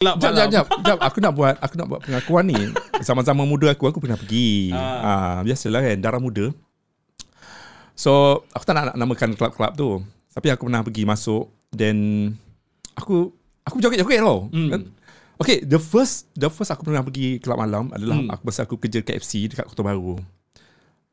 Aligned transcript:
Kelab 0.00 0.16
Jap, 0.16 0.32
jap, 0.32 0.48
jap, 0.48 0.66
jap. 0.80 0.98
Aku 1.04 1.20
nak 1.20 1.36
buat, 1.36 1.60
aku 1.60 1.76
nak 1.76 1.84
buat 1.92 2.00
pengakuan 2.00 2.48
ni. 2.48 2.56
Zaman-zaman 3.04 3.44
muda 3.44 3.68
aku, 3.68 3.84
aku 3.84 4.00
pernah 4.00 4.16
pergi. 4.16 4.72
Ah. 4.72 5.04
Ah. 5.04 5.36
biasalah 5.44 5.84
kan, 5.84 6.00
darah 6.00 6.16
muda. 6.16 6.56
So, 7.92 8.40
aku 8.56 8.64
tak 8.64 8.80
nak 8.80 8.96
namakan 8.96 9.36
kelab-kelab 9.36 9.76
tu. 9.76 10.00
Tapi 10.32 10.48
aku 10.48 10.72
pernah 10.72 10.80
pergi 10.80 11.04
masuk. 11.04 11.52
Then, 11.68 12.32
aku, 12.96 13.28
aku 13.60 13.76
joget-joget 13.76 14.24
tau. 14.24 14.48
Hmm. 14.48 14.88
Okay, 15.36 15.68
the 15.68 15.76
first, 15.76 16.32
the 16.32 16.48
first 16.48 16.72
aku 16.72 16.88
pernah 16.88 17.04
pergi 17.04 17.36
kelab 17.36 17.60
malam 17.60 17.92
adalah 17.92 18.24
Hmm. 18.24 18.32
aku 18.32 18.42
masa 18.48 18.64
aku 18.64 18.80
kerja 18.80 19.04
KFC 19.04 19.52
dekat 19.52 19.68
Kota 19.68 19.84
Baru. 19.84 20.16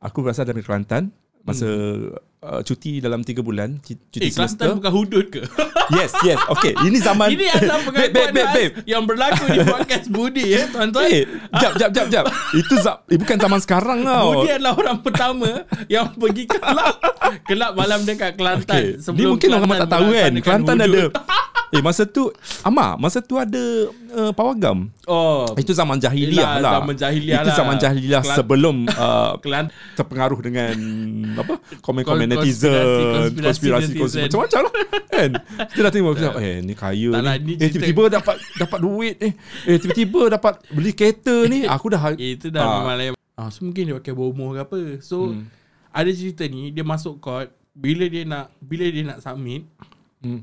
Aku 0.00 0.24
berasal 0.24 0.48
dari 0.48 0.64
Kelantan. 0.64 1.12
Masa 1.44 1.68
uh, 2.40 2.60
cuti 2.60 2.98
dalam 2.98 3.20
3 3.20 3.38
bulan, 3.38 3.78
cu- 3.78 3.98
cuti. 4.04 4.20
Eh, 4.20 4.30
Kelantan 4.30 4.56
semester. 4.56 4.68
bukan 4.74 4.92
hudud 4.92 5.26
ke? 5.28 5.42
Yes, 5.88 6.12
yes. 6.20 6.36
Okay, 6.52 6.76
ini 6.84 7.00
zaman 7.00 7.32
Ini 7.34 7.48
adalah 7.48 7.80
babe, 7.80 8.12
babe, 8.12 8.28
babe, 8.28 8.44
babe. 8.52 8.72
yang 8.84 9.08
berlaku 9.08 9.48
di 9.48 9.64
podcast 9.64 10.04
Budi 10.12 10.44
ya, 10.52 10.68
tuan-tuan. 10.68 11.08
Eh, 11.08 11.24
jap, 11.54 11.72
jap, 11.74 11.90
jap, 11.90 12.06
jap. 12.08 12.24
Itu 12.52 12.74
za- 12.76 13.00
eh, 13.08 13.16
bukan 13.16 13.36
zaman 13.38 13.56
sekarang 13.58 14.04
tau. 14.04 14.36
Budi 14.36 14.52
adalah 14.52 14.76
orang 14.76 15.00
pertama 15.00 15.64
yang 15.88 16.12
pergi 16.12 16.44
ke 16.44 16.60
kelab 16.60 16.92
kelab 17.42 17.72
malam 17.72 18.04
dekat 18.04 18.36
Kelantan. 18.36 19.00
Okay. 19.00 19.16
Ni 19.16 19.24
mungkin 19.24 19.48
orang 19.50 19.80
tak 19.80 19.90
tahu 19.90 20.06
kan. 20.12 20.32
Kelantan 20.38 20.76
ada. 20.76 20.84
hudud. 20.86 21.12
Eh, 21.68 21.84
masa 21.84 22.04
tu, 22.04 22.32
Amar, 22.60 22.96
masa 22.96 23.20
tu 23.20 23.36
ada 23.36 23.60
uh, 24.10 24.32
pawagam. 24.32 24.88
Oh, 25.04 25.44
Itu 25.52 25.72
zaman 25.72 25.96
jahiliah 25.96 26.60
lah. 26.60 26.80
zaman 26.80 26.96
jahiliah 26.96 27.40
Itu 27.40 27.48
lah. 27.48 27.56
zaman 27.56 27.76
jahiliah 27.76 28.22
Kelan- 28.24 28.36
sebelum 28.36 28.76
uh, 28.88 29.36
Kelantan 29.36 29.72
terpengaruh 29.92 30.40
dengan 30.40 30.72
apa 31.36 31.60
komen-komen 31.80 32.27
netizen, 32.28 32.70
konspirasi- 33.32 33.96
konspirasi, 33.96 34.20
macam-macam 34.22 34.60
lah 34.60 34.72
kan. 35.08 35.30
Kita 35.66 35.80
dah 35.80 35.92
tengok 35.92 36.12
kita, 36.14 36.28
eh 36.38 36.56
ni 36.60 36.72
kaya 36.72 37.08
Tak 37.10 37.20
ni. 37.20 37.24
lah, 37.24 37.34
ni 37.36 37.52
eh 37.54 37.68
tiba-tiba 37.68 38.02
dapat 38.12 38.36
dapat 38.54 38.78
duit 38.78 39.16
eh. 39.18 39.32
Eh 39.64 39.76
tiba-tiba 39.76 40.20
dapat 40.30 40.52
beli 40.68 40.92
kereta 40.92 41.34
ni. 41.44 41.64
Aku 41.64 41.88
dah 41.88 42.00
Itu 42.14 42.48
dah 42.48 42.62
Ah. 42.62 42.84
memang. 42.86 43.16
Ah, 43.32 43.48
so 43.48 43.62
mungkin 43.62 43.82
dia 43.84 43.94
pakai 43.94 44.12
bomoh 44.12 44.50
ke 44.50 44.60
apa. 44.60 44.80
So 44.98 45.30
Hmm. 45.30 45.46
ada 45.88 46.10
cerita 46.10 46.44
ni 46.44 46.68
dia 46.68 46.82
masuk 46.82 47.18
court 47.18 47.48
bila 47.70 48.04
dia 48.04 48.22
nak 48.22 48.50
bila 48.58 48.84
dia 48.84 49.02
nak 49.04 49.18
submit 49.18 49.62
Hmm. 50.18 50.42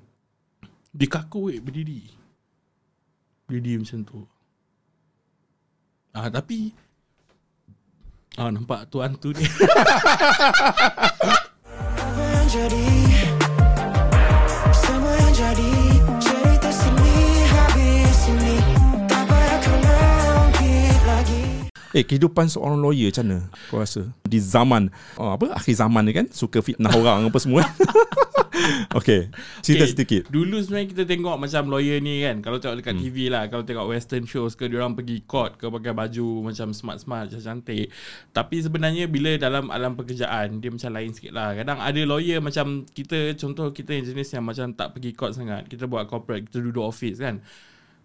dia 0.89 1.05
kaku 1.05 1.49
weh 1.49 1.59
berdiri. 1.59 2.07
Berdiri 3.45 3.77
macam 3.77 3.99
tu. 4.01 4.19
Ah 6.09 6.27
tapi 6.27 6.71
Ah 8.33 8.47
nampak 8.47 8.87
tuan 8.89 9.15
tu 9.15 9.31
ni. 9.31 9.43
Apa 12.15 12.23
yang 12.23 12.47
jadi 12.47 13.34
Eh 21.95 22.03
kehidupan 22.03 22.51
seorang 22.51 22.75
lawyer 22.75 23.07
macam 23.07 23.23
mana 23.23 23.39
kau 23.71 23.79
rasa? 23.79 24.03
Di 24.27 24.35
zaman 24.35 24.91
oh, 25.15 25.31
apa? 25.31 25.55
Akhir 25.55 25.79
zaman 25.79 26.03
ni 26.03 26.11
kan? 26.11 26.27
Suka 26.27 26.59
fitnah 26.59 26.91
orang 26.99 27.23
apa 27.31 27.39
semua. 27.39 27.63
okay, 28.99 29.31
cerita 29.63 29.87
Okay, 29.87 29.93
sedikit. 29.95 30.21
Dulu 30.27 30.59
sebenarnya 30.59 30.91
kita 30.91 31.03
tengok 31.07 31.39
macam 31.39 31.71
lawyer 31.71 32.03
ni 32.03 32.19
kan? 32.19 32.43
Kalau 32.43 32.59
tengok 32.59 32.75
Hmm. 32.75 32.81
dekat 32.83 32.95
TV 32.99 33.17
lah 33.31 33.43
Kalau 33.47 33.63
tengok 33.63 33.87
western 33.87 34.27
shows 34.27 34.59
ke 34.59 34.67
Diorang 34.67 34.91
pergi 34.91 35.23
court 35.23 35.55
ke 35.55 35.71
Pakai 35.71 35.95
baju 35.95 36.51
macam 36.51 36.75
smart-smart 36.75 37.31
Macam 37.31 37.39
cantik. 37.39 37.87
Tapi 38.31 38.55
sebenarnya 38.59 39.07
bila 39.07 39.35
dalam 39.39 39.71
alam 39.71 39.95
pekerjaan 39.95 40.59
Dia 40.59 40.71
macam 40.75 40.91
lain 40.91 41.11
sikit 41.15 41.31
lah. 41.31 41.55
Kadang 41.55 41.79
ada 41.79 42.01
lawyer 42.03 42.39
macam 42.43 42.83
Kita 42.83 43.35
contoh 43.39 43.71
kita 43.71 43.95
yang 43.95 44.03
jenis 44.03 44.35
yang 44.35 44.43
macam 44.43 44.71
Tak 44.75 44.99
pergi 44.99 45.11
court 45.15 45.31
sangat. 45.35 45.67
Kita 45.71 45.87
buat 45.87 46.07
corporate 46.11 46.51
Kita 46.51 46.59
duduk 46.59 46.83
office 46.83 47.23
kan? 47.23 47.39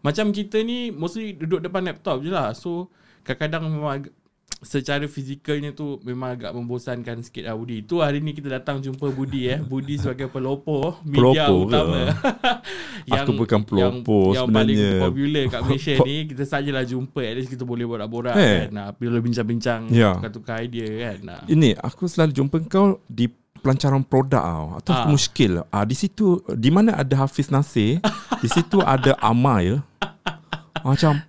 Macam 0.03 0.31
kita 0.31 0.63
ni 0.63 0.95
Mostly 0.95 1.35
duduk 1.35 1.59
depan 1.63 1.83
laptop 1.83 2.23
je 2.23 2.31
lah. 2.31 2.55
So 2.55 2.87
Kadang-kadang 3.23 3.63
memang 3.67 3.93
ag- 3.95 4.13
secara 4.61 5.09
fizikalnya 5.09 5.73
tu 5.73 5.97
memang 6.03 6.37
agak 6.37 6.53
membosankan 6.53 7.25
sikit 7.25 7.43
lah 7.43 7.57
Budi. 7.57 7.81
Tu 7.81 7.97
hari 7.97 8.21
ni 8.21 8.31
kita 8.31 8.53
datang 8.53 8.77
jumpa 8.79 9.09
Budi 9.09 9.49
eh. 9.49 9.57
Budi 9.57 9.97
sebagai 9.97 10.29
pelopor 10.29 11.01
media 11.03 11.49
Pelopor 11.49 11.57
ke? 11.57 11.65
utama. 11.67 12.01
Aku 13.11 13.33
bukan 13.41 13.61
pelopor 13.63 13.81
yang, 14.27 14.37
yang 14.37 14.47
sebenarnya. 14.47 14.53
paling 14.53 14.79
popular 15.01 15.45
kat 15.49 15.61
Malaysia 15.63 15.95
ni 16.03 16.17
kita 16.27 16.45
sajalah 16.45 16.85
jumpa 16.85 17.21
at 17.23 17.35
least 17.35 17.49
kita 17.49 17.65
boleh 17.65 17.89
borak-borak 17.89 18.37
Eh. 18.37 18.69
kan. 18.69 18.69
Nah, 18.71 18.87
bila 18.93 19.17
bincang-bincang 19.19 19.89
Ya. 19.89 20.13
tukar-tukar 20.15 20.61
idea 20.61 20.85
kan. 21.07 21.17
Nah. 21.25 21.41
Ini 21.47 21.81
aku 21.81 22.05
selalu 22.05 22.33
jumpa 22.35 22.57
kau 22.67 23.01
di 23.07 23.33
pelancaran 23.57 24.01
produk 24.03 24.41
tau 24.41 24.67
atau 24.77 24.93
ah. 24.95 25.09
muskil. 25.09 25.65
Ah 25.69 25.85
di 25.85 25.97
situ 25.97 26.37
di 26.47 26.69
mana 26.69 27.01
ada 27.01 27.25
Hafiz 27.25 27.49
Nasir, 27.49 28.05
di 28.37 28.49
situ 28.51 28.77
ada 28.81 29.17
Amai. 29.21 29.81
Macam 30.85 31.21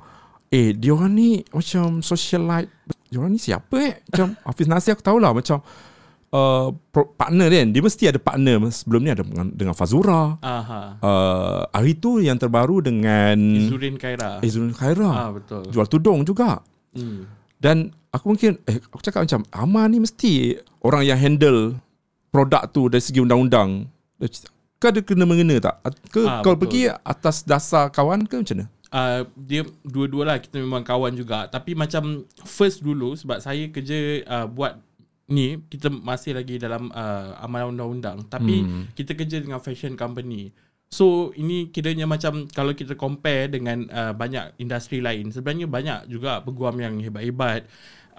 eh 0.51 0.75
dia 0.75 0.91
orang 0.91 1.11
ni 1.11 1.29
macam 1.47 2.03
socialite. 2.03 2.69
Dia 3.07 3.17
orang 3.17 3.31
ni 3.31 3.39
siapa 3.39 3.75
eh? 3.79 3.93
Macam 4.05 4.35
Hafiz 4.47 4.67
Nasir 4.67 4.93
aku 4.93 5.01
tahulah 5.01 5.31
macam 5.31 5.63
uh, 6.31 6.67
partner 7.15 7.47
dia 7.47 7.63
kan. 7.63 7.69
Dia 7.71 7.81
mesti 7.81 8.03
ada 8.07 8.19
partner 8.19 8.55
sebelum 8.69 9.01
ni 9.01 9.09
ada 9.09 9.23
dengan, 9.23 9.47
dengan 9.49 9.71
Fazura. 9.73 10.35
Aha. 10.39 10.81
Uh, 10.99 11.61
hari 11.71 11.95
tu 11.95 12.19
yang 12.19 12.35
terbaru 12.35 12.79
dengan 12.79 13.35
Izurin 13.39 13.95
Khaira. 13.95 14.39
Izzuddin 14.39 14.75
Khaira. 14.75 15.09
Ah 15.09 15.29
betul. 15.31 15.71
Jual 15.71 15.87
tudung 15.87 16.23
juga. 16.23 16.59
Hmm. 16.91 17.27
Dan 17.55 17.89
aku 18.11 18.35
mungkin 18.35 18.59
eh 18.65 18.79
aku 18.79 18.99
cakap 18.99 19.23
macam 19.23 19.47
Amar 19.51 19.87
ni 19.87 19.99
mesti 19.99 20.55
orang 20.83 21.03
yang 21.05 21.15
handle 21.15 21.79
produk 22.27 22.67
tu 22.67 22.87
dari 22.87 23.03
segi 23.03 23.19
undang-undang. 23.19 23.87
Kau 24.81 24.89
ada 24.89 24.97
kena 24.99 25.29
mengena 25.29 25.61
tak? 25.61 25.75
Ke 26.09 26.25
Ah, 26.25 26.41
kau 26.41 26.57
betul. 26.57 26.61
pergi 26.65 26.81
atas 26.89 27.45
dasar 27.45 27.93
kawan 27.93 28.25
ke 28.25 28.41
macam 28.41 28.65
mana? 28.65 28.67
Uh, 28.91 29.25
dia 29.33 29.65
dua-dua 29.81 30.35
lah 30.35 30.37
kita 30.37 30.59
memang 30.59 30.83
kawan 30.83 31.15
juga. 31.15 31.47
Tapi 31.47 31.73
macam 31.73 32.27
first 32.43 32.83
dulu 32.83 33.15
sebab 33.15 33.39
saya 33.39 33.71
kerja 33.71 34.21
uh, 34.27 34.47
buat 34.47 34.77
ni 35.31 35.63
kita 35.71 35.87
masih 35.87 36.35
lagi 36.35 36.59
dalam 36.59 36.91
uh, 36.91 37.39
amalan 37.39 37.73
undang-undang. 37.75 38.27
Tapi 38.27 38.61
Hmm. 38.61 38.83
kita 38.93 39.15
kerja 39.15 39.39
dengan 39.39 39.63
fashion 39.63 39.95
company. 39.95 40.51
So 40.91 41.31
ini 41.39 41.71
kiranya 41.71 42.03
macam 42.03 42.51
kalau 42.51 42.75
kita 42.75 42.99
compare 42.99 43.47
dengan 43.47 43.87
uh, 43.87 44.11
banyak 44.11 44.59
industri 44.59 44.99
lain 44.99 45.31
sebenarnya 45.31 45.71
banyak 45.71 45.99
juga 46.11 46.43
peguam 46.43 46.75
yang 46.83 46.99
hebat-hebat 46.99 47.63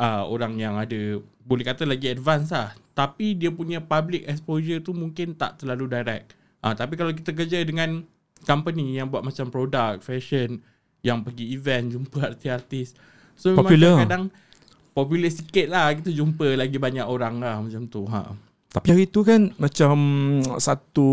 uh, 0.01 0.25
orang 0.25 0.57
yang 0.57 0.81
ada 0.81 1.21
boleh 1.45 1.65
kata 1.69 1.85
lagi 1.85 2.09
advance 2.09 2.49
lah. 2.49 2.73
Tapi 2.97 3.37
dia 3.37 3.53
punya 3.53 3.85
public 3.85 4.25
exposure 4.25 4.81
tu 4.81 4.97
mungkin 4.97 5.37
tak 5.37 5.61
terlalu 5.61 5.85
direct. 6.01 6.33
Uh, 6.65 6.73
tapi 6.73 6.97
kalau 6.97 7.13
kita 7.13 7.37
kerja 7.37 7.61
dengan 7.61 8.09
company 8.43 8.99
yang 8.99 9.09
buat 9.09 9.23
macam 9.23 9.49
produk, 9.49 9.99
fashion, 10.03 10.63
yang 11.03 11.23
pergi 11.27 11.55
event, 11.55 11.95
jumpa 11.95 12.19
artis-artis. 12.35 12.95
So 13.35 13.53
memang 13.55 13.67
Popular. 13.67 13.93
kadang-kadang 13.97 14.25
popular 14.93 15.31
sikit 15.33 15.67
lah 15.73 15.89
kita 15.97 16.13
jumpa 16.13 16.53
lagi 16.53 16.77
banyak 16.77 17.07
orang 17.09 17.41
lah 17.41 17.59
macam 17.59 17.83
tu. 17.89 18.05
Ha. 18.07 18.29
Tapi 18.73 18.87
hari 18.89 19.05
tu 19.09 19.21
kan 19.25 19.53
macam 19.61 19.97
satu 20.57 21.11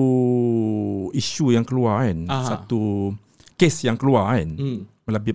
isu 1.12 1.56
yang 1.56 1.67
keluar 1.67 2.07
kan. 2.07 2.28
Aha. 2.28 2.45
Satu 2.56 3.12
kes 3.59 3.84
yang 3.84 4.00
keluar 4.00 4.35
kan. 4.35 4.56
Hmm. 4.56 4.79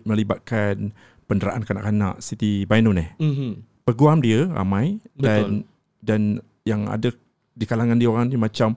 Melibatkan 0.07 0.95
penderaan 1.27 1.65
kanak-kanak 1.65 2.21
Siti 2.23 2.69
Bainun 2.69 3.01
eh. 3.01 3.11
Mm-hmm. 3.19 3.53
Peguam 3.85 4.23
dia 4.23 4.49
ramai 4.49 5.03
Betul. 5.13 5.25
dan 5.25 5.45
dan 6.05 6.21
yang 6.65 6.89
ada 6.89 7.13
di 7.53 7.65
kalangan 7.69 7.99
dia 7.99 8.09
orang 8.09 8.29
ni 8.29 8.39
macam 8.41 8.77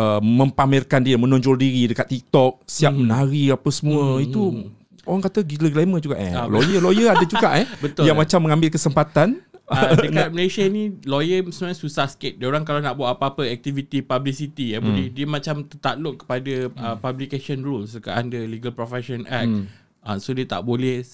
uh, 0.00 0.20
mempamerkan 0.24 1.04
dia 1.04 1.20
menonjol 1.20 1.60
diri 1.60 1.92
dekat 1.92 2.08
TikTok, 2.08 2.64
siap 2.64 2.96
Hmm. 2.96 3.04
menari 3.04 3.52
apa 3.52 3.68
semua. 3.68 4.16
Hmm, 4.16 4.24
Itu 4.24 4.42
hmm. 4.48 5.04
orang 5.04 5.22
kata 5.28 5.44
gila 5.44 5.68
glamour 5.68 6.00
juga 6.00 6.16
eh. 6.16 6.32
Ah, 6.32 6.48
lawyer 6.48 6.80
lawyer 6.80 7.12
ada 7.12 7.24
juga 7.28 7.48
eh 7.60 7.66
Betul. 7.84 8.08
yang 8.08 8.16
macam 8.16 8.40
mengambil 8.40 8.72
kesempatan 8.72 9.44
Uh, 9.70 9.94
dekat 9.94 10.34
Malaysia 10.34 10.66
ni 10.66 10.98
lawyer 11.06 11.46
sebenarnya 11.46 11.78
susah 11.78 12.10
sikit. 12.10 12.42
Dia 12.42 12.50
orang 12.50 12.66
kalau 12.66 12.82
nak 12.82 12.98
buat 12.98 13.14
apa-apa 13.14 13.46
aktiviti 13.46 14.02
publicity 14.02 14.74
ya, 14.74 14.82
hmm. 14.82 15.14
dia 15.14 15.26
macam 15.30 15.62
tertakluk 15.62 16.26
kepada 16.26 16.74
uh, 16.74 16.98
publication 16.98 17.62
rules 17.62 17.94
dekat 17.94 18.18
under 18.18 18.42
Legal 18.50 18.74
Profession 18.74 19.22
Act. 19.30 19.46
Hmm. 19.46 19.70
Uh, 20.02 20.18
so 20.18 20.34
dia 20.34 20.42
tak 20.42 20.66
boleh 20.66 21.06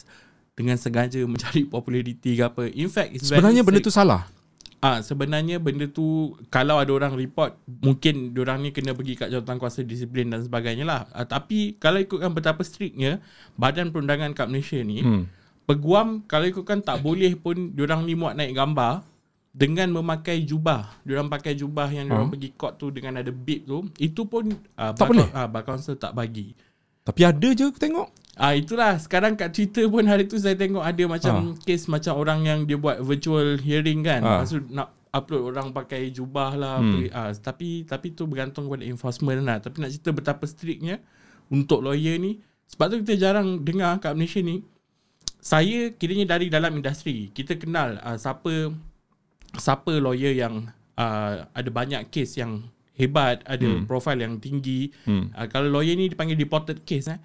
dengan 0.56 0.80
sengaja 0.80 1.20
mencari 1.28 1.68
populariti 1.76 2.32
ke 2.32 2.48
apa. 2.48 2.64
In 2.72 2.88
fact 2.88 3.20
it's 3.20 3.28
sebenarnya 3.28 3.60
benda 3.60 3.84
tu 3.84 3.92
salah. 3.92 4.24
Ah 4.86 5.02
sebenarnya 5.02 5.58
benda 5.58 5.90
tu 5.90 6.06
kalau 6.46 6.78
ada 6.78 6.94
orang 6.94 7.18
report 7.18 7.58
mungkin 7.82 8.30
orang 8.32 8.62
ni 8.62 8.70
kena 8.70 8.94
pergi 8.94 9.18
kat 9.18 9.34
jawatan 9.34 9.58
kuasa 9.58 9.82
disiplin 9.82 10.30
dan 10.30 10.40
sebagainya 10.40 10.86
lah. 10.86 11.10
Ah, 11.10 11.26
tapi 11.26 11.74
kalau 11.74 11.98
ikutkan 11.98 12.30
betapa 12.30 12.62
strictnya 12.62 13.18
Badan 13.54 13.90
Perundangan 13.90 14.30
kat 14.30 14.46
Malaysia 14.46 14.78
ni 14.78 15.02
Hmm. 15.02 15.26
peguam 15.66 16.22
kalau 16.22 16.46
ikutkan 16.46 16.78
tak 16.78 17.02
boleh 17.02 17.34
pun 17.34 17.74
diorang 17.74 18.06
ni 18.06 18.14
muat 18.14 18.38
naik 18.38 18.54
gambar 18.54 19.02
dengan 19.50 19.90
memakai 19.90 20.44
jubah. 20.44 21.02
Diorang 21.02 21.26
pakai 21.26 21.56
jubah 21.56 21.90
yang 21.90 22.06
diorang 22.06 22.30
Ah. 22.30 22.32
pergi 22.36 22.50
court 22.54 22.74
tu 22.76 22.94
dengan 22.94 23.18
ada 23.18 23.32
bib 23.32 23.66
tu, 23.66 23.90
itu 23.98 24.22
pun 24.22 24.46
uh, 24.76 24.92
Tak 24.94 25.02
boleh? 25.02 25.26
Ah 25.34 25.50
bar 25.50 25.66
council 25.66 25.98
tak 25.98 26.14
bagi. 26.14 26.54
Tapi 27.02 27.20
ada 27.22 27.48
je 27.50 27.64
aku 27.64 27.80
tengok. 27.80 28.06
Ah 28.36 28.52
itulah 28.52 29.00
sekarang 29.00 29.32
kat 29.32 29.48
Twitter 29.48 29.88
pun 29.88 30.04
hari 30.04 30.28
tu 30.28 30.36
saya 30.36 30.52
tengok 30.52 30.84
ada 30.84 31.02
macam 31.08 31.56
kes 31.56 31.88
macam 31.88 32.20
orang 32.20 32.44
yang 32.44 32.58
dia 32.68 32.76
buat 32.76 33.00
virtual 33.00 33.56
hearing 33.56 34.04
kan. 34.04 34.20
Ah. 34.20 34.44
Maksud 34.44 34.68
nak 34.68 34.92
upload 35.08 35.56
orang 35.56 35.72
pakai 35.72 36.12
jubah 36.12 36.52
lah 36.52 36.76
Hmm. 36.76 37.08
hmm. 37.08 37.16
ah, 37.16 37.32
tapi 37.32 37.88
tapi 37.88 38.12
tu 38.12 38.28
bergantung 38.28 38.68
pada 38.68 38.84
enforcement 38.84 39.40
lah. 39.40 39.56
Tapi 39.64 39.80
nak 39.80 39.88
cerita 39.88 40.12
betapa 40.12 40.44
strictnya 40.44 41.00
untuk 41.48 41.80
lawyer 41.80 42.20
ni 42.20 42.44
Sebab 42.66 42.92
tu 42.92 42.96
kita 43.06 43.14
jarang 43.16 43.62
dengar 43.62 44.02
kat 44.02 44.12
Malaysia 44.12 44.42
ni. 44.42 44.60
Saya 45.38 45.94
kiranya 45.94 46.34
dari 46.34 46.50
dalam 46.50 46.74
industri, 46.74 47.30
kita 47.30 47.54
kenal 47.54 48.02
uh, 48.02 48.18
siapa 48.18 48.74
siapa 49.54 49.94
lawyer 49.96 50.34
yang 50.34 50.66
uh, 50.98 51.46
ada 51.54 51.70
banyak 51.70 52.10
kes 52.10 52.42
yang 52.42 52.66
hebat, 52.98 53.46
ada 53.46 53.64
hmm. 53.64 53.86
profil 53.86 54.18
yang 54.18 54.42
tinggi. 54.42 54.90
Hmm. 55.06 55.30
Uh, 55.30 55.46
kalau 55.46 55.70
lawyer 55.70 55.94
ni 55.94 56.10
dipanggil 56.10 56.34
deported 56.34 56.82
case 56.82 57.06
eh. 57.06 57.22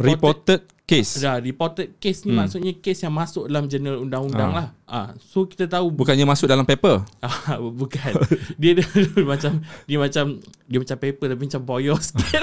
Reported 0.00 0.60
case. 0.92 1.24
Dah, 1.24 1.40
reported 1.40 1.96
case 1.96 2.26
ni 2.28 2.32
hmm. 2.34 2.38
maksudnya 2.44 2.72
case 2.76 3.00
yang 3.06 3.14
masuk 3.14 3.48
dalam 3.48 3.64
jurnal 3.64 4.04
undang-undang 4.04 4.50
Ah. 4.52 4.56
lah. 4.56 4.68
Ah, 4.84 5.08
so 5.16 5.48
kita 5.48 5.64
tahu 5.64 5.88
Bukannya 5.88 6.28
masuk 6.28 6.44
dalam 6.50 6.68
paper. 6.68 7.00
Ah, 7.24 7.56
bukan. 7.56 8.12
Dia, 8.60 8.76
dia 8.80 9.22
macam 9.24 9.62
dia 9.88 9.96
macam 9.96 10.24
dia 10.68 10.78
macam 10.80 10.96
paper 11.00 11.26
tapi 11.32 11.42
macam 11.48 11.62
boyos 11.64 12.02
sikit. 12.12 12.42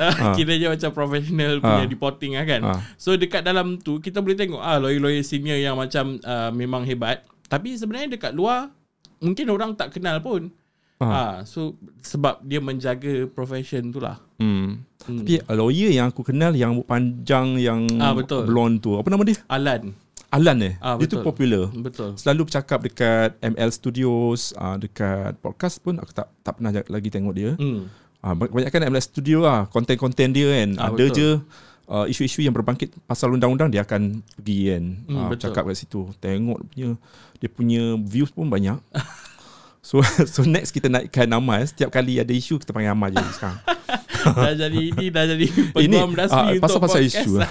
Ah. 0.00 0.32
Kiranya 0.36 0.72
macam 0.72 0.90
professional 0.92 1.60
punya 1.60 1.84
reporting 1.86 2.32
lah 2.36 2.44
kan. 2.44 2.60
Ah. 2.64 2.80
So 2.96 3.14
dekat 3.16 3.44
dalam 3.44 3.80
tu 3.80 4.00
kita 4.00 4.20
boleh 4.20 4.36
tengok 4.36 4.60
ah 4.60 4.76
lawyer-lawyer 4.80 5.24
senior 5.24 5.56
yang 5.60 5.76
macam 5.76 6.20
uh, 6.24 6.50
memang 6.52 6.84
hebat. 6.84 7.24
Tapi 7.48 7.76
sebenarnya 7.76 8.16
dekat 8.16 8.32
luar 8.36 8.68
mungkin 9.20 9.46
orang 9.52 9.76
tak 9.76 9.96
kenal 9.96 10.20
pun. 10.20 10.52
Ah. 11.00 11.40
so 11.48 11.80
sebab 12.04 12.44
dia 12.44 12.60
menjaga 12.60 13.24
profession 13.32 13.88
tu 13.88 14.04
lah. 14.04 14.20
Hmm. 14.40 14.82
Hmm. 15.00 15.16
Tapi 15.20 15.36
uh, 15.38 15.54
lawyer 15.54 15.92
yang 15.92 16.08
aku 16.08 16.20
kenal 16.22 16.52
yang 16.52 16.72
rambut 16.72 16.86
panjang 16.86 17.56
yang 17.56 17.84
Ah, 17.96 18.12
betul. 18.12 18.44
blonde 18.44 18.80
tu. 18.80 18.96
Apa 18.96 19.06
nama 19.06 19.20
dia? 19.22 19.36
Alan. 19.46 19.92
Alan 20.30 20.58
eh. 20.60 20.74
Ah, 20.78 20.94
dia 20.94 21.04
tu 21.04 21.20
popular. 21.20 21.68
Betul. 21.70 22.14
Selalu 22.14 22.46
bercakap 22.46 22.78
dekat 22.80 23.36
ML 23.40 23.68
Studios, 23.68 24.54
uh, 24.54 24.74
dekat 24.74 25.36
podcast 25.38 25.76
pun 25.78 25.96
aku 25.96 26.10
tak 26.10 26.30
tak 26.40 26.56
pernah 26.56 26.70
lagi 26.72 27.08
tengok 27.08 27.34
dia. 27.34 27.52
Hmm. 27.54 27.90
Ah, 28.20 28.32
kebanyakan 28.32 28.88
ML 28.88 29.02
Studio 29.02 29.40
lah, 29.40 29.66
konten-konten 29.66 30.30
dia 30.30 30.46
kan. 30.50 30.70
Ah, 30.76 30.88
ada 30.88 31.02
betul. 31.02 31.16
je 31.16 31.28
uh, 31.86 32.06
isu-isu 32.06 32.40
yang 32.40 32.52
berbangkit 32.52 32.94
pasal 33.02 33.32
undang-undang 33.32 33.68
dia 33.68 33.82
akan 33.82 34.22
pergi 34.36 34.70
kan. 34.70 34.84
Hmm, 35.02 35.10
Ah, 35.10 35.26
betul. 35.26 35.50
bercakap 35.50 35.62
kat 35.66 35.76
situ. 35.76 36.00
Tengok 36.16 36.58
dia 36.60 36.68
punya 36.68 36.88
dia 37.36 37.48
punya 37.50 37.82
views 37.98 38.30
pun 38.30 38.46
banyak. 38.46 38.78
so 39.80 39.98
so 40.32 40.42
next 40.42 40.70
kita 40.70 40.86
naikkan 40.86 41.28
Amal 41.28 41.60
setiap 41.62 41.88
kali 41.90 42.16
ada 42.16 42.30
isu 42.30 42.56
kita 42.56 42.70
panggil 42.70 42.90
Amal 42.90 43.08
je 43.08 43.20
sekarang. 43.30 43.58
dah 44.36 44.54
jadi 44.54 44.80
ini 44.86 45.06
dah 45.08 45.24
jadi 45.26 45.46
peguam 45.72 46.12
rasmi 46.12 46.36
ah, 46.38 46.48
untuk 46.50 46.62
pasal-pasal 46.62 47.00
podcast 47.00 47.16
isu 47.18 47.32
lah. 47.36 47.50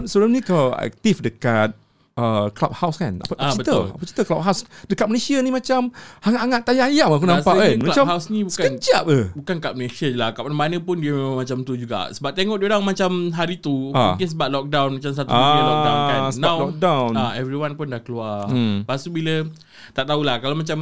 Sebelum 0.00 0.28
ni 0.28 0.40
kau 0.40 0.70
aktif 0.70 1.18
dekat 1.18 1.74
uh, 2.14 2.46
Clubhouse 2.50 2.96
kan? 2.96 3.18
Apa, 3.18 3.34
Ah, 3.34 3.50
apa 3.50 3.56
cerita? 3.56 3.62
betul. 3.66 3.84
Apa 3.90 4.02
cerita 4.04 4.22
Clubhouse? 4.22 4.60
Dekat 4.84 5.06
Malaysia 5.06 5.36
ni 5.38 5.50
macam 5.50 5.80
hangat-hangat 6.20 6.60
tayar 6.62 6.86
ayam 6.86 7.10
aku 7.10 7.24
nampak 7.24 7.50
Rasanya 7.50 7.66
kan. 7.66 7.78
Macam 7.82 8.04
Clubhouse 8.04 8.26
ni 8.28 8.38
bukan 8.42 8.54
sekejap 8.70 9.02
je. 9.08 9.20
Bukan 9.34 9.56
kat 9.58 9.72
Malaysia 9.74 10.06
je 10.06 10.14
lah 10.14 10.30
Kat 10.30 10.42
mana-mana 10.44 10.76
pun 10.78 10.96
dia 10.96 11.10
memang 11.10 11.36
macam 11.36 11.56
tu 11.60 11.74
juga 11.74 12.12
Sebab 12.12 12.30
tengok 12.30 12.56
dia 12.56 12.66
orang 12.68 12.84
macam 12.84 13.10
hari 13.32 13.56
tu 13.58 13.90
Ah. 13.90 14.14
Mungkin 14.14 14.28
sebab 14.28 14.48
lockdown 14.50 14.88
Macam 14.94 15.10
satu 15.10 15.28
dunia 15.28 15.62
lockdown 15.64 15.98
kan 15.98 16.20
sebab 16.30 16.56
lockdown. 16.62 17.10
ah, 17.16 17.32
Everyone 17.34 17.72
pun 17.74 17.86
dah 17.88 18.00
keluar 18.00 18.46
Hmm. 18.46 18.84
Lepas 18.84 19.00
tu 19.00 19.10
bila 19.10 19.48
Tak 19.90 20.04
tahulah 20.04 20.36
Kalau 20.38 20.54
macam 20.54 20.78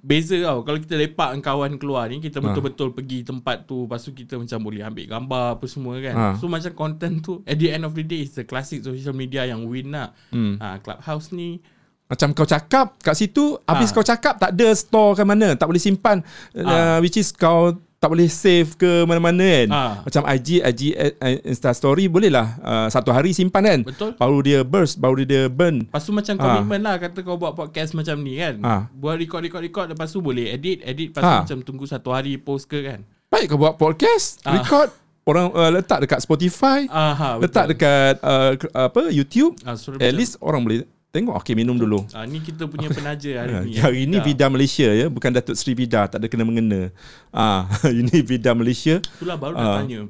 Beza 0.00 0.36
tau 0.38 0.60
Kalau 0.60 0.76
kita 0.76 0.94
lepak 0.94 1.28
dengan 1.30 1.44
kawan 1.44 1.72
keluar 1.76 2.04
ni 2.06 2.18
Kita 2.18 2.38
Ah. 2.38 2.42
betul-betul 2.42 2.88
pergi 2.90 3.20
tempat 3.22 3.64
tu 3.64 3.84
Lepas 3.84 4.00
tu 4.00 4.10
kita 4.10 4.34
macam 4.34 4.58
boleh 4.60 4.80
ambil 4.80 5.06
gambar 5.06 5.46
Apa 5.54 5.64
semua 5.64 5.94
kan 5.96 6.14
Ah. 6.14 6.34
So 6.34 6.46
macam 6.46 6.72
content 6.72 7.20
tu 7.20 7.44
At 7.44 7.56
the 7.56 7.68
end 7.68 7.82
of 7.82 7.92
the 7.92 8.02
day 8.02 8.20
It's 8.20 8.32
the 8.32 8.42
classic 8.42 8.80
social 8.80 9.12
media 9.12 9.44
yang 9.44 9.64
win 9.64 9.90
lah 9.90 10.16
Hmm. 10.28 10.56
ah, 10.56 10.76
Clubhouse 10.78 11.30
ni 11.30 11.60
Macam 12.06 12.32
kau 12.32 12.44
cakap 12.44 12.96
kat 12.98 13.14
situ 13.14 13.60
Habis 13.62 13.88
Ah. 13.88 13.94
kau 13.94 14.02
cakap 14.02 14.34
tak 14.36 14.50
ada 14.52 14.68
store 14.72 15.12
ke 15.12 15.22
mana 15.22 15.52
Tak 15.52 15.64
boleh 15.64 15.78
simpan 15.78 16.24
uh, 16.52 16.64
Ah. 16.64 16.98
Which 16.98 17.14
is 17.14 17.30
kau 17.30 17.76
tak 18.00 18.08
boleh 18.08 18.32
save 18.32 18.80
ke 18.80 19.04
mana-mana 19.04 19.44
kan 19.44 19.68
Ah. 19.68 19.92
Macam 20.00 20.24
IG, 20.24 20.64
IG 20.64 20.80
uh, 20.96 21.12
Insta 21.44 21.68
story 21.70 22.08
boleh 22.08 22.32
lah 22.32 22.56
uh, 22.58 22.88
Satu 22.88 23.12
hari 23.12 23.30
simpan 23.30 23.60
kan 23.60 23.80
Betul. 23.84 24.16
Baru 24.16 24.40
dia 24.40 24.64
burst 24.64 24.96
Baru 24.96 25.20
dia 25.20 25.46
burn 25.46 25.84
Lepas 25.84 26.02
tu 26.02 26.10
macam 26.10 26.32
Ah. 26.34 26.42
komitmen 26.56 26.80
lah 26.80 26.96
Kata 26.96 27.20
kau 27.20 27.36
buat 27.36 27.52
podcast 27.52 27.92
macam 27.92 28.16
ni 28.18 28.40
kan 28.40 28.56
Ah. 28.64 28.82
Buat 28.90 29.20
record-record-record 29.20 29.92
Lepas 29.92 30.08
tu 30.08 30.24
boleh 30.24 30.48
edit 30.48 30.80
Edit 30.80 31.12
Lepas 31.12 31.20
tu 31.20 31.28
Ah. 31.28 31.40
macam 31.44 31.58
tunggu 31.60 31.84
satu 31.84 32.08
hari 32.08 32.40
post 32.40 32.64
ke 32.66 32.80
kan 32.80 33.04
Baik 33.28 33.52
kau 33.52 33.60
buat 33.60 33.76
podcast 33.76 34.40
Ah. 34.42 34.56
Record 34.56 34.88
Orang 35.22 35.52
uh, 35.52 35.68
letak 35.68 36.00
dekat 36.00 36.24
Spotify 36.24 36.88
Aha, 36.88 37.36
Letak 37.36 37.68
dekat 37.68 38.16
uh, 38.24 38.56
apa 38.72 39.12
YouTube 39.12 39.60
so 39.76 39.92
At 39.92 40.00
macam- 40.00 40.16
least 40.16 40.40
orang 40.40 40.64
boleh 40.64 40.78
tengok. 41.10 41.34
Okay 41.36 41.52
minum 41.52 41.74
dulu. 41.74 42.06
Ah, 42.10 42.22
Ni 42.22 42.38
kita 42.38 42.64
punya 42.64 42.86
penaja 42.86 43.30
hari 43.36 43.52
ni 43.64 43.76
Hari 43.76 44.02
ni 44.04 44.16
Ya. 44.16 44.22
Vida 44.22 44.46
Malaysia 44.46 44.88
ya. 44.88 45.06
Bukan 45.06 45.30
Datuk 45.30 45.54
Seri 45.54 45.74
Vida 45.74 46.06
Tak 46.06 46.16
ada 46.16 46.26
kena-mengena 46.26 46.94
ah, 47.28 47.66
Ini 47.90 48.22
Vida 48.22 48.50
Malaysia. 48.52 48.98
Itulah 48.98 49.34
baru 49.34 49.54
Ah. 49.54 49.60
nak 49.60 49.74
tanya. 49.80 50.00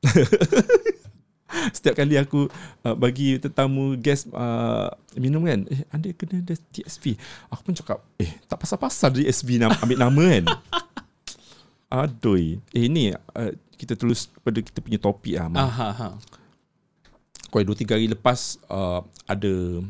Setiap 1.70 1.98
kali 1.98 2.14
aku 2.14 2.46
uh, 2.80 2.94
bagi 2.94 3.34
tetamu 3.36 3.98
guest 3.98 4.30
uh, 4.30 4.86
minum 5.14 5.42
kan 5.42 5.66
Eh 5.66 5.82
anda 5.90 6.06
kena 6.10 6.38
ada 6.38 6.54
TSP 6.70 7.18
Aku 7.48 7.60
pun 7.60 7.74
cakap 7.74 7.98
Eh 8.16 8.38
tak 8.46 8.54
pasal-pasal 8.56 9.10
TSP 9.12 9.58
nam, 9.58 9.74
ambil 9.76 9.98
nama 9.98 10.22
kan. 10.30 10.44
Aduh. 11.90 12.38
Eh 12.70 12.86
ni 12.86 13.10
uh, 13.10 13.50
Kita 13.74 13.92
terus 13.92 14.30
pada 14.40 14.62
kita 14.62 14.78
punya 14.78 14.94
topik 14.96 15.34
ah. 15.36 15.50
Aha, 15.50 15.88
ha. 15.90 16.08
Kau 17.50 17.58
2-3 17.58 17.82
hari 17.90 18.06
lepas 18.06 18.62
uh, 18.70 19.02
Ada 19.26 19.82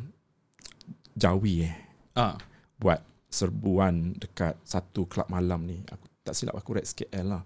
Jawi 1.21 1.69
eh 1.69 1.77
Ah. 2.17 2.35
Buat 2.75 3.05
serbuan 3.31 4.17
dekat 4.17 4.59
satu 4.65 5.05
kelab 5.05 5.29
malam 5.29 5.63
ni 5.63 5.79
Aku 5.87 6.05
tak 6.21 6.35
silap 6.35 6.57
aku 6.57 6.75
Rex 6.75 6.91
KL 6.91 7.29
lah 7.29 7.45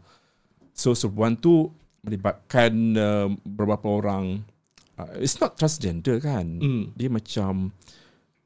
So 0.73 0.95
serbuan 0.95 1.37
tu 1.37 1.69
melibatkan 2.01 2.73
uh, 2.95 3.29
beberapa 3.45 3.91
orang 3.93 4.41
uh, 4.97 5.13
It's 5.19 5.37
not 5.37 5.55
transgender 5.55 6.17
kan 6.19 6.47
Hmm. 6.57 6.85
Dia 6.95 7.11
macam 7.11 7.75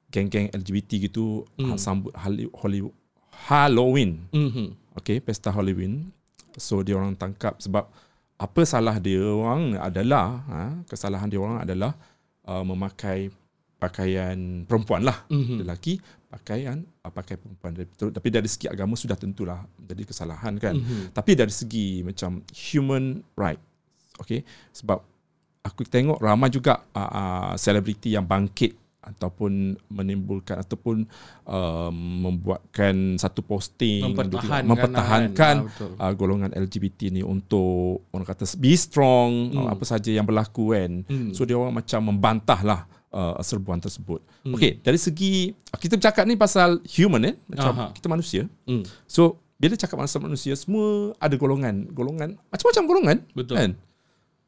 Geng-geng 0.09 0.49
LGBT 0.51 1.07
gitu 1.07 1.45
hmm. 1.55 1.77
Sambut 1.77 2.17
Hollywood, 2.57 2.97
Halloween 3.47 4.27
Mhm. 4.33 4.75
Okay 4.97 5.21
Pesta 5.21 5.49
Halloween 5.49 6.11
So 6.57 6.83
dia 6.83 6.97
orang 6.97 7.15
tangkap 7.15 7.61
sebab 7.61 7.87
Apa 8.35 8.63
salah 8.65 8.99
dia 8.99 9.23
orang 9.23 9.79
adalah 9.79 10.43
ha, 10.45 10.61
Kesalahan 10.85 11.29
dia 11.29 11.39
orang 11.39 11.63
adalah 11.63 11.95
uh, 12.45 12.65
Memakai 12.65 13.31
pakaian 13.79 14.37
perempuan 14.63 15.03
lah 15.03 15.25
Mhm. 15.27 15.63
Lelaki 15.63 15.97
pakaian 16.27 16.83
uh, 17.01 17.09
pakai 17.09 17.39
perempuan 17.39 17.73
Tapi- 18.11 18.31
dari 18.31 18.47
segi 18.47 18.67
agama 18.67 18.93
sudah 18.93 19.15
tentulah 19.15 19.63
Jadi 19.79 20.03
kesalahan 20.05 20.55
kan 20.57 20.75
Mhm. 20.75 21.15
Tapi 21.15 21.31
dari 21.33 21.51
segi 21.51 22.03
macam 22.03 22.43
human 22.51 23.05
right 23.35 23.63
Okay 24.19 24.43
Sebab 24.73 24.99
aku 25.61 25.83
tengok 25.85 26.19
ramai 26.19 26.49
juga 26.49 26.83
uh, 26.91 27.01
uh, 27.01 27.53
selebriti 27.55 28.13
yang 28.13 28.25
bangkit 28.25 28.75
ataupun 28.99 29.73
menimbulkan 29.89 30.61
ataupun 30.61 31.01
um, 31.49 31.97
membuatkan 32.21 33.17
satu 33.17 33.41
posting 33.41 34.05
Mempertahankan 34.05 34.63
mempertahankan 34.65 35.57
kan. 35.65 35.97
Ah, 35.97 36.09
uh, 36.09 36.13
golongan 36.13 36.53
LGBT 36.53 37.09
ni 37.09 37.23
untuk 37.23 38.05
orang 38.13 38.27
kata 38.27 38.45
be 38.57 38.75
strong 38.75 39.49
Hmm. 39.49 39.65
hmm. 39.65 39.73
apa 39.73 39.85
saja 39.87 40.11
yang 40.11 40.25
berlaku 40.25 40.77
kan 40.77 40.93
Hmm. 41.05 41.33
so 41.33 41.43
dia 41.43 41.57
orang 41.57 41.73
macam 41.75 42.01
membantah 42.05 42.61
lah 42.61 42.81
uh, 43.11 43.41
serbuan 43.41 43.79
tersebut 43.79 44.21
Hmm. 44.43 44.55
okey 44.55 44.79
dari 44.79 44.97
segi 44.97 45.53
kita 45.75 45.95
bercakap 45.95 46.25
ni 46.25 46.35
pasal 46.35 46.81
human 46.87 47.23
eh 47.25 47.35
macam 47.47 47.73
Aha. 47.73 47.87
kita 47.93 48.07
manusia 48.07 48.43
Hmm. 48.65 48.83
So 49.05 49.37
bila 49.55 49.75
cakap 49.75 49.99
pasal 49.99 50.21
manusia 50.21 50.55
semua 50.55 51.13
ada 51.17 51.35
golongan, 51.35 51.91
golongan 51.91 52.39
macam-macam 52.47 52.83
golongan 52.85 53.19
Betul. 53.33 53.57
kan. 53.59 53.71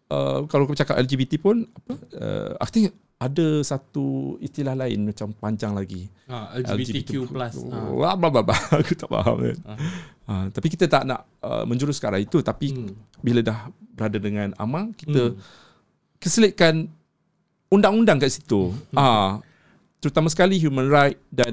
Uh, 0.06 0.42
kalau 0.46 0.64
kau 0.64 0.74
cakap 0.74 0.98
LGBT 0.98 1.38
pun 1.38 1.66
apa 1.66 1.94
uh, 2.14 2.50
aku 2.56 2.70
think 2.72 2.86
ada 3.16 3.60
satu 3.60 4.06
istilah 4.38 4.72
lain 4.72 5.04
macam 5.04 5.28
panjang 5.30 5.70
lagi. 5.70 6.08
Ah, 6.24 6.56
LGBTQ 6.56 7.26
plus. 7.26 7.58
Ah. 7.68 7.90
Wah, 7.90 8.14
blah, 8.14 8.30
blah, 8.30 8.40
blah. 8.40 8.56
aku 8.80 8.96
tak 8.96 9.06
faham 9.06 9.36
kan. 9.44 9.58
Ah. 9.66 9.78
Uh, 10.24 10.46
tapi 10.48 10.66
kita 10.68 10.86
tak 10.86 11.02
nak 11.04 11.26
uh, 11.38 11.62
menjurus 11.62 11.98
ke 11.98 12.06
arah 12.06 12.18
itu 12.18 12.38
tapi 12.40 12.70
Hmm. 12.70 12.94
bila 13.18 13.38
dah 13.40 13.66
berada 13.92 14.16
dengan 14.16 14.54
Amal 14.56 14.94
kita 14.94 15.30
Hmm. 15.30 15.38
keselitkan 16.18 16.86
undang-undang 17.70 18.18
kat 18.18 18.30
situ. 18.30 18.74
Hmm. 18.90 18.96
Ah 18.96 19.30
terutama 19.96 20.26
sekali 20.26 20.56
human 20.56 20.88
right 20.88 21.20
dan 21.28 21.52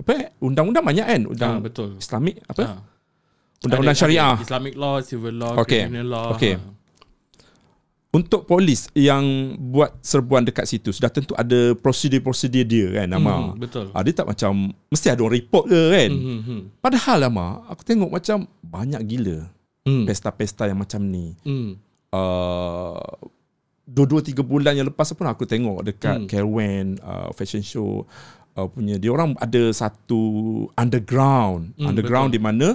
apa 0.00 0.10
eh, 0.16 0.28
undang-undang 0.38 0.80
banyak 0.80 1.04
kan 1.04 1.22
undang 1.24 1.52
Ah, 1.52 1.60
betul. 1.60 1.88
Islamik 1.94 2.40
apa 2.42 2.62
Ah. 2.66 2.78
undang-undang 3.60 3.92
Ada- 3.92 4.02
syariah 4.02 4.32
ada 4.32 4.40
Islamic 4.40 4.74
law, 4.74 4.96
civil 4.98 5.34
law, 5.34 5.52
Okey. 5.56 5.84
criminal 5.84 6.08
law. 6.08 6.28
Okey. 6.32 6.56
Ah. 6.56 6.72
untuk 8.12 8.44
polis 8.44 8.92
yang 8.92 9.24
buat 9.58 9.96
serbuan 9.98 10.40
dekat 10.42 10.64
situ 10.66 10.88
sudah 10.90 11.08
tentu 11.08 11.32
ada 11.32 11.72
prosedur-prosedur 11.74 12.60
dia 12.62 12.86
kan 12.94 13.08
nama 13.10 13.32
Hmm, 13.48 13.56
betul. 13.56 13.88
ah, 13.88 14.00
dia 14.00 14.12
tak 14.14 14.24
macam 14.26 14.52
mesti 14.86 15.08
ada 15.08 15.20
orang 15.20 15.36
report 15.38 15.64
ke 15.66 15.80
kan 15.90 16.10
Hmm, 16.10 16.20
hmm, 16.22 16.40
hmm. 16.42 16.60
padahal 16.78 17.18
lama 17.22 17.46
aku 17.66 17.82
tengok 17.82 18.08
macam 18.10 18.44
banyak 18.62 19.00
gila 19.06 19.48
Hmm. 19.82 20.04
pesta-pesta 20.04 20.64
yang 20.64 20.76
macam 20.78 21.00
ni 21.02 21.36
Hmm. 21.40 21.76
uh, 22.08 23.00
dua-dua 23.82 24.22
tiga 24.22 24.40
bulan 24.40 24.72
yang 24.72 24.86
lepas 24.86 25.10
pun 25.12 25.26
aku 25.26 25.42
tengok 25.44 25.82
dekat 25.82 26.16
Hmm. 26.16 26.24
hmm. 26.24 26.30
Kerwen 26.30 26.86
uh, 27.00 27.28
fashion 27.32 27.60
show 27.60 28.06
uh, 28.54 28.66
punya 28.66 28.96
dia 28.96 29.10
orang 29.10 29.34
ada 29.36 29.72
satu 29.72 30.22
underground 30.76 31.74
Hmm, 31.74 31.90
underground 31.90 32.30
betul. 32.30 32.36
di 32.36 32.40
mana 32.40 32.68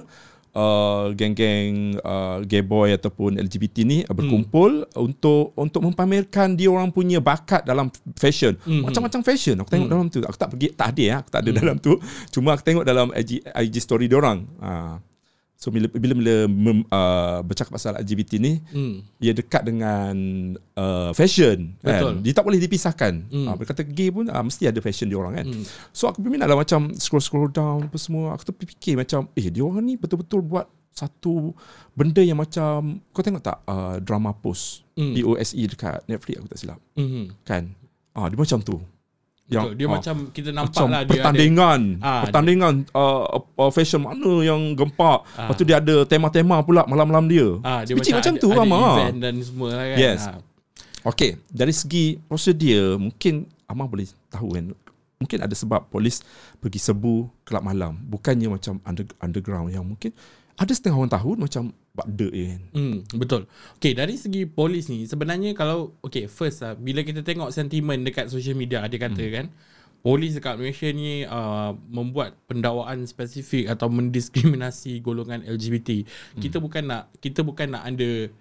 uh, 0.52 1.14
geng-geng 1.14 1.96
uh, 2.02 2.44
gay 2.44 2.60
boy 2.60 2.92
ataupun 2.92 3.38
LGBT 3.38 3.76
ni 3.86 4.02
uh, 4.04 4.12
berkumpul 4.12 4.84
hmm. 4.84 4.98
untuk 5.00 5.54
untuk 5.54 5.82
mempamerkan 5.86 6.54
dia 6.54 6.68
orang 6.68 6.90
punya 6.90 7.22
bakat 7.22 7.64
dalam 7.64 7.88
fashion. 8.18 8.58
Hmm. 8.66 8.84
Macam-macam 8.84 9.22
fashion 9.24 9.56
aku 9.62 9.70
tengok 9.70 9.88
dalam 9.88 10.08
tu. 10.10 10.20
Aku 10.22 10.36
tak 10.36 10.50
pergi 10.52 10.74
tak 10.74 10.98
ada 10.98 11.04
ya, 11.04 11.16
aku 11.22 11.30
tak 11.32 11.42
ada 11.46 11.50
dalam 11.56 11.78
tu. 11.78 11.94
Cuma 12.34 12.58
aku 12.58 12.64
tengok 12.66 12.84
dalam 12.84 13.14
IG, 13.14 13.46
IG 13.46 13.76
story 13.80 14.10
dia 14.10 14.18
orang. 14.18 14.44
Ha. 14.60 14.98
So 15.58 15.74
bila 15.74 15.90
bila, 15.90 16.14
bila 16.14 16.36
mem, 16.46 16.86
uh, 16.86 17.42
bercakap 17.42 17.74
pasal 17.74 17.98
LGBT 17.98 18.38
ni, 18.38 18.62
Hmm. 18.70 19.02
ia 19.18 19.34
dekat 19.34 19.66
dengan 19.66 20.14
uh, 20.74 21.10
fashion 21.12 21.74
Betul. 21.82 22.14
kan. 22.14 22.22
Dia 22.22 22.32
tak 22.32 22.46
boleh 22.46 22.62
dipisahkan. 22.62 23.14
Hmm. 23.26 23.46
Uh, 23.50 23.56
berkata 23.58 23.82
gay 23.82 24.08
pun 24.08 24.30
uh, 24.30 24.44
mesti 24.46 24.64
ada 24.64 24.78
fashion 24.78 25.10
dia 25.10 25.18
orang 25.18 25.34
kan. 25.36 25.46
Hmm. 25.50 25.66
So 25.90 26.06
aku 26.06 26.22
berminat 26.22 26.46
lah 26.46 26.56
macam 26.56 26.94
scroll-scroll 26.94 27.50
down 27.50 27.90
apa 27.90 27.98
semua. 27.98 28.38
Aku 28.38 28.46
terfikir 28.46 28.94
macam 28.96 29.26
eh 29.34 29.50
dia 29.50 29.66
orang 29.66 29.82
ni 29.82 29.98
betul-betul 29.98 30.46
buat 30.46 30.70
satu 30.90 31.54
benda 31.92 32.22
yang 32.22 32.38
macam 32.38 33.02
kau 33.10 33.22
tengok 33.22 33.42
tak 33.44 33.58
uh, 33.66 33.98
drama 33.98 34.34
post 34.34 34.86
Hmm. 34.94 35.14
POSE 35.14 35.62
dekat 35.68 36.02
Netflix 36.06 36.36
aku 36.38 36.50
tak 36.50 36.58
silap 36.58 36.80
Hmm. 36.94 37.34
kan. 37.42 37.70
Ah 38.14 38.26
dia 38.26 38.34
macam 38.34 38.62
tu. 38.62 38.78
Betul. 39.48 39.80
Dia 39.80 39.86
ah, 39.88 39.92
macam 39.96 40.16
kita 40.36 40.50
nampak 40.52 40.76
macam 40.76 40.88
lah 40.92 41.02
dia 41.02 41.08
ada 41.08 41.14
pertandingan 41.16 41.80
Ah, 42.04 42.22
pertandingan 42.28 42.74
uh, 42.92 43.24
uh, 43.56 43.72
fashion 43.72 44.04
mana 44.04 44.32
yang 44.44 44.60
gempak 44.76 45.24
Ah. 45.34 45.48
lepas 45.48 45.56
tu 45.56 45.64
dia 45.64 45.80
ada 45.80 46.04
tema-tema 46.04 46.60
pula 46.62 46.84
malam-malam 46.84 47.32
dia 47.32 47.48
Ah, 47.64 47.88
dia 47.88 47.96
macam, 47.96 48.12
macam 48.20 48.34
tu 48.36 48.50
ada, 48.52 48.60
Amar. 48.62 48.76
ada 48.76 48.92
event 49.08 49.18
dan 49.24 49.34
semua 49.40 49.70
lah 49.72 49.86
kan. 49.88 49.98
Yes. 49.98 50.22
Ah. 50.28 50.40
Okay, 51.08 51.40
dari 51.48 51.72
segi 51.72 52.20
prosedur 52.28 53.00
mungkin 53.00 53.48
Amar 53.66 53.88
boleh 53.88 54.04
tahu 54.28 54.52
kan. 54.52 54.76
Mungkin 55.18 55.40
ada 55.42 55.56
sebab 55.56 55.88
polis 55.90 56.22
pergi 56.60 56.78
sebu 56.78 57.26
kelab 57.42 57.66
malam. 57.66 57.98
Bukannya 58.06 58.54
macam 58.54 58.78
under, 58.84 59.08
underground 59.18 59.72
yang 59.72 59.82
mungkin 59.82 60.12
ada 60.58 60.74
setengah 60.74 60.98
orang 60.98 61.14
tahun 61.14 61.36
macam 61.38 61.64
buat 61.94 62.08
dek 62.10 62.34
je 62.34 62.46
kan. 62.50 62.62
Hmm, 62.74 62.98
betul. 63.14 63.42
Okay, 63.78 63.94
dari 63.94 64.18
segi 64.18 64.50
polis 64.50 64.90
ni, 64.90 65.06
sebenarnya 65.06 65.54
kalau, 65.54 65.94
okay, 66.02 66.26
first 66.26 66.66
lah, 66.66 66.74
bila 66.74 67.06
kita 67.06 67.22
tengok 67.22 67.54
sentimen 67.54 68.02
dekat 68.02 68.34
social 68.34 68.58
media, 68.58 68.82
dia 68.90 68.98
kata 68.98 69.22
hmm. 69.22 69.34
kan, 69.38 69.46
polis 70.02 70.34
dekat 70.34 70.58
Malaysia 70.58 70.90
ni 70.90 71.30
uh, 71.30 71.78
membuat 71.94 72.34
pendakwaan 72.50 73.06
spesifik 73.06 73.70
atau 73.70 73.86
mendiskriminasi 73.94 74.98
golongan 75.06 75.46
LGBT. 75.46 76.02
Hmm. 76.02 76.42
Kita 76.42 76.58
bukan 76.58 76.84
nak, 76.90 77.14
kita 77.22 77.46
bukan 77.46 77.78
nak 77.78 77.84
under, 77.86 78.34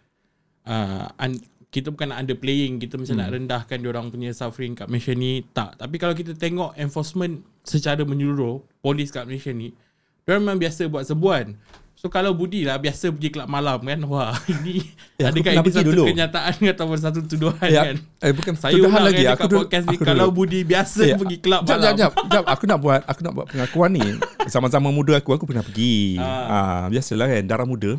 uh, 0.65 1.05
un, 1.21 1.37
kita 1.69 1.93
bukan 1.93 2.17
nak 2.17 2.25
underplaying, 2.25 2.81
kita 2.81 2.97
macam 2.97 3.13
hmm. 3.13 3.23
nak 3.29 3.33
rendahkan 3.37 3.79
orang 3.85 4.09
punya 4.09 4.33
suffering 4.33 4.73
kat 4.73 4.89
Malaysia 4.89 5.13
ni, 5.13 5.45
tak. 5.53 5.77
Tapi 5.77 6.01
kalau 6.01 6.17
kita 6.17 6.33
tengok 6.33 6.81
enforcement 6.81 7.45
secara 7.61 8.01
menyeluruh, 8.09 8.65
polis 8.81 9.13
kat 9.13 9.29
Malaysia 9.29 9.53
ni, 9.53 9.77
dia 10.25 10.41
memang 10.41 10.57
biasa 10.57 10.89
buat 10.89 11.05
sebuan. 11.05 11.55
So 11.97 12.07
kalau 12.07 12.37
Budi 12.37 12.61
lah 12.63 12.77
biasa 12.77 13.09
pergi 13.09 13.33
kelab 13.33 13.49
malam 13.49 13.81
kan 13.81 13.97
Wah 14.05 14.37
ini 14.53 14.85
aku 15.17 15.33
Adakah 15.33 15.53
ini 15.57 15.71
satu 15.73 15.89
dulu. 15.89 16.05
kenyataan 16.07 16.53
Ataupun 16.69 16.99
satu 17.01 17.21
tuduhan 17.25 17.57
Eh, 17.65 17.73
kan 17.73 17.97
eh 18.21 18.33
bukan 18.33 18.53
Saya 18.55 18.77
tuduhan 18.77 19.01
lagi. 19.01 19.25
lagi 19.25 19.33
Aku 19.33 19.49
dulu- 19.49 19.61
podcast 19.65 19.85
ni 19.87 19.97
aku 19.97 20.05
Kalau 20.05 20.27
dulu. 20.29 20.37
Budi 20.39 20.61
biasa 20.63 21.03
Eh, 21.03 21.17
pergi 21.17 21.37
kelab 21.41 21.65
jap, 21.65 21.81
malam 21.81 21.97
Jap, 21.97 22.13
jap, 22.13 22.13
jap. 22.29 22.45
Aku 22.47 22.65
nak 22.65 22.79
buat 22.79 23.01
aku 23.03 23.21
nak 23.23 23.33
buat 23.33 23.47
pengakuan 23.49 23.91
ni. 23.91 24.05
Sama-sama 24.53 24.89
muda 24.89 25.17
aku, 25.17 25.33
aku 25.33 25.43
pernah 25.43 25.65
pergi. 25.65 26.21
Ah. 26.21 26.45
Ah. 26.47 26.83
biasalah 26.87 27.27
kan, 27.27 27.43
darah 27.43 27.67
muda. 27.67 27.97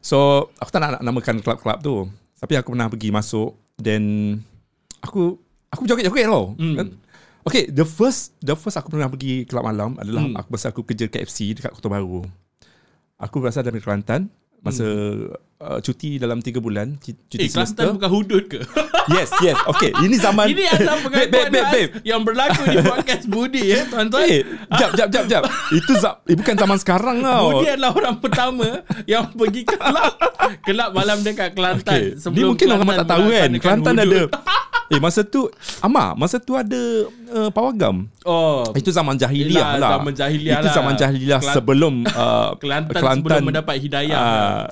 So, 0.00 0.48
aku 0.56 0.70
tak 0.70 0.80
nak 0.80 0.90
nak 0.96 1.02
namakan 1.02 1.38
kelab-kelab 1.38 1.78
tu. 1.78 2.06
Tapi 2.36 2.52
aku 2.54 2.72
pernah 2.72 2.86
pergi 2.86 3.10
masuk 3.10 3.52
then 3.76 4.02
aku 4.98 5.36
aku 5.68 5.82
joget-joget 5.84 6.24
tau. 6.24 6.56
Hmm. 6.56 6.74
Kan? 6.74 6.88
Okay, 7.42 7.68
the 7.68 7.84
first 7.84 8.34
the 8.40 8.54
first 8.54 8.74
aku 8.74 8.90
pernah 8.90 9.06
pergi 9.06 9.44
kelab 9.44 9.62
malam 9.64 9.94
adalah 9.94 10.24
hmm. 10.24 10.34
aku 10.34 10.48
masa 10.50 10.70
aku 10.70 10.82
kerja 10.82 11.06
KFC 11.06 11.52
dekat 11.52 11.70
Kota 11.70 11.86
Baru. 11.86 12.26
Aku 13.18 13.40
berasal 13.40 13.64
dari 13.64 13.80
Kelantan. 13.80 14.28
Masa 14.58 14.82
uh, 14.82 15.78
cuti 15.78 16.18
dalam 16.18 16.42
3 16.42 16.58
bulan, 16.58 16.98
cu- 16.98 17.14
cuti 17.22 17.38
Hmm. 17.38 17.44
Eh 17.44 17.50
Kelantan 17.54 17.86
bukan 17.94 18.10
hudud 18.10 18.44
ke 18.46 18.58
Yes, 19.14 19.30
yes. 19.38 19.54
Okay, 19.68 19.94
ini 20.02 20.18
zaman 20.18 20.48
Ini 20.52 20.64
adalah 20.66 20.96
Babe, 20.98 21.06
babe, 21.06 21.30
pengakuan 21.30 21.46
babe, 21.46 21.70
babe. 21.70 21.90
Mas 21.92 22.02
Yang 22.02 22.20
berlaku 22.24 22.62
di 22.66 22.76
podcast 22.82 23.24
Budi 23.26 23.62
ya 23.62 23.80
tuan-tuan 23.86 24.26
Eh, 24.26 24.42
jap, 24.74 24.90
jap, 24.92 25.08
jap, 25.08 25.24
jap. 25.28 25.42
Itu 25.70 25.92
za- 25.94 26.18
eh, 26.24 26.34
bukan 26.34 26.56
zaman 26.56 26.76
sekarang 26.76 27.16
tau. 27.22 27.46
Budi 27.54 27.66
adalah 27.70 27.92
orang 27.94 28.16
pertama 28.18 28.66
Yang 29.06 29.24
pergi 29.34 29.60
ke 29.62 29.76
kelab 29.76 30.12
Kelab 30.60 30.90
malam 30.90 31.18
dekat 31.22 31.50
Kelantan 31.54 32.00
Okay. 32.18 32.32
Ni 32.34 32.42
mungkin 32.42 32.66
orang 32.68 32.88
tak 32.96 33.08
tahu 33.08 33.24
kan. 33.30 33.50
Kelantan 33.56 33.94
ada. 33.96 34.20
Eh, 34.86 34.98
masa 34.98 35.20
tu, 35.20 35.50
Amar, 35.80 36.14
masa 36.14 36.38
tu 36.38 36.54
ada 36.54 36.78
uh, 37.28 37.50
pawagam. 37.50 38.06
Oh 38.22 38.62
Itu 38.72 38.88
zaman 38.88 39.14
jahiliah 39.14 39.76
lah. 39.76 39.98
zaman 39.98 40.12
jahiliah 40.12 40.56
Itu 40.56 40.68
lah. 40.68 40.74
zaman 40.74 40.94
jahiliah 40.94 41.40
Kelan- 41.40 41.54
sebelum 41.54 41.94
uh, 42.06 42.50
Kelantan 42.62 43.02
sebelum 43.18 43.42
mendapat 43.44 43.74
hidayah. 43.76 44.14
uh, 44.14 44.64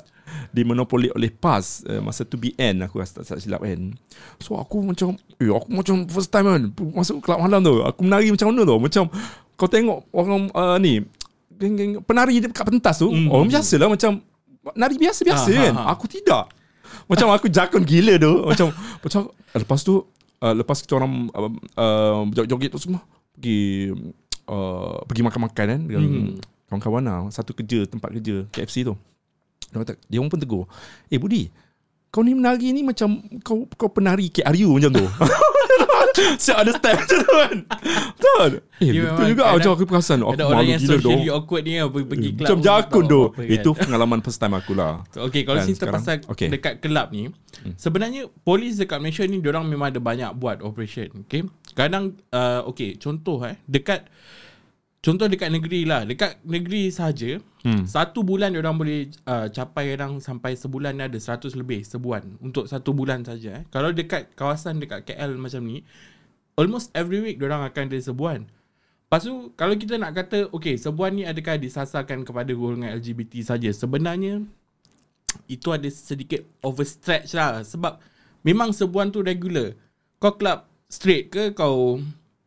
dimonopoli 0.49 1.11
oleh 1.11 1.27
PAS 1.29 1.83
uh, 1.83 1.99
masa 1.99 2.23
tu 2.23 2.35
BN 2.35 2.79
aku 2.81 2.95
rasa 2.95 3.19
tak, 3.19 3.27
tak 3.29 3.39
silap 3.39 3.59
kan. 3.59 3.91
So 4.39 4.55
aku 4.55 4.79
macam 4.81 5.13
eh 5.35 5.51
aku 5.51 5.67
macam 5.69 6.07
first 6.07 6.29
time 6.29 6.47
kan 6.47 6.61
masuk 6.93 7.19
kelab 7.19 7.43
malam 7.43 7.59
tu. 7.59 7.83
Aku 7.83 7.99
menari 8.01 8.31
macam 8.31 8.47
mana 8.49 8.63
tu? 8.63 8.75
Macam 8.77 9.03
kau 9.53 9.67
tengok 9.67 10.07
orang 10.09 10.47
uh, 10.49 10.77
ni 10.77 11.03
penari 12.01 12.39
dekat 12.39 12.63
pentas 12.63 12.99
tu, 12.99 13.07
Mm. 13.07 13.27
orang 13.27 13.47
biasa 13.49 13.73
lah 13.75 13.87
macam 13.87 14.11
nari 14.73 14.95
biasa-biasa 14.95 15.49
Ah, 15.49 15.59
kan. 15.61 15.73
ah, 15.73 15.81
ah. 15.81 15.87
Aku 15.91 16.05
tidak. 16.05 16.47
Macam 17.05 17.27
aku 17.29 17.47
jakun 17.47 17.81
gila 17.81 18.17
tu. 18.17 18.31
Macam 18.43 18.67
macam 18.99 19.21
lepas 19.51 19.79
tu 19.81 20.01
uh, 20.41 20.53
lepas 20.53 20.77
kita 20.77 20.95
orang 20.95 21.29
uh, 21.31 21.51
uh, 21.75 22.21
joget-joget 22.29 22.69
tu 22.69 22.79
semua 22.79 23.01
pergi 23.31 23.91
uh, 24.45 24.99
pergi 25.03 25.21
makan-makan 25.21 25.65
kan 25.67 25.79
dengan 25.81 26.01
Hmm. 26.05 26.37
kawan-kawan 26.65 27.03
lah. 27.03 27.19
Satu 27.29 27.53
kerja 27.53 27.85
tempat 27.85 28.09
kerja 28.11 28.49
KFC 28.49 28.81
tu. 28.83 28.97
Dia 29.69 29.81
kata, 29.81 29.93
dia 30.01 30.17
pun 30.19 30.29
tegur. 30.31 30.65
Eh 31.07 31.17
Budi, 31.17 31.49
kau 32.09 32.21
ni 32.21 32.31
menari 32.31 32.71
ni 32.71 32.81
macam 32.81 33.19
kau 33.41 33.67
kau 33.69 33.89
penari 33.89 34.29
KRU 34.29 34.77
macam 34.77 34.91
tu. 34.93 35.05
Saya 36.43 36.55
understand 36.59 36.95
macam 36.97 37.17
tu 37.17 37.31
kan. 37.31 37.57
Betul. 38.15 38.51
Eh 38.75 38.89
Dia 38.89 39.01
betul 39.07 39.25
juga 39.31 39.43
macam 39.49 39.71
aku 39.71 39.83
perasan. 39.85 40.19
Aku 40.19 40.33
Ada 40.33 40.43
orang 40.43 40.59
malu 40.59 40.71
yang 40.71 40.81
gila 40.81 40.97
tu. 40.97 41.11
awkward 41.29 41.63
ni 41.63 41.73
pergi, 41.79 42.05
pergi 42.05 42.29
kelab 42.31 42.41
Macam 42.41 42.57
pun 42.57 42.65
jakun 42.65 43.03
tu. 43.05 43.21
kan. 43.31 43.45
Itu 43.47 43.69
pengalaman 43.71 44.19
first 44.19 44.39
time 44.39 44.53
aku 44.53 44.71
lah. 44.73 44.93
Okay 45.11 45.41
kalau 45.43 45.59
Kan, 45.59 45.67
cerita 45.67 45.85
pasal 45.87 46.15
Okay. 46.25 46.47
dekat 46.49 46.73
kelab 46.79 47.09
ni 47.09 47.29
Sebenarnya 47.73 48.27
polis 48.41 48.75
dekat 48.75 48.99
Malaysia 48.99 49.23
ni 49.23 49.39
Diorang 49.39 49.65
memang 49.65 49.89
ada 49.89 49.97
banyak 49.97 50.31
buat 50.35 50.59
operation 50.59 51.23
Okay 51.23 51.47
Kadang 51.71 52.13
uh, 52.29 52.67
Okay 52.67 52.95
contoh 52.95 53.41
eh 53.41 53.57
Dekat 53.63 54.05
Contoh 55.05 55.29
dekat 55.29 55.53
negeri 55.53 55.85
lah 55.85 56.01
Dekat 56.01 56.41
negeri 56.41 56.89
saja 56.89 57.37
Hmm. 57.65 57.81
Satu 57.89 58.21
bulan 58.21 58.53
diorang 58.53 58.77
boleh 58.77 59.09
uh, 59.25 59.49
Capai 59.49 59.97
kadang 59.97 60.21
sampai 60.21 60.53
sebulan 60.53 61.01
ni 61.01 61.09
ada 61.09 61.17
100 61.17 61.57
lebih 61.57 61.81
Sebulan 61.81 62.37
Untuk 62.37 62.69
satu 62.69 62.93
bulan 62.93 63.25
saja 63.25 63.57
eh. 63.57 63.63
Kalau 63.73 63.89
dekat 63.89 64.37
kawasan 64.37 64.77
dekat 64.77 65.01
KL 65.01 65.33
macam 65.33 65.65
ni 65.65 65.81
Almost 66.61 66.93
every 66.93 67.25
week 67.25 67.41
diorang 67.41 67.65
akan 67.65 67.89
ada 67.89 67.97
sebuan 67.97 68.45
Lepas 68.45 69.25
tu 69.25 69.49
kalau 69.57 69.73
kita 69.73 69.97
nak 69.97 70.13
kata 70.13 70.53
Okay 70.53 70.77
sebuan 70.77 71.17
ni 71.17 71.25
adakah 71.25 71.57
disasarkan 71.57 72.21
kepada 72.21 72.53
golongan 72.53 72.93
LGBT 73.01 73.41
saja 73.41 73.73
Sebenarnya 73.73 74.45
itu 75.45 75.67
ada 75.71 75.87
sedikit 75.91 76.41
overstretch 76.63 77.35
lah 77.35 77.61
sebab 77.61 77.99
memang 78.45 78.71
sebuan 78.71 79.11
tu 79.11 79.19
regular. 79.19 79.75
Kau 80.17 80.39
club 80.39 80.63
straight 80.87 81.27
ke 81.29 81.51
kau 81.51 81.99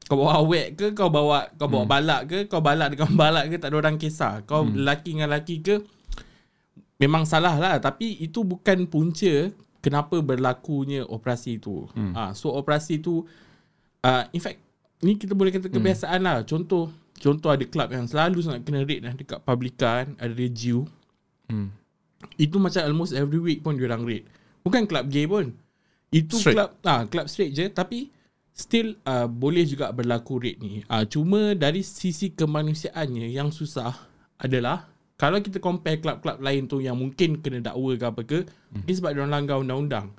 kau 0.09 0.17
bawa 0.17 0.41
awet 0.41 0.73
ke 0.73 0.97
kau 0.97 1.12
bawa 1.12 1.53
kau 1.61 1.69
bawa 1.69 1.85
hmm. 1.85 1.93
balak 1.93 2.21
ke 2.25 2.38
kau 2.49 2.65
balak 2.65 2.97
dengan 2.97 3.12
balak 3.23 3.45
ke 3.53 3.57
tak 3.61 3.69
ada 3.71 3.77
orang 3.77 4.00
kisah. 4.00 4.41
Kau 4.49 4.65
hmm. 4.65 4.81
lelaki 4.81 5.11
dengan 5.12 5.29
lelaki 5.29 5.57
ke 5.61 5.77
memang 6.99 7.29
salah 7.29 7.55
lah 7.61 7.77
tapi 7.77 8.17
itu 8.19 8.41
bukan 8.43 8.88
punca 8.88 9.53
kenapa 9.85 10.19
berlakunya 10.25 11.05
operasi 11.05 11.61
tu. 11.61 11.85
Hmm. 11.93 12.17
Ha, 12.17 12.33
so 12.33 12.50
operasi 12.57 13.05
tu 13.05 13.23
uh, 14.03 14.25
in 14.33 14.41
fact 14.41 14.59
ni 15.05 15.15
kita 15.15 15.37
boleh 15.37 15.53
kata 15.53 15.69
kebiasaan 15.69 16.25
lah. 16.25 16.41
Contoh 16.49 16.88
contoh 17.21 17.53
ada 17.53 17.69
club 17.69 17.93
yang 17.93 18.09
selalu 18.09 18.41
sangat 18.41 18.65
kena 18.65 18.88
raid 18.88 19.05
lah 19.05 19.12
dekat 19.12 19.45
Publican, 19.45 20.17
ada 20.17 20.33
Regiu. 20.33 20.88
Hmm. 21.53 21.69
Itu 22.41 22.57
macam 22.59 22.83
almost 22.83 23.12
every 23.12 23.38
week 23.38 23.61
pun 23.61 23.77
diorang 23.77 24.03
raid. 24.09 24.25
Bukan 24.65 24.88
club 24.88 25.07
gay 25.12 25.29
pun. 25.29 25.55
Itu 26.09 26.41
Straight. 26.41 26.57
club 26.57 26.71
ah 26.88 27.05
club 27.05 27.29
straight 27.29 27.53
je 27.53 27.69
tapi 27.69 28.09
still 28.59 28.99
uh, 29.07 29.31
boleh 29.31 29.62
juga 29.62 29.95
berlaku 29.95 30.43
raid 30.43 30.59
ni. 30.59 30.83
Ah 30.91 31.07
cuma 31.07 31.55
dari 31.55 31.87
sisi 31.87 32.35
kemanusiaannya 32.35 33.31
yang 33.31 33.55
susah 33.55 33.95
adalah 34.43 34.91
kalau 35.15 35.38
kita 35.38 35.62
compare 35.62 36.03
club-club 36.03 36.43
lain 36.43 36.67
tu 36.67 36.83
yang 36.83 36.99
mungkin 36.99 37.38
kena 37.38 37.62
dakwa 37.62 37.95
ke 37.95 38.05
apa 38.07 38.23
ke, 38.27 38.38
hmm. 38.43 38.83
mungkin 38.83 38.95
sebab 38.99 39.11
diorang 39.15 39.33
langgar 39.33 39.57
undang-undang. 39.62 40.11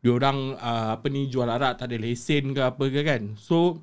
Diorang 0.00 0.56
uh, 0.56 0.96
apa 0.96 1.06
ni 1.12 1.28
jual 1.28 1.48
arak 1.48 1.80
tak 1.80 1.92
ada 1.92 1.96
lesen 2.00 2.56
ke 2.56 2.60
apa 2.64 2.84
ke 2.88 3.00
kan. 3.04 3.36
So 3.36 3.80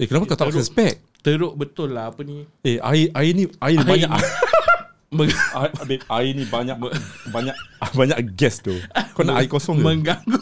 Eh 0.00 0.08
kenapa 0.08 0.32
kau 0.32 0.36
tak 0.36 0.48
Teruk. 0.52 0.60
respect? 0.64 0.96
teruk 1.20 1.52
betul 1.52 1.92
lah 1.92 2.08
apa 2.08 2.24
ni. 2.24 2.48
Eh 2.64 2.80
air 2.80 3.12
air 3.12 3.32
ni 3.36 3.44
air, 3.60 3.76
Air 3.76 3.84
banyak 3.84 4.08
ni- 4.08 5.28
air, 5.60 6.00
air 6.00 6.30
ni 6.32 6.44
banyak 6.48 6.76
banyak 7.28 7.56
banyak 7.92 8.18
gas 8.32 8.64
tu. 8.64 8.72
Kau 9.12 9.20
nak 9.20 9.44
air 9.44 9.48
kosong 9.52 9.80
ke? 9.80 9.84
mengganggu 9.84 10.40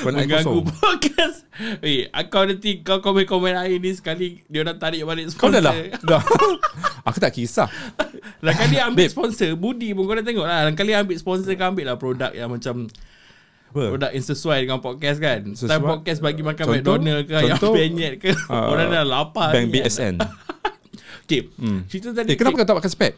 Kau 0.00 0.08
nak 0.08 0.18
mengganggu 0.18 0.60
podcast. 0.72 1.36
Eh, 1.80 1.98
kau 2.26 2.42
nanti 2.42 2.80
kau 2.80 2.98
komen-komen 2.98 3.52
air 3.54 3.76
ni 3.76 3.90
sekali 3.90 4.40
dia 4.44 4.60
orang 4.60 4.76
tarik 4.76 5.02
balik 5.02 5.28
Kau 5.30 5.46
dah 5.46 5.60
sponsor. 5.60 5.62
lah. 5.62 5.74
Dah. 6.00 6.22
Aku 7.06 7.18
tak 7.18 7.32
kisah. 7.32 7.68
Lain 8.40 8.54
kali 8.54 8.76
ambil 8.82 9.04
Babe. 9.04 9.10
sponsor 9.10 9.52
Budi 9.54 9.92
pun 9.92 10.04
kau 10.04 10.12
dah 10.12 10.22
tengok 10.22 10.42
lah 10.42 10.64
Lain 10.64 10.74
kali 10.74 10.92
ambil 10.92 11.14
sponsor 11.14 11.52
Kau 11.52 11.68
ambil 11.68 11.84
lah 11.86 11.96
produk 11.96 12.28
yang 12.30 12.48
macam 12.48 12.88
Apa? 13.68 13.82
Produk 13.90 14.10
yang 14.10 14.24
sesuai 14.24 14.58
dengan 14.58 14.78
podcast 14.78 15.18
kan 15.18 15.40
Sesuai- 15.50 15.70
Time 15.70 15.84
podcast 15.86 16.18
bagi 16.18 16.42
makan 16.42 16.64
Contoh? 16.64 16.76
McDonald 16.96 17.22
ke 17.22 17.32
Yang 17.34 17.44
Contoh? 17.54 17.72
penyet 17.74 18.14
ke 18.16 18.30
Ah, 18.46 18.66
Orang 18.66 18.88
dah 18.88 19.04
lapar 19.04 19.52
Bank 19.52 19.68
ni 19.68 19.78
kan. 19.78 19.84
BSN. 19.86 20.14
Okay 21.22 21.46
Hmm. 21.54 21.86
Cerita 21.86 22.10
tadi 22.12 22.28
Eh, 22.28 22.36
kenapa 22.36 22.56
kau 22.56 22.66
tak 22.66 22.76
pakai 22.76 22.90
spek? 22.90 23.12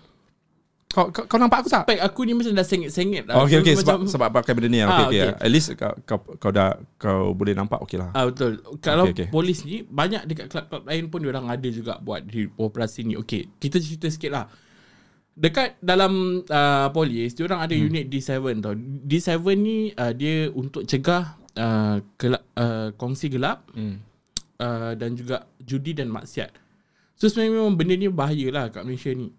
Kau, 0.92 1.08
kau, 1.08 1.24
kau 1.24 1.40
nampak 1.40 1.64
aku 1.64 1.72
tak? 1.72 1.88
Spek 1.88 1.98
aku 1.98 2.20
ni 2.22 2.36
macam 2.36 2.52
dah 2.52 2.62
sengit-sengit 2.62 3.24
lah 3.24 3.40
okay, 3.40 3.64
okay. 3.64 3.72
So, 3.72 3.80
Sebab, 3.80 3.96
macam- 3.96 4.12
sebab 4.12 4.28
pakai 4.30 4.52
benda 4.52 4.68
ni. 4.68 4.78
Okay, 4.78 4.92
Ah, 4.92 5.08
okay. 5.08 5.22
okay. 5.24 5.40
At 5.40 5.50
least 5.50 5.68
kau, 5.72 5.92
kau, 6.04 6.18
kau 6.36 6.52
dah 6.52 6.68
kau 6.96 7.32
boleh 7.32 7.56
nampak 7.56 7.80
okay 7.80 7.96
lah. 7.96 8.12
Ah 8.12 8.28
betul. 8.28 8.60
Kalau 8.78 9.08
Okay, 9.08 9.24
okay, 9.24 9.24
okay. 9.24 9.24
okay. 9.24 9.28
polis 9.32 9.58
ni 9.64 9.80
banyak 9.82 10.22
dekat 10.24 10.46
klub-klub 10.46 10.84
lain 10.84 11.08
pun 11.08 11.24
orang 11.24 11.48
ada 11.48 11.68
juga 11.68 11.96
buat 11.96 12.20
di 12.22 12.44
operasi 12.52 13.08
ni. 13.08 13.14
Okey, 13.16 13.56
kita 13.56 13.80
cerita 13.80 14.06
sikit 14.06 14.30
lah. 14.30 14.44
Dekat 15.32 15.80
dalam 15.80 16.44
uh, 16.44 16.88
polis, 16.92 17.32
orang 17.40 17.64
ada 17.64 17.72
hmm. 17.72 17.84
unit 17.88 18.04
D7 18.06 18.36
tau. 18.60 18.76
D7 18.76 19.32
ni 19.56 19.78
uh, 19.90 20.12
dia 20.12 20.52
untuk 20.52 20.84
cegah 20.84 21.40
uh, 21.56 22.04
gelap, 22.14 22.44
uh, 22.54 22.92
kongsi 22.94 23.32
gelap 23.32 23.64
Hmm. 23.72 24.04
uh, 24.60 24.92
dan 24.92 25.16
juga 25.16 25.48
judi 25.58 25.96
dan 25.96 26.12
maksiat. 26.12 26.52
So 27.16 27.32
sebenarnya 27.32 27.52
memang 27.54 27.80
benda 27.80 27.94
ni 27.96 28.12
bahaya 28.12 28.46
lah 28.52 28.64
kat 28.68 28.84
Malaysia 28.84 29.08
ni. 29.08 29.32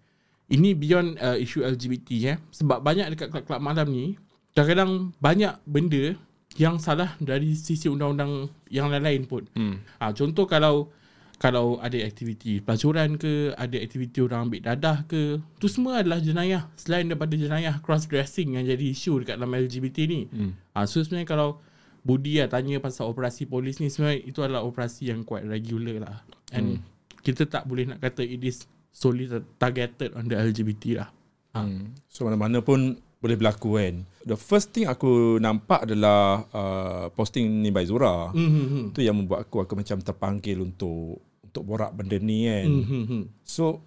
Ini 0.50 0.76
beyond 0.76 1.16
uh, 1.18 1.36
isu 1.40 1.64
LGBT 1.64 2.08
eh. 2.28 2.36
Sebab 2.52 2.84
banyak 2.84 3.16
dekat 3.16 3.32
kelab-kelab 3.32 3.62
malam 3.64 3.88
ni, 3.88 4.20
kadang-kadang 4.52 5.16
banyak 5.18 5.56
benda 5.64 6.14
yang 6.54 6.78
salah 6.78 7.16
dari 7.18 7.56
sisi 7.58 7.90
undang-undang 7.90 8.52
yang 8.70 8.92
lain-lain 8.92 9.24
pun. 9.26 9.42
Hmm. 9.56 9.82
Ha, 9.98 10.12
contoh 10.14 10.46
kalau 10.46 10.92
kalau 11.34 11.82
ada 11.82 11.98
aktiviti 11.98 12.62
pelacuran 12.62 13.18
ke, 13.18 13.52
ada 13.58 13.76
aktiviti 13.76 14.22
orang 14.22 14.48
ambil 14.48 14.62
dadah 14.62 15.02
ke, 15.04 15.42
tu 15.58 15.66
semua 15.66 16.00
adalah 16.00 16.22
jenayah. 16.22 16.70
Selain 16.78 17.04
daripada 17.04 17.34
jenayah 17.34 17.82
cross-dressing 17.82 18.54
yang 18.54 18.64
jadi 18.64 18.86
isu 18.94 19.26
dekat 19.26 19.36
dalam 19.36 19.50
LGBT 19.50 19.98
ni. 20.06 20.20
Hmm. 20.30 20.52
Ha, 20.78 20.86
so 20.86 21.02
sebenarnya 21.02 21.26
kalau 21.26 21.58
Budi 22.04 22.36
lah 22.36 22.52
tanya 22.52 22.78
pasal 22.84 23.08
operasi 23.08 23.48
polis 23.48 23.80
ni, 23.80 23.88
sebenarnya 23.88 24.28
itu 24.28 24.44
adalah 24.44 24.60
operasi 24.62 25.08
yang 25.08 25.24
quite 25.24 25.48
regular 25.48 26.04
lah. 26.04 26.16
And 26.52 26.78
Hmm. 26.78 26.80
kita 27.24 27.48
tak 27.48 27.64
boleh 27.64 27.88
nak 27.88 28.04
kata 28.04 28.20
it 28.22 28.44
is 28.44 28.68
solely 28.94 29.26
targeted 29.58 30.14
on 30.14 30.30
the 30.30 30.38
LGBT 30.38 31.02
lah. 31.02 31.10
Hmm. 31.50 31.98
So 32.06 32.22
mana-mana 32.30 32.62
pun 32.62 33.02
boleh 33.24 33.40
berlaku 33.40 33.80
kan. 33.80 34.04
The 34.28 34.36
first 34.36 34.76
thing 34.76 34.84
aku 34.84 35.40
nampak 35.40 35.88
adalah 35.88 36.44
uh, 36.52 37.04
posting 37.16 37.64
ni 37.64 37.72
by 37.72 37.88
Zura. 37.88 38.28
Mm. 38.36 38.36
Mm-hmm. 38.36 38.84
Itu 38.92 39.00
yang 39.00 39.16
membuat 39.16 39.48
aku 39.48 39.64
aku 39.64 39.80
macam 39.80 39.96
terpanggil 40.04 40.60
untuk 40.60 41.24
untuk 41.40 41.62
borak 41.64 41.96
benda 41.96 42.20
ni 42.20 42.44
kan. 42.44 42.68
Mm. 42.68 42.84
Mm-hmm. 42.84 43.22
So 43.40 43.80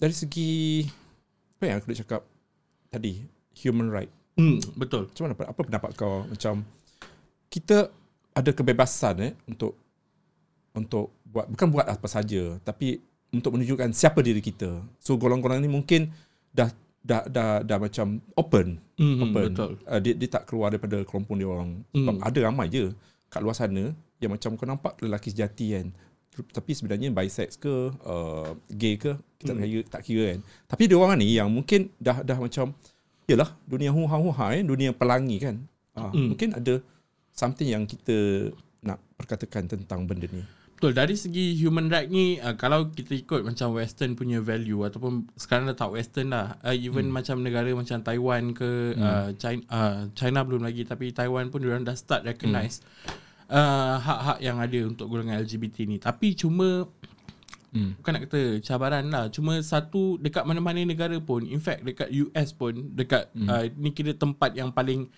dari 0.00 0.16
segi 0.16 0.88
apa 1.60 1.64
yang 1.68 1.76
aku 1.84 1.92
nak 1.92 2.00
cakap 2.00 2.22
tadi 2.88 3.28
human 3.60 3.92
right. 3.92 4.08
Mm, 4.40 4.56
betul. 4.80 5.04
Macam 5.12 5.22
mana 5.28 5.34
apa 5.36 5.60
pendapat 5.60 5.90
kau 5.92 6.24
macam 6.24 6.64
kita 7.52 7.92
ada 8.32 8.50
kebebasan 8.56 9.14
eh 9.20 9.32
untuk 9.44 9.76
untuk 10.72 11.12
buat 11.28 11.44
bukan 11.44 11.68
buat 11.68 11.84
apa 11.84 12.08
saja 12.08 12.56
tapi 12.64 13.04
untuk 13.28 13.54
menunjukkan 13.54 13.92
siapa 13.92 14.20
diri 14.20 14.40
kita. 14.40 14.80
So 14.98 15.16
golongan-golongan 15.16 15.62
ni 15.62 15.70
mungkin 15.70 16.08
dah 16.50 16.72
dah 16.98 17.24
dah, 17.26 17.60
dah 17.62 17.78
macam 17.78 18.20
open 18.34 18.80
Mm, 18.98 19.16
open. 19.22 19.48
betul. 19.54 19.72
Uh, 19.86 20.00
dia 20.02 20.12
dia 20.12 20.28
tak 20.28 20.44
keluar 20.44 20.68
daripada 20.68 20.98
kelompok 21.04 21.34
dia 21.34 21.46
orang. 21.46 21.70
Sebab 21.92 22.14
Mm. 22.18 22.24
ada 22.24 22.38
ramai 22.42 22.66
je 22.66 22.84
kat 23.28 23.40
luar 23.40 23.54
sana 23.54 23.94
yang 24.18 24.32
macam 24.32 24.58
kau 24.58 24.66
nampak 24.66 24.98
lelaki 24.98 25.30
sejati 25.30 25.66
kan. 25.72 25.86
Tapi 26.38 26.70
sebenarnya 26.70 27.10
bisex 27.10 27.54
ke 27.54 27.70
uh, 28.02 28.50
gay 28.68 28.94
ke 28.94 29.14
kita 29.38 29.54
tak 29.54 29.62
Mm. 29.62 29.70
kira 29.70 29.82
tak 29.86 30.02
kira 30.02 30.22
kan. 30.34 30.40
Tapi 30.66 30.82
dia 30.86 30.96
orang 30.98 31.18
ni 31.18 31.28
yang 31.32 31.48
mungkin 31.48 31.88
dah 31.96 32.20
dah 32.22 32.36
macam 32.36 32.74
yalah 33.24 33.52
dunia 33.62 33.92
huha-huha 33.92 34.56
kan, 34.56 34.64
dunia 34.64 34.90
pelangi 34.90 35.36
kan. 35.38 35.56
Uh, 35.94 36.10
Mm. 36.10 36.26
mungkin 36.34 36.48
ada 36.54 36.74
something 37.30 37.68
yang 37.68 37.84
kita 37.84 38.50
nak 38.80 38.98
perkatakan 39.14 39.66
tentang 39.66 40.06
benda 40.06 40.26
ni. 40.26 40.42
Betul 40.78 40.94
dari 40.94 41.18
segi 41.18 41.58
human 41.58 41.90
right 41.90 42.06
ni 42.06 42.38
uh, 42.38 42.54
kalau 42.54 42.94
kita 42.94 43.18
ikut 43.18 43.42
macam 43.42 43.74
western 43.74 44.14
punya 44.14 44.38
value 44.38 44.86
ataupun 44.86 45.26
sekarang 45.34 45.66
dah 45.66 45.74
tak 45.74 45.90
western 45.90 46.30
lah 46.30 46.54
uh, 46.62 46.70
even 46.70 47.10
hmm. 47.10 47.18
macam 47.18 47.42
negara 47.42 47.66
macam 47.74 47.98
Taiwan 47.98 48.54
ke 48.54 48.94
hmm. 48.94 49.02
uh, 49.02 49.28
China, 49.34 49.62
uh, 49.74 50.06
China 50.14 50.46
belum 50.46 50.62
lagi 50.62 50.86
tapi 50.86 51.10
Taiwan 51.10 51.50
pun 51.50 51.66
diorang 51.66 51.82
dah 51.82 51.98
start 51.98 52.22
recognize 52.22 52.78
hmm. 52.78 53.58
uh, 53.58 53.98
hak-hak 53.98 54.38
yang 54.38 54.62
ada 54.62 54.78
untuk 54.86 55.10
golongan 55.10 55.42
LGBT 55.42 55.82
ni 55.90 55.98
tapi 55.98 56.38
cuma 56.38 56.86
Hmm. 57.68 57.92
bukan 58.00 58.16
nak 58.16 58.32
kata 58.32 58.64
cabaran 58.64 59.12
lah 59.12 59.28
cuma 59.28 59.60
satu 59.60 60.16
dekat 60.16 60.40
mana-mana 60.48 60.80
negara 60.88 61.12
pun 61.20 61.44
in 61.44 61.60
fact 61.60 61.84
dekat 61.84 62.08
US 62.08 62.56
pun 62.56 62.96
dekat 62.96 63.28
hmm. 63.36 63.44
uh, 63.44 63.68
ni 63.76 63.92
kira 63.92 64.16
tempat 64.16 64.56
yang 64.56 64.72
paling 64.72 65.12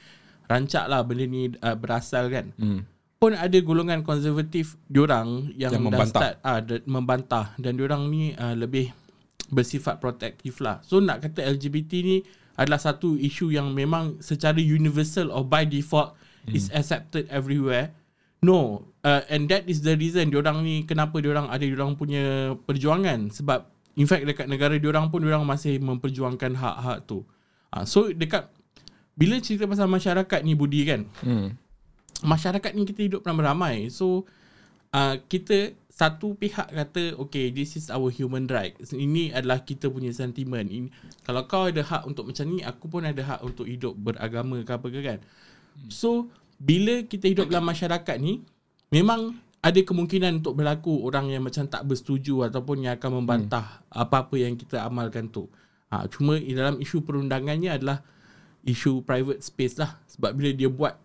rancak 0.50 0.90
lah 0.90 1.06
benda 1.06 1.30
ni 1.30 1.54
uh, 1.62 1.78
berasal 1.78 2.26
kan 2.26 2.50
Hmm. 2.58 2.82
Pun 3.20 3.36
ada 3.36 3.58
golongan 3.60 4.00
konservatif 4.00 4.80
diorang 4.88 5.52
yang, 5.52 5.76
Yang 5.76 5.84
membantah. 5.84 6.08
start 6.08 6.34
ah 6.40 6.58
membantah 6.88 7.46
dan 7.60 7.76
diorang 7.76 8.08
ni 8.08 8.32
uh, 8.32 8.56
lebih 8.56 8.96
bersifat 9.52 10.00
protektif 10.00 10.56
lah. 10.64 10.80
So 10.80 11.04
nak 11.04 11.20
kata 11.20 11.44
LGBT 11.44 12.00
ni 12.00 12.24
adalah 12.56 12.80
satu 12.80 13.20
isu 13.20 13.52
yang 13.52 13.76
memang 13.76 14.24
secara 14.24 14.56
universal 14.56 15.28
or 15.28 15.44
by 15.44 15.68
default 15.68 16.16
hmm. 16.48 16.56
is 16.56 16.72
accepted 16.72 17.28
everywhere. 17.28 17.92
No, 18.40 18.88
uh, 19.04 19.20
and 19.28 19.52
that 19.52 19.68
is 19.68 19.84
the 19.84 20.00
reason 20.00 20.32
diorang 20.32 20.64
ni 20.64 20.88
kenapa 20.88 21.20
diorang 21.20 21.52
ada 21.52 21.60
diorang 21.60 22.00
punya 22.00 22.56
perjuangan 22.64 23.28
sebab 23.28 23.68
in 24.00 24.08
fact 24.08 24.24
dekat 24.24 24.48
negara 24.48 24.80
diorang 24.80 25.12
pun 25.12 25.20
diorang 25.20 25.44
masih 25.44 25.76
memperjuangkan 25.76 26.56
hak-hak 26.56 27.04
tu. 27.04 27.20
Ah 27.68 27.84
uh, 27.84 27.84
so 27.84 28.08
dekat 28.08 28.48
bila 29.12 29.36
cerita 29.44 29.68
pasal 29.68 29.92
masyarakat 29.92 30.40
ni 30.40 30.56
Budi 30.56 30.88
kan, 30.88 31.04
Hmm. 31.20 31.52
Masyarakat 32.22 32.70
ni 32.76 32.82
kita 32.88 33.00
hidup 33.06 33.22
ramai-ramai. 33.26 33.88
So 33.92 34.28
uh, 34.94 35.16
kita 35.28 35.74
satu 35.90 36.32
pihak 36.32 36.72
kata 36.72 37.20
okay 37.20 37.52
this 37.52 37.76
is 37.76 37.92
our 37.92 38.08
human 38.08 38.48
right. 38.48 38.72
Ini 38.80 39.36
adalah 39.36 39.60
kita 39.60 39.92
punya 39.92 40.08
sentimen. 40.16 40.64
Ini, 40.64 40.88
kalau 41.28 41.44
kau 41.44 41.68
ada 41.68 41.84
hak 41.84 42.08
untuk 42.08 42.32
macam 42.32 42.48
ni, 42.48 42.64
aku 42.64 42.88
pun 42.88 43.04
ada 43.04 43.20
hak 43.20 43.40
untuk 43.44 43.68
hidup 43.68 43.92
beragama 44.00 44.64
ke 44.64 44.72
apa 44.72 44.86
ke 44.88 45.00
kan. 45.04 45.18
So 45.92 46.32
bila 46.56 47.04
kita 47.04 47.28
hidup 47.28 47.52
dalam 47.52 47.68
masyarakat 47.68 48.16
ni 48.20 48.44
memang 48.92 49.36
ada 49.60 49.76
kemungkinan 49.76 50.40
untuk 50.40 50.56
berlaku 50.56 51.04
orang 51.04 51.28
yang 51.28 51.44
macam 51.44 51.68
tak 51.68 51.84
bersetuju 51.84 52.48
ataupun 52.48 52.88
yang 52.88 52.96
akan 52.96 53.20
membantah 53.20 53.84
hmm. 53.84 53.92
apa-apa 53.92 54.36
yang 54.40 54.56
kita 54.56 54.80
amalkan 54.80 55.28
tu. 55.28 55.52
Ha, 55.92 56.08
cuma 56.08 56.40
dalam 56.40 56.80
isu 56.80 57.04
perundangannya 57.04 57.76
adalah 57.76 58.00
isu 58.64 59.04
private 59.04 59.44
space 59.44 59.76
lah. 59.76 60.00
Sebab 60.08 60.32
bila 60.32 60.48
dia 60.56 60.72
buat 60.72 60.96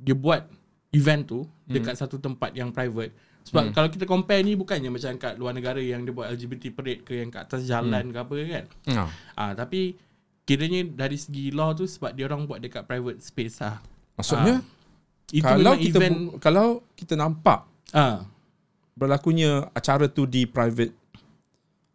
dia 0.00 0.16
buat 0.16 0.48
event 0.92 1.22
tu 1.24 1.44
dekat 1.68 1.94
satu 1.96 2.16
tempat 2.16 2.56
yang 2.56 2.72
private. 2.72 3.12
Sebab 3.48 3.72
hmm. 3.72 3.74
kalau 3.76 3.88
kita 3.88 4.04
compare 4.04 4.44
ni 4.44 4.52
bukannya 4.56 4.92
macam 4.92 5.16
kat 5.16 5.40
luar 5.40 5.56
negara 5.56 5.80
yang 5.80 6.04
dia 6.04 6.12
buat 6.12 6.28
LGBT 6.28 6.64
parade 6.76 7.00
ke 7.00 7.16
yang 7.16 7.32
kat 7.32 7.48
atas 7.48 7.64
jalan 7.64 8.08
hmm. 8.08 8.12
ke 8.12 8.18
apa 8.20 8.34
kan. 8.44 8.64
Ah. 8.92 9.10
Ah 9.36 9.52
tapi 9.56 9.96
kiranya 10.44 10.84
dari 10.84 11.16
segi 11.16 11.52
law 11.52 11.72
tu 11.72 11.88
sebab 11.88 12.12
dia 12.12 12.28
orang 12.28 12.44
buat 12.44 12.60
dekat 12.60 12.84
private 12.84 13.20
space 13.24 13.64
lah. 13.64 13.80
Maksudnya 14.20 14.60
Itu 15.28 15.44
kalau 15.44 15.74
kita 15.76 15.96
event 16.00 16.16
bu- 16.16 16.36
kalau 16.40 16.68
kita 16.96 17.14
nampak 17.16 17.68
ah 17.92 18.24
berlakunya 18.98 19.68
acara 19.72 20.10
tu 20.10 20.26
di 20.26 20.44
private 20.44 20.92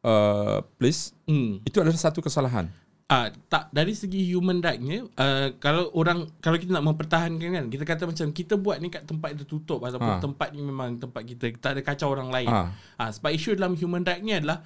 uh, 0.06 0.64
place 0.80 1.12
hmm. 1.28 1.66
itu 1.66 1.78
adalah 1.82 1.98
satu 1.98 2.22
kesalahan. 2.22 2.70
Ah 3.14 3.30
tak 3.30 3.70
dari 3.70 3.94
segi 3.94 4.26
human 4.26 4.58
right-nya 4.58 5.06
uh, 5.06 5.54
kalau 5.62 5.94
orang 5.94 6.26
kalau 6.42 6.58
kita 6.58 6.74
nak 6.74 6.82
mempertahankan 6.82 7.50
kan 7.62 7.66
kita 7.70 7.86
kata 7.86 8.04
macam 8.10 8.34
kita 8.34 8.58
buat 8.58 8.82
ni 8.82 8.90
kat 8.90 9.06
tempat 9.06 9.38
tertutup 9.38 9.86
ataupun 9.86 10.18
Ah. 10.18 10.18
tempat 10.18 10.50
ni 10.50 10.66
memang 10.66 10.98
tempat 10.98 11.22
kita 11.22 11.54
tak 11.62 11.78
ada 11.78 11.82
kacau 11.86 12.10
orang 12.10 12.34
lain. 12.34 12.50
Ah. 12.50 12.74
Ah 12.98 13.14
sebab 13.14 13.30
isu 13.30 13.54
dalam 13.54 13.78
human 13.78 14.02
right 14.02 14.26
ni 14.26 14.34
adalah 14.34 14.66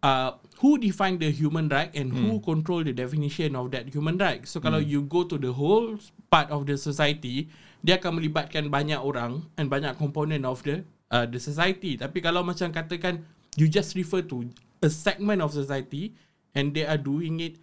uh, 0.00 0.40
who 0.64 0.80
define 0.80 1.20
the 1.20 1.28
human 1.28 1.68
right 1.68 1.92
and 1.92 2.16
who 2.16 2.40
control 2.40 2.80
the 2.80 2.96
definition 2.96 3.52
of 3.52 3.68
that 3.68 3.84
human 3.92 4.16
right. 4.16 4.40
So 4.48 4.64
kalau 4.64 4.80
you 4.80 5.04
go 5.04 5.28
to 5.28 5.36
the 5.36 5.52
whole 5.52 6.00
part 6.32 6.48
of 6.48 6.64
the 6.64 6.80
society, 6.80 7.52
dia 7.84 8.00
akan 8.00 8.24
melibatkan 8.24 8.72
banyak 8.72 9.04
orang 9.04 9.44
and 9.60 9.68
banyak 9.68 9.92
komponen 10.00 10.48
of 10.48 10.64
the 10.64 10.80
uh, 11.12 11.28
the 11.28 11.36
society. 11.36 12.00
Tapi 12.00 12.24
kalau 12.24 12.40
macam 12.40 12.72
katakan 12.72 13.20
you 13.60 13.68
just 13.68 13.92
refer 13.92 14.24
to 14.24 14.48
a 14.80 14.88
segment 14.88 15.44
of 15.44 15.52
society 15.52 16.16
and 16.56 16.72
they 16.72 16.88
are 16.88 16.96
doing 16.96 17.36
it 17.36 17.60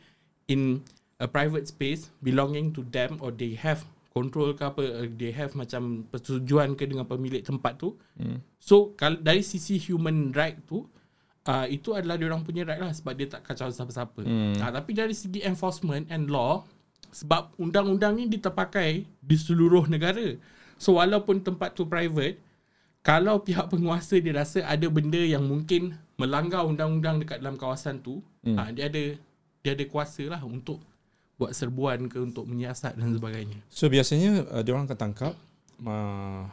in 0.50 0.82
a 1.22 1.28
private 1.30 1.70
space 1.70 2.10
belonging 2.26 2.74
to 2.74 2.82
them 2.90 3.22
or 3.22 3.30
they 3.30 3.54
have 3.54 3.86
control 4.10 4.52
ke 4.58 4.66
apa 4.66 4.82
uh, 4.82 5.08
they 5.16 5.30
have 5.30 5.54
macam 5.54 6.04
persetujuan 6.10 6.74
ke 6.74 6.90
dengan 6.90 7.06
pemilik 7.06 7.46
tempat 7.46 7.78
tu. 7.78 7.94
Hmm. 8.18 8.42
So 8.58 8.98
kalau 8.98 9.22
dari 9.22 9.46
sisi 9.46 9.78
human 9.78 10.34
right 10.34 10.58
tu 10.66 10.90
uh, 11.46 11.66
itu 11.70 11.94
adalah 11.94 12.18
dia 12.18 12.28
orang 12.28 12.42
punya 12.42 12.66
right 12.66 12.82
lah 12.82 12.92
sebab 12.92 13.14
dia 13.14 13.30
tak 13.30 13.46
kacau 13.46 13.70
siapa-siapa. 13.70 14.26
Hmm. 14.26 14.58
Uh, 14.58 14.72
tapi 14.74 14.92
dari 14.98 15.14
segi 15.14 15.46
enforcement 15.46 16.10
and 16.10 16.28
law 16.28 16.66
sebab 17.14 17.54
undang-undang 17.62 18.18
ni 18.18 18.26
dia 18.26 18.50
terpakai 18.50 19.06
di 19.06 19.36
seluruh 19.38 19.86
negara. 19.86 20.36
So 20.82 20.98
walaupun 20.98 21.46
tempat 21.46 21.78
tu 21.78 21.86
private 21.86 22.42
kalau 23.06 23.40
pihak 23.40 23.72
penguasa 23.72 24.20
dia 24.20 24.36
rasa 24.36 24.66
ada 24.68 24.88
benda 24.92 25.22
yang 25.22 25.46
mungkin 25.48 25.96
melanggar 26.20 26.68
undang-undang 26.68 27.24
dekat 27.24 27.40
dalam 27.40 27.56
kawasan 27.56 28.04
tu, 28.04 28.20
hmm. 28.44 28.58
uh, 28.60 28.70
dia 28.76 28.92
ada 28.92 29.04
dia 29.60 29.72
ada 29.74 29.86
kuasa 29.86 30.24
lah 30.26 30.42
untuk 30.42 30.80
buat 31.36 31.52
serbuan 31.52 32.06
ke 32.06 32.20
untuk 32.20 32.44
menyiasat 32.44 32.96
dan 32.96 33.12
sebagainya. 33.12 33.60
So 33.68 33.88
biasanya 33.88 34.44
uh, 34.50 34.60
dia 34.60 34.72
orang 34.72 34.86
akan 34.86 35.00
tangkap 35.00 35.34
uh, 35.82 36.44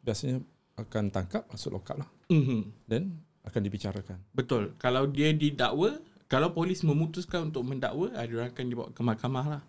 biasanya 0.00 0.42
akan 0.74 1.04
tangkap 1.08 1.46
masuk 1.46 1.70
lock 1.72 1.88
up 1.88 1.98
lah 1.98 2.10
Mm-hmm. 2.26 2.60
dan 2.86 3.02
akan 3.42 3.60
dibicarakan. 3.60 4.16
Betul. 4.32 4.72
Kalau 4.76 5.04
dia 5.04 5.30
didakwa, 5.30 6.00
kalau 6.26 6.50
polis 6.50 6.80
memutuskan 6.80 7.50
untuk 7.50 7.62
mendakwa, 7.62 8.08
ah, 8.12 8.22
dia 8.22 8.38
orang 8.38 8.50
akan 8.50 8.64
dibawa 8.64 8.88
ke 8.88 9.02
mahkamah 9.02 9.46
lah. 9.50 9.62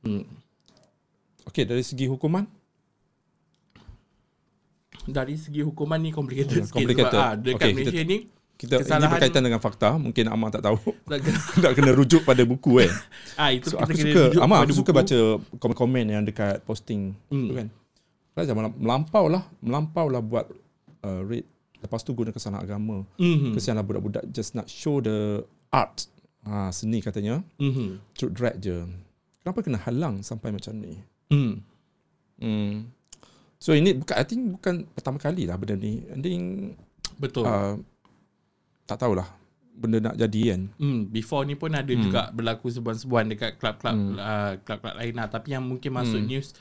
Hmm. 0.00 0.24
Okey 1.44 1.64
dari 1.64 1.80
segi 1.80 2.04
hukuman 2.04 2.44
Dari 5.02 5.34
segi 5.34 5.60
hukuman 5.60 5.96
ni 5.96 6.10
complicated 6.10 6.60
Oh, 6.60 6.66
sikit 6.66 6.76
complicated. 6.76 7.08
sebab 7.08 7.22
ah, 7.22 7.34
dekat 7.34 7.60
kita- 7.62 7.76
Malaysia 7.78 8.02
ni 8.02 8.18
kita 8.60 8.76
ini 8.76 8.84
Kesalahan- 8.84 9.08
berkaitan 9.10 9.40
dengan 9.40 9.56
fakta 9.56 9.96
mungkin 9.96 10.28
Amar 10.28 10.52
tak 10.52 10.60
tahu 10.60 10.76
tak- 11.56 11.72
kena 11.78 11.90
rujuk 11.90 12.22
pada 12.22 12.44
buku 12.44 12.76
kan. 12.78 12.92
ah 13.34 13.48
itu 13.48 13.72
So 13.72 13.74
kita 13.74 13.82
aku 13.82 13.90
kena 13.90 14.04
suka 14.04 14.20
rujuk 14.28 14.42
Amar 14.42 14.58
aku 14.60 14.74
suka 14.76 14.90
baca 14.92 15.18
komen-komen 15.56 16.04
yang 16.06 16.22
dekat 16.22 16.60
posting 16.62 17.16
Hmm. 17.26 17.48
tu 17.48 17.54
kan. 17.56 17.68
Zaman 18.36 18.72
melampau 18.74 19.24
lah, 19.26 19.44
melampau 19.60 20.06
lah 20.06 20.20
buat 20.20 20.48
uh, 21.02 21.20
raid 21.22 21.44
lepas 21.76 22.00
tu 22.00 22.12
guna 22.12 22.28
kesalahan 22.28 22.60
agama. 22.62 23.04
Mhm. 23.16 23.52
Kesianlah 23.52 23.80
budak-budak 23.80 24.28
just 24.28 24.52
nak 24.52 24.64
show 24.64 24.96
the 24.98 25.40
art. 25.68 26.08
Ha, 26.42 26.68
seni 26.70 27.00
katanya. 27.00 27.44
Mhm. 27.56 28.00
Truth 28.12 28.32
drag 28.32 28.56
je. 28.56 28.80
Kenapa 29.38 29.60
kena 29.60 29.76
halang 29.78 30.20
sampai 30.20 30.52
macam 30.52 30.72
ni? 30.74 30.96
Hmm. 31.28 31.60
Hmm. 32.36 32.88
So 33.56 33.72
ini 33.72 33.92
bukan 33.94 34.14
I 34.14 34.24
think 34.24 34.42
bukan 34.50 34.88
pertama 34.90 35.16
kali 35.16 35.44
lah 35.44 35.56
benda 35.56 35.76
ni. 35.76 36.00
I 36.02 36.16
think 36.16 36.44
Betul. 37.16 37.44
uh, 37.44 37.76
tak 38.90 38.98
tahulah 38.98 39.28
benda 39.72 39.96
nak 40.02 40.14
jadi 40.14 40.40
kan. 40.50 40.62
Hmm, 40.76 41.08
before 41.08 41.42
ni 41.42 41.54
pun 41.54 41.70
ada 41.70 41.88
hmm. 41.88 42.02
juga 42.02 42.28
berlaku 42.30 42.68
sebuan-sebuan 42.68 43.30
dekat 43.30 43.56
klub-klub 43.56 43.94
Hmm. 43.94 44.14
uh, 44.14 44.52
klub-klub 44.58 44.92
lain 44.94 45.14
lah 45.14 45.26
tapi 45.26 45.48
yang 45.50 45.62
mungkin 45.62 45.90
masuk 45.90 46.18
Hmm. 46.18 46.28
news 46.28 46.52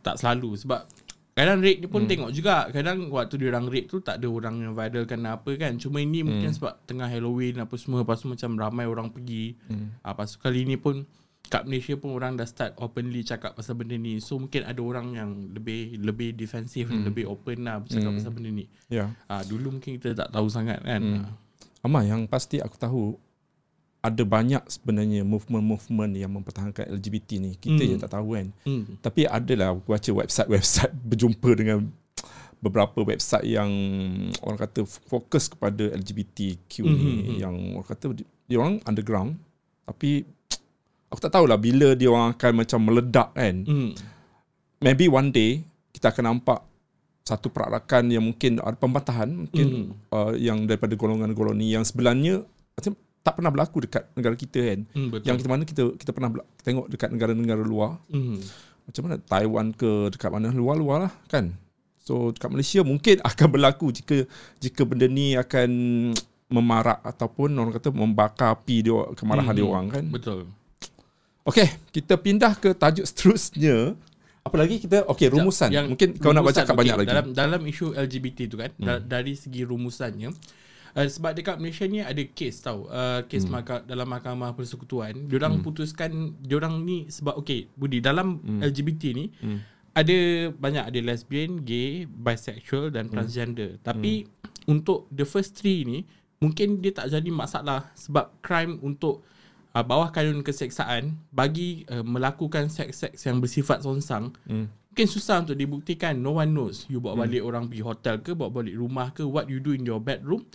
tak 0.00 0.16
selalu 0.16 0.56
sebab 0.56 0.86
kadang 1.34 1.58
raid 1.58 1.82
ni 1.82 1.86
pun 1.86 2.02
hmm. 2.02 2.08
tengok 2.08 2.30
juga 2.30 2.70
kadang 2.70 3.10
waktu 3.10 3.34
dia 3.36 3.50
orang 3.50 3.66
raid 3.66 3.84
tu 3.86 3.98
tak 3.98 4.16
ada 4.16 4.28
orang 4.28 4.54
yang 4.60 4.72
viralkan 4.72 5.26
apa 5.26 5.50
kan 5.56 5.74
cuma 5.76 5.98
ini 5.98 6.22
hmm. 6.22 6.26
mungkin 6.30 6.50
sebab 6.52 6.78
tengah 6.84 7.04
Halloween 7.04 7.58
apa 7.58 7.74
semua 7.74 8.00
lepas 8.00 8.16
tu 8.16 8.30
macam 8.30 8.54
ramai 8.54 8.86
orang 8.86 9.10
pergi 9.10 9.58
Hmm. 9.66 9.74
hmm. 9.74 9.88
uh, 10.00 10.10
lepas 10.10 10.28
tu 10.28 10.38
kali 10.38 10.62
ni 10.62 10.78
pun 10.78 11.02
kat 11.44 11.68
Malaysia 11.68 11.92
pun 11.94 12.14
orang 12.14 12.34
dah 12.34 12.46
start 12.46 12.72
openly 12.78 13.20
cakap 13.20 13.52
pasal 13.52 13.74
benda 13.74 13.92
ni 13.94 14.16
so 14.16 14.38
mungkin 14.38 14.64
ada 14.64 14.80
orang 14.80 15.12
yang 15.12 15.30
lebih 15.50 16.00
lebih 16.00 16.32
defensif 16.32 16.88
hmm. 16.88 17.04
lebih 17.04 17.26
open 17.26 17.60
lah 17.62 17.76
bercakap 17.78 18.08
Hmm. 18.08 18.16
pasal 18.16 18.32
benda 18.32 18.50
ni 18.50 18.64
Ya. 18.88 19.12
uh, 19.26 19.42
dulu 19.42 19.74
mungkin 19.74 19.98
kita 19.98 20.16
tak 20.16 20.30
tahu 20.30 20.48
sangat 20.48 20.80
kan 20.80 21.02
Hmm. 21.02 21.28
Hmm. 21.84 21.86
Amar 21.86 22.02
yang 22.02 22.24
pasti 22.24 22.56
aku 22.58 22.74
tahu 22.74 23.02
ada 24.00 24.20
banyak 24.20 24.60
sebenarnya 24.66 25.20
movement-movement 25.22 26.12
yang 26.14 26.28
mempertahankan 26.30 26.88
LGBT 26.90 27.40
ni. 27.40 27.52
Kita 27.54 27.76
Hmm. 27.78 27.88
je 27.88 27.96
tak 27.98 28.12
tahu 28.12 28.36
kan. 28.36 28.46
Hmm. 28.64 28.84
Tapi 29.00 29.24
adalah 29.24 29.72
aku 29.72 29.84
baca 29.86 30.10
website-website 30.14 30.92
berjumpa 31.08 31.50
dengan 31.52 31.88
beberapa 32.58 33.00
website 33.00 33.44
yang 33.46 33.68
orang 34.40 34.56
kata 34.58 34.84
fokus 34.84 35.48
kepada 35.48 35.92
LGBTQ 35.92 36.72
ni 36.80 36.96
Mhm. 36.96 37.36
yang 37.38 37.54
orang 37.76 37.84
kata 37.86 38.12
di- 38.12 38.24
dia 38.44 38.56
orang 38.56 38.80
underground 38.82 39.36
tapi 39.84 40.24
aku 41.12 41.20
tak 41.20 41.28
tahulah 41.30 41.56
bila 41.56 41.92
dia 41.92 42.08
orang 42.08 42.32
akan 42.32 42.52
macam 42.56 42.80
meledak 42.80 43.28
kan. 43.32 43.56
Hmm. 43.64 43.92
Maybe 44.80 45.08
one 45.08 45.28
day 45.28 45.60
kita 45.92 46.08
akan 46.08 46.24
nampak 46.30 46.60
satu 47.24 47.48
perarakan 47.48 48.12
yang 48.12 48.20
mungkin 48.22 48.60
ada 48.60 48.76
pembantahan 48.76 49.32
mungkin 49.32 49.66
Mhm. 49.66 50.12
uh, 50.12 50.32
yang 50.36 50.68
daripada 50.68 50.92
golongan-golongan 50.92 51.56
ni 51.56 51.72
yang 51.72 51.82
sebenarnya 51.82 52.44
tak 53.24 53.40
pernah 53.40 53.48
berlaku 53.48 53.80
dekat 53.80 54.12
negara 54.12 54.36
kita 54.36 54.60
kan. 54.60 54.80
Hmm, 54.92 55.08
betul. 55.08 55.24
Yang 55.24 55.36
kita 55.40 55.48
mana 55.48 55.62
kita 55.64 55.82
kita 55.96 56.10
pernah 56.12 56.30
tengok 56.60 56.86
dekat 56.92 57.08
negara-negara 57.08 57.64
luar 57.64 57.96
Hmm. 58.12 58.36
macam 58.84 59.00
mana 59.08 59.16
Taiwan 59.16 59.72
ke 59.72 60.12
dekat 60.12 60.28
mana 60.28 60.52
luar-luar 60.52 61.08
lah 61.08 61.12
kan. 61.26 61.56
So 61.96 62.28
dekat 62.30 62.52
Malaysia 62.52 62.84
mungkin 62.84 63.16
akan 63.32 63.48
berlaku 63.48 63.88
jika 63.90 64.28
jika 64.60 64.84
benda 64.84 65.08
ni 65.08 65.32
akan 65.32 65.70
memarak 66.52 67.00
ataupun 67.00 67.56
orang 67.56 67.72
kata 67.72 67.88
membakar 67.88 68.52
api 68.52 68.84
dia 68.84 69.00
kemarahan 69.16 69.48
Mhm. 69.48 69.58
dia 69.58 69.64
orang 69.64 69.86
kan. 69.88 70.04
Betul. 70.12 70.40
Okey, 71.44 71.68
kita 71.90 72.16
pindah 72.16 72.52
ke 72.54 72.72
tajuk 72.72 73.04
seterusnya. 73.04 73.96
Apa 74.44 74.56
lagi 74.60 74.76
kita 74.76 75.08
okey 75.08 75.32
rumusan. 75.32 75.72
Yang 75.72 75.86
Mungkin 75.96 76.08
kau 76.20 76.36
nak 76.36 76.44
baca 76.44 76.60
rumusan, 76.60 76.68
kat 76.68 76.76
banyak 76.76 76.94
okey, 76.94 77.00
lagi. 77.00 77.10
Dalam 77.10 77.26
dalam 77.32 77.60
isu 77.64 77.86
LGBT 77.96 78.38
tu 78.52 78.56
kan, 78.60 78.70
hmm. 78.76 78.84
da, 78.84 78.92
dari 79.00 79.32
segi 79.32 79.64
rumusannya 79.64 80.30
Uh, 80.94 81.10
sebab 81.10 81.34
dekat 81.34 81.58
Malaysia 81.58 81.90
ni 81.90 81.98
ada 81.98 82.22
kes 82.22 82.62
tau 82.62 82.86
uh, 82.86 83.26
Kes 83.26 83.42
hmm. 83.42 83.50
maka, 83.50 83.82
dalam 83.82 84.06
mahkamah 84.06 84.54
persekutuan 84.54 85.26
Diorang 85.26 85.58
hmm. 85.58 85.66
putuskan 85.66 86.38
Diorang 86.38 86.86
ni 86.86 87.10
sebab 87.10 87.34
Okay 87.42 87.66
Budi 87.74 87.98
Dalam 87.98 88.38
hmm. 88.38 88.62
LGBT 88.62 89.02
ni 89.10 89.26
Hmm. 89.42 89.58
Ada 89.90 90.54
banyak 90.54 90.94
Ada 90.94 91.00
lesbian, 91.02 91.66
gay, 91.66 92.06
bisexual 92.06 92.94
dan 92.94 93.10
transgender 93.10 93.82
Tapi 93.82 94.30
Untuk 94.70 95.10
the 95.10 95.26
first 95.26 95.58
three 95.58 95.82
ni 95.82 96.06
Mungkin 96.38 96.78
dia 96.78 96.94
tak 96.94 97.10
jadi 97.10 97.26
masalah 97.26 97.90
Sebab 97.98 98.38
crime 98.38 98.78
untuk 98.78 99.26
uh, 99.74 99.84
Bawah 99.84 100.14
kanun 100.14 100.46
keseksaan 100.46 101.18
Bagi 101.34 101.82
uh, 101.90 102.06
melakukan 102.06 102.70
seks-seks 102.70 103.26
yang 103.26 103.42
bersifat 103.42 103.82
songsang 103.82 104.30
Hmm. 104.46 104.70
Mungkin 104.94 105.10
susah 105.10 105.42
untuk 105.42 105.58
dibuktikan 105.58 106.14
No 106.14 106.38
one 106.38 106.54
knows 106.54 106.86
You 106.86 107.02
bawa 107.02 107.26
balik 107.26 107.42
orang 107.42 107.66
pergi 107.66 107.82
hotel 107.82 108.14
ke 108.22 108.30
Bawa 108.32 108.62
balik 108.62 108.78
rumah 108.78 109.10
ke 109.10 109.26
What 109.26 109.50
you 109.50 109.58
do 109.58 109.74
in 109.74 109.82
your 109.82 109.98
bedroom 109.98 110.46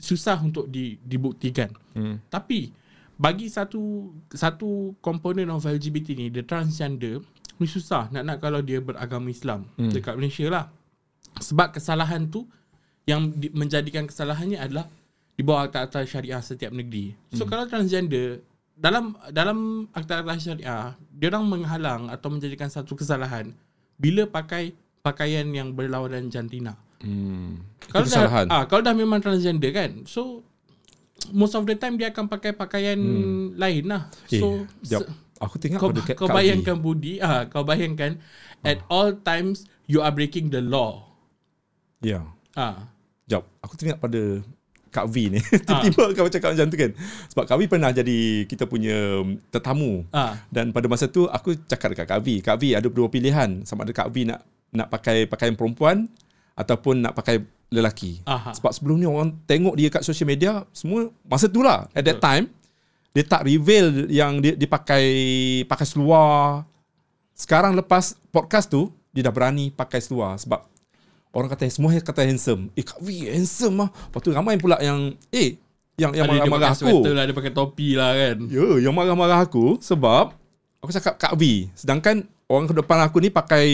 Susah 0.00 0.40
untuk 0.40 0.72
di, 0.72 0.96
dibuktikan 1.04 1.68
Hmm. 1.92 2.16
Tapi 2.32 2.72
Bagi 3.20 3.52
satu 3.52 4.12
Satu 4.32 4.96
komponen 5.04 5.52
of 5.52 5.64
LGBT 5.64 6.16
ni 6.16 6.32
The 6.32 6.44
transgender 6.44 7.20
Ni 7.60 7.68
susah 7.68 8.08
Nak 8.12 8.24
nak 8.24 8.36
kalau 8.40 8.64
dia 8.64 8.80
beragama 8.80 9.28
Islam 9.28 9.68
Hmm. 9.76 9.92
Dekat 9.92 10.16
Malaysia 10.16 10.48
lah 10.48 10.64
Sebab 11.36 11.76
kesalahan 11.76 12.32
tu 12.32 12.48
Yang 13.04 13.22
di, 13.36 13.46
menjadikan 13.52 14.08
kesalahannya 14.08 14.56
adalah 14.56 14.88
Di 15.36 15.44
bawah 15.44 15.68
akta-akta 15.68 16.08
syariah 16.08 16.40
setiap 16.40 16.72
negeri 16.72 17.12
So 17.36 17.44
kalau 17.44 17.68
transgender 17.68 18.40
dalam 18.76 19.16
dalam 19.32 19.88
akta-akta 19.92 20.36
syariah 20.36 20.96
dia 21.12 21.28
orang 21.32 21.44
menghalang 21.48 22.02
atau 22.12 22.28
menjadikan 22.28 22.68
satu 22.68 22.96
kesalahan 22.96 23.52
bila 23.96 24.28
pakai 24.28 24.76
pakaian 25.00 25.48
yang 25.48 25.72
berlawanan 25.72 26.28
jantina. 26.28 26.76
Hmm. 27.00 27.64
Itu 27.80 27.92
Kalau 27.92 28.04
kesalahan. 28.04 28.44
dah 28.48 28.60
ah 28.60 28.62
kalau 28.68 28.82
dah 28.84 28.94
memang 28.96 29.20
transgender 29.24 29.72
kan. 29.72 30.04
So 30.04 30.44
most 31.32 31.56
of 31.56 31.64
the 31.64 31.78
time 31.78 31.96
dia 31.96 32.12
akan 32.12 32.28
pakai 32.28 32.52
pakaian 32.52 33.00
hmm. 33.00 33.56
lain 33.56 33.84
lah. 33.88 34.12
So 34.28 34.68
eh, 34.68 34.96
jap. 34.96 35.08
Aku 35.36 35.60
tengok 35.60 35.76
kau, 35.76 35.92
pada 35.92 36.00
Kak 36.00 36.16
kau 36.16 36.28
bayangkan 36.32 36.76
Budi 36.80 37.20
ah 37.20 37.44
kau 37.44 37.60
bayangkan 37.60 38.16
at 38.64 38.80
all 38.88 39.12
times 39.20 39.68
you 39.84 40.00
are 40.00 40.12
breaking 40.12 40.48
the 40.48 40.60
law. 40.60 41.12
Ya. 42.00 42.24
Ah 42.56 42.92
Jap, 43.26 43.42
aku 43.58 43.74
teringat 43.74 43.98
pada 43.98 44.38
Kak 44.96 45.12
V 45.12 45.36
ni. 45.36 45.40
Tiba-tiba 45.68 46.16
kau 46.16 46.32
cakap 46.32 46.56
macam 46.56 46.66
tu 46.72 46.76
kan. 46.80 46.90
Sebab 47.28 47.44
Kak 47.44 47.56
V 47.60 47.62
pernah 47.68 47.92
jadi 47.92 48.48
kita 48.48 48.64
punya 48.64 49.20
tetamu. 49.52 50.08
ah 50.16 50.40
Dan 50.48 50.72
pada 50.72 50.88
masa 50.88 51.04
tu 51.04 51.28
aku 51.28 51.52
cakap 51.68 51.92
dekat 51.92 52.08
Kak 52.08 52.20
V. 52.24 52.40
Kak 52.40 52.56
V 52.56 52.72
ada 52.72 52.88
dua 52.88 53.12
pilihan. 53.12 53.60
Sama 53.68 53.84
ada 53.84 53.92
Kak 53.92 54.08
V 54.08 54.24
nak 54.24 54.40
nak 54.72 54.88
pakai 54.88 55.28
pakaian 55.28 55.52
perempuan 55.52 56.08
ataupun 56.56 57.04
nak 57.04 57.12
pakai 57.12 57.44
lelaki. 57.68 58.24
Aha. 58.24 58.56
Sebab 58.56 58.72
sebelum 58.72 58.96
ni 58.96 59.06
orang 59.06 59.36
tengok 59.44 59.76
dia 59.76 59.92
kat 59.92 60.02
social 60.06 60.26
media 60.26 60.64
semua 60.72 61.12
masa 61.28 61.46
tu 61.50 61.60
lah. 61.60 61.84
At 61.92 62.08
that 62.08 62.18
time 62.24 62.48
dia 63.12 63.24
tak 63.24 63.48
reveal 63.48 64.12
yang 64.12 64.40
dia, 64.40 64.56
dia 64.56 64.68
pakai 64.68 65.04
pakai 65.68 65.86
seluar. 65.88 66.64
Sekarang 67.36 67.76
lepas 67.76 68.16
podcast 68.32 68.72
tu 68.72 68.88
dia 69.12 69.24
dah 69.24 69.32
berani 69.32 69.72
pakai 69.72 70.00
seluar 70.00 70.36
sebab 70.36 70.64
orang 71.36 71.52
kata 71.52 71.68
semua 71.68 71.92
kata 71.92 72.24
handsome. 72.24 72.72
Eh 72.72 72.80
Kak 72.80 72.96
V 72.98 73.28
handsome 73.28 73.76
lah. 73.76 73.92
Lepas 73.92 74.20
tu 74.24 74.32
ramai 74.32 74.56
pula 74.56 74.80
yang 74.80 75.12
eh 75.28 75.60
yang 75.96 76.12
yang 76.12 76.24
marah-marah 76.24 76.72
pakai 76.72 76.76
aku. 76.76 76.80
sweater 76.80 77.12
lah, 77.12 77.24
dia 77.28 77.34
pakai 77.36 77.52
topi 77.52 77.88
lah 77.92 78.10
kan. 78.12 78.36
Ya, 78.48 78.64
yang 78.80 78.94
marah-marah 78.96 79.44
aku 79.44 79.76
sebab 79.80 80.32
aku 80.80 80.90
cakap 80.92 81.20
Kak 81.20 81.36
V. 81.36 81.68
Sedangkan 81.72 82.24
orang 82.48 82.68
ke 82.68 82.74
depan 82.76 82.98
aku 83.00 83.20
ni 83.20 83.28
pakai 83.28 83.66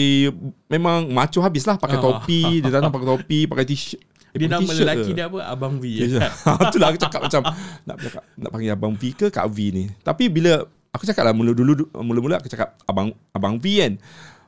memang 0.67 1.07
macho 1.07 1.39
habis 1.39 1.63
lah. 1.63 1.79
Pakai 1.79 1.99
Ah. 1.99 2.03
topi, 2.03 2.59
dia 2.59 2.71
datang 2.71 2.91
pakai 2.91 3.07
topi, 3.07 3.39
pakai 3.47 3.63
t-shirt. 3.63 4.01
Dia 4.33 4.49
nama 4.49 4.65
lelaki 4.65 5.13
ke? 5.13 5.15
dia 5.15 5.29
apa? 5.29 5.39
Abang 5.45 5.77
V. 5.77 5.85
Ya, 5.93 6.25
Itulah 6.65 6.87
aku 6.89 6.99
cakap 6.99 7.21
macam 7.21 7.41
nak 7.85 7.95
cakap, 8.01 8.23
nak 8.33 8.49
panggil 8.49 8.71
Abang 8.73 8.93
V 8.97 9.03
ke 9.13 9.27
Kak 9.29 9.45
V 9.45 9.57
ni. 9.69 9.83
Tapi 10.01 10.25
bila 10.25 10.63
aku 10.89 11.05
cakap 11.05 11.21
lah 11.29 11.37
mula 11.37 11.53
dulu 11.53 11.85
mula-mula 11.93 12.41
aku 12.41 12.49
cakap 12.49 12.73
Abang 12.89 13.13
Abang 13.29 13.61
V 13.61 13.65
kan. 13.77 13.93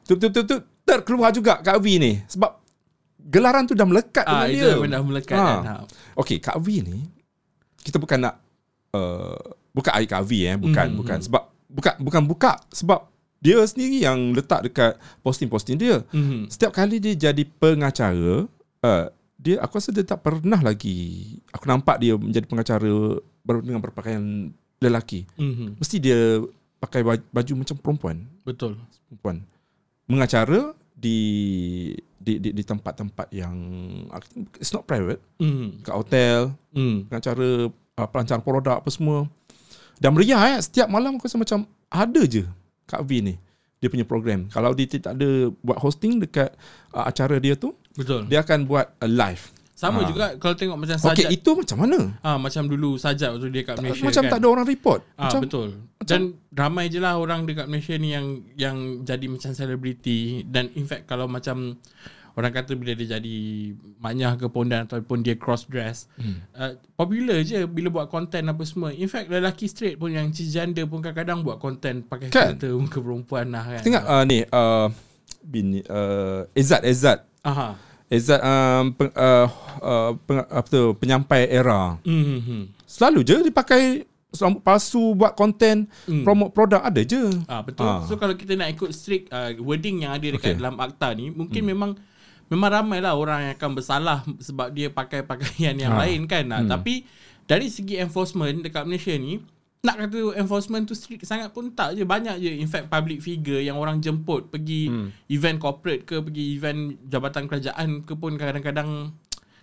Betul-betul 0.09 0.65
terkeluar 0.81 1.29
juga 1.29 1.61
Kak 1.61 1.77
V 1.77 1.85
ni 1.99 2.17
sebab 2.25 2.64
gelaran 3.25 3.65
tu 3.65 3.73
dah 3.73 3.83
melekat 3.83 4.23
Ah, 4.23 4.45
dengan 4.45 4.53
itu 4.53 4.67
dia. 4.79 4.91
dah 4.91 5.01
melekat 5.01 5.35
Ha. 5.35 5.45
kan. 5.45 5.59
Ha. 5.63 5.73
Okey, 6.15 6.37
Kak 6.37 6.57
V 6.57 6.67
ni 6.79 6.99
kita 7.81 7.97
bukan 7.97 8.17
nak 8.19 8.35
uh, 8.91 9.37
buka 9.71 9.93
air 9.93 10.05
Kak 10.05 10.23
V 10.23 10.31
eh, 10.43 10.55
bukan 10.55 10.87
Mhm. 10.89 10.97
bukan 10.97 11.17
sebab 11.19 11.43
bukan 11.67 11.93
bukan 11.99 12.23
buka 12.23 12.51
sebab 12.69 13.09
dia 13.37 13.61
sendiri 13.61 14.01
yang 14.01 14.17
letak 14.31 14.63
dekat 14.63 14.93
posting-posting 15.19 15.75
dia. 15.75 16.01
Mhm. 16.09 16.47
Setiap 16.47 16.71
kali 16.71 16.97
dia 16.97 17.13
jadi 17.13 17.43
pengacara, 17.51 18.49
uh, 18.81 19.05
dia 19.35 19.59
aku 19.59 19.77
rasa 19.77 19.89
dia 19.89 20.01
tak 20.01 20.21
pernah 20.21 20.57
lagi 20.57 20.97
aku 21.49 21.65
nampak 21.65 21.99
dia 21.99 22.15
menjadi 22.15 22.45
pengacara 22.45 23.19
dengan 23.61 23.77
berpakaian 23.79 24.49
lelaki. 24.77 25.25
Mhm. 25.35 25.77
Mesti 25.77 25.97
dia 25.99 26.41
pakai 26.77 27.01
baju, 27.01 27.21
baju 27.27 27.53
macam 27.55 27.75
perempuan. 27.77 28.17
Betul. 28.41 28.77
Perempuan. 29.05 29.41
Mengacara 30.05 30.73
di 30.95 31.17
di 32.25 32.41
di, 32.41 32.49
di 32.57 32.63
tempat-tempat 32.65 33.29
yang 33.29 33.53
it's 34.57 34.73
not 34.73 34.89
private, 34.89 35.21
Mhm. 35.37 35.85
kat 35.85 35.93
hotel, 35.93 36.57
Mhm. 36.73 37.05
pengacara 37.07 37.49
uh, 37.69 38.07
pelancaran 38.09 38.41
produk 38.41 38.81
apa 38.81 38.89
semua. 38.89 39.29
Dan 40.01 40.11
meriah 40.11 40.57
eh 40.57 40.59
setiap 40.59 40.89
malam 40.89 41.15
aku 41.15 41.29
rasa 41.29 41.37
macam 41.37 41.69
ada 41.87 42.21
je 42.25 42.43
Kak 42.89 43.05
V 43.05 43.21
ni 43.21 43.35
dia 43.79 43.87
punya 43.87 44.03
program. 44.03 44.49
Kalau 44.49 44.73
dia 44.73 44.89
tak 44.89 45.13
ada 45.13 45.53
buat 45.61 45.77
hosting 45.77 46.17
dekat 46.17 46.49
uh, 46.91 47.05
acara 47.05 47.37
dia 47.37 47.53
tu, 47.53 47.77
Betul. 47.93 48.25
dia 48.25 48.41
akan 48.41 48.65
buat 48.65 48.89
uh, 48.97 49.07
live. 49.07 49.54
Sama 49.75 50.01
Ah. 50.01 50.07
juga 50.07 50.25
kalau 50.39 50.55
tengok 50.55 50.77
macam 50.79 50.95
Okey, 50.95 51.27
sajak. 51.27 51.29
itu 51.35 51.49
macam 51.51 51.77
mana? 51.83 51.99
Ah 52.23 52.39
macam 52.39 52.63
dulu 52.63 52.95
sajak 52.95 53.35
waktu 53.35 53.47
dia 53.51 53.63
kat 53.63 53.75
Malaysia 53.77 54.07
macam 54.07 54.23
kan. 54.23 54.31
tak 54.31 54.39
ada 54.39 54.47
orang 54.47 54.65
report. 54.65 55.01
Ah 55.13 55.27
macam 55.27 55.41
betul. 55.43 55.67
Dan 55.99 56.21
ramai 56.49 56.87
je 56.87 57.03
lah 57.03 57.19
orang 57.19 57.43
dekat 57.43 57.67
Malaysia 57.67 57.91
ni 57.93 58.15
yang 58.15 58.25
yang 58.55 58.77
jadi 59.03 59.27
macam 59.27 59.51
selebriti 59.51 60.47
dan 60.47 60.71
in 60.73 60.87
fact 60.87 61.05
kalau 61.05 61.27
macam 61.27 61.75
orang 62.35 62.51
kata 62.51 62.75
bila 62.75 62.91
dia 62.91 63.15
jadi 63.15 63.35
manyah 63.97 64.35
ke 64.35 64.47
pondan 64.47 64.83
ataupun 64.83 65.19
dia 65.19 65.35
cross 65.35 65.63
dress 65.65 66.11
hmm. 66.15 66.51
uh, 66.51 66.75
popular 66.93 67.39
je 67.41 67.63
bila 67.63 67.87
buat 67.89 68.07
konten 68.07 68.47
apa 68.47 68.63
semua. 68.63 68.91
In 68.91 69.07
fact 69.07 69.27
lelaki 69.27 69.67
straight 69.67 69.95
pun 69.95 70.11
yang 70.11 70.31
cisgender 70.31 70.83
pun 70.83 70.99
kadang-kadang 70.99 71.43
buat 71.43 71.59
konten 71.59 72.03
pakai 72.03 72.31
Kan? 72.31 72.55
filter 72.55 72.71
muka 72.71 72.99
perempuan 72.99 73.51
lah 73.51 73.75
kan. 73.75 73.81
Tengok 73.83 74.03
uh, 74.05 74.23
ni 74.23 74.39
uh, 74.45 74.87
bini 75.41 75.79
uh, 75.85 76.47
Ezat 76.51 76.83
Ezat 76.83 77.19
Aha. 77.43 77.75
Ezat 78.15 78.39
um, 78.39 78.83
peng, 78.91 79.11
uh, 79.11 79.47
uh, 79.79 80.09
peng, 80.23 80.39
apa 80.41 80.67
tu 80.67 80.95
penyampai 80.95 81.51
era. 81.51 81.99
Mhm. 82.01 82.71
Selalu 82.87 83.19
je 83.21 83.35
dia 83.43 83.51
pakai 83.51 84.07
rambut 84.35 84.61
palsu 84.61 85.15
buat 85.15 85.31
konten 85.31 85.87
Hmm. 86.03 86.27
promote 86.27 86.51
produk 86.51 86.83
ada 86.83 86.99
je. 86.99 87.23
Ah 87.47 87.63
betul. 87.63 87.87
Ah. 87.87 88.03
So 88.03 88.15
kalau 88.15 88.35
kita 88.35 88.55
nak 88.55 88.71
ikut 88.71 88.91
strict 88.91 89.31
uh, 89.31 89.55
wording 89.63 90.03
yang 90.03 90.11
ada 90.11 90.27
dekat 90.27 90.55
Okay. 90.55 90.59
dalam 90.59 90.75
akta 90.75 91.15
ni, 91.15 91.31
mungkin 91.31 91.63
hmm. 91.63 91.71
memang 91.71 91.91
memang 92.45 92.69
ramai 92.69 92.99
lah 92.99 93.15
orang 93.15 93.47
yang 93.47 93.53
akan 93.55 93.71
bersalah 93.73 94.21
sebab 94.37 94.69
dia 94.69 94.91
pakai 94.91 95.23
pakaian 95.23 95.75
yang 95.75 95.95
Ah. 95.95 96.03
lain 96.03 96.27
kan. 96.27 96.51
Hmm. 96.51 96.67
Tapi 96.67 97.07
dari 97.47 97.71
segi 97.71 97.95
enforcement 97.95 98.59
dekat 98.59 98.83
Malaysia 98.83 99.15
ni, 99.15 99.39
nak 99.85 100.01
kata 100.01 100.33
enforcement 100.41 100.83
tu 100.89 100.97
strict 100.97 101.29
sangat 101.29 101.53
pun 101.53 101.69
tak 101.69 101.93
je. 101.93 102.03
Banyak 102.03 102.41
je 102.41 102.57
in 102.57 102.65
fact 102.65 102.89
public 102.89 103.21
figure 103.21 103.61
yang 103.61 103.77
orang 103.77 104.01
jemput 104.01 104.49
pergi 104.49 104.89
hmm. 104.89 105.29
event 105.29 105.61
corporate 105.61 106.03
ke, 106.09 106.17
pergi 106.19 106.57
event 106.57 106.97
jabatan 107.05 107.45
kerajaan 107.45 108.01
ke 108.01 108.17
pun 108.17 108.33
kadang-kadang 108.33 109.13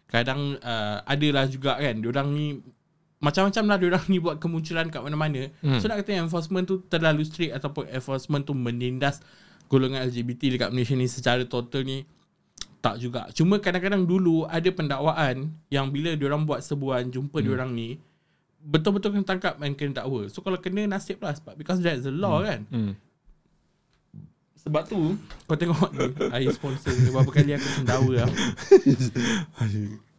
kadang 0.07 0.57
uh, 0.63 1.03
adalah 1.05 1.51
juga 1.51 1.75
kan. 1.77 1.99
Diorang 1.99 2.31
ni 2.31 2.63
macam-macam 3.23 3.65
lah 3.67 3.79
diorang 3.79 4.05
ni 4.07 4.19
buat 4.23 4.39
kemunculan 4.39 4.87
kat 4.91 5.03
mana-mana. 5.03 5.51
Hmm. 5.59 5.83
So 5.83 5.91
nak 5.91 6.07
kata 6.07 6.23
enforcement 6.23 6.65
tu 6.71 6.87
terlalu 6.87 7.27
strict 7.27 7.59
ataupun 7.59 7.91
enforcement 7.91 8.47
tu 8.47 8.55
menindas 8.55 9.19
golongan 9.67 10.07
LGBT 10.07 10.55
dekat 10.55 10.71
Malaysia 10.71 10.95
ni 10.95 11.11
secara 11.11 11.43
total 11.43 11.83
ni 11.83 12.07
tak 12.83 12.99
juga. 12.99 13.31
Cuma 13.35 13.63
kadang-kadang 13.63 14.07
dulu 14.07 14.47
ada 14.51 14.67
pendakwaan 14.75 15.55
yang 15.71 15.87
bila 15.91 16.19
diorang 16.19 16.43
buat 16.43 16.63
sebuah 16.63 17.07
jumpa 17.11 17.39
hmm. 17.39 17.47
diorang 17.47 17.71
ni 17.75 17.99
betul-betul 18.63 19.11
kena 19.13 19.27
tangkap 19.27 19.55
dan 19.57 19.75
kena 19.75 20.01
dakwa. 20.01 20.27
So 20.27 20.41
kalau 20.41 20.57
kena 20.57 20.87
nasib 20.87 21.19
lah 21.19 21.35
sebab 21.35 21.55
because 21.55 21.79
that's 21.79 22.03
the 22.03 22.15
law 22.15 22.39
hmm. 22.39 22.47
kan. 22.47 22.61
Hmm. 22.71 22.93
Sebab 24.63 24.83
tu 24.87 25.19
kau 25.45 25.59
tengok 25.59 25.91
ni 25.99 26.07
air 26.31 26.49
sponsor 26.49 26.95
ni 26.95 27.11
berapa 27.11 27.27
kali 27.29 27.51
aku 27.53 27.69
sendawa 27.75 28.13
lah. 28.23 28.31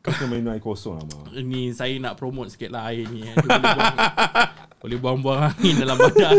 Kau 0.03 0.11
kena 0.11 0.35
minum 0.35 0.51
air 0.51 0.59
kosong 0.59 0.99
lah 0.99 1.05
Mak. 1.07 1.31
Ni 1.39 1.71
saya 1.71 1.95
nak 1.95 2.19
promote 2.19 2.51
sikit 2.51 2.75
lah 2.75 2.91
air 2.91 3.07
ni. 3.07 3.23
eh. 3.23 3.31
Dia 3.31 3.47
boleh 3.47 3.71
buang, 3.71 3.95
boleh 4.83 4.97
buang-buang 4.99 5.39
angin 5.47 5.75
dalam 5.79 5.95
badan. 5.95 6.35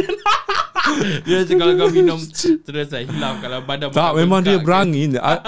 dia 1.25 1.41
macam 1.41 1.57
kalau 1.57 1.73
kau 1.81 1.89
minum 1.89 2.21
terus 2.61 2.93
saya 2.93 3.09
hilang 3.09 3.41
kalau 3.41 3.65
badan 3.65 3.89
Tak 3.89 4.13
memang 4.21 4.45
dia 4.45 4.61
bengkak 4.61 4.65
berangin 4.69 5.17
Ah, 5.17 5.41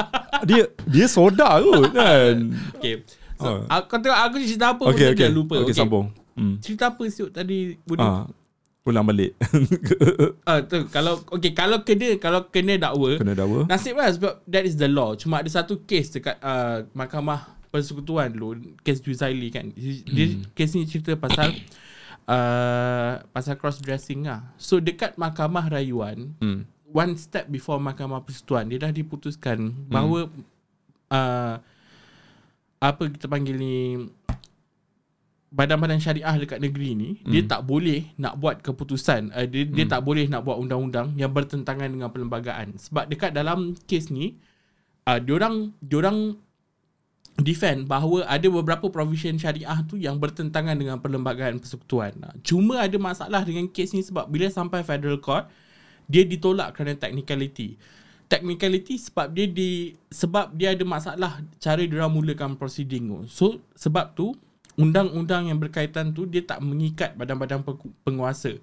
Dia 0.49 0.65
dia 0.89 1.05
soda 1.05 1.61
kot 1.61 1.93
kan 1.93 1.93
kan. 1.93 2.35
Okay. 2.81 3.05
So, 3.37 3.45
Oh. 3.53 3.61
aku 3.69 4.01
tengok 4.01 4.17
aku 4.17 4.35
cerita 4.41 4.73
apa 4.73 4.83
Okay 4.89 5.13
pun 5.13 5.13
okay 5.13 5.29
dah 5.29 5.35
lupa. 5.37 5.55
Okay 5.61 5.77
sambung 5.77 6.09
hmm. 6.37 6.61
Cerita 6.61 6.93
apa 6.93 7.03
siut 7.09 7.33
tadi 7.33 7.75
Budi? 7.83 8.05
ah, 8.05 8.25
Ah. 8.25 8.27
Pulang 8.87 9.03
balik 9.03 9.35
tu 10.71 10.87
kalau 10.95 11.19
okay 11.35 11.51
kalau 11.51 11.83
kena 11.83 12.23
kalau 12.23 12.47
kena 12.55 12.79
dakwa 12.79 13.19
Kena 13.19 13.35
dakwa 13.35 13.67
Nasib 13.67 13.99
lah 13.99 14.15
sebab 14.15 14.39
that 14.47 14.63
is 14.63 14.79
the 14.79 14.87
law. 14.87 15.19
Cuma 15.19 15.43
ada 15.43 15.51
satu 15.51 15.83
case 15.83 16.15
dekat 16.15 16.39
uh, 16.39 16.87
mahkamah 16.95 17.59
persekutuan 17.67 18.31
dulu, 18.31 18.79
case 18.87 19.03
Juzaili 19.03 19.51
kan. 19.51 19.75
Dia 19.75 20.39
Hmm. 20.39 20.47
case 20.55 20.79
ni 20.79 20.87
cerita 20.87 21.19
pasal 21.19 21.51
uh, 22.31 23.21
pasal 23.35 23.59
cross 23.59 23.83
dressing 23.83 24.25
lah. 24.25 24.55
So 24.57 24.79
dekat 24.79 25.19
mahkamah 25.19 25.67
rayuan, 25.67 26.39
hmm. 26.39 26.63
one 26.89 27.19
step 27.19 27.51
before 27.51 27.83
mahkamah 27.83 28.23
persekutuan 28.23 28.71
dia 28.71 28.79
dah 28.81 28.95
diputuskan 28.95 29.75
bahawa 29.91 30.31
uh, 31.11 31.59
apa 32.79 33.03
kita 33.11 33.27
panggil 33.27 33.59
ni 33.59 34.07
badan-badan 35.51 36.03
syariah 36.03 36.37
dekat 36.43 36.59
negeri 36.59 36.99
ni 36.99 37.11
hmm. 37.23 37.31
dia 37.31 37.43
tak 37.47 37.63
boleh 37.63 38.11
nak 38.19 38.35
buat 38.43 38.61
keputusan 38.61 39.31
uh, 39.31 39.47
dia, 39.47 39.63
dia 39.63 39.87
tak 39.87 40.03
boleh 40.03 40.27
nak 40.27 40.43
buat 40.43 40.59
undang-undang 40.59 41.15
yang 41.15 41.31
bertentangan 41.31 41.87
dengan 41.87 42.11
perlembagaan 42.11 42.75
sebab 42.77 43.07
dekat 43.07 43.31
dalam 43.31 43.79
kes 43.87 44.11
ni 44.11 44.37
uh, 45.07 45.23
diorang 45.23 45.71
diorang 45.79 46.35
defend 47.37 47.85
bahawa 47.85 48.25
ada 48.27 48.49
beberapa 48.49 48.89
provision 48.89 49.37
syariah 49.37 49.77
tu 49.85 50.01
yang 50.01 50.17
bertentangan 50.17 50.73
dengan 50.73 50.97
perlembagaan 50.97 51.61
persekutuan. 51.61 52.17
Uh, 52.25 52.33
Cuma 52.41 52.81
ada 52.81 52.97
masalah 52.97 53.45
dengan 53.45 53.69
kes 53.69 53.93
ni 53.93 54.01
sebab 54.01 54.27
bila 54.27 54.49
sampai 54.49 54.81
federal 54.83 55.21
court 55.21 55.47
dia 56.09 56.25
ditolak 56.25 56.75
kerana 56.75 56.97
technicality. 56.97 57.77
Technicality 58.27 58.99
sebab 58.99 59.31
dia 59.31 59.47
di 59.47 59.95
sebab 60.11 60.51
dia 60.57 60.75
ada 60.75 60.83
masalah 60.83 61.39
cara 61.63 61.83
dia 61.87 62.09
mulakan 62.11 62.59
proceeding 62.59 63.07
tu. 63.07 63.19
So 63.31 63.45
sebab 63.79 64.17
tu 64.19 64.35
undang-undang 64.77 65.49
yang 65.49 65.59
berkaitan 65.59 66.13
tu 66.13 66.29
dia 66.29 66.45
tak 66.45 66.61
mengikat 66.61 67.17
badan-badan 67.17 67.65
pe- 67.65 67.95
penguasa. 68.05 68.61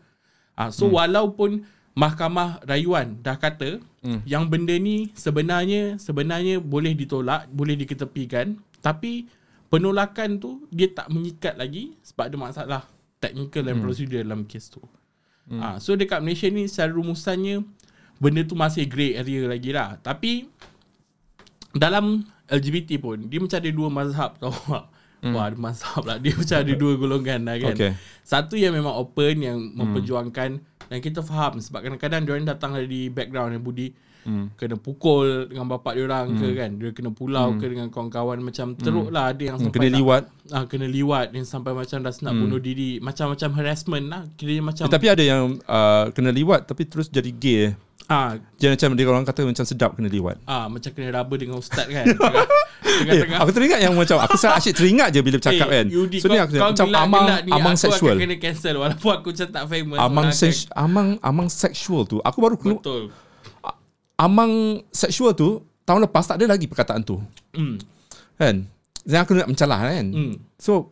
Ah 0.53 0.69
so 0.69 0.85
hmm. 0.85 0.95
walaupun 1.01 1.65
mahkamah 1.97 2.61
rayuan 2.65 3.17
dah 3.21 3.37
kata 3.37 3.81
hmm. 4.05 4.25
yang 4.25 4.49
benda 4.49 4.73
ni 4.77 5.09
sebenarnya 5.17 5.97
sebenarnya 5.97 6.61
boleh 6.61 6.93
ditolak, 6.93 7.49
boleh 7.49 7.73
diketepikan, 7.73 8.61
tapi 8.81 9.25
penolakan 9.73 10.37
tu 10.37 10.69
dia 10.69 10.89
tak 10.93 11.09
mengikat 11.09 11.57
lagi 11.57 11.97
sebab 12.05 12.29
ada 12.29 12.37
masalah 12.37 12.81
technical 13.17 13.65
dan 13.65 13.81
hmm. 13.81 13.83
prosedur 13.83 14.21
dalam 14.21 14.45
kes 14.45 14.69
tu. 14.69 14.81
Hmm. 15.49 15.59
Ah 15.59 15.75
so 15.81 15.97
dekat 15.97 16.21
Malaysia 16.21 16.45
ni 16.53 16.69
secara 16.69 16.93
rumusannya 16.93 17.65
benda 18.21 18.45
tu 18.45 18.53
masih 18.53 18.85
grey 18.85 19.17
area 19.17 19.49
lagi 19.49 19.73
lah. 19.73 19.97
Tapi 19.97 20.45
dalam 21.73 22.21
LGBT 22.45 23.01
pun 23.01 23.25
dia 23.25 23.41
macam 23.41 23.57
ada 23.57 23.71
dua 23.73 23.89
mazhab 23.89 24.37
tau. 24.41 24.53
Hmm. 25.23 25.33
Wah, 25.39 25.47
mazhab 25.55 26.03
lah. 26.03 26.19
Dia 26.19 26.35
macam 26.35 26.57
ada 26.59 26.73
dua 26.75 26.93
golongan 26.99 27.39
lah 27.47 27.55
kan. 27.55 27.75
Okay. 27.79 27.91
Satu 28.27 28.59
yang 28.59 28.75
memang 28.75 28.91
open 28.91 29.35
yang 29.39 29.57
memperjuangkan 29.71 30.59
dan 30.91 30.97
kita 30.99 31.23
faham 31.23 31.63
sebab 31.63 31.79
kadang-kadang 31.79 32.27
dia 32.27 32.31
orang 32.35 32.43
datang 32.43 32.75
dari 32.75 33.07
background 33.07 33.55
yang 33.55 33.63
Budi 33.63 33.95
hmm. 34.27 34.59
kena 34.59 34.75
pukul 34.75 35.47
dengan 35.47 35.67
bapak 35.71 35.95
dia 35.95 36.03
orang 36.07 36.35
hmm. 36.35 36.39
ke 36.39 36.47
kan. 36.59 36.69
Dia 36.75 36.89
kena 36.91 37.09
pulau 37.15 37.55
hmm. 37.55 37.59
ke 37.59 37.65
dengan 37.71 37.87
kawan-kawan 37.87 38.39
macam 38.43 38.75
teruk 38.75 39.09
lah 39.15 39.31
ada 39.31 39.43
yang 39.43 39.55
Hmm, 39.55 39.71
sampai 39.71 39.79
Kena 39.79 39.89
nak- 39.89 39.99
liwat 40.03 40.23
Ah, 40.51 40.63
kena 40.67 40.87
liwat 40.91 41.27
yang 41.31 41.47
sampai 41.47 41.71
macam 41.71 42.03
dah 42.03 42.11
nak 42.11 42.33
bunuh 42.35 42.59
diri. 42.59 42.99
Macam-macam 42.99 43.49
harassment 43.63 44.05
lah. 44.11 44.23
Kira 44.35 44.59
macam 44.59 44.83
eh, 44.83 44.91
Tapi 44.91 45.07
ada 45.07 45.23
yang 45.23 45.55
uh, 45.63 46.11
Kena 46.11 46.35
liwat 46.35 46.67
Tapi 46.67 46.83
terus 46.83 47.07
jadi 47.07 47.31
gay 47.31 47.71
eh. 47.71 47.73
ah 48.11 48.35
Dia 48.59 48.75
macam 48.75 48.91
Dia 48.99 49.07
orang 49.07 49.23
kata 49.23 49.47
macam 49.47 49.63
sedap 49.63 49.95
Kena 49.95 50.11
liwat 50.11 50.35
ah 50.43 50.67
macam 50.67 50.91
kena 50.91 51.15
raba 51.15 51.35
dengan 51.39 51.63
ustaz 51.63 51.87
kan. 51.87 52.03
Tengah- 52.93 53.01
Eh, 53.03 53.05
Tengah-tengah 53.15 53.39
aku 53.39 53.51
teringat 53.51 53.79
yang 53.79 53.93
macam 53.93 54.17
Aku 54.19 54.35
sangat 54.35 54.55
asyik 54.59 54.73
teringat 54.75 55.07
je 55.09 55.19
Bila 55.19 55.35
bercakap 55.35 55.67
kan 55.67 55.85
Yudi, 55.87 56.17
So 56.17 56.27
ni 56.27 56.37
aku 56.37 56.53
Macam 56.55 56.87
amang 56.89 57.25
Amang 57.47 57.75
seksual 57.75 58.13
Aku 58.13 58.21
akan 58.21 58.29
kena 58.29 58.37
cancel 58.37 58.75
walaupun 58.77 59.11
aku 59.11 59.27
macam 59.31 59.47
tak 59.49 59.63
famous. 59.67 59.97
Amang 59.97 60.27
seks, 60.31 60.57
amang 60.71 61.07
amang 61.19 61.47
seksual 61.47 62.03
tu 62.03 62.17
aku 62.19 62.37
baru 62.39 62.55
keluar 62.55 62.77
Betul. 62.79 63.03
amang 64.15 64.51
seksual 64.89 65.33
tu 65.33 65.49
tahun 65.81 66.05
lepas 66.05 66.23
tak 66.23 66.37
ada 66.37 66.45
lagi 66.49 66.65
perkataan 66.65 67.01
tu 67.01 67.19
Hmm. 67.51 67.75
kan 68.33 68.65
dan 69.01 69.17
aku 69.19 69.33
nak 69.33 69.45
mencalah 69.45 69.79
kan 69.83 70.05
Hmm. 70.07 70.33
so 70.55 70.89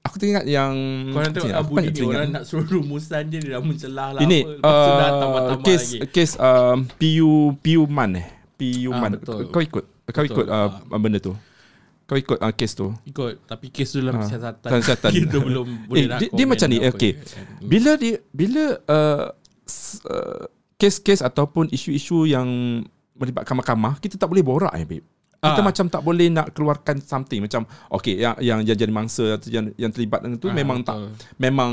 aku 0.00 0.16
teringat 0.16 0.44
yang 0.44 0.74
Kau 1.08 1.18
nak 1.18 1.32
tengok 1.32 1.48
Aku 1.54 1.70
Abu 1.70 1.80
ni 1.80 1.90
teringat. 1.90 2.16
orang 2.18 2.28
nak 2.30 2.44
suruh 2.44 2.66
rumusan 2.66 3.22
je 3.26 3.38
dia 3.38 3.50
dah 3.50 3.62
mencelah 3.62 4.08
lah 4.10 4.20
ini 4.20 4.40
apa. 4.40 4.52
Lepas 4.54 4.68
uh, 5.08 5.16
tambah-tambah 5.18 5.64
kes 5.64 5.82
lagi. 5.82 5.98
kes 6.10 6.30
um, 6.36 6.76
PU 6.92 7.30
PU 7.56 7.82
man 7.86 8.10
eh 8.14 8.26
PU 8.54 8.90
Ah, 8.90 8.98
man 8.98 9.12
betul. 9.14 9.48
kau 9.48 9.60
ikut 9.60 9.84
kau 10.08 10.20
Betul. 10.20 10.34
ikut 10.34 10.46
uh, 10.46 10.68
benda 10.94 11.18
tu 11.18 11.32
kau 12.04 12.16
ikut 12.16 12.38
uh, 12.38 12.48
kes 12.50 12.72
tu 12.72 12.88
Ikut 13.04 13.44
Tapi 13.44 13.68
kes 13.68 13.88
tu 13.90 14.00
dalam 14.00 14.16
Ah, 14.16 14.24
siasatan 14.24 14.70
siasatan. 14.72 15.10
Kita 15.12 15.36
belum 15.46 15.66
eh, 15.66 15.84
boleh 15.84 16.04
nak 16.06 16.18
dia, 16.18 16.28
dia 16.32 16.46
macam 16.46 16.66
ni 16.66 16.78
apa 16.78 16.88
okay 16.88 17.12
kan. 17.14 17.44
bila 17.60 17.90
dia 17.94 18.14
bila 18.30 18.62
uh, 18.82 19.24
uh, 20.06 20.42
kes-kes 20.74 21.20
ataupun 21.20 21.68
isu-isu 21.68 22.24
yang 22.24 22.48
melibatkan 23.12 23.52
mahkamah 23.54 23.98
kita 23.98 24.14
tak 24.14 24.26
boleh 24.26 24.40
borak 24.40 24.72
eh 24.72 24.86
babe 24.86 25.04
Kita 25.36 25.54
Ah. 25.54 25.62
macam 25.62 25.86
tak 25.86 26.00
boleh 26.00 26.26
nak 26.28 26.50
keluarkan 26.50 26.98
something 26.98 27.38
macam 27.38 27.62
okay 27.88 28.16
yang 28.16 28.34
yang, 28.40 28.58
yang 28.64 28.74
jadi 28.74 28.90
mangsa 28.90 29.36
atau 29.36 29.46
yang 29.48 29.70
yang 29.76 29.86
terlibat 29.88 30.18
dengan 30.18 30.34
tu 30.34 30.48
Ah, 30.48 30.54
memang 30.54 30.80
betul. 30.80 30.88
tak 30.88 30.96
memang 31.36 31.72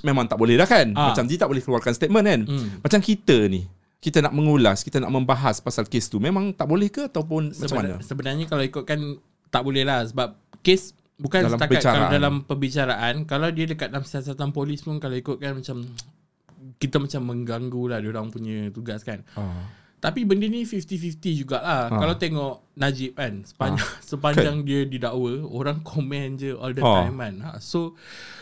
memang 0.00 0.24
tak 0.26 0.36
boleh 0.36 0.54
dah 0.54 0.68
kan. 0.68 0.92
Ah. 0.92 1.10
Macam 1.10 1.24
dia 1.24 1.34
tak 1.34 1.48
boleh 1.48 1.58
keluarkan 1.58 1.90
statement 1.90 2.22
kan. 2.22 2.40
Hmm. 2.44 2.78
Macam 2.78 3.00
kita 3.00 3.48
ni 3.48 3.66
kita 4.00 4.24
nak 4.24 4.32
mengulas, 4.32 4.80
kita 4.80 4.96
nak 4.96 5.12
membahas 5.12 5.60
pasal 5.60 5.84
kes 5.84 6.08
tu 6.08 6.16
memang 6.16 6.56
tak 6.56 6.64
boleh 6.64 6.88
ke 6.88 7.12
ataupun 7.12 7.52
macam 7.52 7.76
mana? 7.76 8.00
Sebenar, 8.00 8.08
sebenarnya 8.08 8.44
kalau 8.48 8.64
ikutkan 8.64 9.20
tak 9.52 9.62
boleh 9.62 9.84
lah 9.84 10.00
sebab 10.08 10.40
kes 10.64 10.96
bukan 11.20 11.44
Dalam 11.44 11.60
setakat 11.60 11.68
perbicaraan. 11.68 12.00
kalau 12.00 12.08
dalam 12.08 12.34
pembicaraan 12.48 13.14
kalau 13.28 13.48
dia 13.52 13.68
dekat 13.68 13.92
dalam 13.92 14.08
siasatan 14.08 14.56
polis 14.56 14.80
pun 14.80 14.96
kalau 14.96 15.20
ikutkan 15.20 15.52
macam 15.60 15.84
kita 16.80 16.96
macam 16.96 17.20
mengganggu 17.28 17.82
lah 17.92 17.98
dia 18.00 18.08
orang 18.08 18.32
punya 18.32 18.72
tugas 18.72 19.04
kan. 19.04 19.20
Ah. 19.36 19.68
Tapi 20.00 20.24
benda 20.24 20.48
ni 20.48 20.64
50-50 20.64 21.44
jugalah. 21.44 21.92
Ha. 21.92 22.00
Kalau 22.00 22.16
tengok 22.16 22.72
Najib 22.72 23.12
kan, 23.12 23.44
sepanjang, 23.44 23.90
sepanjang 24.00 24.56
dia 24.64 24.88
didakwa, 24.88 25.44
orang 25.44 25.84
komen 25.84 26.40
je 26.40 26.56
all 26.56 26.72
the 26.72 26.80
Ha. 26.80 27.04
time 27.04 27.20
kan. 27.20 27.34
Ha. 27.44 27.50
So, 27.60 27.92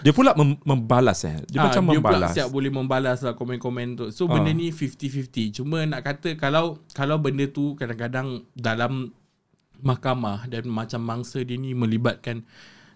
Dia 0.01 0.14
pula 0.14 0.38
mem- 0.38 0.62
membalas 0.62 1.27
eh. 1.27 1.42
Dia 1.51 1.59
ah, 1.59 1.66
macam 1.66 1.83
dia 1.85 1.99
membalas. 1.99 2.31
pula 2.31 2.37
siap 2.38 2.49
boleh 2.49 2.71
membalas 2.71 3.18
lah 3.21 3.35
komen-komen 3.35 3.99
tu. 3.99 4.07
So, 4.14 4.31
Ah. 4.31 4.38
benda 4.38 4.55
ni 4.55 4.71
50-50. 4.71 5.51
Cuma 5.51 5.83
nak 5.83 6.07
kata 6.07 6.38
kalau 6.38 6.79
kalau 6.94 7.18
benda 7.18 7.51
tu 7.51 7.75
kadang-kadang 7.75 8.47
dalam 8.55 9.11
mahkamah 9.79 10.47
dan 10.47 10.66
macam 10.66 11.03
mangsa 11.03 11.42
dia 11.42 11.55
ni 11.55 11.75
melibatkan 11.75 12.47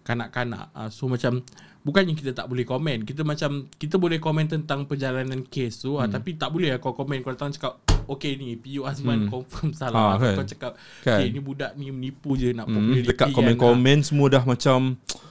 kanak-kanak. 0.03 0.70
Ah, 0.70 0.87
so 0.87 1.07
macam 1.07 1.42
bukannya 1.83 2.14
kita 2.14 2.31
tak 2.31 2.46
boleh 2.46 2.62
komen. 2.62 3.03
Kita 3.03 3.22
macam 3.22 3.66
kita 3.75 3.98
boleh 3.98 4.18
komen 4.18 4.46
tentang 4.46 4.87
perjalanan 4.87 5.42
kes 5.42 5.83
tu 5.83 5.94
hmm. 5.94 6.11
tapi 6.11 6.35
tak 6.35 6.51
boleh 6.51 6.75
lah 6.75 6.79
kau 6.79 6.90
komen 6.90 7.22
kau 7.22 7.31
datang 7.31 7.51
cakap 7.51 7.79
okay 8.04 8.34
ni 8.34 8.54
PU 8.54 8.82
Azman 8.82 9.22
Hmm. 9.22 9.30
confirm 9.30 9.68
Ah, 9.74 9.78
salah. 9.78 10.02
Atau 10.12 10.22
kan. 10.22 10.34
kau 10.34 10.46
cakap 10.48 10.72
Kan. 11.00 11.16
okay 11.16 11.26
ni 11.28 11.38
budak 11.38 11.70
ni 11.74 11.88
menipu 11.88 12.34
je 12.34 12.50
nak 12.50 12.64
Hmm, 12.64 12.74
popularity 12.76 13.08
dekat 13.08 13.26
kan. 13.26 13.34
komen-komen 13.34 13.98
semua 14.00 14.26
dah 14.28 14.42
macam 14.42 14.78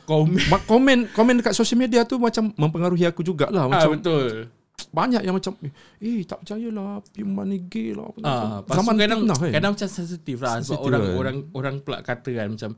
komen. 0.03 0.39
Komen 0.63 0.97
komen 1.10 1.34
dekat 1.38 1.53
social 1.53 1.77
media 1.77 2.03
tu 2.03 2.17
macam 2.17 2.51
mempengaruhi 2.51 3.03
aku 3.03 3.21
jugalah 3.21 3.63
Ah, 3.63 3.67
macam 3.67 3.89
betul. 3.93 4.51
banyak 4.89 5.21
yang 5.21 5.31
macam 5.34 5.53
eh 5.97 6.19
tak 6.21 6.38
percayalah 6.39 6.99
Piman 7.07 7.45
ni 7.47 7.60
gay 7.62 7.91
lah 7.91 8.10
Ah, 8.19 8.60
Macam 8.60 8.81
zaman 8.84 8.95
kadang 8.97 9.19
fitnah 9.21 9.38
kan 9.38 9.51
kadang 9.51 9.71
macam 9.71 9.88
sensitif 9.88 10.38
lah 10.38 10.51
sebab 10.53 10.60
Sensitif 10.60 10.84
orang 10.84 11.01
kan. 11.01 11.15
orang 11.15 11.36
orang 11.53 11.75
pula 11.79 11.97
kata 12.01 12.29
kan 12.29 12.47
macam 12.49 12.71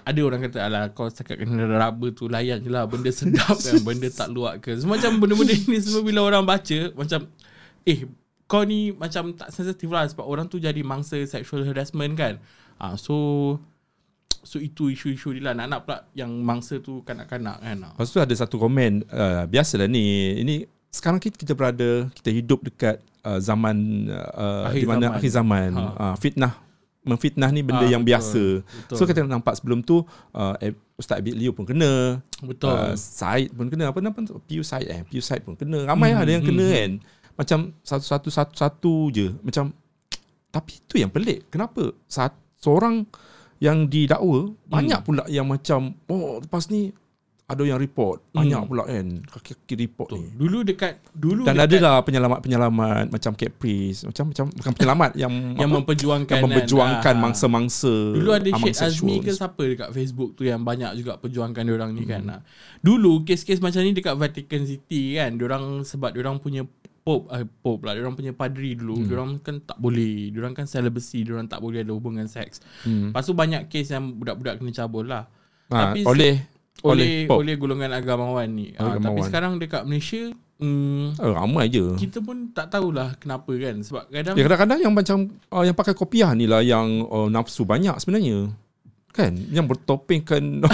ada 0.00 0.20
orang 0.20 0.40
kata 0.40 0.58
alah 0.60 0.82
kau 0.90 1.06
setakat 1.06 1.36
kena 1.38 1.66
raba 1.68 2.06
tu 2.10 2.26
layan 2.26 2.58
je 2.58 2.68
lah 2.68 2.84
benda 2.84 3.10
sedap 3.10 3.52
kan 3.54 3.74
benda 3.80 4.08
tak 4.08 4.28
luak 4.28 4.58
ke 4.58 4.74
semacam 4.74 5.10
benda-benda 5.18 5.54
ni 5.66 5.78
semua 5.78 6.02
bila 6.02 6.20
orang 6.24 6.42
baca 6.42 6.78
macam 6.94 7.26
eh 7.84 8.00
kau 8.50 8.66
ni 8.66 8.90
macam 8.90 9.30
tak 9.30 9.54
sensitif 9.54 9.86
lah 9.86 10.02
sebab 10.04 10.26
orang 10.26 10.44
tu 10.44 10.58
jadi 10.58 10.82
mangsa 10.82 11.14
sexual 11.22 11.62
harassment 11.62 12.18
kan. 12.18 12.34
Ah 12.76 12.98
so 12.98 13.14
so 14.42 14.58
itu 14.58 14.90
isu-isu 14.90 15.30
dia 15.30 15.46
lah. 15.46 15.54
Nak-nak 15.54 15.80
pula 15.86 15.98
yang 16.12 16.34
mangsa 16.42 16.82
tu 16.82 17.00
kanak-kanak 17.00 17.62
kan. 17.62 17.76
Ah. 17.86 17.92
Lepas 17.94 18.10
tu 18.10 18.18
ada 18.18 18.34
satu 18.34 18.56
komen 18.56 19.06
uh, 19.06 19.46
Biasalah 19.46 19.86
ni. 19.86 20.34
Ini 20.40 20.54
sekarang 20.90 21.22
kita, 21.22 21.38
kita 21.38 21.54
berada 21.54 22.10
Kita 22.10 22.34
hidup 22.34 22.66
dekat 22.66 22.98
uh, 23.22 23.38
zaman 23.38 24.10
uh, 24.10 24.66
Akhir 24.66 24.82
Di 24.82 24.88
mana 24.88 25.04
zaman. 25.06 25.14
akhir 25.14 25.30
zaman. 25.30 25.70
Ha. 25.70 25.84
uh, 26.02 26.14
Fitnah. 26.18 26.52
Memfitnah 27.00 27.48
ni 27.48 27.62
benda 27.62 27.86
Ah, 27.86 27.88
yang 27.88 28.02
betul. 28.02 28.12
biasa. 28.12 28.44
Betul. 28.60 28.96
So 28.98 29.02
kita 29.06 29.24
nampak 29.24 29.56
sebelum 29.56 29.80
tu 29.80 30.02
uh, 30.34 30.54
Ustaz 30.98 31.16
Abid 31.16 31.32
Liu 31.32 31.54
pun 31.54 31.64
kena. 31.64 32.18
Betul. 32.42 32.74
Uh, 32.74 32.92
Said 32.92 33.54
pun 33.54 33.70
kena. 33.70 33.88
Apa 33.88 34.02
nama 34.02 34.12
Piu 34.44 34.60
Said 34.60 34.84
eh 34.84 35.00
Piu 35.06 35.22
Said 35.22 35.40
pun 35.40 35.54
kena. 35.54 35.86
Ramai 35.86 36.12
Hmm, 36.12 36.20
ada 36.20 36.30
yang 36.32 36.42
kena 36.42 36.66
hmm, 36.66 36.74
kan 36.74 36.92
Macam 37.32 37.58
satu-satu 37.80 38.28
satu-satu 38.28 38.92
je 39.10 39.26
Macam 39.40 39.70
Tapi 40.48 40.72
itu 40.76 40.94
yang 40.96 41.08
pelik 41.08 41.46
Kenapa 41.48 41.90
Saat, 42.04 42.32
Seorang 42.56 43.06
yang 43.56 43.84
didakwa 43.84 44.52
Banyak 44.66 45.00
pula 45.02 45.24
yang 45.26 45.44
macam 45.44 45.92
Oh 46.06 46.38
lepas 46.38 46.68
ni 46.68 46.92
Ada 47.44 47.66
yang 47.66 47.76
report 47.76 48.24
Banyak 48.30 48.56
Hmm. 48.56 48.68
pula 48.68 48.82
kan 48.84 49.06
Kaki-kaki 49.26 49.74
report 49.78 50.08
Betul. 50.08 50.20
ni 50.20 50.28
dulu 50.32 50.58
dekat 50.62 50.92
dulu 51.10 51.42
Dan 51.42 51.54
dekat 51.54 51.66
ada 51.66 51.76
lah 51.78 51.94
penyelamat-penyelamat 52.00 53.04
Macam 53.10 53.32
Caprice 53.34 54.00
Macam 54.04 54.24
macam 54.28 54.44
Bukan 54.50 54.72
penyelamat 54.72 55.10
Yang 55.14 55.32
yang 55.60 55.68
apa? 55.68 55.76
memperjuangkan 55.76 56.36
yang 56.36 56.44
memperjuangkan 56.46 57.04
kan, 57.10 57.16
mangsa-mangsa 57.16 57.94
Dulu 58.14 58.30
ada 58.30 58.48
Syed 58.48 58.76
Azmi 58.76 59.14
ke 59.18 59.30
siapa 59.30 59.62
dekat 59.66 59.88
Facebook 59.90 60.30
tu 60.32 60.44
yang 60.44 60.60
banyak 60.60 60.92
juga 60.94 61.16
perjuangkan 61.16 61.60
dia 61.60 61.74
orang 61.74 61.90
ni 61.90 62.04
kan. 62.04 62.22
Hmm. 62.22 62.30
Nah. 62.32 62.40
Dulu 62.78 63.24
kes-kes 63.24 63.58
macam 63.58 63.80
ni 63.80 63.92
dekat 63.92 64.14
Vatican 64.14 64.62
City 64.62 65.16
kan, 65.16 65.34
dia 65.34 65.44
orang 65.44 65.64
sebab 65.82 66.12
dia 66.12 66.22
orang 66.22 66.36
punya 66.36 66.64
Pope, 67.00 67.32
eh, 67.32 67.48
Pope 67.48 67.82
lah, 67.88 67.96
dia 67.96 68.04
orang 68.04 68.16
punya 68.16 68.32
padri 68.36 68.76
dulu, 68.76 69.00
hmm. 69.00 69.06
dia 69.08 69.14
orang 69.16 69.32
kan 69.40 69.56
tak 69.64 69.78
boleh, 69.80 70.28
dia 70.30 70.38
orang 70.44 70.52
kan 70.52 70.68
celibacy, 70.68 71.24
dia 71.24 71.32
orang 71.34 71.48
tak 71.48 71.64
boleh 71.64 71.80
ada 71.80 71.92
hubungan 71.96 72.28
seks. 72.28 72.60
Hmm. 72.84 73.10
Lepas 73.10 73.24
tu 73.24 73.32
banyak 73.32 73.72
kes 73.72 73.88
yang 73.90 74.14
budak-budak 74.20 74.60
kena 74.60 74.72
cabul 74.76 75.08
lah. 75.08 75.24
Ha, 75.72 75.96
Tapi 75.96 76.04
oleh 76.04 76.34
oleh 76.84 77.28
Pope. 77.28 77.44
oleh 77.44 77.54
golongan 77.60 77.92
agamawan 77.92 78.48
ni. 78.48 78.72
Ah, 78.76 78.96
tapi 78.96 79.04
Agamawan. 79.04 79.26
sekarang 79.28 79.52
dekat 79.60 79.82
Malaysia 79.84 80.32
hmm, 80.60 81.20
Oh, 81.20 81.32
ramai 81.36 81.68
je. 81.68 81.96
kita 81.96 82.24
pun 82.24 82.52
tak 82.56 82.72
tahulah 82.72 83.16
kenapa 83.20 83.52
kan 83.52 83.80
sebab 83.84 84.08
kadang 84.08 84.34
Ya 84.36 84.42
kadang-kadang 84.48 84.78
yang 84.80 84.94
macam 84.96 85.18
uh, 85.52 85.64
yang 85.64 85.76
pakai 85.76 85.92
kopiah 85.92 86.32
ni 86.32 86.48
lah 86.48 86.64
yang 86.64 87.04
uh, 87.08 87.28
nafsu 87.28 87.64
banyak 87.68 87.96
sebenarnya. 88.00 88.48
Kan? 89.10 89.32
Yang 89.48 89.66
bertopengkan 89.68 90.42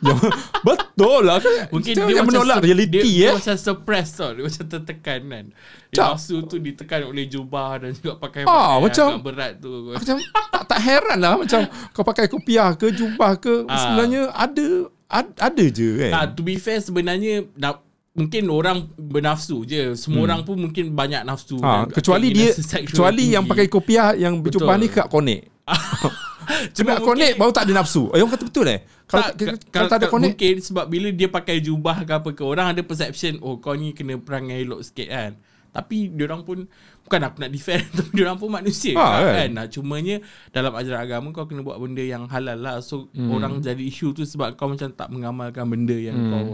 yang 0.00 0.18
betul 0.60 1.24
lah 1.24 1.38
kan. 1.38 1.66
Mungkin 1.68 1.92
dia 1.92 2.06
yang 2.08 2.24
menolak 2.24 2.60
reality 2.60 2.90
dia, 2.92 3.02
dia 3.02 3.26
eh. 3.26 3.34
macam 3.34 3.56
suppress 3.56 4.08
tau 4.12 4.30
Dia 4.30 4.42
macam 4.44 4.64
tertekan 4.68 5.20
kan 5.24 5.44
Dia 5.90 6.02
nafsu 6.08 6.36
tu 6.42 6.56
ditekan 6.56 7.00
oleh 7.04 7.26
jubah 7.26 7.78
Dan 7.78 7.90
juga 7.92 8.14
pakai 8.16 8.42
Ah, 8.44 8.78
pakaian 8.78 8.80
macam- 8.80 9.10
agak 9.10 9.24
berat 9.24 9.52
tu 9.58 9.72
Macam 9.90 10.16
tak, 10.46 10.62
tak 10.64 10.80
heran 10.80 11.18
lah 11.18 11.34
macam 11.36 11.60
kau 11.90 12.04
pakai 12.04 12.26
kopiah 12.26 12.70
ke 12.72 12.90
jubah 12.90 13.34
ke 13.36 13.66
Ah. 13.66 13.74
sebenarnya 13.76 14.22
ada 14.30 14.66
ad, 15.06 15.26
ada 15.36 15.64
je 15.66 15.88
kan. 15.96 16.10
nah, 16.12 16.24
To 16.28 16.40
be 16.40 16.54
fair 16.54 16.78
sebenarnya 16.78 17.50
na- 17.54 17.82
Mungkin 18.14 18.46
orang 18.46 18.78
bernafsu 18.94 19.66
je 19.66 19.98
Semua 19.98 20.22
Hmm. 20.22 20.26
orang 20.28 20.40
pun 20.44 20.54
mungkin 20.56 20.94
banyak 20.94 21.22
nafsu 21.22 21.58
Ha, 21.58 21.82
kan. 21.82 21.90
kecuali 21.92 22.30
dia 22.30 22.54
kecuali 22.54 23.18
tinggi. 23.20 23.34
yang 23.34 23.44
pakai 23.44 23.66
kopiah 23.66 24.14
yang 24.14 24.38
berjubah 24.38 24.74
ni 24.76 24.86
kak 24.86 25.06
konek. 25.08 25.50
Cuma 26.76 26.98
Kena 26.98 27.04
konek 27.04 27.32
baru 27.36 27.52
tak 27.52 27.70
ada 27.70 27.82
nafsu. 27.82 28.10
Eh, 28.12 28.20
orang 28.22 28.34
kata 28.34 28.44
betul 28.48 28.66
eh? 28.70 28.80
Kalau 29.04 29.22
tak, 29.36 29.60
kalau, 29.68 29.88
tak 29.88 29.98
ada 30.00 30.06
konek 30.08 30.32
Mungkin 30.32 30.54
sebab 30.64 30.84
bila 30.88 31.08
dia 31.12 31.28
pakai 31.28 31.60
jubah 31.60 32.08
ke 32.08 32.12
apa 32.16 32.30
ke 32.32 32.40
Orang 32.40 32.72
ada 32.72 32.80
perception 32.80 33.36
Oh 33.44 33.60
kau 33.60 33.76
ni 33.76 33.92
kena 33.92 34.16
perangai 34.16 34.64
elok 34.64 34.80
sikit 34.80 35.12
kan 35.12 35.36
Tapi 35.76 36.08
diorang 36.08 36.40
pun 36.40 36.64
Bukan 37.04 37.20
aku 37.20 37.36
nak 37.44 37.52
defend 37.52 37.84
Tapi 38.00 38.10
diorang 38.16 38.40
pun 38.40 38.48
manusia 38.48 38.96
Ha, 38.96 39.04
kan? 39.20 39.20
kan, 39.28 39.50
kan? 39.60 39.66
Cumanya 39.68 40.24
Dalam 40.56 40.72
ajaran 40.72 41.04
agama 41.04 41.36
Kau 41.36 41.44
kena 41.44 41.60
buat 41.60 41.76
benda 41.76 42.00
yang 42.00 42.24
halal 42.32 42.56
lah 42.56 42.80
So 42.80 43.12
hmm. 43.12 43.28
orang 43.28 43.60
jadi 43.60 43.84
isu 43.84 44.16
tu 44.16 44.24
Sebab 44.24 44.56
kau 44.56 44.72
macam 44.72 44.88
tak 44.88 45.12
mengamalkan 45.12 45.68
benda 45.68 46.00
yang 46.00 46.16
hmm. 46.16 46.30
kau 46.32 46.46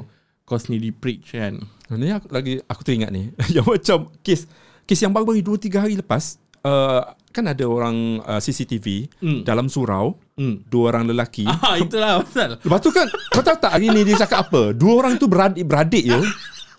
Kau 0.43 0.59
sendiri 0.59 0.91
preach 0.91 1.31
kan 1.31 1.55
Ni 1.95 2.11
aku 2.11 2.31
lagi 2.35 2.59
aku 2.67 2.83
teringat 2.87 3.11
ni 3.11 3.31
yang 3.55 3.67
macam 3.67 4.11
kes 4.23 4.47
kes 4.87 4.99
yang 5.03 5.15
baru-baru 5.15 5.55
2 5.55 5.71
3 5.71 5.83
hari 5.87 5.95
lepas 5.99 6.39
uh, 6.63 7.01
kan 7.31 7.45
ada 7.47 7.63
orang 7.63 8.19
uh, 8.21 8.37
CCTV 8.37 9.07
Hmm. 9.17 9.41
dalam 9.43 9.67
surau 9.67 10.19
Hmm. 10.35 10.65
dua 10.65 10.91
orang 10.91 11.05
lelaki. 11.07 11.45
Ah 11.61 11.77
itulah 11.77 12.25
pasal 12.25 12.57
Lepas 12.57 12.81
tu 12.81 12.91
kan 12.91 13.05
kau 13.29 13.41
tahu 13.41 13.57
tak 13.57 13.73
hari 13.73 13.87
ni 13.89 14.03
dia 14.03 14.17
cakap 14.19 14.49
apa? 14.49 14.73
Dua 14.73 14.93
orang 14.97 15.15
tu 15.15 15.27
beradik 15.27 15.63
beradik 15.63 16.05
je. 16.05 16.17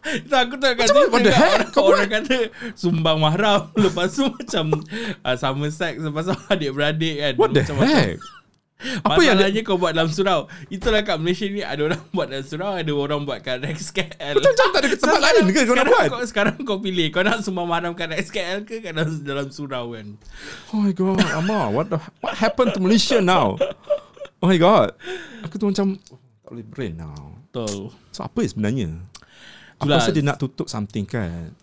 Tak 0.02 0.50
aku 0.50 0.58
tak 0.58 0.82
kata 0.82 0.90
Macam 0.90 0.98
mana? 0.98 1.14
What 1.14 1.22
the 1.22 1.30
heck? 1.32 1.54
orang, 1.54 1.70
Kau 1.70 1.84
orang 1.86 2.10
kata 2.10 2.38
Sumbang 2.74 3.22
mahram 3.22 3.70
Lepas 3.86 4.10
tu 4.12 4.26
macam 4.26 4.82
uh, 5.22 5.36
Sama 5.38 5.70
seks 5.70 6.02
Lepas 6.02 6.26
tu 6.26 6.34
adik-beradik 6.50 7.16
kan 7.16 7.34
What 7.38 7.54
the 7.54 7.62
Macam-macam. 7.62 7.86
heck? 7.86 8.18
Apa 9.08 9.22
yang 9.22 9.38
Masalahnya 9.38 9.62
kau 9.62 9.78
buat 9.78 9.94
dalam 9.94 10.10
surau 10.10 10.50
Itulah 10.74 11.02
kat 11.06 11.18
Malaysia 11.22 11.46
ni 11.46 11.62
Ada 11.62 11.82
orang 11.86 12.02
buat 12.10 12.28
dalam 12.30 12.46
surau 12.46 12.72
Ada 12.74 12.92
orang 12.92 13.22
buat 13.24 13.40
kat 13.46 13.62
Rex 13.62 13.94
KL 13.94 14.36
Macam 14.42 14.68
tak 14.74 14.82
ada 14.82 14.98
tempat 14.98 15.22
lain 15.22 15.44
ke 15.54 15.62
kau 15.70 15.76
nak 15.78 15.86
buat? 15.86 16.08
Kau, 16.10 16.22
sekarang 16.26 16.56
kau 16.66 16.78
pilih 16.82 17.08
Kau 17.14 17.22
nak 17.22 17.46
sumbang 17.46 17.70
mahram 17.70 17.94
kat 17.94 18.10
Rex 18.10 18.34
KL 18.34 18.66
ke 18.66 18.82
Kat 18.82 18.98
dalam, 18.98 19.14
dalam 19.22 19.48
surau 19.54 19.94
kan 19.94 20.18
Oh 20.74 20.82
my 20.82 20.94
god, 20.98 21.22
Amar, 21.38 21.70
what 21.70 21.88
the 21.94 22.00
what 22.26 22.34
happened 22.34 22.74
to 22.74 22.82
Malaysia 22.82 23.22
now? 23.22 23.60
Oh 24.42 24.50
my 24.50 24.58
god. 24.58 24.98
Aku 25.46 25.62
tu 25.62 25.70
macam 25.70 26.02
tak 26.42 26.50
boleh 26.50 26.66
brain 26.66 26.98
now. 26.98 27.38
Betul 27.46 27.94
So 28.10 28.26
apa 28.26 28.42
sebenarnya? 28.42 28.90
Aku 29.78 29.86
Itulah. 29.86 30.02
rasa 30.02 30.10
dia 30.10 30.24
nak 30.26 30.42
tutup 30.42 30.66
something 30.66 31.06
kan. 31.06 31.54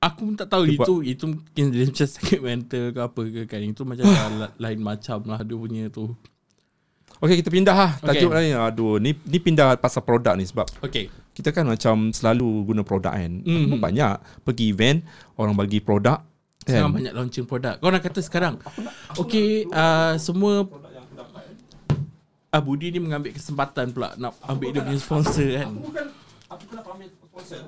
Aku 0.00 0.28
pun 0.28 0.36
tak 0.36 0.52
tahu 0.52 0.68
Dia 0.68 0.76
Itu 0.76 0.94
Itu 1.00 1.24
mungkin 1.32 1.64
dia 1.72 1.88
macam 1.88 2.08
sakit 2.20 2.40
mental 2.44 2.84
ke 2.92 3.00
apa 3.00 3.22
ke 3.32 3.40
kan 3.48 3.60
Itu 3.64 3.82
macam 3.88 4.04
dah 4.04 4.52
lain 4.60 4.80
macam 4.84 5.18
lah 5.24 5.40
Dia 5.40 5.56
punya 5.56 5.84
tu 5.88 6.12
Okay 7.16 7.36
kita 7.38 7.48
pindah 7.48 7.72
lah. 7.72 7.92
Tajuk 7.98 8.28
Okay. 8.28 8.36
lain. 8.44 8.54
Aduh 8.58 8.96
ni, 8.96 9.16
ni 9.16 9.38
pindah 9.38 9.72
pasal 9.74 10.00
produk 10.00 10.32
ni 10.32 10.44
Sebab 10.44 10.68
Okay 10.80 11.08
kita 11.32 11.48
kan 11.50 11.64
macam 11.64 12.08
selalu 12.10 12.44
guna 12.66 12.80
produk 12.80 13.12
kan. 13.12 13.32
Aku 13.38 13.48
Mhm. 13.50 13.68
pun 13.68 13.80
banyak. 13.82 14.12
Pergi 14.42 14.64
event 14.70 14.98
Orang 15.34 15.52
bagi 15.52 15.78
produk 15.78 16.20
Sekarang 16.60 16.90
kan 16.90 16.96
banyak 16.98 17.12
launching 17.12 17.44
produk. 17.44 17.76
Kau 17.76 17.88
nak 17.88 18.00
kata 18.00 18.20
sekarang? 18.20 18.54
Okay 19.14 19.64
uh, 19.66 20.16
Semua 20.16 20.64
Ah 22.48 22.58
Budi 22.58 22.88
ni 22.88 22.98
mengambil 22.98 23.32
kesempatan 23.32 23.90
pula 23.90 24.16
Nak 24.16 24.32
ambil 24.42 24.68
dia 24.70 24.80
punya 24.80 24.96
sponsor 24.98 25.48
kan? 25.54 25.68
Aku 26.48 26.62
kenapa 26.66 26.88
ambil 26.90 27.08
sponsor. 27.10 27.60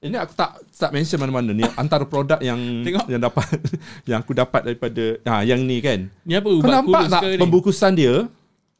Ini 0.00 0.16
aku 0.18 0.32
tak 0.32 0.50
tak 0.70 0.90
mention 0.90 1.16
mana-mana. 1.16 1.50
Ni 1.50 1.64
antara 1.72 2.04
produk 2.04 2.36
yang 2.38 2.60
Tengok. 2.82 3.06
yang 3.06 3.22
dapat 3.22 3.46
yang 4.08 4.18
aku 4.20 4.32
dapat 4.32 4.60
daripada 4.62 5.04
ha 5.24 5.40
yang 5.40 5.60
ni 5.60 5.80
kan. 5.80 6.12
Ni 6.20 6.34
apa? 6.34 6.44
Kau 6.44 6.58
ubat 6.58 6.72
nampak 6.74 6.92
kurus 6.98 7.08
tak 7.10 7.20
ke 7.20 7.28
ni? 7.30 7.40
pembungkusan 7.40 7.92
dia? 7.94 8.14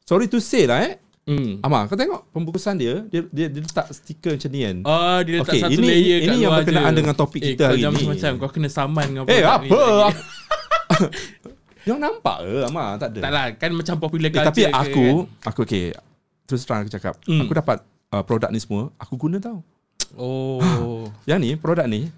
Sorry 0.04 0.28
to 0.28 0.38
say 0.38 0.64
lah 0.64 0.80
eh. 0.82 1.00
Hmm. 1.24 1.56
Amar, 1.58 1.88
kau 1.88 1.96
tengok 1.96 2.28
pembungkusan 2.28 2.76
dia, 2.76 3.00
dia 3.08 3.24
dia, 3.26 3.48
dia 3.48 3.60
letak 3.60 3.88
stiker 3.88 4.36
macam 4.36 4.50
ni 4.50 4.60
kan. 4.60 4.76
Oh, 4.84 5.18
dia 5.18 5.32
letak 5.34 5.48
Okey, 5.48 5.60
satu 5.62 5.72
ini- 5.74 5.88
layer 5.88 6.18
kat 6.18 6.28
ini 6.28 6.36
yang 6.38 6.52
berkenaan 6.54 6.84
je. 6.86 6.98
dengan 7.00 7.14
topik 7.14 7.40
eh, 7.40 7.46
kita 7.50 7.64
hari 7.66 7.80
ni. 7.80 8.04
macam 8.04 8.30
kau 8.36 8.50
kena 8.50 8.68
saman 8.68 9.04
dengan 9.08 9.24
Eh 9.24 9.40
apa? 9.40 9.76
yang 11.82 11.96
nampak 12.04 12.36
ke 12.38 12.52
Amar? 12.66 12.88
Tak 12.98 13.08
ada. 13.08 13.18
Tak 13.18 13.32
lah, 13.32 13.46
kan 13.56 13.70
macam 13.72 13.94
popular 13.98 14.28
Eh, 14.28 14.44
tapi 14.44 14.60
ke, 14.62 14.68
aku 14.68 15.06
kan? 15.24 15.48
aku 15.48 15.60
okey. 15.64 15.84
Terus 16.44 16.60
terang 16.60 16.84
aku 16.84 16.92
cakap, 16.92 17.14
Hmm. 17.24 17.40
aku 17.40 17.52
dapat 17.54 17.78
uh, 18.12 18.20
produk 18.20 18.52
ni 18.52 18.60
semua, 18.60 18.92
aku 18.94 19.16
guna 19.16 19.40
tau. 19.40 19.64
Oh. 20.14 21.08
Yang 21.24 21.38
ni 21.40 21.50
produk 21.56 21.88
ni 21.88 22.12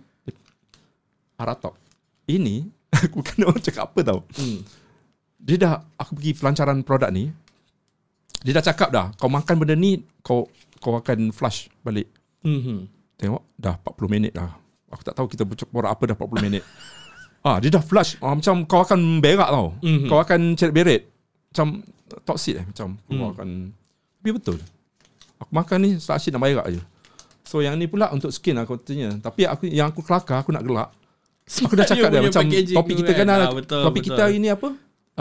Paratok. 1.36 1.78
Ini 2.26 2.66
aku 3.06 3.22
kena 3.22 3.46
orang 3.46 3.62
cakap 3.62 3.86
apa 3.86 4.00
tau. 4.02 4.26
hmm. 4.34 4.66
Dia 5.38 5.56
dah 5.56 5.72
aku 5.94 6.18
pergi 6.18 6.34
pelancaran 6.34 6.82
produk 6.82 7.06
ni. 7.08 7.30
Dia 8.40 8.52
dah 8.52 8.64
cakap 8.64 8.88
dah, 8.90 9.12
kau 9.14 9.28
makan 9.28 9.54
benda 9.56 9.72
ni 9.72 10.00
kau 10.20 10.46
kau 10.76 10.94
akan 10.94 11.30
flush 11.30 11.72
balik. 11.80 12.08
Hmm. 12.40 12.86
Tengok 13.16 13.42
dah 13.56 13.74
40 13.76 14.06
minit 14.08 14.32
dah. 14.32 14.52
Aku 14.86 15.02
tak 15.02 15.14
tahu 15.14 15.26
kita 15.26 15.42
borak 15.66 15.90
apa 15.90 16.02
dah 16.06 16.14
40 16.14 16.40
minit. 16.40 16.62
Ah, 17.40 17.58
dia 17.58 17.70
dah 17.70 17.80
flush. 17.80 18.18
Ah, 18.18 18.34
macam 18.34 18.62
kau 18.64 18.82
akan 18.82 19.18
berak 19.18 19.48
tau. 19.48 19.74
Mhm. 19.80 20.06
Kau 20.06 20.18
akan 20.18 20.40
ceret 20.54 20.74
beret. 20.74 21.02
Macam 21.50 21.80
toxic 22.22 22.54
eh 22.56 22.64
macam 22.64 22.98
kau 23.00 23.14
Hmm. 23.16 23.32
akan 23.32 23.48
tapi 24.16 24.30
betul. 24.32 24.58
Aku 25.38 25.50
makan 25.50 25.78
ni 25.80 25.90
sakit 25.96 26.34
nak 26.34 26.42
berak 26.42 26.66
je. 26.68 26.82
So 27.46 27.62
yang 27.62 27.78
ni 27.78 27.86
pula 27.86 28.10
untuk 28.10 28.30
skin 28.30 28.58
aku 28.58 28.74
tanya. 28.76 29.14
Tapi 29.16 29.46
aku 29.46 29.66
yang 29.66 29.86
aku 29.86 30.02
kelakar 30.02 30.42
aku 30.42 30.50
nak 30.50 30.62
gelak. 30.62 30.90
Aku 31.46 31.72
dah 31.72 31.86
cakap 31.88 32.10
dah 32.10 32.18
punya 32.20 32.30
macam 32.34 32.44
topik 32.50 32.94
kita 32.96 33.12
kan, 33.14 33.22
kan. 33.22 33.28
ah, 33.32 33.38
Ah, 33.40 33.54
betul, 33.54 33.80
topik 33.80 34.02
betul. 34.02 34.10
kita 34.12 34.20
hari 34.20 34.36
ni 34.36 34.48
apa? 34.50 34.68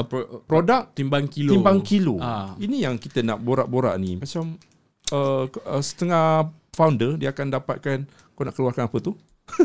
Pro- 0.04 0.44
Produk 0.44 0.92
timbang 0.92 1.32
kilo. 1.32 1.56
timbang 1.56 1.80
kilo. 1.80 2.20
Ah. 2.20 2.52
Ini 2.60 2.84
yang 2.84 3.00
kita 3.00 3.24
nak 3.24 3.40
borak-borak 3.40 3.96
ni. 3.96 4.20
Macam 4.20 4.60
uh, 5.16 5.48
uh, 5.48 5.84
setengah 5.84 6.52
founder 6.76 7.16
dia 7.16 7.32
akan 7.32 7.48
dapatkan 7.56 8.04
kau 8.36 8.44
nak 8.44 8.52
keluarkan 8.52 8.92
apa 8.92 8.98
tu? 9.00 9.16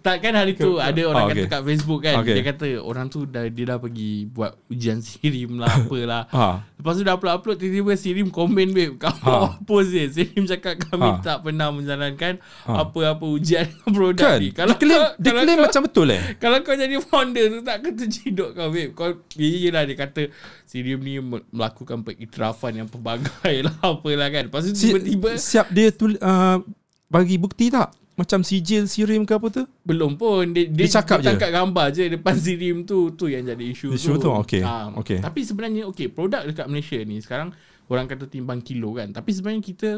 Tak 0.00 0.16
kan 0.18 0.32
hari 0.34 0.52
tu 0.52 0.76
ada 0.76 0.98
orang 1.02 1.22
Ah, 1.22 1.30
kata 1.30 1.38
okay. 1.38 1.48
kat 1.48 1.62
Facebook 1.64 2.00
kan. 2.02 2.14
Okay. 2.20 2.34
Dia 2.34 2.44
kata 2.44 2.66
orang 2.78 3.06
tu 3.06 3.22
dah 3.22 3.46
dia 3.46 3.64
dah 3.64 3.78
pergi 3.78 4.26
buat 4.26 4.52
ujian 4.66 4.98
sirim 4.98 5.56
lah 5.56 5.70
apalah. 5.80 6.26
Ha. 6.28 6.46
Lepas 6.74 6.92
tu 6.94 7.02
dah 7.02 7.12
upload-upload 7.12 7.56
Tiba-tiba 7.56 7.92
Sirim 7.92 8.28
komen 8.28 8.72
babe 8.72 8.96
Kau 8.96 9.12
Ha. 9.12 9.52
post 9.68 9.92
je 9.92 10.08
Sirim 10.08 10.44
cakap 10.44 10.80
kami 10.82 11.04
Ha. 11.06 11.20
tak 11.20 11.38
pernah 11.42 11.68
menjalankan 11.68 12.40
Ha. 12.64 12.72
Apa-apa 12.82 13.20
ujian 13.22 13.68
produk 13.86 14.16
Kan? 14.26 14.40
ni 14.40 14.48
Dia 14.48 14.64
claim, 14.74 14.96
kau- 14.98 15.14
dia 15.14 15.28
kalau 15.30 15.42
claim 15.42 15.54
kau, 15.54 15.64
macam 15.66 15.82
betul 15.84 16.06
eh. 16.08 16.22
Kalau 16.36 16.58
kau 16.60 16.74
jadi 16.74 16.96
founder 16.98 17.44
tu 17.46 17.58
Tak 17.60 17.76
kata 17.82 18.02
ciduk 18.06 18.50
kau 18.50 18.68
babe 18.68 18.90
Kau 18.90 19.08
Yelah 19.36 19.84
dia 19.84 19.94
kata 19.94 20.22
Sirim 20.64 20.98
ni 20.98 21.20
me- 21.20 21.44
Melakukan 21.46 22.00
pengiktirafan 22.00 22.72
Yang 22.74 22.88
pelbagai 22.90 23.56
lah 23.60 23.76
Apalah 23.82 24.28
kan 24.30 24.42
Lepas 24.46 24.64
tu 24.64 24.72
Si, 24.72 24.88
tiba-tiba 24.88 25.36
siap 25.36 25.68
dia 25.68 25.92
tu 25.92 26.08
uh, 26.14 26.58
bagi 27.06 27.36
bukti 27.36 27.68
tak? 27.68 27.92
Macam 28.20 28.44
sijil 28.44 28.84
sirim 28.84 29.24
ke 29.24 29.32
apa 29.32 29.48
tu? 29.48 29.64
Belum 29.80 30.12
pun 30.12 30.52
Dia, 30.52 30.68
dia, 30.68 30.84
Dia 30.84 30.92
cakap 30.92 31.18
dia 31.18 31.24
je? 31.24 31.28
tangkap 31.32 31.50
gambar 31.50 31.86
je 31.88 32.04
Depan 32.12 32.34
Sirim 32.36 32.84
tu 32.84 33.08
Tu 33.10 33.32
yang 33.32 33.40
jadi 33.42 33.64
isu 33.64 33.90
Isu 33.90 34.20
tu, 34.20 34.28
okey, 34.28 34.60
Ah, 34.60 34.92
okey. 34.94 35.18
Tapi 35.18 35.40
sebenarnya 35.40 35.88
Okay 35.88 36.06
produk 36.06 36.44
dekat 36.44 36.68
Malaysia 36.68 37.00
ni 37.00 37.16
Sekarang 37.18 37.56
Orang 37.88 38.04
kata 38.04 38.28
timbang 38.28 38.60
kilo 38.60 38.92
kan 38.92 39.08
Tapi 39.08 39.32
sebenarnya 39.32 39.64
kita 39.64 39.90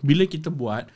Bila 0.00 0.24
kita 0.24 0.48
buat 0.48 0.88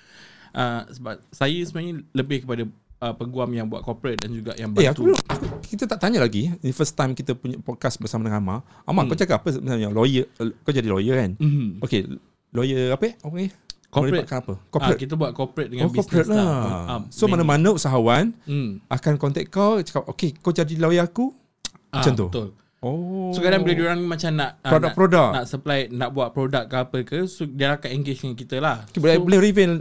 uh, 0.52 0.82
Sebab 0.88 1.20
Saya 1.28 1.60
sebenarnya 1.60 2.00
Lebih 2.10 2.48
kepada 2.48 2.64
uh, 2.98 3.14
Peguam 3.14 3.50
yang 3.52 3.66
buat 3.66 3.82
corporate 3.82 4.18
Dan 4.18 4.32
juga 4.32 4.56
yang 4.56 4.72
bantu 4.72 5.04
Eh 5.06 5.12
aku, 5.12 5.20
aku 5.28 5.44
kita 5.60 5.86
tak 5.86 6.02
tanya 6.02 6.18
lagi. 6.18 6.50
Ini 6.50 6.72
first 6.72 6.92
time 6.92 7.14
kita 7.14 7.30
punya 7.32 7.54
podcast 7.56 7.94
bersama 7.96 8.26
dengan 8.26 8.42
Amar. 8.42 8.58
Amar 8.82 9.06
Hmm. 9.06 9.14
kau 9.14 9.18
cakap 9.18 9.38
apa 9.38 9.54
sebenarnya? 9.54 9.86
Lawyer 9.86 10.26
kau 10.34 10.74
jadi 10.74 10.82
lawyer 10.84 11.14
kan? 11.14 11.38
Mhm. 11.38 11.78
Okay, 11.78 12.10
lawyer 12.50 12.90
apa? 12.90 13.14
Apa 13.14 13.34
ni? 13.38 13.54
Corporate. 13.90 14.22
Melibatkan 14.22 14.38
apa? 14.40 14.52
Ah, 14.52 14.58
Corporate. 14.68 14.98
kita 14.98 15.14
buat 15.14 15.30
corporate 15.32 15.68
dengan 15.68 15.84
oh, 15.84 15.90
corporate 15.90 16.24
business 16.24 16.46
lah. 16.46 16.62
lah. 16.62 16.82
Ah, 16.88 17.00
so 17.10 17.26
mana-mana 17.26 17.68
usahawan 17.70 18.30
Hmm. 18.44 18.78
akan 18.86 19.12
contact 19.16 19.48
kau 19.48 19.78
cakap, 19.78 20.06
okay 20.06 20.30
kau 20.32 20.50
jadi 20.50 20.74
lawyer 20.76 21.02
aku. 21.02 21.34
Ah, 21.90 21.98
Macam 21.98 22.14
tu? 22.14 22.26
Betul. 22.28 22.48
Oh. 22.80 23.28
So 23.30 23.42
kadang 23.42 23.60
bila 23.60 23.74
diorang 23.74 24.00
macam 24.00 24.30
nak 24.32 24.62
ah, 24.62 24.70
Produk-produk. 24.70 25.26
nak, 25.28 25.36
nak 25.36 25.44
supply 25.44 25.90
nak 25.90 26.10
buat 26.10 26.30
produk 26.30 26.64
ke 26.64 26.76
apa 26.78 26.98
ke 27.02 27.18
so 27.26 27.44
dia 27.44 27.74
akan 27.74 27.90
engage 27.90 28.22
dengan 28.22 28.32
kita 28.34 28.56
lah. 28.56 28.86
Okay, 28.86 28.98
boleh, 28.98 29.14
so, 29.14 29.22
boleh 29.22 29.38
reveal 29.38 29.72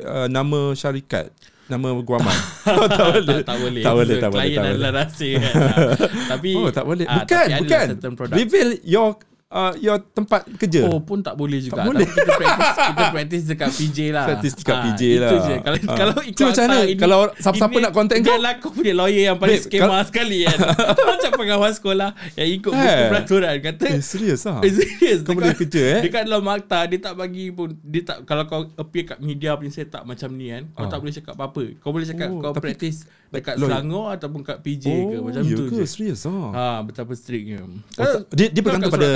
uh, 0.00 0.24
nama 0.26 0.72
syarikat, 0.72 1.28
nama 1.66 1.90
guaman. 2.00 2.32
oh, 2.70 2.86
tak 2.88 3.06
boleh. 3.12 3.36
tak, 3.36 3.44
tak 3.44 3.56
boleh. 3.60 3.82
Tak 3.82 3.92
boleh, 3.92 4.14
So, 4.14 4.22
tak 4.22 4.30
boleh, 4.30 4.40
Klien 4.40 4.56
tak 4.56 4.62
boleh. 4.62 4.72
adalah 4.72 4.92
rahsia 4.96 5.30
kan. 5.36 5.52
Ah, 5.52 5.88
tapi 6.32 6.50
Oh, 6.54 6.70
tak 6.70 6.84
boleh. 6.86 7.04
ah, 7.04 7.14
Bukan, 7.18 7.34
tapi 7.36 7.50
adalah 7.50 7.60
bukan. 7.60 7.86
certain 7.92 8.14
product. 8.14 8.36
Reveal 8.38 8.68
your 8.86 9.08
uh, 9.48 9.72
your 9.76 10.02
tempat 10.04 10.42
kerja. 10.52 10.84
Oh 10.84 10.98
pun 10.98 11.20
tak 11.20 11.34
boleh 11.34 11.58
juga. 11.58 11.78
Tak 11.78 11.86
boleh. 11.86 12.02
Tapi 12.04 12.16
kita 12.16 12.32
practice 12.36 12.76
kita 12.82 13.04
practice 13.10 13.44
dekat 13.44 13.68
PJ 13.72 13.98
lah. 14.10 14.24
Practice 14.26 14.54
dekat 14.56 14.74
Ah, 14.74 14.82
PJ 14.84 15.00
itu 15.02 15.20
lah. 15.20 15.30
je. 15.40 15.54
Kalau 15.56 15.76
Ah. 15.78 15.96
kalau 15.96 16.14
So, 16.16 16.26
ikut 16.26 16.44
macam 16.46 16.64
mana? 16.64 16.76
ini- 16.82 16.96
Kalau 16.96 17.18
siapa-siapa 17.32 17.76
nak 17.78 17.92
contact 17.92 18.20
dia 18.20 18.28
kau? 18.28 18.38
lah 18.38 18.52
kau 18.56 18.70
punya 18.70 18.92
lawyer 18.92 19.24
yang 19.24 19.38
paling 19.38 19.56
Babe, 19.56 19.66
skema 19.66 19.86
kal- 19.92 20.06
sekali 20.06 20.38
kan. 20.42 20.58
Macam 21.08 21.30
pengawas 21.32 21.74
sekolah 21.76 22.08
yang 22.34 22.48
ikut 22.52 22.72
buku 22.72 22.86
Eh. 22.88 23.08
peraturan 23.08 23.54
kata 23.60 23.86
Eh, 23.88 24.00
serius 24.00 24.42
ah. 24.44 24.58
Eh, 24.60 24.70
serius 24.70 25.18
Kau 25.22 25.32
boleh 25.32 25.54
kerja, 25.54 25.82
eh? 25.92 26.00
Dekat 26.02 26.22
dalam 26.24 26.44
akta 26.46 26.84
Dia 26.84 26.98
tak 27.00 27.14
bagi 27.14 27.48
pun 27.48 27.72
Dia 27.80 28.02
tak 28.04 28.18
Kalau 28.24 28.44
kau 28.44 28.66
appear 28.74 29.04
kat 29.06 29.18
media 29.18 29.54
punya 29.54 29.70
setup 29.70 30.02
macam 30.02 30.28
ni 30.30 30.48
kan 30.48 30.68
Kau 30.70 30.84
Ah. 30.84 30.88
tak 30.88 30.98
boleh 30.98 31.12
cakap 31.12 31.32
apa-apa 31.32 31.64
Kau 31.78 31.90
boleh 31.90 32.04
cakap 32.04 32.28
Oh, 32.28 32.40
Kau 32.40 32.52
practice 32.54 33.06
Dekat 33.38 33.54
lawyer. 33.54 33.68
Selangor 33.70 34.06
Ataupun 34.10 34.40
kat 34.40 34.58
PJ 34.58 34.84
oh, 34.86 35.00
ke 35.04 35.16
Macam 35.22 35.42
ya 35.42 35.52
tu 35.52 35.64
ke? 35.64 35.74
je 35.74 35.84
Serius 35.84 36.20
ah. 36.24 36.48
Ha, 36.48 36.64
betapa 36.80 37.12
strictnya 37.12 37.62
Oh, 37.96 38.14
dia 38.30 38.46
dia 38.48 38.60
bergantung 38.60 38.90
pada 38.90 39.08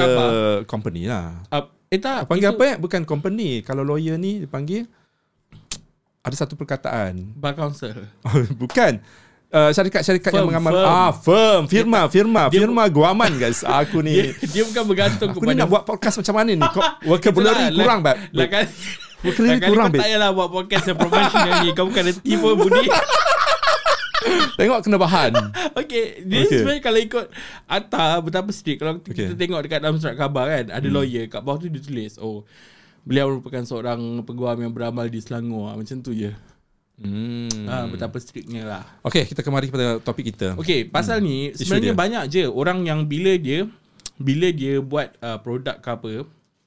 company 0.64 1.06
lah. 1.06 1.40
uh, 1.48 1.64
Eh 1.86 1.96
tak 1.96 2.24
Panggil 2.24 2.46
itu 2.46 2.52
apa 2.52 2.62
eh? 2.64 2.76
Bukan 2.76 3.02
company. 3.02 3.48
Kalau 3.60 3.82
lawyer 3.82 4.14
ni 4.14 4.40
dipanggil 4.40 4.86
ada 6.20 6.36
satu 6.36 6.52
perkataan. 6.52 7.32
Bar 7.32 7.54
council 7.54 7.96
Bukan. 8.60 9.00
Uh, 9.48 9.74
syarikat-syarikat 9.74 10.30
yang 10.30 10.46
Firm, 10.46 10.50
mengamal 10.54 10.70
firm. 10.70 10.86
ah 10.86 11.10
firm 11.12 11.62
firma 11.66 12.00
firma 12.06 12.42
dia- 12.46 12.62
firma 12.62 12.86
guaman 12.86 13.34
guys 13.34 13.66
aku 13.66 13.98
dia, 14.06 14.30
ni 14.30 14.46
dia 14.46 14.62
bukan 14.62 14.84
bergantung 14.86 15.26
aku 15.26 15.42
kepada 15.42 15.50
ni 15.50 15.58
nak 15.58 15.66
buat 15.66 15.82
podcast 15.82 16.22
macam 16.22 16.34
mana 16.38 16.50
ni 16.54 16.62
vocabulary 17.02 17.58
Itulah, 17.66 17.74
kurang 17.74 17.98
lah- 17.98 18.14
bab 18.14 18.16
Lah 18.30 18.46
kan 18.46 18.64
vocabulary 19.18 19.50
Lah 19.50 19.58
kali 19.58 19.66
kurang 19.66 19.88
kau 19.88 19.96
tak 19.96 20.02
payahlah 20.06 20.30
buat 20.30 20.48
podcast 20.54 20.84
yang 20.86 20.98
profesional 21.02 21.54
ni 21.58 21.70
Kau 21.74 21.84
bukan 21.84 22.02
reti 22.06 22.32
pun 22.38 22.52
Budi 22.54 22.86
tengok 24.58 24.80
kena 24.84 24.98
bahan 25.00 25.32
Okay 25.76 26.24
Dia 26.24 26.40
Okay. 26.44 26.60
sebenarnya 26.60 26.82
kalau 26.82 27.00
ikut 27.00 27.26
Atta 27.66 28.06
Betapa 28.20 28.50
strict 28.52 28.78
Kalau 28.80 29.00
okay. 29.00 29.14
kita 29.14 29.34
tengok 29.36 29.60
Dekat 29.66 29.80
dalam 29.80 29.96
surat 30.00 30.16
khabar 30.16 30.50
kan 30.50 30.66
Ada 30.72 30.88
hmm. 30.88 30.94
lawyer 30.94 31.24
Kat 31.28 31.40
bawah 31.44 31.58
tu 31.60 31.68
dia 31.68 31.82
tulis 31.82 32.16
Oh 32.20 32.44
Beliau 33.04 33.32
merupakan 33.32 33.62
seorang 33.64 34.00
Peguam 34.24 34.58
yang 34.60 34.72
beramal 34.72 35.08
di 35.08 35.20
Selangor 35.20 35.72
Macam 35.72 35.96
tu 36.04 36.12
je 36.12 36.32
hmm. 37.00 37.68
ha, 37.68 37.86
Betapa 37.88 38.16
strictnya 38.20 38.62
lah 38.66 38.84
Okay 39.04 39.24
kita 39.24 39.40
kembali 39.40 39.66
kepada 39.72 39.86
topik 40.00 40.32
kita 40.34 40.56
Okay 40.60 40.84
pasal 40.84 41.24
ni 41.24 41.52
Sebenarnya 41.56 41.96
banyak 41.96 42.24
je 42.28 42.44
Orang 42.48 42.84
yang 42.84 43.08
bila 43.08 43.36
dia 43.40 43.68
Bila 44.20 44.52
dia 44.52 44.80
buat 44.84 45.16
uh, 45.24 45.40
Produk 45.40 45.80
ke 45.80 45.88
apa 45.88 46.12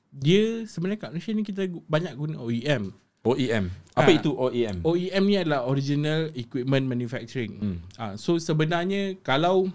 Dia 0.10 0.66
Sebenarnya 0.66 0.99
kat 1.06 1.10
Malaysia 1.14 1.32
ni 1.34 1.43
Kita 1.45 1.70
banyak 1.89 2.14
guna 2.18 2.41
OEM 2.41 3.03
OEM 3.24 3.71
apa 3.93 4.09
Ah. 4.09 4.17
itu 4.17 4.34
OEM 4.34 4.82
OEM 4.84 5.24
ni 5.24 5.36
adalah 5.38 5.63
Original 5.69 6.34
Equipment 6.34 6.84
Manufacturing 6.84 7.53
Hmm. 7.55 7.78
Ah, 7.95 8.13
So 8.17 8.36
sebenarnya 8.36 9.15
Kalau 9.21 9.69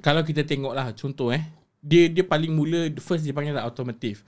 Kalau 0.00 0.24
kita 0.24 0.42
tengok 0.42 0.72
lah 0.72 0.90
Contoh 0.96 1.28
eh 1.30 1.44
Dia 1.78 2.08
dia 2.08 2.24
paling 2.24 2.50
mula 2.50 2.88
First 2.98 3.22
dia 3.22 3.36
panggil 3.36 3.52
lah 3.52 3.68
automotive 3.68 4.24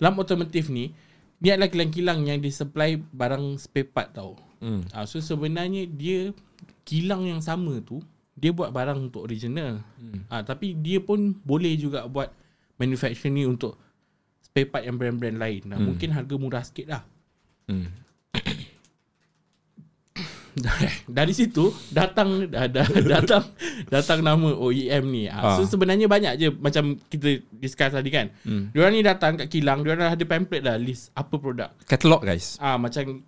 Dalam 0.00 0.16
automotive 0.16 0.72
ni 0.72 0.96
Ni 1.36 1.48
adalah 1.52 1.68
kilang-kilang 1.68 2.24
yang 2.24 2.40
disupply 2.40 2.96
Barang 3.12 3.60
spare 3.60 3.86
part 3.86 4.16
tau 4.16 4.40
hmm. 4.64 4.96
Ah, 4.96 5.04
So 5.04 5.20
sebenarnya 5.20 5.84
dia 5.84 6.32
Kilang 6.82 7.28
yang 7.28 7.44
sama 7.44 7.76
tu 7.84 8.00
Dia 8.32 8.56
buat 8.56 8.72
barang 8.72 9.12
untuk 9.12 9.28
original 9.28 9.84
hmm. 10.00 10.32
ah, 10.32 10.40
Tapi 10.40 10.72
dia 10.74 10.98
pun 10.98 11.36
boleh 11.44 11.76
juga 11.76 12.08
buat 12.08 12.32
Manufacturing 12.80 13.36
ni 13.36 13.44
untuk 13.44 13.76
Spare 14.56 14.72
part 14.72 14.88
yang 14.88 14.96
brand-brand 14.96 15.36
lain 15.36 15.68
nah, 15.68 15.76
Hmm. 15.76 15.92
Mungkin 15.92 16.16
harga 16.16 16.34
murah 16.40 16.64
sikit 16.64 16.88
lah 16.88 17.04
Hmm. 17.68 17.92
dari 21.18 21.34
situ 21.36 21.68
datang 21.92 22.48
datang 22.48 23.44
datang 23.92 24.24
nama 24.24 24.54
OEM 24.56 25.04
ni. 25.12 25.28
Ha. 25.28 25.36
Ah. 25.36 25.56
So 25.60 25.68
sebenarnya 25.68 26.08
banyak 26.08 26.32
je 26.40 26.48
macam 26.56 26.96
kita 27.12 27.44
discuss 27.52 27.92
tadi 27.92 28.08
kan. 28.08 28.32
Hmm. 28.46 28.72
Diorang 28.72 28.96
ni 28.96 29.04
datang 29.04 29.36
kat 29.36 29.52
kilang, 29.52 29.84
diorang 29.84 30.08
dah 30.08 30.16
ada 30.16 30.24
pamphlet 30.24 30.64
dah 30.64 30.80
list 30.80 31.12
apa 31.12 31.34
produk. 31.36 31.74
Katalog 31.84 32.24
guys 32.24 32.56
Ah 32.56 32.80
macam 32.80 33.20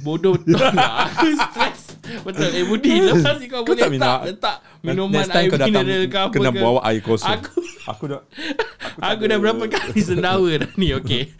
bodoh 0.00 0.38
betul 0.40 0.56
lah. 0.56 1.10
Aku 1.12 1.28
stress. 1.36 1.83
Betul. 2.20 2.48
Eh 2.50 2.64
Budi 2.64 2.92
lepas 3.06 3.36
ni 3.36 3.46
kau, 3.46 3.60
Kau 3.60 3.70
boleh 3.70 3.80
tak 3.80 3.90
minat? 3.90 4.18
letak 4.24 4.56
minuman 4.80 5.14
Next 5.18 5.30
time 5.30 5.38
air 5.38 5.48
kau 5.48 5.58
datang 5.58 5.72
mineral 5.80 6.04
ke 6.04 6.18
apa 6.18 6.32
Kena 6.32 6.50
ke. 6.50 6.60
bawa 6.60 6.80
air 6.84 7.00
kosong 7.00 7.30
Aku 7.30 7.52
Aku 7.86 8.04
dah 8.06 8.20
aku 8.98 9.22
dah 9.24 9.38
berapa 9.38 9.64
kali 9.66 10.00
sendawa 10.06 10.50
dah 10.56 10.70
ni 10.74 10.92
okey. 10.94 11.22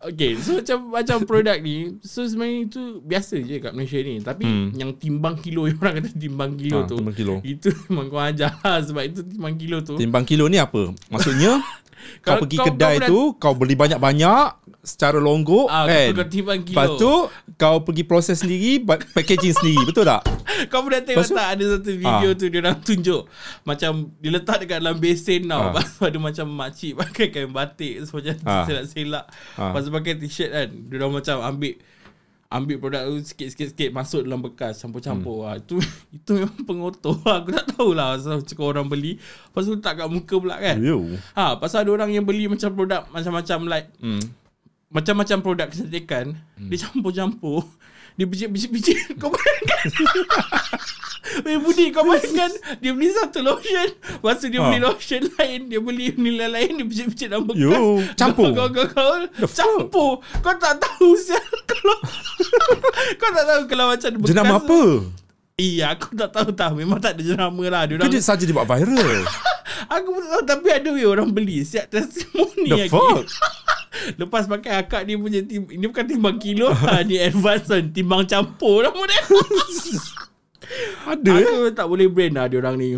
Okay 0.00 0.38
so 0.38 0.56
macam 0.56 0.78
Macam 0.90 1.16
produk 1.22 1.58
ni 1.58 1.98
So 2.00 2.22
sebenarnya 2.22 2.58
itu 2.64 2.82
Biasa 3.02 3.34
je 3.36 3.58
kat 3.58 3.72
Malaysia 3.72 3.98
ni 3.98 4.16
Tapi 4.18 4.42
Hmm. 4.42 4.70
yang 4.72 4.94
timbang 4.94 5.34
kilo 5.36 5.66
Yang 5.66 5.78
orang 5.80 5.94
kata 5.98 6.08
timbang 6.14 6.52
kilo 6.54 6.78
Ah, 6.78 6.86
tu 6.86 6.96
timbang 6.96 7.12
kilo. 7.12 7.34
Itu 7.42 7.68
memang 7.86 8.06
kau 8.06 8.16
ajar 8.16 8.54
lah 8.56 8.78
Sebab 8.80 9.02
itu 9.04 9.20
timbang 9.26 9.54
kilo 9.54 9.76
tu 9.80 9.94
Timbang 9.94 10.22
kilo 10.22 10.46
ni 10.46 10.56
apa? 10.56 10.94
Maksudnya 11.08 11.58
kau 12.18 12.24
Kalau 12.24 12.40
pergi 12.42 12.56
kau- 12.56 12.66
kedai 12.68 12.96
kau 12.96 13.06
tu 13.06 13.20
kau 13.36 13.52
beli 13.52 13.74
banyak-banyak 13.74 14.46
secara 14.80 15.16
longgok 15.16 15.66
Ah, 15.66 15.84
kan. 15.84 16.14
kau. 16.14 16.24
Lepas 16.24 16.90
tu 16.96 17.12
kau 17.54 17.76
pergi 17.82 18.02
proses 18.02 18.38
sendiri, 18.38 18.80
packaging 18.86 19.52
sendiri, 19.52 19.82
betul 19.84 20.04
tak? 20.04 20.22
Kau 20.70 20.80
pernah 20.80 20.98
tengok 20.98 21.18
Lepas 21.18 21.28
tu- 21.28 21.36
tak 21.36 21.48
Ada 21.54 21.64
satu 21.70 21.90
video 21.92 22.08
Ah. 22.24 22.34
tu 22.34 22.46
Dia 22.48 22.58
orang 22.58 22.78
tunjuk 22.80 23.22
Macam 23.62 23.92
Dia 24.16 24.30
letak 24.32 24.56
dekat 24.58 24.80
dalam 24.80 24.96
besen 24.96 25.44
tau 25.44 25.60
Ah. 25.60 25.64
Lepas 25.70 25.86
tu 25.86 26.02
ada 26.02 26.18
macam 26.18 26.46
makcik 26.50 26.92
Pakai 26.96 27.26
kain 27.28 27.52
batik 27.52 27.92
Macam 28.02 28.34
Ah. 28.42 28.64
selak-selak 28.66 29.24
Ah. 29.54 29.70
Lepas 29.70 29.80
tu 29.82 29.90
pakai 29.92 30.12
t-shirt 30.16 30.50
kan 30.50 30.68
Dia 30.72 30.96
orang 30.96 31.12
macam 31.14 31.36
ambil 31.44 31.74
Ambil 32.48 32.76
produk 32.76 33.04
tu 33.04 33.20
sikit-sikit 33.22 33.90
Masuk 33.90 34.24
dalam 34.24 34.40
bekas 34.40 34.78
Campur-campur 34.78 35.36
Hmm. 35.38 35.44
lah. 35.44 35.54
Itu 35.56 35.76
Itu 36.16 36.30
memang 36.34 36.60
pengotor 36.62 37.14
lah. 37.20 37.36
Aku 37.40 37.50
tak 37.50 37.66
tahulah 37.70 38.16
Pasal 38.16 38.40
cakap 38.40 38.64
orang 38.66 38.86
beli 38.86 39.20
Lepas 39.20 39.62
tu 39.62 39.72
letak 39.72 39.92
kat 39.94 40.08
muka 40.08 40.34
pula 40.34 40.56
kan 40.56 40.76
Yo. 40.78 41.04
Ha, 41.32 41.54
pasal 41.54 41.82
ada 41.82 41.90
orang 41.92 42.10
yang 42.10 42.22
beli 42.22 42.46
macam 42.46 42.72
produk 42.72 43.04
macam-macam 43.08 43.58
like 43.66 43.88
Hmm. 43.98 44.22
macam-macam 44.88 45.36
produk 45.38 45.66
kecantikan 45.68 46.32
hmm. 46.56 46.68
dia 46.68 46.80
campur-campur 46.82 47.68
dia 48.14 48.24
bicik-bicik-bicik 48.24 48.98
kau 49.20 49.28
bayangkan 49.28 49.84
Eh 51.44 51.54
Budi 51.54 51.92
kau 51.92 52.02
bayangkan 52.02 52.50
Dia 52.78 52.90
beli 52.90 53.12
satu 53.12 53.42
lotion 53.42 53.88
Lepas 53.94 54.40
tu 54.40 54.48
dia 54.48 54.58
Ha. 54.58 54.64
beli 54.64 54.80
lotion 54.80 55.22
lain 55.30 55.60
Dia 55.68 55.78
beli 55.78 56.10
nilai 56.16 56.48
lain 56.48 56.70
Dia 56.74 56.86
bicik-bicik 56.88 57.28
dalam 57.28 57.44
bekas 57.44 57.62
Yo, 57.62 58.02
campur. 58.16 58.50
Kau 58.50 58.66
kau 58.68 58.86
kau 58.88 59.12
fuck? 59.38 59.52
Campur 59.52 60.10
Kau 60.40 60.54
tak 60.56 60.80
tahu 60.80 61.14
sial 61.14 61.44
Kau 63.20 63.30
tak 63.30 63.44
tahu 63.44 63.60
kalau 63.66 63.84
macam 63.88 64.10
bekas 64.14 64.28
Jenama 64.28 64.54
apa? 64.56 64.80
Iya 65.54 65.84
aku 65.90 66.14
tak 66.14 66.30
tahu 66.30 66.48
tahu 66.52 66.72
Memang 66.78 66.98
tak 66.98 67.18
ada 67.18 67.22
jenama 67.24 67.64
lah 67.66 67.82
Dia 67.84 67.96
Kau 67.96 68.06
orang 68.06 68.14
dia 68.36 68.46
dibuat 68.46 68.64
viral. 68.64 69.22
Aku 69.94 70.08
pun 70.08 70.22
tak 70.22 70.30
tahu 70.30 70.44
Tapi 70.46 70.68
ada 70.70 70.88
weh 70.90 71.02
orang 71.02 71.28
beli 71.28 71.62
Siap 71.62 71.86
testimoni 71.88 72.68
The 72.68 72.86
fuck? 72.86 73.26
Lepas 74.20 74.46
pakai 74.46 74.78
akak 74.78 75.02
dia 75.02 75.18
punya 75.18 75.42
tim, 75.42 75.66
Ini 75.66 75.84
bukan 75.84 76.06
timbang 76.06 76.38
kilo 76.38 76.70
lah 76.70 77.02
Ni 77.02 77.18
advance 77.18 77.66
kan 77.66 77.90
Timbang 77.90 78.22
campur 78.24 78.86
nama 78.86 79.02
dia 79.02 79.22
Ada 81.04 81.30
eh? 81.32 81.42
Aku 81.42 81.74
tak 81.74 81.86
boleh 81.86 82.06
brand 82.06 82.34
lah 82.34 82.46
dia 82.46 82.58
orang 82.58 82.76
ni 82.76 82.88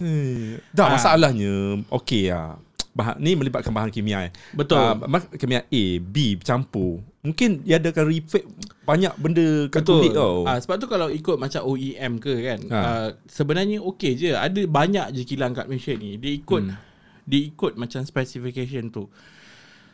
Eh, 0.00 0.56
Dah 0.72 0.88
Ah. 0.88 0.96
masalahnya 0.96 1.76
okey 1.92 2.32
lah. 2.32 2.56
Bahan 2.90 3.20
ni 3.20 3.36
melibatkan 3.36 3.68
bahan 3.68 3.92
kimia 3.92 4.26
eh. 4.26 4.32
Betul. 4.50 4.80
Bahan 4.96 5.28
kimia 5.36 5.60
A, 5.62 5.82
B 6.00 6.40
bercampur. 6.40 7.04
Mungkin 7.20 7.62
dia 7.62 7.76
ada 7.76 7.88
akan 7.88 8.06
reflect 8.06 8.48
banyak 8.82 9.12
benda 9.14 9.44
kat 9.68 9.84
Betul 9.84 9.96
kulit 10.00 10.12
tau. 10.14 10.48
Ah, 10.48 10.56
Sebab 10.56 10.76
tu 10.76 10.88
kalau 10.88 11.06
ikut 11.06 11.36
macam 11.36 11.60
OEM 11.66 12.16
ke 12.16 12.32
kan 12.40 12.60
Ha. 12.66 12.78
ah, 12.80 13.08
Sebenarnya 13.26 13.76
okey 13.84 14.16
je 14.16 14.32
Ada 14.32 14.64
banyak 14.64 15.12
je 15.12 15.22
kilang 15.24 15.52
kat 15.52 15.68
Malaysia 15.68 15.92
ni 15.92 16.16
Dia 16.16 16.32
ikut 16.32 16.62
Hmm. 16.64 16.80
Dia 17.22 17.40
ikut 17.46 17.76
macam 17.76 18.00
specification 18.02 18.88
tu 18.88 19.04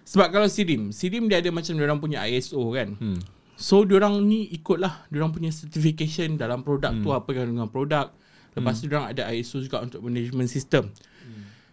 Sebab 0.05 0.31
kalau 0.31 0.47
Sidim 0.47 0.95
Sidim 0.95 1.27
dia 1.27 1.43
ada 1.43 1.51
macam 1.51 1.75
Diorang 1.75 1.99
punya 1.99 2.23
ISO 2.25 2.63
kan 2.71 2.95
Hmm. 2.95 3.19
So 3.55 3.83
diorang 3.83 4.23
ni 4.23 4.47
ikutlah 4.53 5.09
Diorang 5.09 5.35
punya 5.35 5.51
certification 5.51 6.39
Dalam 6.39 6.63
produk 6.63 6.95
tu 6.95 7.11
Hmm. 7.11 7.19
Apa 7.19 7.35
yang 7.35 7.51
dengan 7.51 7.67
produk 7.67 8.15
Lepas 8.55 8.79
tu 8.79 8.87
diorang 8.87 9.11
ada 9.11 9.27
ISO 9.31 9.59
juga 9.59 9.83
Untuk 9.83 9.99
management 9.99 10.47
system 10.47 10.95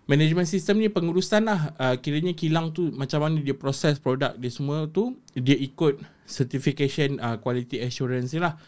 Management 0.03 0.51
system 0.51 0.83
ni 0.83 0.91
pengurusan 0.91 1.47
lah 1.47 1.71
uh, 1.79 1.95
Kiranya 1.95 2.35
kilang 2.35 2.75
tu 2.75 2.91
Macam 2.91 3.23
mana 3.23 3.39
dia 3.39 3.55
proses 3.55 3.95
produk 3.99 4.35
dia 4.35 4.51
semua 4.51 4.83
tu 4.91 5.15
Dia 5.31 5.55
ikut 5.55 6.03
certification 6.27 7.19
uh, 7.23 7.39
quality 7.39 7.79
assurance 7.79 8.35
ni 8.35 8.43
lah 8.43 8.59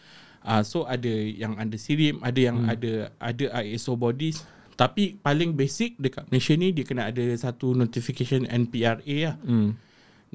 uh, 0.48 0.64
So 0.64 0.88
ada 0.88 1.12
yang 1.12 1.60
ada 1.60 1.76
SIRIM 1.76 2.24
Ada 2.24 2.40
yang 2.40 2.58
hmm. 2.64 2.72
ada 2.72 2.92
ada 3.20 3.46
ISO 3.68 4.00
bodies 4.00 4.48
Tapi 4.80 5.20
paling 5.20 5.60
basic 5.60 6.00
dekat 6.00 6.24
Malaysia 6.32 6.56
ni 6.56 6.72
Dia 6.72 6.88
kena 6.88 7.12
ada 7.12 7.24
satu 7.36 7.76
notification 7.76 8.48
NPRA 8.48 9.18
lah 9.28 9.36
Hmm. 9.44 9.76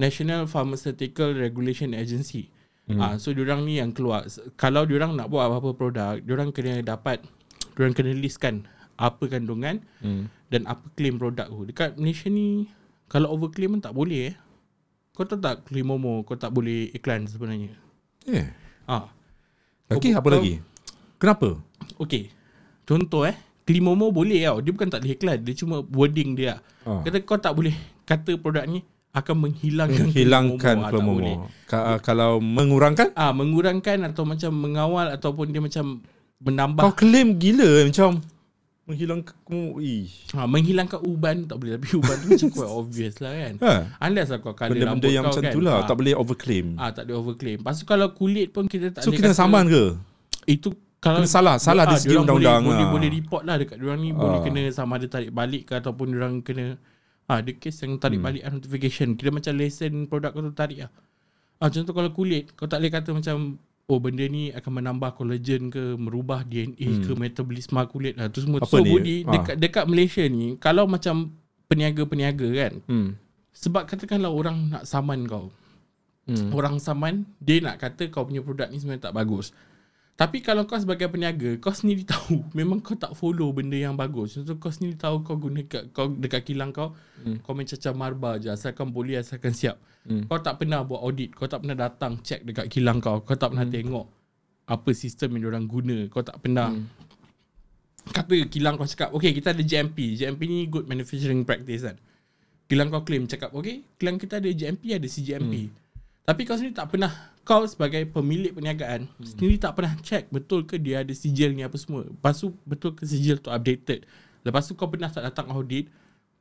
National 0.01 0.49
Pharmaceutical 0.49 1.37
Regulation 1.37 1.93
Agency. 1.93 2.49
Hmm. 2.89 2.97
Ah, 2.97 3.15
so 3.21 3.29
diorang 3.29 3.61
ni 3.69 3.77
yang 3.77 3.93
keluar. 3.93 4.25
Kalau 4.57 4.89
diorang 4.89 5.13
nak 5.13 5.29
buat 5.29 5.45
apa-apa 5.45 5.77
produk, 5.77 6.17
diorang 6.17 6.49
kena 6.49 6.81
dapat, 6.81 7.21
diorang 7.77 7.93
kena 7.93 8.17
listkan 8.17 8.65
apa 8.97 9.29
kandungan 9.29 9.81
Hmm. 10.01 10.29
Dan 10.51 10.67
apa 10.67 10.83
claim 10.91 11.15
produk 11.15 11.47
tu. 11.47 11.63
Dekat 11.63 11.95
Malaysia 11.95 12.27
ni, 12.27 12.67
kalau 13.07 13.31
overclaim 13.31 13.71
pun 13.71 13.81
tak 13.81 13.93
boleh 13.93 14.29
eh. 14.29 14.35
Kau 15.11 15.23
tahu 15.23 15.39
tak 15.39 15.63
claim 15.65 15.83
Momo, 15.85 16.21
kau 16.21 16.35
tak 16.35 16.51
boleh 16.51 16.91
iklan 16.91 17.23
sebenarnya. 17.25 17.71
Eh. 18.25 18.47
Ah, 18.85 19.07
Lagi 19.87 20.09
Kau- 20.09 20.17
apa 20.17 20.23
kau- 20.25 20.35
lagi? 20.37 20.53
Kenapa? 21.17 21.49
Okay. 21.97 22.31
Contoh 22.83 23.23
eh, 23.23 23.35
claim 23.61 23.81
Momo 23.81 24.09
boleh 24.09 24.39
tau. 24.41 24.59
Dia 24.59 24.71
bukan 24.71 24.87
tak 24.87 25.01
boleh 25.01 25.13
iklan, 25.13 25.37
dia 25.39 25.53
cuma 25.53 25.75
wording 25.85 26.33
dia. 26.33 26.59
Ah. 26.81 26.99
Kata 27.01 27.17
kau 27.21 27.37
tak 27.37 27.53
boleh 27.53 27.75
kata 28.03 28.35
produk 28.35 28.65
ni 28.65 28.81
akan 29.11 29.35
menghilangkan 29.41 30.07
Hilangkan 30.15 30.75
Ah, 30.77 30.83
tak 30.83 30.91
kelomomo. 30.95 31.15
boleh. 31.17 31.35
Ka- 31.65 31.99
kalau 31.99 32.39
mengurangkan 32.39 33.11
Ah 33.13 33.31
mengurangkan 33.31 34.03
atau 34.05 34.23
macam 34.23 34.51
mengawal 34.53 35.11
ataupun 35.11 35.51
dia 35.51 35.59
macam 35.59 35.99
kau 35.99 36.07
menambah 36.41 36.95
claim 36.95 37.35
gila 37.35 37.85
macam 37.85 38.23
menghilangkan 38.91 39.35
ih. 39.79 40.05
ha, 40.31 40.43
menghilangkan 40.43 40.99
uban 41.01 41.43
tak 41.43 41.55
boleh 41.55 41.71
tapi 41.73 41.87
uban 41.93 42.15
tu 42.17 42.27
macam 42.29 42.49
quite 42.51 42.71
obvious 42.73 43.15
lah 43.17 43.31
kan. 43.31 43.53
Ha. 43.57 43.71
Unless 44.01 44.27
lah 44.27 44.37
kau 44.37 44.51
colour 44.51 44.71
Benda-benda 44.71 44.91
rambut 44.99 45.09
yang 45.09 45.23
kau 45.23 45.31
macam 45.31 45.43
kan. 45.43 45.53
tu 45.53 45.59
lah 45.59 45.73
Ah, 45.73 45.83
tak 45.83 45.95
boleh 45.95 46.13
overclaim. 46.13 46.67
Ah 46.75 46.89
tak 46.89 47.03
ada 47.03 47.13
overclaim. 47.15 47.57
Lepas 47.57 47.75
tu 47.77 47.85
kalau 47.85 48.07
kulit 48.11 48.47
pun 48.49 48.65
kita 48.65 48.91
tak 48.91 49.01
So 49.01 49.09
boleh 49.09 49.17
kena 49.17 49.29
kata- 49.29 49.39
saman 49.39 49.63
ke? 49.65 49.83
Itu 50.45 50.69
kalau 50.97 51.17
Kena 51.17 51.29
salah- 51.31 51.57
salah 51.57 51.83
dari 51.83 51.97
segi 51.97 52.13
undang-undang 52.13 52.61
boleh, 52.61 52.67
boleh, 52.67 52.83
lah. 52.83 52.91
boleh 52.91 53.09
report 53.11 53.43
lah 53.43 53.55
dekat 53.57 53.77
diorang 53.77 53.99
ni 53.99 54.09
boleh 54.11 54.37
Ah. 54.37 54.43
kena 54.43 54.61
sama 54.69 54.93
ada 54.95 55.07
tarik 55.07 55.31
balik 55.31 55.63
ke 55.63 55.73
ataupun 55.73 56.05
diorang 56.07 56.35
kena 56.39 56.77
ah 57.25 57.37
ada 57.37 57.51
case 57.53 57.81
yang 57.81 57.95
tarik 57.95 58.17
hmm. 58.17 58.27
balik 58.27 58.41
notification. 58.45 59.15
Kira 59.15 59.29
macam 59.29 59.53
lesen 59.55 60.05
produk 60.05 60.29
kau 60.29 60.43
tu 60.43 60.51
tarik 60.51 60.83
lah. 60.83 60.91
Ah 61.57 61.69
contoh 61.69 61.89
kalau 61.91 62.11
kulit 62.11 62.51
kau 62.51 62.65
tak 62.65 62.77
boleh 62.77 62.91
kata 62.91 63.09
macam 63.11 63.57
oh 63.91 63.99
benda 63.99 64.23
ni 64.31 64.55
akan 64.55 64.71
menambah 64.79 65.19
collagen 65.19 65.67
ke 65.67 65.99
merubah 65.99 66.47
DNA 66.47 66.79
hmm. 66.79 67.03
ke 67.03 67.11
metabolisme 67.19 67.75
kulit 67.91 68.15
lah 68.15 68.31
tu 68.31 68.39
semua. 68.39 68.63
Apa 68.63 68.71
so 68.71 68.79
ni? 68.79 68.87
Budi 68.87 69.15
Ah. 69.27 69.35
dekat 69.35 69.55
dekat 69.59 69.83
Malaysia 69.91 70.23
ni 70.31 70.55
kalau 70.63 70.87
macam 70.87 71.35
peniaga-peniaga 71.67 72.47
kan 72.55 72.73
Hmm. 72.87 73.09
sebab 73.51 73.83
katakanlah 73.83 74.31
orang 74.31 74.71
nak 74.71 74.87
saman 74.87 75.27
kau. 75.27 75.51
Hmm. 76.23 76.53
Orang 76.55 76.77
saman 76.77 77.25
Dia 77.41 77.59
nak 77.59 77.81
kata 77.81 78.07
kau 78.07 78.23
punya 78.23 78.39
produk 78.45 78.69
ni 78.71 78.79
sebenarnya 78.79 79.11
tak 79.11 79.17
bagus 79.17 79.51
Tapi 80.19 80.43
kalau 80.43 80.69
kau 80.69 80.77
sebagai 80.77 81.09
peniaga 81.09 81.57
Kau 81.57 81.73
sendiri 81.73 82.05
tahu 82.05 82.45
Memang 82.57 82.77
kau 82.83 82.93
tak 82.93 83.17
follow 83.17 83.49
benda 83.55 83.73
yang 83.73 83.97
bagus 83.97 84.37
Contoh 84.37 84.59
kau 84.61 84.69
sendiri 84.69 84.93
tahu 84.93 85.25
Kau 85.25 85.33
guna 85.39 85.65
kat, 85.65 85.89
kau 85.95 86.11
dekat 86.13 86.45
kilang 86.45 86.69
kau 86.69 86.93
hmm. 87.23 87.41
Kau 87.41 87.57
main 87.57 87.65
cacah 87.65 87.95
marba 87.95 88.37
je 88.37 88.51
Asalkan 88.51 88.91
boleh 88.91 89.17
Asalkan 89.17 89.55
siap 89.55 89.79
Hmm. 90.01 90.25
Kau 90.25 90.41
tak 90.41 90.57
pernah 90.57 90.81
buat 90.81 90.97
audit 90.97 91.29
Kau 91.37 91.45
tak 91.45 91.61
pernah 91.61 91.77
datang 91.77 92.17
Check 92.25 92.41
dekat 92.41 92.73
kilang 92.73 92.97
kau 92.97 93.21
Kau 93.21 93.37
tak 93.37 93.53
pernah 93.53 93.69
hmm. 93.69 93.75
tengok 93.77 94.05
Apa 94.65 94.97
sistem 94.97 95.37
yang 95.37 95.53
orang 95.53 95.69
guna 95.69 96.09
Kau 96.09 96.25
tak 96.25 96.41
pernah 96.41 96.73
hmm. 96.73 98.09
Kata 98.09 98.33
kilang 98.49 98.81
kau 98.81 98.89
cakap 98.89 99.13
Okay 99.13 99.29
kita 99.29 99.53
ada 99.53 99.61
GMP 99.61 100.17
GMP 100.17 100.41
ni 100.49 100.65
good 100.65 100.89
manufacturing 100.89 101.45
practice 101.45 101.85
kan 101.85 102.01
Kilang 102.65 102.89
kau 102.89 103.05
claim 103.05 103.29
cakap 103.29 103.53
Okay 103.53 103.85
kilang 104.01 104.17
kita 104.17 104.41
ada 104.41 104.49
GMP 104.49 104.97
Ada 104.97 105.05
CGMP 105.05 105.69
hmm. 105.69 105.73
Tapi 106.25 106.41
kau 106.49 106.57
sendiri 106.57 106.73
tak 106.73 106.89
pernah 106.89 107.30
Kau 107.41 107.65
sebagai 107.65 108.05
pemilik 108.09 108.53
perniagaan 108.53 109.09
hmm. 109.09 109.25
Sendiri 109.25 109.55
tak 109.57 109.77
pernah 109.77 109.93
check 110.05 110.29
Betul 110.29 110.65
ke 110.65 110.77
dia 110.77 111.01
ada 111.01 111.13
sijil 111.13 111.57
ni 111.57 111.65
apa 111.65 111.75
semua 111.75 112.05
Lepas 112.05 112.41
tu 112.41 112.53
betul 112.63 112.93
ke 112.93 113.03
sijil 113.03 113.41
tu 113.41 113.49
updated 113.49 114.05
Lepas 114.45 114.69
tu 114.69 114.77
kau 114.77 114.89
pernah 114.89 115.09
tak 115.09 115.25
datang 115.25 115.49
audit 115.49 115.89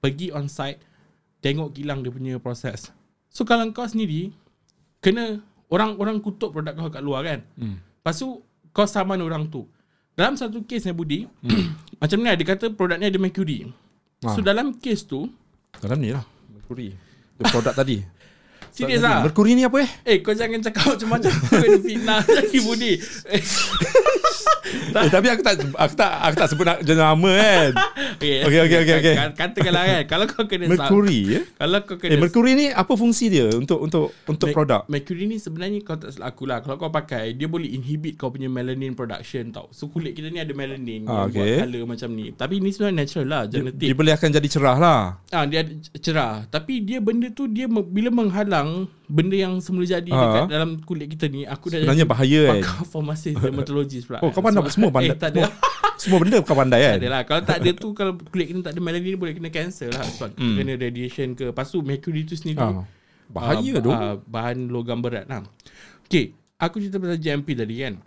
Pergi 0.01 0.32
on 0.32 0.48
site 0.48 0.80
Tengok 1.40 1.72
kilang 1.72 2.05
dia 2.05 2.12
punya 2.12 2.36
proses 2.36 2.92
So 3.32 3.48
kalau 3.48 3.68
kau 3.72 3.88
sendiri 3.88 4.32
Kena 5.01 5.40
Orang-orang 5.70 6.18
kutuk 6.20 6.51
produk 6.53 6.74
kau 6.74 6.90
kat 6.92 7.03
luar 7.05 7.24
kan 7.24 7.40
hmm. 7.57 7.76
Lepas 8.01 8.20
tu 8.20 8.44
Kau 8.76 8.84
saman 8.84 9.20
orang 9.24 9.48
tu 9.48 9.64
Dalam 10.12 10.36
satu 10.36 10.64
kes 10.68 10.84
ni 10.84 10.92
Budi 10.92 11.20
hmm. 11.24 11.68
Macam 12.01 12.16
ni 12.20 12.28
lah 12.28 12.36
Dia 12.36 12.46
kata 12.48 12.72
produk 12.76 13.01
ni 13.01 13.09
ada 13.09 13.20
mercury 13.20 13.68
Ah. 14.20 14.36
So 14.36 14.44
dalam 14.44 14.76
kes 14.76 15.09
tu 15.09 15.32
Dalam 15.80 15.96
ni 15.96 16.12
lah. 16.12 16.24
Merkuri. 16.53 16.92
The 17.40 17.44
produk 17.48 17.72
tadi. 17.72 18.05
Serius 18.70 19.02
lah. 19.02 19.22
Merkuri 19.26 19.58
ni 19.58 19.66
apa 19.66 19.82
eh? 19.82 19.90
Eh 20.06 20.16
kau 20.22 20.32
jangan 20.32 20.62
cakap 20.62 20.94
macam-macam. 20.94 21.32
Kau 21.34 21.58
kena 21.58 21.78
fitnah. 21.82 22.20
Lagi 22.38 22.58
Budi 22.62 22.92
eh, 23.28 23.42
eh 24.66 25.11
tapi 25.11 25.26
aku 25.28 25.42
tak 25.42 25.54
aku 25.62 25.94
tak 25.94 26.11
aku 26.20 26.34
tak 26.36 26.48
sebut 26.50 26.66
jenama 26.82 27.30
kan. 27.30 27.72
okay, 28.16 28.42
Okey, 28.46 28.61
okey, 28.66 28.78
okey, 28.82 28.94
okey. 29.00 29.14
Katakanlah 29.34 29.82
kan 29.84 30.02
Kalau 30.06 30.24
kau 30.26 30.44
kena 30.46 30.64
Merkuri 30.66 31.20
eh? 31.36 31.44
Kalau 31.54 31.78
kau 31.84 31.96
kena 31.96 32.11
Eh 32.12 32.18
Merkuri 32.18 32.52
ni 32.54 32.66
apa 32.68 32.92
fungsi 32.94 33.28
dia 33.28 33.48
untuk 33.52 33.80
untuk 33.80 34.12
untuk 34.24 34.48
Mer- 34.50 34.56
produk? 34.56 34.80
Mercury 34.88 35.24
ni 35.26 35.36
sebenarnya 35.36 35.78
kau 35.82 35.96
tak 35.96 36.16
salah 36.16 36.32
aku 36.32 36.44
lah 36.44 36.61
Kalau 36.61 36.76
kau 36.76 36.90
pakai 36.90 37.32
Dia 37.34 37.46
boleh 37.46 37.68
inhibit 37.68 38.16
kau 38.16 38.28
punya 38.28 38.48
melanin 38.48 38.92
production 38.92 39.48
tau 39.50 39.68
So 39.70 39.88
kulit 39.88 40.16
kita 40.16 40.28
ni 40.28 40.40
ada 40.40 40.52
melanin 40.52 41.04
Ah, 41.06 41.26
Yang 41.26 41.32
buat 41.32 41.46
okay. 41.46 41.58
colour 41.64 41.84
macam 41.86 42.08
ni 42.12 42.26
Tapi 42.32 42.54
ni 42.58 42.70
sebenarnya 42.70 42.96
natural 43.04 43.26
lah 43.26 43.42
Dia, 43.46 43.58
Genetik 43.61 43.86
dia 43.86 43.94
boleh 43.96 44.12
akan 44.14 44.28
jadi 44.30 44.48
cerah 44.48 44.76
lah. 44.76 45.00
Ah 45.30 45.44
dia 45.44 45.62
cerah. 45.98 46.46
Tapi 46.46 46.82
dia 46.82 46.98
benda 46.98 47.26
tu 47.30 47.46
dia 47.46 47.66
bila 47.66 48.11
menghalang 48.11 48.86
benda 49.11 49.34
yang 49.34 49.58
semula 49.58 49.82
jadi 49.82 50.06
Ah. 50.08 50.22
dekat 50.22 50.42
dalam 50.48 50.70
kulit 50.80 51.11
kita 51.11 51.26
ni 51.26 51.42
aku 51.42 51.66
dah 51.66 51.82
Sebenarnya 51.82 52.06
jadi 52.06 52.08
bahaya 52.08 52.40
kan? 52.40 52.54
pakar 52.62 52.78
dermatologist 53.42 54.04
pula. 54.06 54.18
Oh 54.22 54.30
kau 54.30 54.38
pandai 54.38 54.62
Sebab- 54.62 54.70
semua 54.72 54.90
pandai. 54.90 55.11
Eh, 55.11 55.18
tak 55.18 55.30
ada. 55.34 55.42
semua, 55.42 55.98
semua 55.98 56.18
benda 56.18 56.36
kau 56.40 56.54
pandai 56.54 56.80
kan? 56.80 56.96
Tak 56.96 57.24
Kalau 57.26 57.42
tak 57.42 57.56
ada 57.58 57.70
tu 57.74 57.88
Kalau 57.90 58.12
kulit 58.24 58.46
kita 58.46 58.61
tak 58.62 58.72
ada 58.72 58.80
melanin 58.80 59.18
Boleh 59.18 59.34
kena 59.34 59.50
cancer 59.50 59.90
lah. 59.90 60.06
Sebab 60.06 60.30
Hmm. 60.32 60.54
kena 60.56 60.72
radiation 60.74 61.28
ke. 61.34 61.50
Lepas 61.50 61.66
tu 61.68 61.82
mercury 61.82 62.22
tu 62.22 62.34
sendiri. 62.34 62.62
Ah, 62.62 62.86
Bahaya 63.26 63.72
ah, 63.72 63.82
tu. 63.82 63.90
ah, 63.90 64.14
Bahan 64.16 64.66
logam 64.66 65.02
berat 65.02 65.26
lah. 65.26 65.42
Okay 66.06 66.30
Aku 66.56 66.78
cerita 66.78 66.96
pasal 66.96 67.16
JMP 67.16 67.52
tadi 67.52 67.74
kan? 67.78 67.98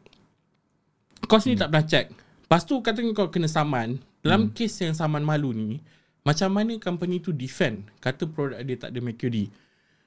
Kau 1.24 1.38
sendiri 1.38 1.60
tak 1.60 1.70
pernah 1.70 1.86
check. 1.86 2.06
Lepas 2.43 2.62
tu 2.64 2.76
kata 2.80 2.99
kau 3.12 3.28
kena 3.28 3.47
saman. 3.47 3.97
Dalam 4.20 4.47
Hmm. 4.47 4.51
kes 4.51 4.74
yang 4.80 4.93
saman 4.93 5.20
malu 5.20 5.51
ni 5.51 5.84
Macam 6.24 6.47
mana 6.49 6.72
company 6.78 7.20
tu 7.20 7.30
defend 7.30 7.84
Kata 7.99 8.24
produk 8.24 8.56
dia 8.58 8.80
tak 8.80 8.95
ada 8.95 8.99
mercury 8.99 9.51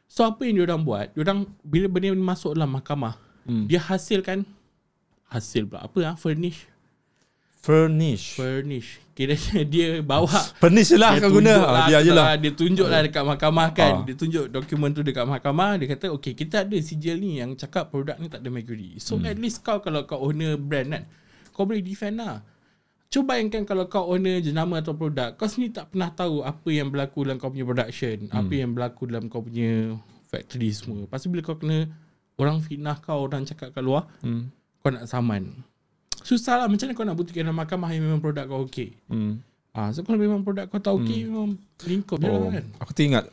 So 0.06 0.22
apa 0.22 0.42
yang 0.42 0.58
diorang 0.58 0.82
buat? 0.82 1.12
Diorang 1.12 1.50
Bila 1.60 1.86
benda 1.86 2.10
ni 2.10 2.22
masuk 2.22 2.54
dalam 2.54 2.70
mahkamah 2.72 3.18
Hmm. 3.46 3.70
Dia 3.70 3.78
hasilkan 3.78 4.42
Hasil 5.26 5.66
pula. 5.66 5.86
Apa 5.86 5.98
lah 6.02 6.14
Furnish? 6.18 6.66
Furnish. 7.62 8.38
Furnish. 8.38 8.98
Kira 9.10 9.34
dia 9.72 10.02
bawa. 10.02 10.30
Furnish 10.58 10.90
lah 10.94 11.14
dia 11.14 11.22
kau 11.22 11.34
guna. 11.34 11.54
ah, 11.54 11.70
lah, 11.70 11.86
Dia 11.86 11.98
je 12.02 12.10
lah. 12.10 12.34
Dia 12.34 12.52
tunjuk 12.52 12.86
lah 12.86 13.02
dekat 13.02 13.22
mahkamah 13.22 13.68
kan. 13.70 13.92
Ah. 13.92 14.04
Dia 14.06 14.14
tunjuk 14.14 14.50
dokumen 14.50 14.90
tu 14.90 15.02
dekat 15.02 15.26
mahkamah. 15.26 15.78
Dia 15.78 15.94
kata 15.94 16.10
okay 16.10 16.34
kita 16.34 16.62
ada 16.62 16.76
sijil 16.78 17.18
ni 17.18 17.38
Yang 17.38 17.62
cakap 17.62 17.90
produk 17.90 18.18
ni 18.18 18.26
tak 18.26 18.42
ada 18.42 18.50
mercury 18.50 18.98
So 18.98 19.14
Hmm. 19.14 19.26
at 19.26 19.38
least 19.38 19.62
kau 19.62 19.78
kalau 19.78 20.02
kau 20.02 20.18
owner 20.22 20.54
brand 20.54 20.90
kan 20.90 21.02
Kau 21.50 21.66
boleh 21.66 21.82
defend 21.82 22.18
lah 22.18 22.42
Cuba 23.06 23.32
bayangkan 23.32 23.62
kalau 23.62 23.86
kau 23.86 24.08
owner 24.08 24.38
jenama 24.38 24.78
atau 24.78 24.92
produk 24.92 25.30
Kau 25.32 25.46
sendiri 25.46 25.70
tak 25.72 25.90
pernah 25.90 26.10
tahu 26.10 26.42
Apa 26.42 26.68
yang 26.68 26.90
berlaku 26.90 27.22
dalam 27.22 27.38
kau 27.38 27.48
punya 27.48 27.64
production 27.64 28.16
Hmm. 28.26 28.34
Apa 28.34 28.52
yang 28.52 28.70
berlaku 28.72 29.02
dalam 29.06 29.24
kau 29.26 29.40
punya 29.40 29.94
Factory 30.26 30.70
semua 30.70 31.04
Lepas 31.04 31.20
tu 31.20 31.28
bila 31.28 31.40
kau 31.40 31.54
kena 31.54 31.86
Orang 32.34 32.58
fitnah 32.58 32.98
kau 32.98 33.22
Orang 33.22 33.42
cakap 33.42 33.70
kat 33.70 33.80
luar 33.80 34.10
hmm. 34.20 34.50
Kau 34.80 34.90
nak 34.90 35.06
saman 35.06 35.54
Susah 36.18 36.58
lah 36.58 36.66
Macam 36.66 36.82
mana 36.84 36.94
kau 36.94 37.06
nak 37.06 37.16
buktikan 37.16 37.46
dalam 37.46 37.56
mahkamah 37.56 37.90
Yang 37.90 38.02
memang 38.04 38.20
produk 38.20 38.44
kau 38.44 38.60
okay 38.60 38.98
Hmm. 39.06 39.38
Ah, 39.70 39.92
so 39.92 40.00
kalau 40.00 40.16
memang 40.16 40.40
produk 40.40 40.66
kau 40.66 40.80
tak 40.80 40.96
okey 40.96 41.28
memang 41.28 41.54
lingkup 41.84 42.16
je 42.16 42.26
Oh, 42.26 42.48
lah 42.48 42.58
kan. 42.58 42.64
aku 42.80 42.90
teringat 42.92 43.24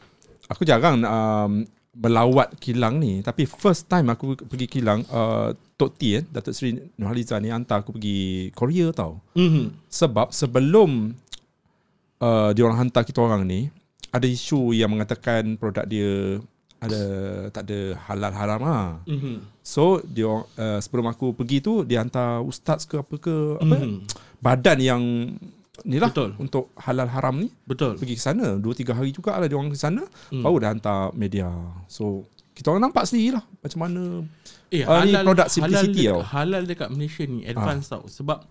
Aku 0.47 0.61
jarang 0.63 1.01
um, 1.01 1.63
Melawat 1.93 2.53
kilang 2.57 2.97
ni 2.97 3.19
Tapi 3.19 3.45
first 3.45 3.86
time 3.86 4.09
aku 4.09 4.36
pergi 4.36 4.67
kilang 4.67 5.01
uh, 5.07 5.49
Tok 5.84 5.94
T 5.94 6.16
eh 6.16 6.24
Datuk 6.24 6.56
Seri 6.56 6.72
Nurhaliza 6.96 7.36
ni 7.38 7.52
Hantar 7.52 7.84
aku 7.84 7.92
pergi 7.94 8.20
Korea 8.52 8.90
tau 8.90 9.20
Mhm. 9.36 9.92
Sebab 9.92 10.32
sebelum 10.32 11.12
uh, 12.20 12.50
Dia 12.52 12.64
orang 12.64 12.80
hantar 12.82 13.04
kita 13.04 13.20
orang 13.20 13.44
ni 13.44 13.68
Ada 14.10 14.24
isu 14.26 14.72
yang 14.72 14.88
mengatakan 14.90 15.60
Produk 15.60 15.84
dia 15.84 16.40
ada 16.84 17.00
tak 17.48 17.64
ada 17.64 17.96
halal 18.12 18.34
haram 18.36 18.60
lah. 18.60 18.88
Mhm. 19.08 19.40
So 19.64 20.04
dia 20.04 20.28
uh, 20.28 20.44
sebelum 20.78 21.08
aku 21.08 21.32
pergi 21.32 21.64
tu 21.64 21.88
dia 21.88 22.04
hantar 22.04 22.44
ustaz 22.44 22.84
ke 22.84 23.00
apa 23.00 23.16
ke 23.18 23.32
apa 23.56 23.76
Mhm. 23.80 24.04
badan 24.44 24.78
yang 24.84 25.04
ni 25.88 25.96
lah 25.96 26.12
Betul. 26.12 26.36
untuk 26.38 26.76
halal 26.76 27.08
haram 27.08 27.40
ni 27.40 27.48
Betul. 27.64 27.96
pergi 27.96 28.14
ke 28.14 28.22
sana 28.22 28.60
2 28.60 28.68
3 28.76 28.94
hari 28.94 29.10
juga 29.10 29.32
lah 29.34 29.48
dia 29.48 29.56
orang 29.56 29.72
ke 29.72 29.80
sana 29.80 30.04
Hmm. 30.28 30.44
baru 30.44 30.60
dah 30.60 30.70
hantar 30.76 31.00
media. 31.16 31.48
So 31.88 32.28
kita 32.54 32.70
orang 32.70 32.89
nampak 32.89 33.10
sendiri 33.10 33.38
lah 33.38 33.45
macam 33.62 33.80
mana 33.82 34.01
Eh, 34.74 34.82
Ah, 34.89 35.06
ni 35.06 35.14
produk 35.14 35.45
simplicity 35.45 36.10
halal 36.10 36.18
tau. 36.18 36.22
halal 36.34 36.64
dekat 36.66 36.89
Malaysia 36.89 37.22
ni 37.30 37.45
advance 37.45 37.93
tau. 37.93 38.10
Sebab 38.10 38.41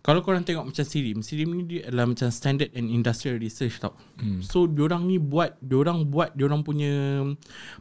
kalau 0.00 0.20
korang 0.24 0.40
tengok 0.40 0.68
macam 0.68 0.84
Sirim, 0.84 1.20
Sirim 1.20 1.52
ni 1.52 1.64
dia 1.64 1.80
adalah 1.88 2.08
macam 2.08 2.28
standard 2.32 2.72
and 2.72 2.88
industrial 2.88 3.36
research 3.36 3.76
tau. 3.76 3.92
Hmm. 4.20 4.40
So 4.40 4.64
diorang 4.64 5.04
ni 5.04 5.20
buat, 5.20 5.60
diorang 5.60 6.08
buat 6.08 6.32
diorang 6.32 6.64
punya 6.64 7.24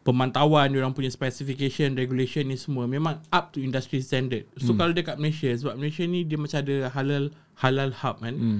pemantauan, 0.04 0.72
diorang 0.72 0.91
punya 0.91 1.12
specification, 1.12 1.96
regulation 1.96 2.48
ni 2.48 2.60
semua 2.60 2.84
memang 2.88 3.20
up 3.32 3.56
to 3.56 3.64
industry 3.64 4.04
standard. 4.04 4.44
So 4.60 4.76
hmm. 4.76 4.80
kalau 4.80 4.91
dekat 4.91 5.16
Malaysia 5.20 5.52
sebab 5.56 5.80
Malaysia 5.80 6.04
ni 6.04 6.28
dia 6.28 6.36
macam 6.36 6.60
ada 6.64 6.91
halal 6.91 7.24
halal 7.60 7.91
hub 7.91 8.20
kan. 8.20 8.36
Hmm. 8.36 8.60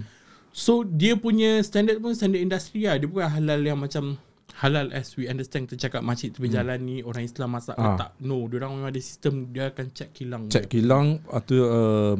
So 0.56 0.88
dia 0.88 1.20
punya 1.20 1.60
standard 1.64 2.00
pun 2.00 2.16
standard 2.16 2.40
industri 2.40 2.88
lah. 2.88 3.00
Dia 3.00 3.08
bukan 3.08 3.28
halal 3.28 3.60
yang 3.64 3.80
macam 3.80 4.16
halal 4.56 4.92
as 4.92 5.14
we 5.14 5.26
understand 5.26 5.66
kita 5.66 5.76
cakap 5.82 6.02
masjid 6.02 6.30
tepi 6.30 6.46
hmm. 6.46 6.56
jalan 6.56 6.80
ni 6.80 6.96
orang 7.00 7.24
Islam 7.24 7.50
masak 7.52 7.74
ah. 7.76 7.98
tak. 7.98 8.10
No, 8.20 8.46
dia 8.46 8.58
orang 8.58 8.72
memang 8.76 8.90
ada 8.90 9.00
sistem 9.00 9.50
dia 9.50 9.68
akan 9.68 9.86
check 9.90 10.14
kilang. 10.14 10.46
cek 10.46 10.64
dia. 10.64 10.72
kilang 10.72 11.08
atau 11.28 11.58
uh, 11.60 12.16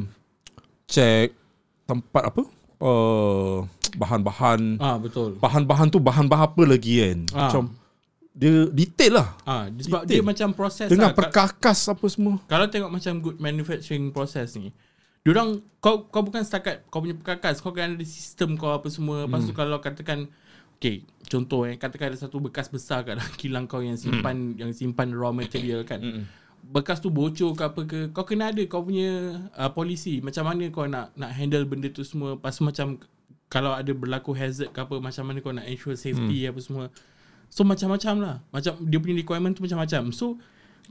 cek 0.86 1.28
tempat 1.84 2.22
apa 2.26 2.42
uh, 2.80 3.58
bahan-bahan 3.94 4.60
Ah 4.78 4.96
betul. 4.96 5.38
bahan-bahan 5.38 5.86
tu 5.88 5.98
bahan-bahan 5.98 6.48
apa 6.48 6.62
lagi 6.64 6.94
kan 6.98 7.18
Ah. 7.30 7.40
macam 7.46 7.62
dia 8.34 8.66
detail 8.68 9.12
lah 9.14 9.28
Ah 9.44 9.64
dia- 9.70 9.86
sebab 9.86 10.02
Detail. 10.02 10.16
dia 10.16 10.24
macam 10.24 10.48
proses 10.52 10.86
dengan 10.90 11.08
lah. 11.08 11.14
Ka- 11.14 11.18
perkakas 11.22 11.86
apa 11.86 12.06
semua 12.08 12.42
Kalau 12.44 12.66
tengok 12.66 12.90
macam 12.90 13.12
good 13.20 13.38
manufacturing 13.38 14.10
process 14.10 14.58
ni 14.58 14.74
Diorang 15.22 15.56
kau 15.78 16.04
kau 16.04 16.20
bukan 16.20 16.42
setakat 16.42 16.84
kau 16.90 17.00
punya 17.00 17.14
perkakas 17.14 17.56
kau 17.58 17.70
kan 17.70 17.94
ada 17.94 18.04
sistem 18.04 18.58
kau 18.58 18.68
apa 18.68 18.90
semua 18.90 19.24
lepas 19.24 19.40
tu 19.40 19.54
kalau 19.54 19.78
katakan 19.78 20.26
Okay 20.78 21.06
Contoh 21.24 21.64
eh 21.64 21.80
Katakan 21.80 22.12
ada 22.12 22.18
satu 22.20 22.38
bekas 22.38 22.68
besar 22.68 23.02
kat 23.02 23.16
dalam 23.16 23.34
kilang 23.40 23.64
kau 23.64 23.80
Yang 23.80 24.06
simpan 24.06 24.54
Yang 24.54 24.78
simpan 24.78 25.10
raw 25.16 25.32
material 25.32 25.82
kan. 25.82 26.28
Bekas 26.64 27.00
tu 27.00 27.12
bocor 27.12 27.52
ke 27.56 27.62
apa 27.64 27.80
ke 27.84 27.98
Kau 28.12 28.24
kena 28.24 28.52
ada 28.52 28.62
kau 28.64 28.84
punya 28.84 29.40
uh, 29.56 29.70
Polisi 29.72 30.20
Macam 30.20 30.48
mana 30.48 30.68
kau 30.72 30.84
nak 30.88 31.12
Nak 31.16 31.30
handle 31.32 31.64
benda 31.68 31.88
tu 31.88 32.04
semua. 32.04 32.36
Tu 32.36 32.62
macam 32.64 33.00
Kalau 33.48 33.72
ada 33.72 33.92
berlaku 33.92 34.32
hazard 34.36 34.72
ke 34.72 34.78
apa 34.80 34.96
Macam 35.00 35.24
mana 35.28 35.38
kau 35.40 35.52
nak 35.52 35.66
ensure 35.68 35.96
safety 35.96 36.48
apa 36.48 36.60
semua. 36.60 36.84
So 37.48 37.62
macam-macam 37.62 38.14
lah. 38.20 38.36
Macam 38.50 38.80
dia 38.84 38.98
punya 39.00 39.16
requirement 39.16 39.52
tu 39.52 39.64
macam-macam. 39.64 40.12
So 40.12 40.40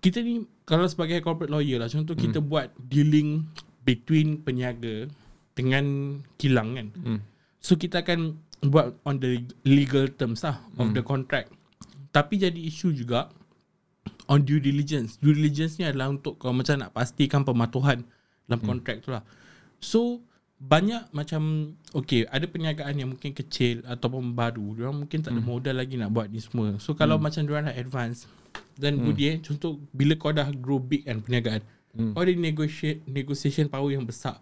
Kita 0.02 0.22
ni 0.22 0.46
Kalau 0.66 0.86
sebagai 0.90 1.22
corporate 1.22 1.54
lawyer 1.54 1.82
lah 1.82 1.90
Contoh 1.90 2.18
kita 2.18 2.42
buat 2.42 2.74
Dealing 2.78 3.46
Between 3.86 4.42
peniaga 4.42 5.10
Dengan 5.54 6.18
kilang 6.38 6.76
kan. 6.78 6.88
So 7.64 7.80
kita 7.80 8.04
akan 8.04 8.43
buat 8.70 8.96
on 9.04 9.20
the 9.20 9.44
legal 9.68 10.08
terms 10.08 10.44
lah 10.44 10.62
of 10.80 10.96
the 10.96 11.04
contract. 11.04 11.52
Tapi 12.14 12.38
jadi 12.38 12.58
isu 12.58 12.94
juga 12.94 13.34
on 14.30 14.44
due 14.44 14.62
diligence. 14.62 15.20
Due 15.20 15.36
diligence 15.36 15.82
ni 15.82 15.88
adalah 15.88 16.14
untuk 16.14 16.40
kau 16.40 16.54
macam 16.56 16.80
nak 16.80 16.92
pastikan 16.96 17.44
pematuhan 17.44 18.06
dalam 18.48 18.60
kontrak 18.64 19.04
tu 19.04 19.12
lah. 19.12 19.24
So 19.84 20.24
banyak 20.64 21.12
macam 21.12 21.76
okay 21.92 22.24
ada 22.32 22.48
perniagaan 22.48 22.96
yang 22.96 23.10
mungkin 23.12 23.36
kecil 23.36 23.84
ataupun 23.84 24.32
baru 24.32 24.80
dia 24.80 24.88
mungkin 24.96 25.20
tak 25.20 25.36
ada 25.36 25.44
modal 25.44 25.76
lagi 25.76 26.00
nak 26.00 26.16
buat 26.16 26.32
ni 26.32 26.40
semua. 26.40 26.80
So 26.80 26.96
kalau 26.96 27.20
macam 27.20 27.44
dia 27.44 27.60
dah 27.60 27.76
advance 27.76 28.32
dan 28.80 28.96
hmm. 28.96 29.04
Budi 29.04 29.24
eh, 29.28 29.38
contoh 29.44 29.82
bila 29.92 30.16
kau 30.16 30.32
dah 30.32 30.48
grow 30.56 30.80
big 30.80 31.04
kan 31.04 31.20
perniagaan 31.20 31.62
kau 31.94 32.22
ada 32.26 32.34
negotiate 32.34 33.06
negotiation 33.06 33.70
power 33.70 33.92
yang 33.94 34.08
besar. 34.08 34.40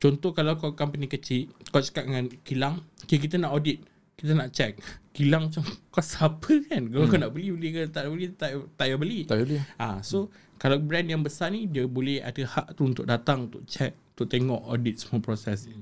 Contoh 0.00 0.32
kalau 0.32 0.56
kau 0.56 0.72
company 0.72 1.04
kecil 1.04 1.52
Kau 1.68 1.84
cakap 1.84 2.08
dengan 2.08 2.24
kilang 2.40 2.80
okay, 3.04 3.20
Kita 3.20 3.36
nak 3.36 3.52
audit 3.52 3.84
Kita 4.16 4.32
nak 4.32 4.48
check. 4.48 4.80
Kilang 5.12 5.52
macam 5.52 5.60
Kau 5.92 6.00
siapa 6.00 6.52
kan? 6.72 6.88
Kalau 6.88 7.04
kau 7.04 7.20
nak 7.20 7.30
beli 7.36 7.52
Beli 7.52 7.68
ke 7.76 7.80
tak 7.92 8.08
beli 8.08 8.32
Tak, 8.32 8.48
tak 8.74 8.76
payah 8.80 8.96
beli. 8.96 9.28
Tak 9.28 9.36
boleh 9.44 9.60
Ah, 9.76 10.00
So 10.00 10.32
Kalau 10.56 10.80
brand 10.80 11.04
yang 11.04 11.20
besar 11.20 11.52
ni 11.52 11.68
Dia 11.68 11.84
boleh 11.84 12.24
ada 12.24 12.40
hak 12.40 12.72
tu 12.80 12.88
Untuk 12.88 13.04
datang 13.04 13.52
Untuk 13.52 13.68
check 13.68 13.92
Untuk 14.16 14.32
tengok 14.32 14.64
audit 14.72 15.04
semua 15.04 15.20
proses. 15.20 15.68
Ni 15.68 15.76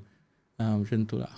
ah, 0.59 0.75
Macam 0.75 1.07
tu 1.07 1.23
lah. 1.23 1.31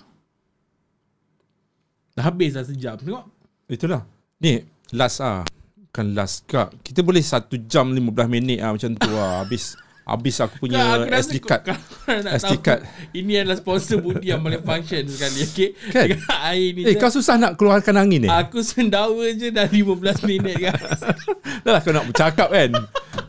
Dah 2.17 2.27
habis 2.27 2.57
dah 2.57 2.65
sejam 2.65 2.97
Tengok. 2.97 3.29
Itulah. 3.69 4.03
Ni 4.41 4.65
last 4.91 5.21
ah 5.21 5.45
kan 5.91 6.15
last 6.15 6.47
kak. 6.47 6.71
Kita 6.81 7.03
boleh 7.03 7.19
1 7.19 7.51
jam 7.67 7.91
15 7.91 7.99
minit 8.31 8.59
ah 8.63 8.71
macam 8.71 8.95
tu 8.95 9.11
ah 9.11 9.43
habis 9.43 9.75
habis 10.03 10.35
aku 10.37 10.55
punya 10.59 10.81
Kau- 10.81 10.97
aku 10.99 11.13
SD 11.15 11.35
card 11.39 11.61
kau- 11.63 11.81
SD 12.09 12.51
tahu, 12.51 12.57
card. 12.59 12.81
Ini 13.11 13.33
adalah 13.37 13.55
sponsor 13.55 13.97
Budi 13.97 14.27
Yang 14.27 14.41
paling 14.41 14.63
function 14.63 15.01
sekali 15.05 15.39
Okay 15.43 15.69
Kan? 15.87 16.05
Dengan 16.09 16.19
air 16.43 16.67
ni 16.69 16.81
eh 16.81 16.85
je. 16.87 16.97
kau 16.97 17.09
susah 17.09 17.35
nak 17.35 17.53
keluarkan 17.53 17.95
angin 17.95 18.25
ni 18.25 18.29
Aku 18.29 18.59
sendawa 18.59 19.29
je 19.29 19.49
dah 19.49 19.65
15 19.65 19.77
minit 20.23 20.57
guys. 20.59 21.01
dah 21.63 21.71
lah 21.71 21.79
kau 21.79 21.91
nak 21.91 22.05
bercakap 22.05 22.47
kan 22.47 22.71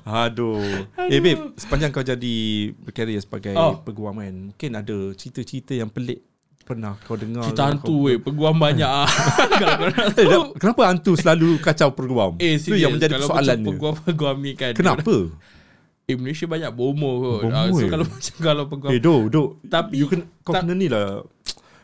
aduh 0.03 0.59
eh 0.99 1.19
babe 1.19 1.55
sepanjang 1.55 1.89
kau 1.89 2.03
jadi 2.03 2.35
berkarya 2.75 3.17
sebagai 3.17 3.55
Oh. 3.55 3.79
peguam 3.79 4.17
kan 4.17 4.35
mungkin 4.51 4.71
ada 4.75 4.97
cerita-cerita 5.13 5.73
yang 5.73 5.87
pelik 5.87 6.25
pernah 6.63 6.97
kau 6.99 7.15
dengar 7.15 7.43
Cerita 7.45 7.69
hantu 7.69 8.07
weh, 8.07 8.17
peguam 8.17 8.55
banyak 8.55 8.87
ah. 8.87 9.07
Eh, 10.17 10.27
kenapa 10.57 10.83
hantu 10.87 11.15
selalu 11.15 11.59
kacau 11.59 11.91
peguam? 11.91 12.39
Eh, 12.39 12.55
Itu 12.55 12.75
yang 12.75 12.95
menjadi 12.95 13.15
kalau 13.17 13.29
persoalan 13.29 13.57
dia. 13.57 13.69
peguam-peguam 13.69 14.37
ni 14.39 14.53
kan. 14.55 14.73
Kenapa? 14.73 15.15
Eh, 16.05 16.15
Malaysia 16.15 16.45
banyak 16.45 16.71
bomo 16.71 17.11
kot. 17.17 17.41
Bomo, 17.45 17.55
Ah, 17.55 17.67
so 17.69 17.79
eh. 17.79 17.89
kalau 17.89 18.05
macam 18.13 18.35
kalau 18.37 18.65
peguam. 18.67 18.91
Eh, 18.91 18.99
do, 18.99 19.15
do. 19.27 19.43
Tapi- 19.65 19.95
you 19.95 20.07
kena, 20.07 20.25
kau 20.41 20.51
tak- 20.51 20.63
kena 20.63 20.75
ni 20.75 20.87
lah. 20.87 21.23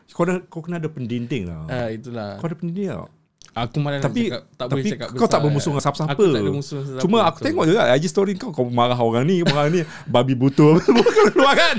Kau 0.09 0.23
kena, 0.23 0.35
kau 0.45 0.61
kena 0.61 0.77
ada 0.77 0.89
pendinding 0.89 1.47
lah. 1.47 1.63
Ah, 1.67 1.89
itulah. 1.89 2.37
Kau 2.37 2.47
ada 2.47 2.55
pendinding 2.55 2.89
lah. 2.91 3.07
Aku 3.51 3.79
malah 3.79 3.99
nak 3.99 4.07
Tapi 4.07 4.23
cakap, 4.29 4.43
tak 4.53 4.59
tapi 4.61 4.71
boleh 4.77 4.91
cakap 4.93 5.09
kau 5.09 5.19
tak 5.19 5.27
besar. 5.27 5.41
bermusuh 5.41 5.69
dengan 5.69 5.83
siapa-siapa. 5.83 6.11
Aku 6.13 6.23
tak 6.25 6.39
ada 6.39 6.53
musuh 6.53 6.79
siapa. 6.81 7.01
Cuma 7.01 7.19
aku 7.21 7.35
Betul. 7.35 7.47
tengok 7.49 7.65
juga 7.67 7.81
IG 7.91 8.05
story 8.07 8.33
kau 8.35 8.51
kau 8.53 8.67
marah 8.69 8.95
orang 8.97 9.25
ni, 9.25 9.37
orang 9.41 9.67
ni 9.69 9.81
babi 10.13 10.35
butuh 10.35 10.79
semua 10.85 11.03
kau 11.03 11.27
keluarkan. 11.29 11.77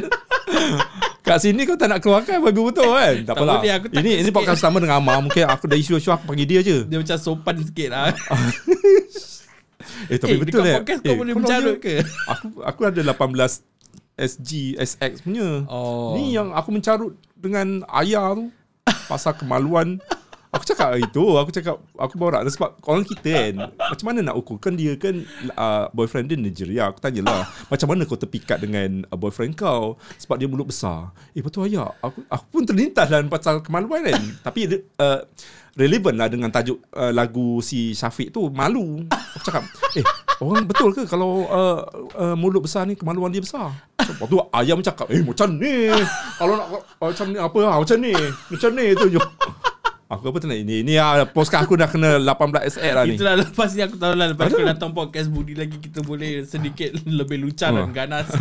Kat 1.21 1.37
sini 1.37 1.63
kau 1.63 1.75
tak 1.75 1.87
nak 1.87 1.99
keluarkan 1.99 2.41
babi 2.41 2.59
butuh 2.59 2.83
kan? 2.89 3.13
Tak, 3.17 3.23
Tak 3.23 3.33
apalah. 3.33 3.55
boleh, 3.57 3.71
aku 3.71 3.85
ini 3.95 4.11
ini 4.17 4.29
podcast 4.29 4.59
sama 4.59 4.77
dengan 4.77 4.99
Amar. 4.99 5.21
Mungkin 5.21 5.45
aku 5.45 5.67
dah 5.67 5.77
isu-isu 5.77 6.09
aku 6.09 6.23
panggil 6.25 6.47
dia 6.49 6.59
je. 6.59 6.77
Dia 6.83 6.97
macam 6.97 7.15
sopan 7.15 7.55
sikit 7.61 7.89
lah. 7.89 8.11
Eh 10.09 10.17
tapi 10.17 10.35
Eh, 10.35 10.37
betul 10.41 10.61
dekat 10.65 10.69
eh. 10.69 10.77
podcast 10.81 10.99
kau 11.05 11.15
boleh 11.21 11.33
mencarut 11.37 11.77
ke? 11.77 11.95
Aku 12.33 12.47
aku 12.65 12.79
ada 12.89 13.01
18 13.01 13.61
SG 14.19 14.75
SX 14.75 15.23
punya. 15.23 15.63
Oh. 15.71 16.17
Ni 16.19 16.35
yang 16.35 16.51
aku 16.51 16.75
mencarut 16.75 17.15
dengan 17.39 17.87
ayah 17.95 18.35
tu 18.35 18.51
pasal 19.07 19.31
kemaluan. 19.39 20.03
Aku 20.49 20.65
cakap 20.65 20.97
itu, 20.97 21.21
aku 21.37 21.53
cakap 21.53 21.77
aku 21.93 22.17
borak 22.17 22.41
lah 22.41 22.49
sebab 22.49 22.81
orang 22.89 23.05
kita 23.05 23.53
kan 23.53 23.69
macam 23.69 24.05
mana 24.09 24.19
nak 24.25 24.35
ukur 24.41 24.57
kan 24.57 24.73
dia 24.73 24.97
kan 24.97 25.21
uh, 25.53 25.85
boyfriend 25.93 26.25
dia 26.25 26.41
Nigeria. 26.41 26.89
Aku 26.89 26.97
tanyalah 26.97 27.45
macam 27.69 27.85
mana 27.93 28.01
kau 28.09 28.17
terpikat 28.17 28.57
dengan 28.57 29.05
uh, 29.13 29.17
boyfriend 29.17 29.53
kau 29.53 30.01
sebab 30.17 30.41
dia 30.41 30.49
mulut 30.49 30.73
besar. 30.73 31.13
Eh 31.37 31.45
betul 31.45 31.69
ayah. 31.69 31.93
Aku 32.01 32.25
aku 32.25 32.45
pun 32.49 32.65
terlintas 32.65 33.13
dalam 33.13 33.29
pasal 33.29 33.61
kemaluan 33.61 34.09
kan. 34.09 34.17
Tapi 34.41 34.89
uh, 34.97 35.21
relevan 35.77 36.17
lah 36.17 36.33
dengan 36.33 36.49
tajuk 36.49 36.81
uh, 36.97 37.13
lagu 37.13 37.61
si 37.61 37.93
Syafiq 37.93 38.33
tu 38.33 38.49
malu. 38.49 39.05
Aku 39.37 39.45
cakap, 39.45 39.69
eh 40.01 40.05
orang 40.41 40.65
betul 40.65 40.97
ke 40.97 41.05
kalau 41.05 41.45
uh, 41.45 41.85
uh, 42.17 42.33
mulut 42.33 42.65
besar 42.65 42.89
ni 42.89 42.97
kemaluan 42.97 43.29
dia 43.29 43.45
besar? 43.45 43.69
Lepas 44.01 44.25
tu 44.25 44.41
ayam 44.49 44.81
cakap, 44.81 45.13
eh 45.13 45.21
macam 45.21 45.53
ni. 45.61 45.93
Kalau 46.41 46.57
nak 46.57 46.67
uh, 46.73 46.81
macam 47.13 47.25
ni 47.29 47.37
apa 47.37 47.57
lah, 47.61 47.77
macam 47.77 47.97
ni. 48.01 48.17
Macam 48.49 48.69
ni 48.73 48.85
tu. 48.97 49.07
Aku 50.09 50.25
apa 50.25 50.37
tu 50.37 50.45
nak 50.45 50.57
ini? 50.57 50.81
Ni 50.81 50.97
ah 50.97 51.21
postcard 51.23 51.63
aku 51.63 51.73
dah 51.75 51.85
kena 51.85 52.17
18 52.17 52.25
SR 52.67 52.93
lah 52.93 53.03
ni. 53.05 53.13
Itulah 53.13 53.37
lepas 53.37 53.69
ni 53.69 53.81
aku 53.81 53.93
tahu 53.95 54.13
lah 54.13 54.27
Lepas 54.27 54.49
aku 54.49 54.65
datang 54.65 54.89
podcast 54.89 55.29
Budi 55.29 55.53
lagi 55.53 55.77
Kita 55.77 56.01
boleh 56.01 56.41
sedikit 56.43 56.97
lebih 57.19 57.37
lucah 57.37 57.69
dan 57.69 57.85
Ha. 57.85 57.93
ganas 57.93 58.25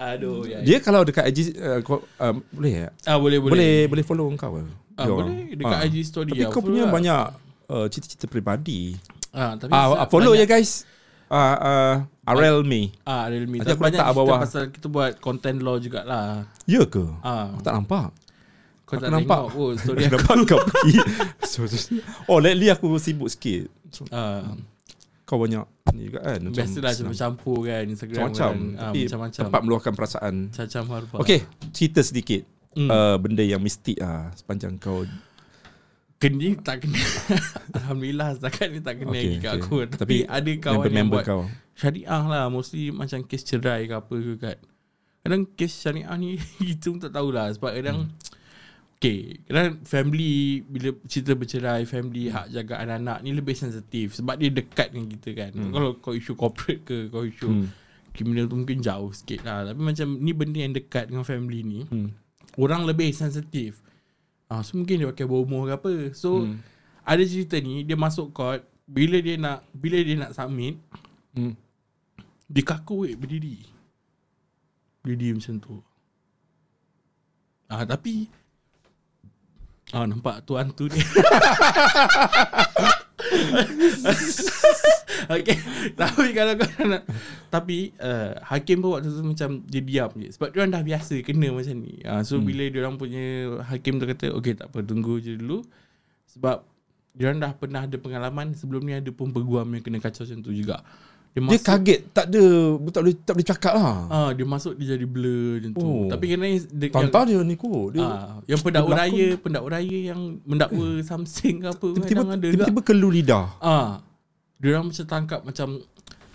Aduh 0.00 0.46
ya, 0.46 0.62
Dia 0.62 0.78
kalau 0.78 1.02
dekat 1.02 1.26
IG 1.26 1.38
uh, 1.56 1.82
kau, 1.82 1.98
uh, 2.14 2.34
boleh 2.48 2.86
tak? 2.86 2.92
ah, 3.04 3.18
boleh, 3.18 3.38
boleh 3.38 3.50
Boleh 3.52 3.74
boleh 3.88 4.04
follow 4.04 4.30
kau? 4.32 4.62
Ah, 4.94 5.06
boleh. 5.06 5.50
Dekat 5.52 5.78
IG 5.86 5.96
story 6.04 6.30
Tapi 6.30 6.42
lah, 6.42 6.50
kau 6.50 6.62
punya 6.62 6.84
lah. 6.84 6.90
banyak 6.92 7.20
uh, 7.68 7.86
cerita-cerita 7.88 8.26
peribadi. 8.26 8.94
ah, 9.30 9.54
tapi 9.54 9.70
Ah, 9.70 10.06
follow 10.06 10.30
banyak- 10.32 10.46
ya 10.46 10.54
guys. 10.56 10.86
Ah 11.28 11.54
uh, 11.54 11.94
Arel 12.24 12.62
Me. 12.62 12.88
Ah, 13.02 13.26
Realme 13.26 13.58
Nanti 13.58 13.66
Tapi 13.66 13.74
aku 13.74 13.84
banyak 13.84 14.00
letak 14.00 14.14
bawah. 14.14 14.38
pasal 14.38 14.62
kita 14.68 14.86
buat 14.86 15.16
content 15.18 15.58
law 15.58 15.76
jugalah 15.76 16.46
Ya 16.64 16.84
ke? 16.84 17.04
ah, 17.20 17.52
Aku 17.52 17.60
tak 17.60 17.74
nampak. 17.74 18.14
Kau 18.88 18.96
aku 18.96 19.04
tak 19.04 19.10
nampak. 19.12 19.40
tengok 19.44 19.60
oh, 19.60 19.70
story 19.84 20.00
aku 20.08 20.12
Nampak 20.16 20.34
kau 20.48 20.60
pergi. 20.64 20.96
So, 21.52 21.68
so, 21.68 21.76
oh, 22.24 22.40
lately 22.40 22.72
aku 22.72 22.96
sibuk 22.96 23.28
sikit. 23.28 23.68
So, 23.92 24.08
ah, 24.08 24.56
kau 25.28 25.36
banyak 25.36 25.60
ni 25.92 26.08
juga 26.08 26.24
kan. 26.24 26.40
macam 26.40 26.56
Biasalah 26.56 26.92
senang. 26.96 27.12
campur-campur 27.12 27.58
kan 27.68 27.84
Instagram 27.84 28.20
Macam-macam. 28.32 28.52
kan. 28.56 28.80
ah, 28.80 28.92
Macam-macam 28.96 29.42
tempat 29.44 29.60
meluahkan 29.60 29.92
perasaan. 29.92 30.34
Macam-macam 30.48 30.84
harba 30.96 31.14
Okay, 31.20 31.38
cerita 31.76 32.00
sedikit. 32.00 32.42
Hmm. 32.72 32.88
Uh, 32.88 33.16
benda 33.20 33.44
yang 33.44 33.60
mistik 33.64 33.96
ah 33.98 34.28
sepanjang 34.36 34.76
kau 34.76 35.02
Kena 36.18 36.50
tak 36.60 36.82
kena 36.84 36.98
Alhamdulillah 37.78 38.34
setakat 38.34 38.74
ni 38.74 38.78
tak 38.82 38.98
kena 38.98 39.14
Okay, 39.14 39.22
lagi 39.24 39.36
kat 39.38 39.52
okay. 39.54 39.62
aku 39.62 39.76
Tapi, 39.86 39.96
Tapi 39.98 40.16
ada 40.26 40.50
kawan 40.50 40.58
yang 40.58 40.74
member-member 40.76 41.16
buat 41.16 41.24
kau. 41.26 41.42
Syariah 41.78 42.22
lah 42.26 42.44
Mostly 42.50 42.90
macam 42.90 43.18
kes 43.22 43.42
cerai 43.46 43.86
ke 43.86 43.94
apa 43.94 44.14
ke 44.14 44.32
kan 44.36 44.58
Kadang 45.22 45.42
kes 45.54 45.72
syariah 45.78 46.14
ni 46.18 46.36
Kita 46.58 46.86
pun 46.90 46.98
tak 46.98 47.12
tahulah 47.14 47.46
Sebab 47.54 47.70
kadang 47.70 47.98
hmm. 48.10 48.36
Okay 48.98 49.46
Kadang 49.46 49.78
family 49.86 50.66
Bila 50.66 50.90
cerita 51.06 51.38
bercerai 51.38 51.86
Family 51.86 52.34
hak 52.34 52.50
jaga 52.50 52.82
anak-anak 52.82 53.18
Ni 53.22 53.30
lebih 53.30 53.54
sensitif 53.54 54.18
Sebab 54.18 54.34
dia 54.34 54.50
dekat 54.50 54.90
dengan 54.90 55.14
kita 55.14 55.30
kan 55.38 55.50
hmm. 55.54 55.70
Kalau 55.70 55.90
kau 56.02 56.18
isu 56.18 56.34
corporate 56.34 56.82
ke 56.82 57.06
Kau 57.06 57.22
isu 57.22 57.46
hmm. 57.46 57.66
Criminal 58.10 58.50
tu 58.50 58.58
mungkin 58.58 58.82
jauh 58.82 59.14
sikit 59.14 59.46
lah 59.46 59.70
Tapi 59.70 59.78
macam 59.78 60.18
Ni 60.18 60.34
benda 60.34 60.58
yang 60.58 60.74
dekat 60.74 61.14
dengan 61.14 61.22
family 61.22 61.62
ni 61.62 61.80
Hmm. 61.86 62.10
Orang 62.58 62.90
lebih 62.90 63.14
sensitif 63.14 63.78
ah, 64.50 64.66
So 64.66 64.74
mungkin 64.74 64.98
dia 64.98 65.08
pakai 65.14 65.30
bomoh 65.30 65.70
ke 65.70 65.72
apa 65.78 65.92
So 66.10 66.42
Hmm. 66.42 66.58
Ada 67.06 67.22
cerita 67.22 67.54
ni 67.62 67.86
Dia 67.86 67.94
masuk 67.94 68.34
court 68.34 68.66
Bila 68.82 69.22
dia 69.22 69.38
nak 69.38 69.62
Bila 69.70 70.02
dia 70.02 70.18
nak 70.18 70.34
submit 70.34 70.74
Hmm. 71.38 71.54
dia 72.50 72.66
kaku 72.66 73.06
weh 73.06 73.14
berdiri 73.14 73.62
Berdiri 75.06 75.38
macam 75.38 75.54
tu 75.62 75.78
Ah 77.70 77.86
tapi 77.86 78.26
Ah 79.92 80.04
nampak 80.04 80.44
tu 80.44 80.60
hantu 80.60 80.88
ni. 80.92 81.00
Okay 85.28 85.58
Tapi 85.98 86.30
kalau 86.32 86.54
kau 86.56 86.86
nak 86.86 87.02
Tapi 87.50 87.92
uh, 88.00 88.38
Hakim 88.46 88.80
pun 88.80 88.96
waktu 88.96 89.10
tu 89.10 89.20
macam 89.26 89.60
Dia 89.66 89.82
diam 89.82 90.10
je. 90.14 90.28
Sebab 90.32 90.54
dia 90.54 90.58
orang 90.62 90.72
dah 90.72 90.84
biasa 90.86 91.14
Kena 91.26 91.50
macam 91.52 91.76
ni. 91.82 92.00
Uh, 92.06 92.22
So 92.22 92.38
hmm. 92.38 92.46
bila 92.46 92.64
dia 92.70 92.80
orang 92.86 92.96
punya 92.96 93.24
Hakim 93.66 93.98
tu 93.98 94.06
kata 94.06 94.32
Okay 94.38 94.54
tak 94.54 94.70
apa 94.72 94.80
Tunggu 94.86 95.18
je 95.20 95.36
dulu. 95.36 95.66
Sebab 96.32 96.64
Dia 97.18 97.28
orang 97.28 97.40
dah 97.42 97.52
pernah 97.58 97.84
ada 97.84 97.96
pengalaman 97.98 98.54
Sebelum 98.54 98.86
ni 98.86 98.94
ada 98.96 99.10
pun 99.10 99.34
peguam 99.34 99.66
Yang 99.74 99.84
kena 99.90 99.98
kacau 99.98 100.24
macam 100.24 100.38
tu 100.40 100.54
juga 100.54 100.80
Dia, 101.38 101.46
Dia 101.48 101.60
kaget 101.62 102.00
tak 102.10 102.24
ada 102.26 102.44
tak 102.90 103.00
boleh 103.00 103.14
tak 103.22 103.32
boleh 103.32 103.46
cakap 103.46 103.72
lah. 103.72 103.94
Ah, 104.08 104.30
dia 104.34 104.42
masuk 104.42 104.74
dia 104.74 104.98
jadi 104.98 105.06
blur 105.06 105.62
macam 105.62 105.70
tu. 105.72 105.80
Oh. 105.80 106.06
Tapi 106.10 106.24
kena 106.26 106.46
dia, 106.50 106.86
Tantang 106.90 107.24
dia 107.24 107.38
ni 107.40 107.54
ko. 107.54 107.88
Dia 107.88 108.02
ah, 108.02 108.42
yang 108.44 108.58
pendakwa 108.58 108.92
raya, 108.92 109.26
pendakwa 109.36 109.68
raya 109.70 109.98
yang 110.10 110.20
mendakwa 110.42 110.86
something 111.02 111.62
ke 111.62 111.66
apa 111.68 111.86
tiba-tiba 111.94 112.20
kadang 112.20 112.30
ada 112.34 112.46
tiba-tiba 112.50 112.80
kelu 112.82 113.08
lidah. 113.14 113.46
Ah. 113.58 114.02
Dia 114.58 114.74
orang 114.74 114.90
macam 114.90 115.06
tangkap 115.06 115.40
macam 115.42 115.68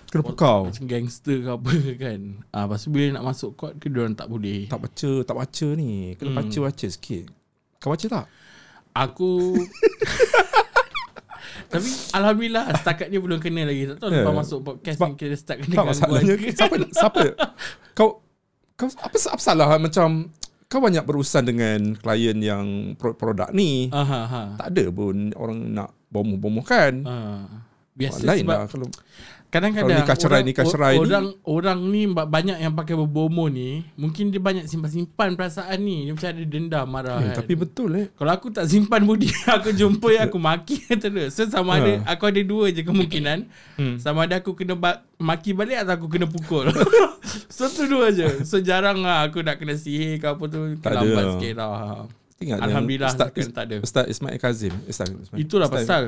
Kena 0.07 0.23
pekau. 0.23 0.69
macam 0.69 0.85
gangster 0.85 1.37
ke 1.41 1.49
apa 1.49 1.73
kan. 2.05 2.19
Ah, 2.49 2.63
lepas 2.63 2.79
tu 2.79 2.89
bila 2.89 3.17
nak 3.17 3.25
masuk 3.27 3.49
court 3.53 3.73
ke 3.75 3.89
dia 3.89 3.99
orang 3.99 4.15
tak 4.15 4.29
boleh. 4.29 4.69
Tak 4.69 4.79
baca, 4.79 5.11
tak 5.21 5.35
baca 5.35 5.67
ni. 5.73 6.13
Kena 6.15 6.29
Hmm. 6.29 6.37
baca-baca 6.39 6.87
sikit. 6.87 7.25
Kau 7.77 7.91
baca 7.91 8.05
tak? 8.07 8.25
Aku 8.93 9.57
Tapi 11.67 11.87
Alhamdulillah 12.11 12.63
Setakat 12.75 13.07
ni 13.07 13.17
belum 13.17 13.37
kena 13.37 13.63
lagi 13.63 13.89
Tak 13.89 13.97
tahu 13.97 14.09
Ya. 14.09 14.21
lepas 14.21 14.35
masuk 14.35 14.59
podcast 14.61 14.97
Sebab- 14.97 15.09
ni 15.09 15.17
Kita 15.17 15.35
start 15.35 15.57
kena 15.61 15.73
Tak 15.73 15.85
masalahnya 15.87 16.33
siapa 16.57 16.75
siapa 16.89 17.23
kau 17.93 18.09
kau 18.73 18.87
apa, 18.89 19.17
apa 19.17 19.39
salah 19.39 19.69
macam 19.77 20.33
kau 20.65 20.81
banyak 20.81 21.05
berurusan 21.05 21.45
dengan 21.45 21.93
klien 21.93 22.33
yang 22.35 22.65
pro- 22.97 23.13
produk 23.13 23.53
ni. 23.53 23.93
Ah, 23.93 24.01
ha, 24.01 24.19
ha. 24.25 24.41
Tak 24.57 24.73
ada 24.73 24.89
pun 24.89 25.29
orang 25.37 25.69
nak 25.69 25.93
bomoh-bomohkan. 26.09 27.05
Ah. 27.05 27.45
Biasa 27.93 28.25
Lain 28.25 28.41
sebab 28.41 28.57
lah 28.57 28.65
kalau 28.65 28.89
Kadang-kadang 29.53 29.97
nikah 29.99 30.17
cerai, 30.17 30.33
orang, 30.33 30.43
nikah 30.43 30.65
cerai 30.65 30.91
ni- 30.91 30.99
orang, 30.99 31.25
Orang 31.45 31.79
ni 31.87 32.01
ba- 32.07 32.25
banyak 32.25 32.57
yang 32.57 32.73
pakai 32.73 32.95
berbomo 32.95 33.45
ni 33.45 33.85
Mungkin 33.93 34.27
dia 34.27 34.39
banyak 34.39 34.65
simpan-simpan 34.65 35.33
perasaan 35.33 35.77
ni 35.77 36.03
Dia 36.03 36.11
macam 36.11 36.25
ada 36.27 36.43
dendam 36.43 36.85
marah 36.85 37.17
eh, 37.19 37.25
kan. 37.27 37.35
tapi 37.37 37.53
betul 37.53 37.89
eh. 37.93 38.05
Kalau 38.11 38.31
aku 38.31 38.49
tak 38.49 38.65
simpan 38.65 39.01
budi 39.03 39.29
Aku 39.55 39.69
jumpa 39.69 40.25
Aku 40.25 40.37
maki 40.37 40.81
terus 40.99 41.31
So 41.31 41.45
sama 41.45 41.77
ada 41.77 42.01
Ha. 42.01 42.17
Aku 42.17 42.25
ada 42.25 42.41
dua 42.41 42.67
je 42.69 42.81
kemungkinan 42.81 43.45
Hmm. 43.73 43.97
Sama 43.97 44.25
ada 44.25 44.37
aku 44.37 44.53
kena 44.53 44.73
ba- 44.73 45.01
maki 45.15 45.51
balik 45.51 45.77
Atau 45.79 45.93
aku 45.95 46.07
kena 46.07 46.25
pukul 46.25 46.73
So 47.47 47.65
tu 47.67 47.85
dua 47.85 48.09
je 48.09 48.41
So 48.41 48.57
jarang 48.59 48.99
lah 48.99 49.25
Aku 49.25 49.39
nak 49.39 49.55
kena 49.55 49.73
sihir 49.75 50.17
ke 50.17 50.27
apa 50.27 50.43
tu 50.43 50.57
Lambat 50.75 50.97
ada. 51.19 51.31
sikit 51.31 51.53
lah 51.55 52.05
Ingat 52.35 52.57
yang 52.57 52.65
Alhamdulillah 52.65 53.09
Ustaz, 53.09 53.27
sekarang 53.29 53.51
tak 53.51 53.63
ada. 53.63 53.75
Ustaz 53.79 54.05
Ismail 54.05 54.35
Kazim. 54.37 54.73
Ustaz 54.83 55.07
Ismail. 55.07 55.39
Itulah 55.39 55.67
Ustaz 55.67 55.79
pasal 55.79 56.03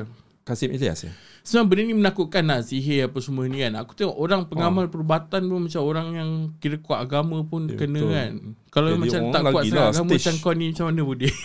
Kazim 0.46 0.70
Ilyas 0.70 1.02
ya. 1.02 1.12
Sebenarnya 1.42 1.66
benda 1.66 1.82
ni 1.82 1.94
menakutkan 1.98 2.44
lah 2.46 2.62
Sihir 2.62 3.10
apa 3.10 3.18
semua 3.18 3.46
ni 3.50 3.62
kan 3.62 3.74
Aku 3.82 3.94
tengok 3.98 4.14
orang 4.14 4.46
pengamal 4.46 4.86
perubatan 4.90 5.46
pun 5.46 5.66
Macam 5.66 5.82
orang 5.82 6.08
yang 6.14 6.30
Kira 6.58 6.78
kuat 6.82 7.06
agama 7.06 7.42
pun 7.46 7.66
Ya, 7.70 7.74
kena 7.74 7.98
betul. 8.02 8.10
kan 8.14 8.30
Kalau 8.70 8.88
Jadi 8.94 9.00
macam 9.02 9.20
tak 9.30 9.42
kuat 9.50 9.62
sangat 9.66 9.78
lah, 9.78 9.86
agama 9.90 10.10
stage. 10.10 10.22
Macam 10.22 10.34
kau 10.42 10.54
ni 10.54 10.66
macam 10.70 10.86
mana 10.90 11.00
Budi 11.06 11.28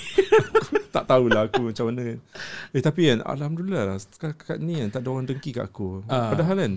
tak 0.92 1.08
tahulah 1.08 1.48
aku 1.48 1.72
macam 1.72 1.86
mana 1.88 2.02
kan. 2.04 2.20
Eh 2.76 2.84
tapi 2.84 3.02
kan 3.08 3.20
alhamdulillah 3.24 3.84
lah 3.88 3.98
kat, 4.20 4.36
kat 4.36 4.58
ni 4.60 4.76
kan 4.84 4.92
tak 4.92 5.08
ada 5.08 5.10
orang 5.16 5.24
dengki 5.24 5.56
kat 5.56 5.64
aku. 5.72 6.04
Ah. 6.12 6.36
Padahal 6.36 6.56
kan 6.60 6.74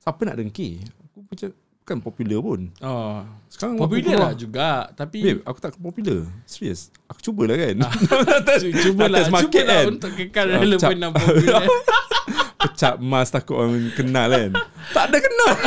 siapa 0.00 0.20
nak 0.24 0.36
dengki? 0.40 0.80
Aku 1.12 1.18
macam 1.28 1.48
bukan 1.82 1.98
popular 1.98 2.38
pun. 2.38 2.60
oh, 2.78 3.26
Sekarang 3.46 3.74
Popular 3.74 4.16
lah 4.22 4.32
juga 4.32 4.68
Tapi 4.92 5.18
Babe, 5.20 5.40
aku 5.42 5.58
tak 5.58 5.74
popular. 5.76 6.22
Serius. 6.44 6.88
Aku 7.04 7.18
cubalah 7.20 7.58
kan. 7.58 7.76
Cubalah 8.86 9.18
atas 9.18 9.28
market 9.28 9.50
Cubalah 9.60 9.76
kan. 9.76 9.86
untuk 9.90 10.10
kekal 10.14 10.46
Ah, 10.48 10.58
relevan 10.58 10.94
dan 10.96 11.10
popular 11.10 11.64
Pecap 12.62 12.94
emas 12.96 13.28
takut 13.28 13.58
orang 13.58 13.90
kenal 13.92 14.30
kan. 14.30 14.50
tak 14.90 15.04
ada 15.10 15.18
kenal. 15.18 15.52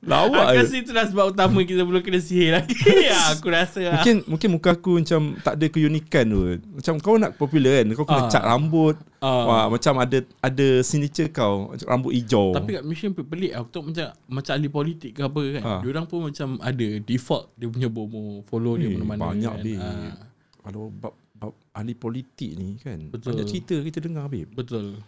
Lawak 0.00 0.40
Aku 0.50 0.58
rasa 0.58 0.74
itulah 0.74 1.04
sebab 1.04 1.24
utama 1.30 1.60
kita 1.62 1.84
belum 1.84 2.00
kena 2.00 2.18
sihir 2.18 2.56
lagi 2.56 2.72
Ya 2.98 3.28
aku 3.28 3.46
rasa 3.48 3.78
lah 3.78 4.00
Mungkin 4.00 4.16
mungkin 4.26 4.48
muka 4.50 4.72
aku 4.72 4.98
macam 4.98 5.20
tak 5.38 5.54
ada 5.54 5.66
keunikan 5.68 6.24
tu. 6.24 6.40
Macam 6.72 6.94
kau 6.98 7.14
nak 7.14 7.36
popular 7.36 7.78
kan, 7.78 7.92
kau 7.92 8.02
kena 8.02 8.22
Ah. 8.24 8.28
cat 8.28 8.42
rambut. 8.42 8.96
Ah. 9.18 9.44
Wah, 9.44 9.64
macam 9.66 9.98
ada 9.98 10.18
ada 10.38 10.66
signature 10.80 11.26
kau, 11.28 11.74
macam 11.74 11.86
rambut 11.90 12.14
hijau. 12.14 12.54
Tapi 12.54 12.78
kat 12.78 12.82
Malaysia 12.86 13.10
pelik 13.10 13.50
Aku 13.52 13.66
tengok 13.68 13.86
macam 13.90 14.06
Macam 14.30 14.52
ahli 14.54 14.68
politik 14.70 15.10
ke 15.10 15.22
apa 15.22 15.40
kan 15.58 15.62
Ha. 15.62 15.72
Diorang 15.82 16.06
pun 16.06 16.18
macam 16.30 16.48
ada 16.62 16.86
Default 17.02 17.44
dia 17.54 17.66
punya 17.66 17.88
bomo 17.90 18.46
Follow 18.46 18.78
dia 18.78 18.86
Eh, 18.86 18.94
mana-mana 18.94 19.20
banyak 19.28 19.52
kan. 19.52 19.64
babe. 19.66 19.82
Ah, 19.82 20.14
Kalau 20.62 20.82
bab, 20.88 21.14
bab 21.34 21.52
ahli 21.74 21.94
politik 21.94 22.50
ni 22.54 22.78
kan, 22.78 23.10
Betul. 23.10 23.34
banyak 23.34 23.46
cerita 23.48 23.74
kita 23.80 23.98
dengar 23.98 24.30
babe. 24.30 24.50
Betul 24.50 25.02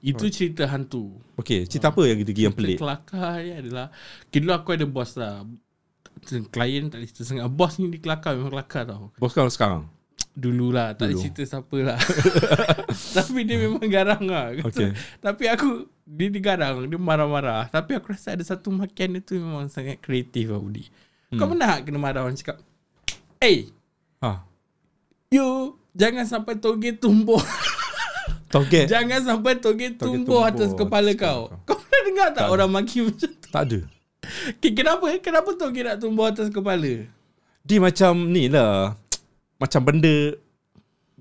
Itu 0.00 0.24
cerita 0.28 0.64
hantu 0.66 1.12
Okey, 1.36 1.68
cerita 1.68 1.92
apa 1.92 2.02
yang 2.02 2.18
kita 2.18 2.30
yang 2.34 2.56
pelik? 2.56 2.80
Kelakar 2.80 3.38
ni 3.38 3.52
adalah 3.52 3.92
Kira 4.26 4.42
dulu 4.42 4.52
aku 4.52 4.68
ada 4.72 4.86
bos 4.88 5.12
lah 5.14 5.44
Klien 6.48 6.88
tak 6.88 6.98
ada 6.98 7.06
cerita 7.06 7.22
sangat 7.22 7.46
Bos 7.48 7.76
ni 7.76 7.86
dia 7.88 8.00
kelakar 8.00 8.32
Memang 8.34 8.50
kelakar 8.50 8.82
tau 8.84 9.12
Bos 9.16 9.30
kau 9.30 9.44
sekarang. 9.46 9.86
Dululah 10.32 10.96
Tak 10.96 11.12
Dulu. 11.12 11.12
Dulu. 11.12 11.22
cerita 11.28 11.42
siapa 11.44 11.76
lah 11.84 11.98
Tapi 13.16 13.44
dia 13.44 13.56
memang 13.60 13.84
garang 13.84 14.24
lah 14.24 14.48
Okay. 14.64 14.96
Tapi 15.20 15.44
aku 15.52 15.84
Dia 16.08 16.32
digarang 16.32 16.88
Dia 16.88 16.96
marah-marah 16.96 17.68
Tapi 17.68 18.00
aku 18.00 18.16
rasa 18.16 18.32
ada 18.32 18.40
satu 18.40 18.72
makian 18.72 19.12
dia 19.12 19.20
tu 19.20 19.36
Memang 19.36 19.68
sangat 19.68 20.00
kreatif 20.00 20.48
lah 20.48 20.56
Budi 20.56 20.88
hmm. 21.28 21.36
Kau 21.36 21.44
pernah 21.52 21.76
kena 21.84 22.00
marah 22.00 22.24
orang 22.24 22.32
cakap 22.32 22.56
Eh 23.38 23.68
Ha. 24.24 24.40
You 25.28 25.76
Jangan 25.92 26.24
sampai 26.24 26.56
toge 26.56 26.96
tumbuh 26.96 27.42
Toget. 28.48 28.88
Jangan 28.92 29.20
sampai 29.20 29.60
toge 29.60 29.92
tumbuh 29.92 30.16
tumbuh 30.16 30.40
atas 30.48 30.72
kepala 30.72 31.12
atas 31.12 31.20
kau 31.20 31.40
Kau 31.68 31.76
pernah 31.76 32.00
dengar 32.08 32.28
tak, 32.32 32.48
Tak. 32.48 32.48
orang 32.48 32.70
maki 32.72 33.04
macam 33.04 33.28
tu 33.28 33.48
Tak 33.52 33.62
ada. 33.68 33.80
okay, 34.56 34.72
Kenapa 34.72 35.04
Kenapa 35.20 35.50
toge 35.52 35.84
nak 35.84 36.00
tumbuh 36.00 36.24
atas 36.24 36.48
kepala 36.48 37.04
Dia 37.62 37.78
macam 37.78 38.32
ni 38.32 38.48
lah. 38.48 38.96
Macam 39.62 39.78
benda 39.86 40.34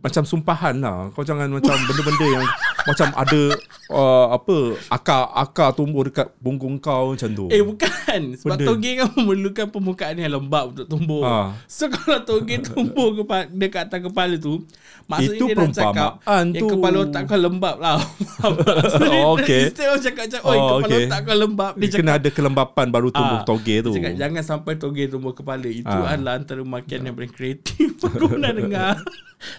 macam 0.02 0.24
sumpahan 0.24 0.76
lah. 0.78 1.10
Kau 1.12 1.22
jangan 1.22 1.48
macam 1.48 1.78
benda-benda 1.88 2.26
yang 2.28 2.46
macam 2.82 3.08
ada 3.14 3.42
uh, 3.88 4.28
apa 4.32 4.56
akar-akar 4.90 5.70
tumbuh 5.72 6.02
dekat 6.04 6.34
punggung 6.36 6.76
kau 6.76 7.14
macam 7.14 7.30
tu. 7.30 7.46
Eh 7.48 7.62
bukan 7.62 8.34
Sebab 8.36 8.58
Benda. 8.58 8.66
toge 8.68 8.92
kan 8.96 9.08
memerlukan 9.14 9.66
permukaan 9.70 10.16
yang 10.16 10.34
lembap 10.34 10.64
untuk 10.68 10.88
tumbuh 10.88 11.22
Ha. 11.22 11.54
So 11.64 11.86
kalau 11.88 12.20
toge 12.22 12.58
tumbuh 12.68 13.14
kepa- 13.16 13.48
dekat 13.48 13.88
atas 13.88 14.02
kepala 14.04 14.36
tu 14.36 14.66
Maksudnya 15.04 15.38
Itu 15.38 15.46
dia 15.46 15.56
nak 15.56 15.72
cakap 15.72 16.12
Yang 16.24 16.48
tu. 16.58 16.68
kepala 16.72 16.98
otak 17.00 17.22
kau 17.24 17.38
lembab 17.38 17.76
lah 17.78 17.98
so, 18.92 18.98
dia- 19.00 19.22
Oh, 19.22 19.36
okay. 19.36 19.70
Instead 19.70 19.88
of 19.88 20.00
cakap 20.00 20.24
macam 20.26 20.42
Oi 20.42 20.50
Oh, 20.52 20.66
kepala 20.72 20.82
okay. 20.88 21.02
otak 21.04 21.20
kau 21.22 21.38
lembab 21.38 21.72
Dia 21.72 21.78
Dia 21.78 21.88
cakap 21.88 22.02
kena 22.02 22.12
ada 22.16 22.30
kelembapan 22.32 22.86
baru 22.90 23.10
tumbuh 23.10 23.38
Ah, 23.38 23.46
toge 23.46 23.76
tu. 23.80 23.92
Dia 23.92 23.98
cakap 24.02 24.14
jangan 24.18 24.44
sampai 24.44 24.74
toge 24.76 25.04
tumbuh 25.08 25.32
kepala 25.32 25.68
Itu 25.68 25.88
Ah. 25.94 26.12
adalah 26.12 26.34
antara 26.36 26.62
makian 26.62 27.02
yang 27.04 27.14
paling 27.14 27.30
kreatif 27.30 27.94
Aku 28.00 28.26
pernah 28.28 28.52
dengar 28.52 28.98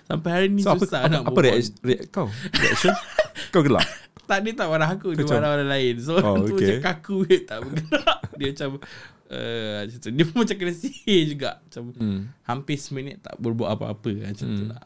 Sampai 0.05 0.31
hari 0.31 0.47
ni 0.49 0.61
So 0.61 0.71
apa 0.71 0.83
susah 0.83 1.01
apa, 1.01 1.11
nak 1.11 1.23
apa 1.25 1.39
reaction, 1.39 1.75
reaction 1.81 2.11
kau? 2.11 2.27
Reaction? 2.63 2.95
kau 3.49 3.63
gelak. 3.63 3.87
Tak 4.23 4.39
dia 4.41 4.53
tak 4.55 4.67
marah 4.67 4.89
aku 4.89 5.13
Dia 5.13 5.27
marah 5.27 5.51
orang 5.53 5.69
lain 5.69 5.95
So 5.99 6.15
Oh, 6.17 6.41
tu 6.47 6.55
okay. 6.55 6.79
macam 6.79 6.79
kaku 6.85 7.17
je 7.25 7.39
Tak 7.43 7.59
bergerak 7.61 8.19
Dia 8.39 8.47
macam 8.49 8.71
uh, 9.29 9.79
macam 9.83 9.99
tu. 9.99 10.09
Dia 10.09 10.25
pun 10.25 10.37
macam 10.39 10.57
kena 10.57 10.73
sihir 10.73 11.23
juga 11.29 11.51
Macam 11.59 11.83
Hmm. 11.93 12.21
Hampir 12.43 12.77
seminit 12.77 13.19
tak 13.19 13.35
berbuat 13.37 13.69
apa-apa 13.73 14.11
Macam 14.25 14.47
tu 14.49 14.65
lah 14.65 14.85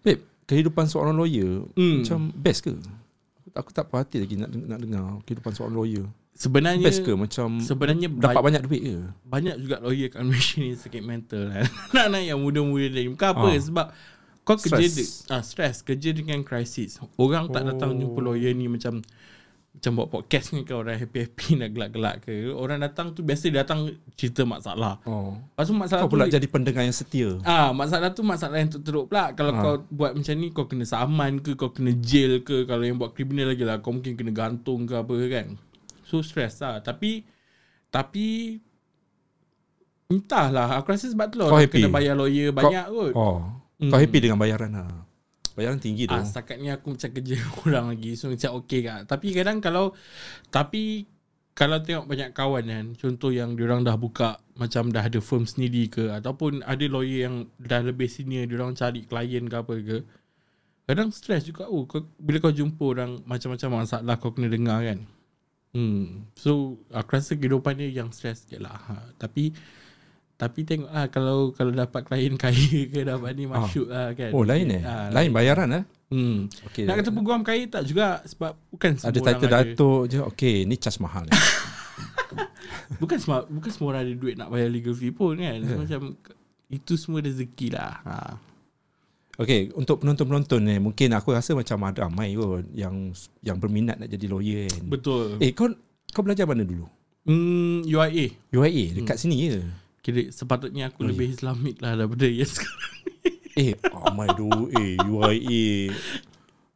Babe, 0.00 0.20
kehidupan 0.44 0.84
seorang 0.84 1.12
lawyer 1.12 1.62
Hmm. 1.72 2.02
macam 2.02 2.18
best 2.32 2.64
ke? 2.64 2.74
Aku, 2.74 3.48
aku 3.54 3.70
tak 3.70 3.86
puas 3.86 4.02
hati 4.02 4.18
lagi 4.18 4.34
nak, 4.34 4.50
nak 4.50 4.78
dengar 4.78 5.04
kehidupan 5.22 5.52
seorang 5.52 5.74
lawyer. 5.74 6.06
Sebenarnya 6.32 6.86
Best 6.86 7.02
ke 7.02 7.12
macam 7.12 7.58
Sebenarnya 7.58 8.08
dapat 8.08 8.34
ba- 8.34 8.46
banyak 8.46 8.62
duit 8.64 8.82
ke? 8.82 8.96
banyak 9.22 9.56
juga 9.58 9.76
lawyer 9.78 10.08
kat 10.08 10.22
Malaysia 10.22 10.56
ni 10.56 10.72
sakit 10.72 11.02
mental 11.02 11.42
kan. 11.52 11.66
Nak-nak 11.90 12.22
yang 12.22 12.38
muda-muda 12.38 12.86
ni. 12.88 13.08
Bukan 13.08 13.28
apa 13.28 13.46
Ah. 13.46 13.60
sebab 13.60 13.86
kau 14.40 14.56
kerja 14.56 14.80
Stress. 14.80 14.96
de, 14.96 15.04
ah, 15.28 15.42
stress, 15.42 15.76
kerja 15.80 16.10
dengan 16.10 16.40
krisis. 16.40 16.96
Orang 17.14 17.48
tak 17.48 17.66
datang 17.66 17.92
Oh. 17.92 17.98
jumpa 17.98 18.18
lawyer 18.20 18.50
ni 18.50 18.66
macam 18.66 19.04
macam 19.70 19.92
buat 19.94 20.08
podcast 20.10 20.50
ni 20.50 20.64
kau 20.64 20.80
orang 20.80 20.96
happy-happy 20.96 21.54
nak 21.60 21.70
gelak-gelak 21.70 22.16
ke. 22.22 22.48
Orang 22.48 22.80
datang 22.80 23.12
tu 23.12 23.20
biasa 23.20 23.52
datang 23.52 23.86
cerita 24.14 24.42
masalah. 24.42 24.96
Oh. 25.04 25.36
Lepas 25.36 25.64
tu 25.64 25.74
masalah 25.74 26.00
Kau 26.00 26.10
pula 26.10 26.24
tu 26.24 26.32
jadi 26.32 26.46
pendengar 26.46 26.82
yang 26.82 26.96
setia. 26.96 27.36
Ah, 27.42 27.70
masalah 27.70 28.10
tu 28.10 28.24
masalah 28.24 28.56
yang 28.56 28.70
teruk 28.72 29.06
pula. 29.06 29.30
Kalau 29.30 29.52
Ah. 29.52 29.60
kau 29.60 29.74
buat 29.88 30.10
macam 30.12 30.34
ni 30.34 30.48
kau 30.48 30.64
kena 30.64 30.82
saman 30.84 31.38
ke, 31.38 31.52
kau 31.52 31.68
kena 31.68 31.92
jail 31.92 32.40
ke, 32.40 32.64
kalau 32.64 32.82
yang 32.82 32.96
buat 32.96 33.12
kriminal 33.12 33.46
lagi 33.46 33.62
lah 33.62 33.78
kau 33.78 33.92
mungkin 33.92 34.14
kena 34.14 34.32
gantung 34.32 34.84
ke 34.84 34.96
apa 34.96 35.12
kan. 35.28 35.48
So 36.10 36.26
stress 36.26 36.58
lah. 36.58 36.82
Tapi 36.82 37.22
tapi 37.86 38.58
entahlah 40.10 40.82
aku 40.82 40.90
rasa 40.90 41.06
sebab 41.06 41.30
tu 41.30 41.38
lah 41.38 41.46
Kau 41.46 41.62
happy? 41.62 41.86
kena 41.86 41.94
bayar 41.94 42.18
lawyer 42.18 42.50
banyak 42.50 42.86
kot. 42.90 43.14
Oh. 43.14 43.46
Hmm. 43.78 43.90
Kau 43.94 43.98
happy 44.02 44.18
dengan 44.18 44.42
bayaran 44.42 44.74
lah. 44.74 45.06
Bayaran 45.54 45.78
tinggi 45.78 46.10
tu. 46.10 46.14
Ah, 46.14 46.26
setakat 46.26 46.58
ni 46.58 46.70
aku 46.70 46.94
macam 46.94 47.10
kerja 47.10 47.36
kurang 47.58 47.86
lagi 47.90 48.14
So 48.14 48.30
macam 48.30 48.62
okey 48.62 48.86
kan 48.86 49.02
Tapi 49.02 49.34
kadang 49.34 49.58
kalau 49.58 49.92
Tapi 50.46 51.04
Kalau 51.58 51.82
tengok 51.82 52.06
banyak 52.06 52.30
kawan 52.30 52.64
kan 52.70 52.86
Contoh 52.94 53.34
yang 53.34 53.58
diorang 53.58 53.82
dah 53.82 53.98
buka 53.98 54.38
Macam 54.54 54.94
dah 54.94 55.02
ada 55.02 55.18
firm 55.18 55.50
sendiri 55.50 55.90
ke 55.90 56.06
Ataupun 56.14 56.62
ada 56.62 56.86
lawyer 56.86 57.26
yang 57.26 57.50
Dah 57.58 57.82
lebih 57.82 58.06
senior 58.06 58.46
Diorang 58.46 58.78
cari 58.78 59.02
klien 59.02 59.42
ke 59.50 59.56
apa 59.58 59.74
ke 59.74 59.98
Kadang 60.86 61.10
stres 61.10 61.42
juga 61.42 61.66
oh, 61.66 61.82
kau, 61.82 62.06
Bila 62.22 62.38
kau 62.38 62.54
jumpa 62.54 62.84
orang 62.86 63.18
Macam-macam 63.26 63.82
masalah 63.82 64.16
Kau 64.22 64.30
kena 64.30 64.46
dengar 64.46 64.86
kan 64.86 65.02
hmm. 65.76 66.32
So 66.34 66.80
Aku 66.90 67.16
rasa 67.16 67.36
kehidupan 67.36 67.78
dia 67.78 68.02
Yang 68.02 68.18
stres 68.18 68.38
je 68.46 68.58
lah 68.58 68.76
ha. 68.76 68.94
Tapi 69.16 69.54
tapi 70.40 70.64
tengok 70.64 70.88
lah 70.88 71.06
Kalau 71.12 71.52
kalau 71.52 71.72
dapat 71.72 72.06
klien 72.08 72.34
kaya 72.42 72.88
ke 72.88 73.04
Dapat 73.04 73.32
ni 73.36 73.44
masyuk 73.44 73.88
lah 73.92 74.16
kan 74.16 74.30
Oh 74.32 74.42
lain 74.42 74.80
eh? 74.80 74.82
Ah, 74.82 75.12
lain 75.12 75.30
bayaran 75.30 75.68
eh? 75.70 75.84
Hmm. 76.10 76.50
Okay. 76.70 76.90
Nak 76.90 77.06
kata 77.06 77.10
peguam 77.14 77.42
kaya 77.46 77.70
tak 77.70 77.86
juga 77.86 78.18
sebab 78.26 78.58
bukan 78.74 78.98
semua 78.98 79.14
ada 79.14 79.18
title 79.22 79.46
datuk 79.46 80.02
je. 80.10 80.18
Okay, 80.34 80.66
ni 80.66 80.74
charge 80.74 80.98
mahal 80.98 81.22
ni. 81.22 81.30
Bukan 82.98 83.16
semua 83.22 83.46
bukan 83.46 83.70
semua 83.70 83.88
orang 83.94 84.02
ada 84.02 84.14
duit 84.18 84.34
nak 84.34 84.50
bayar 84.50 84.66
legal 84.66 84.94
fee 84.98 85.14
pun 85.14 85.38
kan. 85.38 85.62
So, 85.62 85.78
macam 85.78 86.00
itu 86.66 86.92
semua 86.98 87.22
rezeki 87.22 87.68
lah. 87.70 88.02
Ha. 88.02 88.14
Okay, 89.40 89.72
untuk 89.72 90.04
penonton-penonton 90.04 90.60
ni, 90.60 90.76
mungkin 90.76 91.16
aku 91.16 91.32
rasa 91.32 91.56
macam 91.56 91.80
ada 91.82 92.04
ramai 92.04 92.36
kot 92.36 92.60
yang 92.76 93.08
yang 93.40 93.56
berminat 93.56 93.96
nak 93.96 94.12
jadi 94.12 94.28
lawyer 94.28 94.68
kan. 94.68 94.84
Betul. 94.84 95.40
Eh, 95.40 95.48
Eh. 95.48 95.52
kau 95.56 95.72
kau 96.12 96.20
belajar 96.20 96.44
mana 96.44 96.60
dulu? 96.60 96.84
Hmm, 97.24 97.80
UIA. 97.80 98.36
UIA 98.52 98.84
dekat 98.94 99.16
sini 99.16 99.48
je. 99.48 99.64
Kira 100.00 100.28
sepatutnya 100.28 100.92
aku 100.92 101.04
Oh, 101.04 101.08
lebih 101.08 101.32
Islamik 101.32 101.80
lah 101.80 101.96
daripada 101.96 102.28
yang 102.28 102.44
sekarang. 102.52 102.92
Eh, 103.56 103.72
ramai 103.80 104.28
tu. 104.36 104.48
Eh, 104.76 105.00
UIA. 105.00 105.88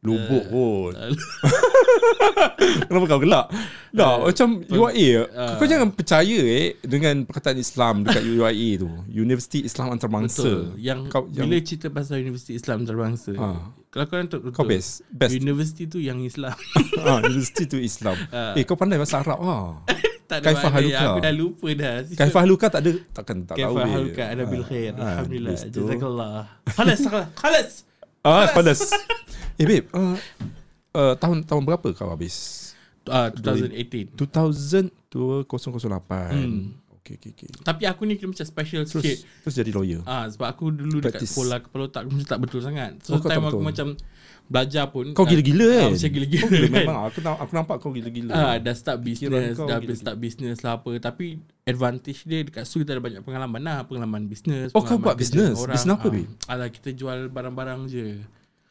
Lubuk 0.05 0.43
kot. 0.53 0.93
Kenapa 2.87 3.05
kau 3.09 3.21
gelak? 3.21 3.45
Tak, 3.95 4.15
macam 4.27 4.47
UIA. 4.67 5.25
Ah. 5.31 5.55
Kau 5.57 5.67
jangan 5.67 5.89
percaya 5.95 6.39
eh 6.43 6.75
dengan 6.83 7.23
perkataan 7.23 7.57
Islam 7.57 8.03
dekat 8.03 8.23
UIA 8.37 8.69
tu. 8.79 8.89
Universiti 9.09 9.63
Islam 9.65 9.95
Antarabangsa. 9.95 10.43
Betul. 10.43 10.61
Yang 10.77 10.99
kau 11.09 11.23
yang, 11.31 11.47
bila 11.47 11.55
cerita 11.63 11.87
pasal 11.89 12.21
Universiti 12.21 12.53
Islam 12.59 12.83
Antarabangsa. 12.83 13.31
Ha. 13.39 13.47
Kalau 13.89 14.05
kau 14.11 14.17
betul. 14.19 14.39
kau 14.51 14.65
best. 14.67 15.07
Best. 15.09 15.33
Universiti 15.39 15.87
tu 15.87 15.97
yang 16.03 16.19
Islam. 16.21 16.53
ah, 17.07 17.23
Universiti 17.23 17.63
tu 17.65 17.77
Islam. 17.79 18.17
Ah. 18.29 18.53
Eh, 18.53 18.67
kau 18.67 18.75
pandai 18.75 18.99
bahasa 18.99 19.23
Arab 19.23 19.39
ah. 19.41 19.81
tak 20.29 20.43
Kaifah 20.43 20.69
mana. 20.73 20.75
Haluka. 20.81 21.05
Aku 21.05 21.19
dah 21.23 21.33
lupa 21.33 21.67
dah. 21.71 21.95
Kaifah 22.17 22.43
Luka 22.49 22.65
tak 22.67 22.81
ada 22.83 22.91
takkan 23.15 23.37
tak 23.47 23.55
tahu. 23.55 23.77
Kaifah. 23.77 23.89
Haluka. 23.89 24.23
Ada 24.27 24.43
bil 24.45 24.63
khair. 24.67 24.91
Ah, 24.99 25.23
Alhamdulillah. 25.23 25.55
Jazakallah. 25.71 26.35
Khalas. 26.75 26.99
khalas, 27.07 27.27
Khalas. 27.39 27.69
Ah, 28.25 28.49
panas. 28.57 28.89
Eh 29.55 29.65
babe, 29.65 29.87
uh, 29.91 30.15
uh, 30.91 31.13
tahun 31.15 31.43
tahun 31.43 31.63
berapa 31.63 31.87
kau 31.93 32.11
habis? 32.11 32.61
Ah, 33.05 33.29
2018. 33.29 34.17
2000 34.17 34.89
2008. 35.13 36.33
Hmm. 36.33 36.73
Okey 36.97 37.21
okey 37.21 37.31
okey. 37.37 37.47
Tapi 37.61 37.85
aku 37.85 38.01
ni 38.03 38.17
kena 38.17 38.33
macam 38.33 38.41
special 38.43 38.81
Terus 38.81 38.97
sikit. 38.97 39.17
terus 39.45 39.55
jadi 39.55 39.69
lawyer. 39.69 40.01
Ah 40.09 40.25
sebab 40.25 40.49
aku 40.49 40.73
dulu 40.73 40.97
dekat 40.97 41.21
Practice. 41.21 41.29
sekolah 41.31 41.57
kepala 41.61 41.83
otak 41.85 42.01
aku 42.01 42.09
macam 42.17 42.25
tak 42.25 42.39
betul 42.41 42.59
sangat. 42.65 42.91
So 43.05 43.13
Oh, 43.13 43.21
kau 43.21 43.29
time 43.29 43.45
aku 43.45 43.61
betul. 43.61 43.61
macam 43.61 43.87
belajar 44.45 44.85
pun 44.89 45.05
Kau 45.13 45.25
gila-gila 45.25 45.65
ah, 45.69 45.77
kan? 45.85 45.89
Macam 45.93 46.09
gila-gila 46.09 46.41
Kau 46.41 46.49
gila 46.49 46.65
kan. 46.65 46.81
memang 46.81 46.97
aku 47.05 47.17
aku 47.21 47.51
nampak 47.53 47.75
kau 47.77 47.91
gila-gila. 47.93 48.33
Ah, 48.33 48.55
dah 48.57 48.73
start 48.73 48.99
business, 49.05 49.53
kau 49.53 49.69
dah 49.69 49.77
gila-gila. 49.77 50.01
start 50.01 50.17
business 50.17 50.57
lah 50.65 50.73
apa. 50.81 50.91
Tapi 50.97 51.25
advantage 51.69 52.19
dia 52.25 52.41
dekat 52.41 52.65
situ 52.65 52.81
kita 52.81 52.97
ada 52.97 53.03
banyak 53.05 53.21
pengalaman 53.21 53.61
lah. 53.61 53.77
Pengalaman 53.85 54.25
business. 54.25 54.73
Oh, 54.73 54.81
kau 54.81 54.97
pengalaman 54.97 55.05
buat 55.05 55.15
kerja 55.21 55.29
business? 55.29 55.55
Business 55.61 55.93
apa? 55.93 56.09
Ah, 56.49 56.53
alah, 56.57 56.69
kita 56.73 56.89
jual 56.89 57.29
barang-barang 57.29 57.79
je. 57.85 58.17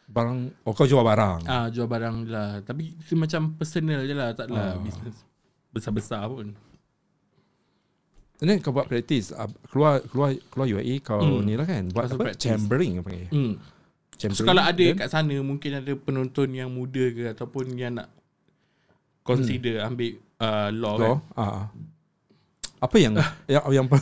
Barang 0.06 0.52
oh 0.60 0.72
kau 0.72 0.84
jual 0.84 1.00
barang. 1.00 1.44
Ah, 1.44 1.66
jual 1.66 1.84
barang 1.84 2.26
lah. 2.26 2.60
Tapi 2.60 2.94
itu 2.94 3.14
macam 3.14 3.54
personal 3.54 4.02
je 4.02 4.12
lah. 4.12 4.30
Tak 4.30 4.48
lah 4.48 4.74
Ah. 4.74 4.78
business 4.78 5.16
besar-besar 5.70 6.26
pun. 6.26 6.54
And 8.36 8.46
then 8.46 8.58
kau 8.58 8.70
buat 8.70 8.84
practice 8.84 9.30
uh, 9.30 9.46
keluar 9.64 10.02
keluar 10.04 10.30
keluar 10.48 10.66
UAE 10.68 10.98
kau 11.00 11.18
Hmm. 11.18 11.40
ni 11.40 11.54
lah 11.54 11.64
kan 11.64 11.86
buat 11.88 12.06
apa 12.06 12.30
practice. 12.30 12.44
chambering 12.44 12.98
apa 12.98 13.06
panggil? 13.06 13.28
Hmm. 13.30 13.52
Chambering. 14.14 14.36
So 14.36 14.44
kalau 14.44 14.62
ada 14.62 14.76
then- 14.76 14.98
kat 14.98 15.08
sana 15.08 15.34
mungkin 15.40 15.70
ada 15.74 15.92
penonton 15.94 16.48
yang 16.50 16.68
muda 16.68 17.04
ke 17.10 17.30
ataupun 17.30 17.72
yang 17.72 17.96
nak 17.96 18.10
consider 19.22 19.80
hmm. 19.80 19.88
ambil 19.88 20.10
uh, 20.38 20.68
law, 20.70 20.94
Law? 20.94 21.16
kan. 21.32 21.40
Ah. 21.40 21.62
Apa 22.78 22.96
yang 22.98 23.14
yang 23.48 23.64
yang 23.72 23.86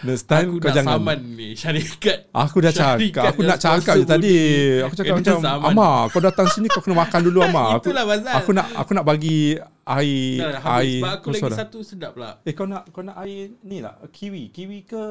Next 0.00 0.24
time 0.24 0.48
Aku 0.48 0.56
kau 0.58 0.68
nak 0.68 0.76
jangan 0.76 0.96
saman 0.96 1.18
ni 1.36 1.48
syarikat. 1.52 2.18
Aku 2.32 2.56
dah 2.58 2.72
Syarikat 2.72 3.20
cakap 3.20 3.24
Aku 3.28 3.40
nak 3.42 3.58
cakap 3.58 3.94
je 3.94 4.04
tadi. 4.04 4.36
Aku 4.80 4.94
cakap 4.94 5.14
macam 5.16 5.36
saman. 5.38 5.68
Amar 5.70 5.96
kau 6.08 6.20
datang 6.20 6.48
sini 6.48 6.66
Kau 6.66 6.80
kena 6.80 6.96
makan 6.98 7.20
dulu 7.20 7.38
Amar 7.42 7.66
aku, 7.76 7.92
Itulah 7.92 8.04
pasal. 8.08 8.32
Aku 8.34 8.50
nak 8.50 8.66
aku 8.72 8.90
nak 8.94 9.04
bagi 9.04 9.60
Air 9.82 10.38
Dah, 10.38 10.48
dah 10.50 10.62
habis. 10.62 10.72
Air 10.72 10.92
Sebab 10.96 11.10
aku 11.10 11.20
kau 11.20 11.30
lagi 11.30 11.42
suara. 11.42 11.56
satu 11.58 11.78
sedap 11.82 12.12
lah. 12.14 12.32
Eh 12.42 12.52
kau 12.52 12.64
nak 12.64 12.82
kau 12.88 13.02
nak 13.02 13.16
air 13.18 13.52
Ni 13.60 13.78
lah 13.78 14.00
Kiwi 14.08 14.48
Kiwi 14.48 14.78
ke 14.82 15.02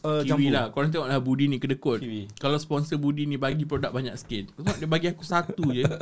uh, 0.00 0.20
Kiwi 0.22 0.48
lah 0.48 0.72
Korang 0.72 0.88
tengok 0.88 1.08
lah 1.08 1.18
Budi 1.18 1.44
ni 1.44 1.58
kedekut 1.58 2.00
Kiwi. 2.00 2.32
Kalau 2.36 2.56
sponsor 2.56 2.96
Budi 2.96 3.24
ni 3.24 3.36
Bagi 3.36 3.68
produk 3.68 3.92
banyak 3.92 4.16
sikit 4.16 4.56
Kau 4.56 4.64
tengok 4.64 4.78
dia 4.78 4.88
bagi 4.88 5.06
aku 5.10 5.24
satu 5.24 5.64
je 5.68 5.84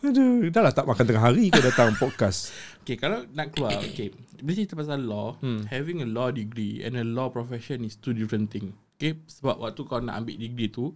Aduh, 0.00 0.48
dah 0.48 0.64
lah 0.64 0.72
tak 0.72 0.88
makan 0.88 1.04
tengah 1.04 1.20
hari 1.20 1.52
kau 1.52 1.60
datang 1.60 1.92
podcast. 2.00 2.56
Okay 2.80 2.96
kalau 2.96 3.20
nak 3.30 3.52
keluar 3.52 3.76
Okay 3.76 4.08
Bila 4.40 4.54
cerita 4.56 4.74
pasal 4.76 5.04
law 5.04 5.36
hmm. 5.40 5.68
Having 5.68 6.04
a 6.04 6.08
law 6.08 6.28
degree 6.32 6.80
And 6.82 6.96
a 6.96 7.04
law 7.04 7.28
profession 7.28 7.84
Is 7.84 7.96
two 7.96 8.16
different 8.16 8.50
thing 8.50 8.74
Okay 8.96 9.20
Sebab 9.28 9.60
waktu 9.60 9.80
kau 9.86 10.00
nak 10.00 10.24
ambil 10.24 10.36
degree 10.40 10.68
tu 10.72 10.92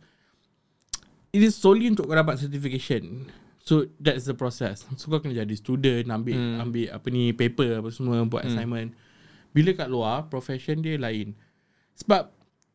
It 1.35 1.45
is 1.45 1.57
solely 1.57 1.91
untuk 1.91 2.09
kau 2.09 2.17
dapat 2.17 2.41
certification 2.41 3.29
So 3.65 3.89
that's 3.97 4.29
the 4.29 4.37
process 4.37 4.85
So 4.97 5.09
kau 5.13 5.21
kena 5.21 5.45
jadi 5.45 5.55
student 5.57 6.09
Ambil 6.11 6.37
hmm. 6.37 6.59
ambil 6.65 6.87
apa 6.93 7.07
ni 7.13 7.33
Paper 7.33 7.81
apa 7.85 7.89
semua 7.93 8.21
Buat 8.25 8.45
hmm. 8.45 8.51
assignment 8.53 8.89
Bila 9.53 9.71
kat 9.77 9.89
luar 9.89 10.29
Profession 10.29 10.81
dia 10.81 10.97
lain 10.97 11.37
Sebab 12.01 12.33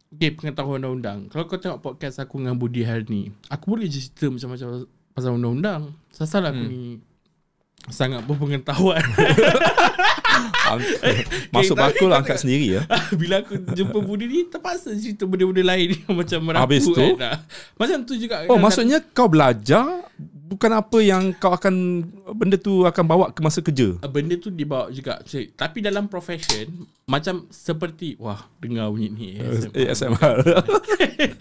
Okay 0.10 0.34
pengetahuan 0.34 0.82
undang-undang 0.82 1.30
Kalau 1.30 1.46
kau 1.46 1.62
tengok 1.62 1.86
podcast 1.86 2.18
aku 2.18 2.42
Dengan 2.42 2.58
Budi 2.58 2.82
hari 2.82 3.06
ni 3.06 3.30
Aku 3.54 3.78
boleh 3.78 3.86
je 3.86 4.02
cerita 4.02 4.26
macam-macam 4.34 4.90
Pasal 5.14 5.38
undang-undang 5.38 5.94
Sasal 6.10 6.50
aku 6.50 6.64
hmm. 6.66 6.72
ni 6.74 6.84
Sangat 7.90 8.22
berpengetahuan 8.24 9.02
Ang- 10.70 10.86
Masuk 11.52 11.76
tapi- 11.76 11.98
bakul 11.98 12.12
angkat 12.14 12.38
sendiri 12.40 12.80
ya. 12.80 12.82
Bila 13.20 13.42
aku 13.42 13.58
jumpa 13.74 13.98
Budi 14.00 14.26
ni 14.26 14.46
Terpaksa 14.46 14.94
cerita 14.94 15.26
benda-benda 15.26 15.66
lain 15.66 15.98
yang 15.98 16.14
Macam 16.20 16.40
merapu 16.40 16.64
Habis 16.64 16.84
tu? 16.86 16.96
kan, 16.96 17.18
dah. 17.18 17.36
Macam 17.76 17.98
tu 18.04 18.14
juga 18.16 18.46
Oh, 18.48 18.56
maksudnya 18.56 19.02
kau 19.04 19.28
belajar 19.28 20.06
bukan 20.50 20.72
apa 20.74 20.98
yang 21.00 21.30
kau 21.32 21.52
akan 21.52 22.02
benda 22.34 22.58
tu 22.58 22.82
akan 22.82 23.04
bawa 23.04 23.26
ke 23.30 23.40
masa 23.40 23.60
kerja. 23.60 23.98
Benda 24.06 24.34
tu 24.36 24.50
dibawa 24.50 24.90
juga 24.90 25.20
Tapi 25.56 25.78
dalam 25.80 26.06
profession 26.06 26.70
Macam 27.04 27.50
seperti 27.50 28.16
Wah 28.16 28.40
dengar 28.58 28.90
bunyi 28.90 29.10
ni 29.10 29.28
Eh, 29.74 29.90
ASMR. 29.90 30.38
Eh, 31.20 31.34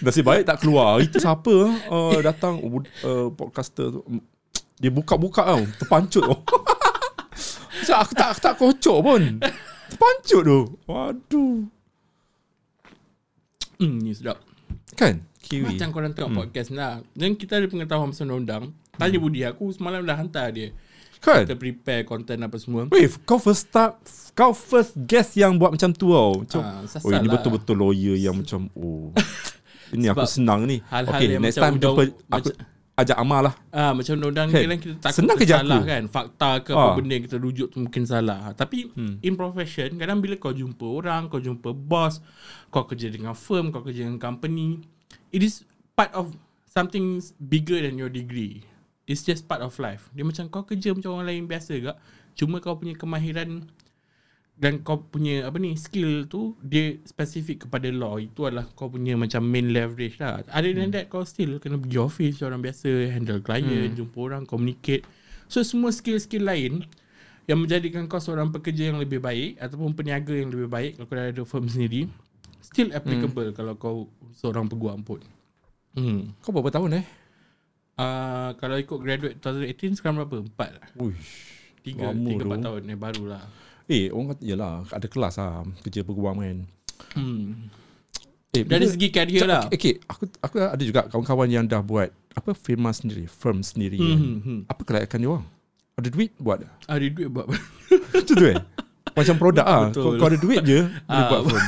Nasib 0.00 0.24
baik 0.24 0.46
tak 0.46 0.62
keluar. 0.62 0.98
Itu 0.98 1.18
siapa 1.18 1.52
uh, 1.84 2.18
datang 2.22 2.62
uh, 2.62 3.28
podcaster 3.30 3.90
tu. 3.90 4.00
Dia 4.80 4.88
buka-buka 4.88 5.44
tau. 5.44 5.62
Terpancut 5.76 6.24
tau. 6.24 6.38
Macam 7.80 7.96
aku 7.98 8.12
tak 8.14 8.28
aku 8.28 8.40
tak 8.40 8.54
kocok 8.56 8.98
pun. 9.00 9.22
Terpancut 9.88 10.42
tu. 10.42 10.58
Waduh. 10.84 11.56
hmm, 13.78 13.96
Ni 13.98 14.12
sedap 14.12 14.38
Kan? 14.92 15.24
Kiwi. 15.40 15.74
Macam 15.74 15.88
korang 15.90 16.12
tengok 16.12 16.30
podcast 16.36 16.68
lah 16.70 17.00
Dan 17.10 17.32
kita 17.32 17.56
ada 17.56 17.66
pengetahuan 17.66 18.12
pasal 18.12 18.28
undang 18.28 18.70
Tanya 18.92 19.16
Budi 19.16 19.40
Aku 19.42 19.72
semalam 19.72 20.04
dah 20.04 20.14
hantar 20.14 20.52
dia 20.52 20.70
Kan? 21.18 21.42
Kita 21.42 21.56
prepare 21.56 22.04
content 22.04 22.40
apa 22.40 22.56
semua 22.56 22.84
Weh, 22.88 23.08
kau 23.24 23.36
first 23.36 23.66
start 23.66 23.96
kau 24.30 24.52
first 24.52 24.94
guest 24.96 25.34
yang 25.34 25.56
buat 25.56 25.68
macam 25.68 25.90
tu 25.90 26.08
tau. 26.08 26.32
Macam, 26.38 26.60
Ah, 26.62 26.80
sasal 26.86 27.02
oh 27.02 27.12
ini 27.12 27.28
lah. 27.28 27.34
betul-betul 27.36 27.76
lawyer 27.76 28.16
yang 28.16 28.32
macam 28.32 28.72
oh. 28.72 29.12
ini 29.92 30.08
aku 30.08 30.24
senang 30.24 30.64
ni. 30.64 30.80
hal-hal 30.86 31.12
Okay, 31.12 31.28
yang 31.28 31.42
next 31.42 31.58
macam 31.58 31.64
time 31.66 31.76
jumpa 31.76 32.02
aku 32.08 32.14
macam- 32.30 32.56
ajak 33.00 33.16
Amal 33.16 33.40
lah. 33.42 33.54
Ah 33.68 33.90
macam 33.90 34.14
undang-undang 34.14 34.48
Kan? 34.48 34.62
kan? 34.66 34.78
kita 34.78 34.94
takut 35.00 35.16
Senang 35.16 35.36
kerja 35.36 35.54
salah 35.58 35.78
aku. 35.78 35.88
kan 35.88 36.02
fakta 36.06 36.50
ke 36.60 36.70
Ah. 36.70 36.80
apa 36.80 36.90
benda 36.94 37.12
yang 37.12 37.24
kita 37.24 37.36
rujuk 37.36 37.66
tu 37.68 37.78
mungkin 37.78 38.04
salah 38.04 38.52
tapi 38.52 38.88
hmm. 38.88 39.20
in 39.20 39.34
profession 39.34 39.88
kadang 39.94 40.18
bila 40.18 40.34
kau 40.34 40.50
jumpa 40.50 40.84
orang 40.84 41.26
kau 41.26 41.38
jumpa 41.38 41.70
boss 41.70 42.20
kau 42.68 42.84
kerja 42.84 43.08
dengan 43.08 43.32
firm 43.32 43.68
kau 43.68 43.80
kerja 43.80 44.04
dengan 44.04 44.16
company 44.16 44.80
it 45.28 45.40
is 45.40 45.64
part 45.92 46.12
of 46.12 46.30
something 46.64 47.18
bigger 47.40 47.76
than 47.76 47.94
your 47.94 48.08
degree 48.08 48.62
it's 49.04 49.20
just 49.20 49.44
part 49.44 49.58
of 49.58 49.74
life 49.76 50.06
dia 50.10 50.22
macam 50.22 50.46
kau 50.46 50.62
kerja 50.62 50.92
macam 50.92 51.14
orang 51.14 51.26
lain 51.28 51.44
biasa 51.44 51.74
gak 51.76 51.98
cuma 52.32 52.58
kau 52.58 52.74
punya 52.74 52.94
kemahiran 52.94 53.66
dan 54.60 54.84
kau 54.84 55.00
punya 55.00 55.48
apa 55.48 55.56
ni 55.56 55.72
skill 55.72 56.28
tu 56.28 56.52
dia 56.60 57.00
spesifik 57.08 57.64
kepada 57.64 57.88
law 57.88 58.20
itu 58.20 58.44
adalah 58.44 58.68
kau 58.76 58.92
punya 58.92 59.16
macam 59.16 59.40
main 59.40 59.72
leverage 59.72 60.20
lah 60.20 60.44
other 60.52 60.76
than 60.76 60.92
that 60.92 61.08
kau 61.08 61.24
still 61.24 61.56
kena 61.56 61.80
pergi 61.80 61.96
office 61.96 62.44
orang 62.44 62.60
biasa 62.60 63.08
handle 63.08 63.40
client 63.40 63.96
jumpa 63.96 64.20
orang 64.20 64.44
communicate 64.44 65.08
so 65.48 65.64
semua 65.64 65.88
skill-skill 65.96 66.44
lain 66.44 66.84
yang 67.48 67.56
menjadikan 67.56 68.04
kau 68.04 68.20
seorang 68.20 68.52
pekerja 68.52 68.92
yang 68.92 69.00
lebih 69.00 69.24
baik 69.24 69.56
ataupun 69.56 69.96
peniaga 69.96 70.36
yang 70.36 70.52
lebih 70.52 70.68
baik 70.68 71.00
kalau 71.00 71.08
kau 71.08 71.16
dah 71.16 71.24
ada 71.32 71.42
firm 71.48 71.64
sendiri 71.64 72.04
still 72.60 72.92
applicable 72.92 73.48
kalau 73.56 73.74
kau 73.80 73.96
seorang 74.36 74.68
peguam 74.68 75.00
pun 75.00 75.24
hmm. 75.96 76.36
Kau 76.44 76.52
berapa 76.52 76.68
tahun 76.68 77.00
eh? 77.00 77.06
Uh, 78.00 78.56
kalau 78.56 78.80
ikut 78.80 78.96
graduate 78.96 79.36
2018 79.44 80.00
sekarang 80.00 80.24
berapa? 80.24 80.40
Empat 80.40 80.70
lah. 80.72 80.88
Uish. 80.96 81.52
Tiga, 81.84 82.08
Lama 82.08 82.28
tiga 82.32 82.40
tu. 82.40 82.46
empat 82.48 82.60
tahun 82.64 82.80
ni 82.88 82.96
baru 82.96 83.24
lah. 83.28 83.44
Eh, 83.90 84.06
orang 84.08 84.32
kata 84.32 84.42
yelah 84.44 84.86
ada 84.86 85.04
kelas 85.04 85.34
lah 85.34 85.66
kerja 85.82 86.00
peguam 86.00 86.38
kan. 86.38 86.58
Hmm. 87.12 87.66
Eh, 88.50 88.62
Dari 88.62 88.82
bila- 88.82 88.86
segi 88.88 89.08
career 89.08 89.40
Cak- 89.40 89.50
lah. 89.50 89.62
Okay, 89.68 89.98
aku 90.04 90.22
aku 90.38 90.56
ada 90.60 90.78
juga 90.80 91.00
kawan-kawan 91.06 91.48
yang 91.48 91.64
dah 91.64 91.80
buat 91.80 92.06
apa 92.30 92.50
firma 92.52 92.90
sendiri, 92.90 93.26
firm 93.26 93.60
sendiri. 93.60 93.98
Hmm, 93.98 94.06
kan. 94.06 94.22
hmm. 94.40 94.60
Apa 94.66 94.82
kelayakan 94.84 95.18
dia 95.18 95.28
orang? 95.28 95.46
Ada 95.96 96.08
duit 96.08 96.30
buat. 96.36 96.58
Ada 96.86 97.02
duit 97.04 97.28
buat? 97.28 97.46
Macam 98.14 98.22
tu 98.32 98.46
eh? 98.46 98.58
Macam 99.10 99.34
produk 99.36 99.66
ah. 99.66 99.82
Betul. 99.88 100.02
Kau, 100.04 100.10
kau 100.16 100.26
ada 100.30 100.38
duit 100.38 100.60
je 100.62 100.80
boleh 100.86 101.02
Ah, 101.10 101.28
buat 101.28 101.42
firm. 101.48 101.66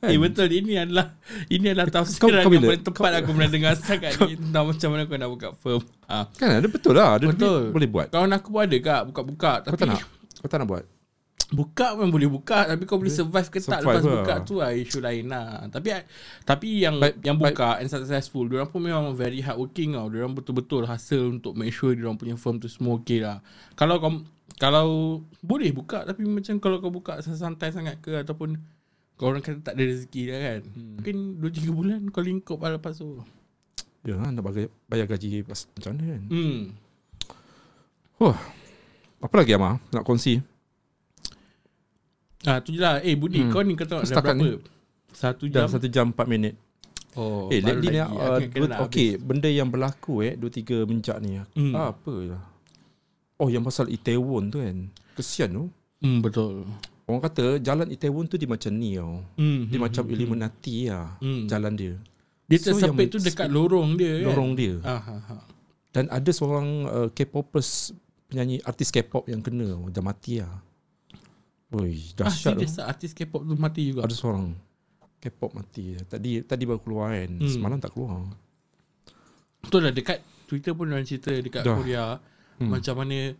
Eh 0.00 0.16
betul 0.16 0.48
ini 0.48 0.80
adalah 0.80 1.12
ini 1.46 1.66
adalah 1.68 1.92
tafsiran 1.92 2.40
kau 2.40 2.48
yang 2.48 2.64
paling 2.64 2.80
tepat 2.80 3.10
aku 3.20 3.30
pernah 3.36 3.50
dengar 3.50 3.72
sangat 3.84 4.16
ni 4.18 4.32
tentang 4.34 4.64
macam 4.64 4.88
mana 4.88 5.02
kau 5.04 5.16
nak 5.16 5.30
buka 5.30 5.48
firm. 5.56 5.82
Ah. 6.06 6.24
Kan 6.32 6.56
ada 6.56 6.66
betul 6.66 6.94
lah. 6.94 7.18
Ada 7.18 7.26
Betul. 7.28 7.60
duit 7.60 7.74
boleh 7.74 7.88
buat. 7.88 8.06
Kawan 8.08 8.30
aku 8.32 8.48
pun 8.48 8.62
ada 8.62 8.76
kak 8.78 9.00
buka-buka 9.10 9.52
Kau 9.60 9.64
tapi 9.68 9.76
tak 9.76 9.86
nak? 9.90 10.00
Kau 10.38 10.48
tak 10.48 10.58
nak 10.58 10.68
buat? 10.68 10.84
Buka 11.50 11.98
pun 11.98 12.08
boleh 12.08 12.30
buka 12.30 12.62
tapi 12.62 12.86
kau 12.86 12.94
boleh 12.94 13.10
survive 13.10 13.50
ke 13.50 13.58
tak 13.58 13.82
Survive 13.82 13.98
lepas 13.98 14.02
lah. 14.02 14.12
buka 14.22 14.34
tu 14.46 14.54
lah 14.62 14.70
isu 14.70 14.98
lain 15.02 15.26
lah. 15.26 15.66
Tapi 15.66 15.88
tapi 16.46 16.68
yang 16.82 16.96
Baik- 16.96 17.18
yang 17.20 17.36
buka 17.36 17.82
and 17.82 17.90
successful 17.90 18.46
dia 18.46 18.62
orang 18.62 18.70
pun 18.70 18.80
memang 18.80 19.10
very 19.12 19.42
hard 19.42 19.58
working 19.58 19.98
tau. 19.98 20.06
Dia 20.06 20.22
orang 20.22 20.38
betul-betul 20.38 20.86
hasil 20.86 21.38
untuk 21.38 21.58
make 21.58 21.74
sure 21.74 21.90
dia 21.90 22.06
orang 22.06 22.16
punya 22.16 22.38
firm 22.38 22.56
tu 22.56 22.70
semua 22.70 22.96
okay 22.96 23.18
lah. 23.18 23.42
Kalau 23.74 23.98
kau 23.98 24.22
kalau 24.56 24.88
boleh 25.40 25.74
buka 25.74 26.06
tapi 26.06 26.22
macam 26.22 26.58
kalau 26.58 26.78
kau 26.78 26.90
buka 26.90 27.18
santai 27.18 27.74
sangat 27.74 27.98
ke 27.98 28.14
ataupun 28.14 28.54
kau 29.18 29.28
orang 29.28 29.42
kata 29.42 29.60
tak 29.60 29.74
ada 29.74 29.84
rezeki 29.84 30.22
dah 30.30 30.38
kan. 30.38 30.60
Hmm. 30.70 30.94
Mungkin 31.02 31.16
2 31.42 31.50
3 31.50 31.70
bulan 31.74 32.00
kau 32.08 32.22
lingkup 32.22 32.58
lah 32.62 32.78
lepas 32.78 32.94
tu. 32.94 33.18
Ya, 34.00 34.16
nak 34.16 34.40
bayar, 34.40 34.72
bayar 34.88 35.04
gaji 35.04 35.44
pas, 35.44 35.68
macam 35.76 35.92
mana 35.92 36.16
kan? 36.16 36.22
Hmm. 36.32 36.60
Wah. 38.16 38.38
Apa 39.20 39.34
lagi 39.36 39.52
Amar 39.52 39.76
nak 39.92 40.08
kongsi? 40.08 40.40
Ah 42.48 42.58
tu 42.64 42.72
je 42.72 42.80
lah. 42.80 43.04
Eh 43.04 43.16
Budi 43.16 43.44
Hmm. 43.44 43.52
kau 43.52 43.60
ni 43.60 43.76
kau 43.76 43.84
tengok 43.84 44.04
dah 44.08 44.22
berapa? 44.22 44.48
Satu 45.10 45.44
Dah 45.50 45.66
jam. 45.66 45.68
satu 45.68 45.86
jam 45.90 46.06
empat 46.14 46.26
minit. 46.30 46.54
Oh, 47.18 47.50
eh, 47.50 47.58
lately 47.58 47.90
ni, 47.90 47.98
uh, 47.98 48.38
kena 48.38 48.78
dua, 48.78 48.86
okay, 48.86 49.18
benda 49.18 49.50
yang 49.50 49.66
berlaku 49.66 50.22
eh, 50.22 50.38
dua 50.38 50.46
tiga 50.46 50.86
menjak 50.86 51.18
ni. 51.18 51.42
Hmm. 51.58 51.74
Ah, 51.74 51.90
apa 51.90 52.14
lah. 52.22 52.42
Oh, 53.34 53.50
yang 53.50 53.66
pasal 53.66 53.90
Itaewon 53.90 54.46
tu 54.46 54.62
kan. 54.62 54.86
Kesian 55.18 55.50
tu. 55.50 55.64
Hmm, 55.98 56.22
betul. 56.22 56.62
Orang 57.10 57.18
kata 57.26 57.58
jalan 57.58 57.90
Itaewon 57.90 58.30
tu 58.30 58.38
dia 58.38 58.46
macam 58.46 58.70
ni 58.70 58.94
tau. 58.94 59.26
Hmm, 59.34 59.66
Dia 59.66 59.74
hmm, 59.74 59.84
macam 59.90 60.02
hmm, 60.06 60.12
Illuminati 60.14 60.76
lah. 60.86 61.18
Hmm. 61.18 61.50
Jalan 61.50 61.72
dia. 61.74 61.94
Dia 62.46 62.58
So, 62.62 62.78
tersepit 62.78 63.06
tu 63.10 63.18
dekat 63.18 63.50
lorong 63.50 63.98
dia 63.98 64.22
kan? 64.22 64.26
Lorong 64.30 64.50
dia. 64.54 64.74
Ah, 64.86 65.02
ha, 65.02 65.14
ha. 65.18 65.36
Dan 65.90 66.06
ada 66.14 66.30
seorang 66.30 66.68
uh, 66.86 67.08
K-popers 67.10 67.90
penyanyi 68.30 68.62
artis 68.62 68.94
K-pop 68.94 69.26
yang 69.26 69.42
kena 69.42 69.74
dah 69.90 70.02
mati 70.06 70.38
lah. 70.38 70.62
Oi, 71.70 71.94
Ah, 72.18 72.26
dahsyat 72.26 72.58
serius 72.58 72.74
tu. 72.74 72.82
artis 72.82 73.10
K-pop 73.12 73.42
tu 73.42 73.54
mati 73.54 73.82
juga? 73.86 74.02
Ada 74.02 74.12
seorang 74.12 74.54
K-pop 75.16 75.54
mati. 75.54 75.94
Tadi 76.00 76.42
tadi 76.42 76.62
baru 76.64 76.80
keluar 76.80 77.12
kan. 77.12 77.30
Hmm. 77.30 77.46
Semalam 77.46 77.78
tak 77.78 77.92
keluar. 77.92 78.26
Betul 79.60 79.80
lah 79.84 79.92
dekat 79.92 80.18
Twitter 80.46 80.72
pun 80.72 80.88
orang 80.88 81.04
cerita 81.04 81.30
dekat 81.30 81.62
Dah. 81.62 81.76
Korea 81.76 82.06
Hmm. 82.56 82.68
macam 82.68 82.94
mana 82.98 83.32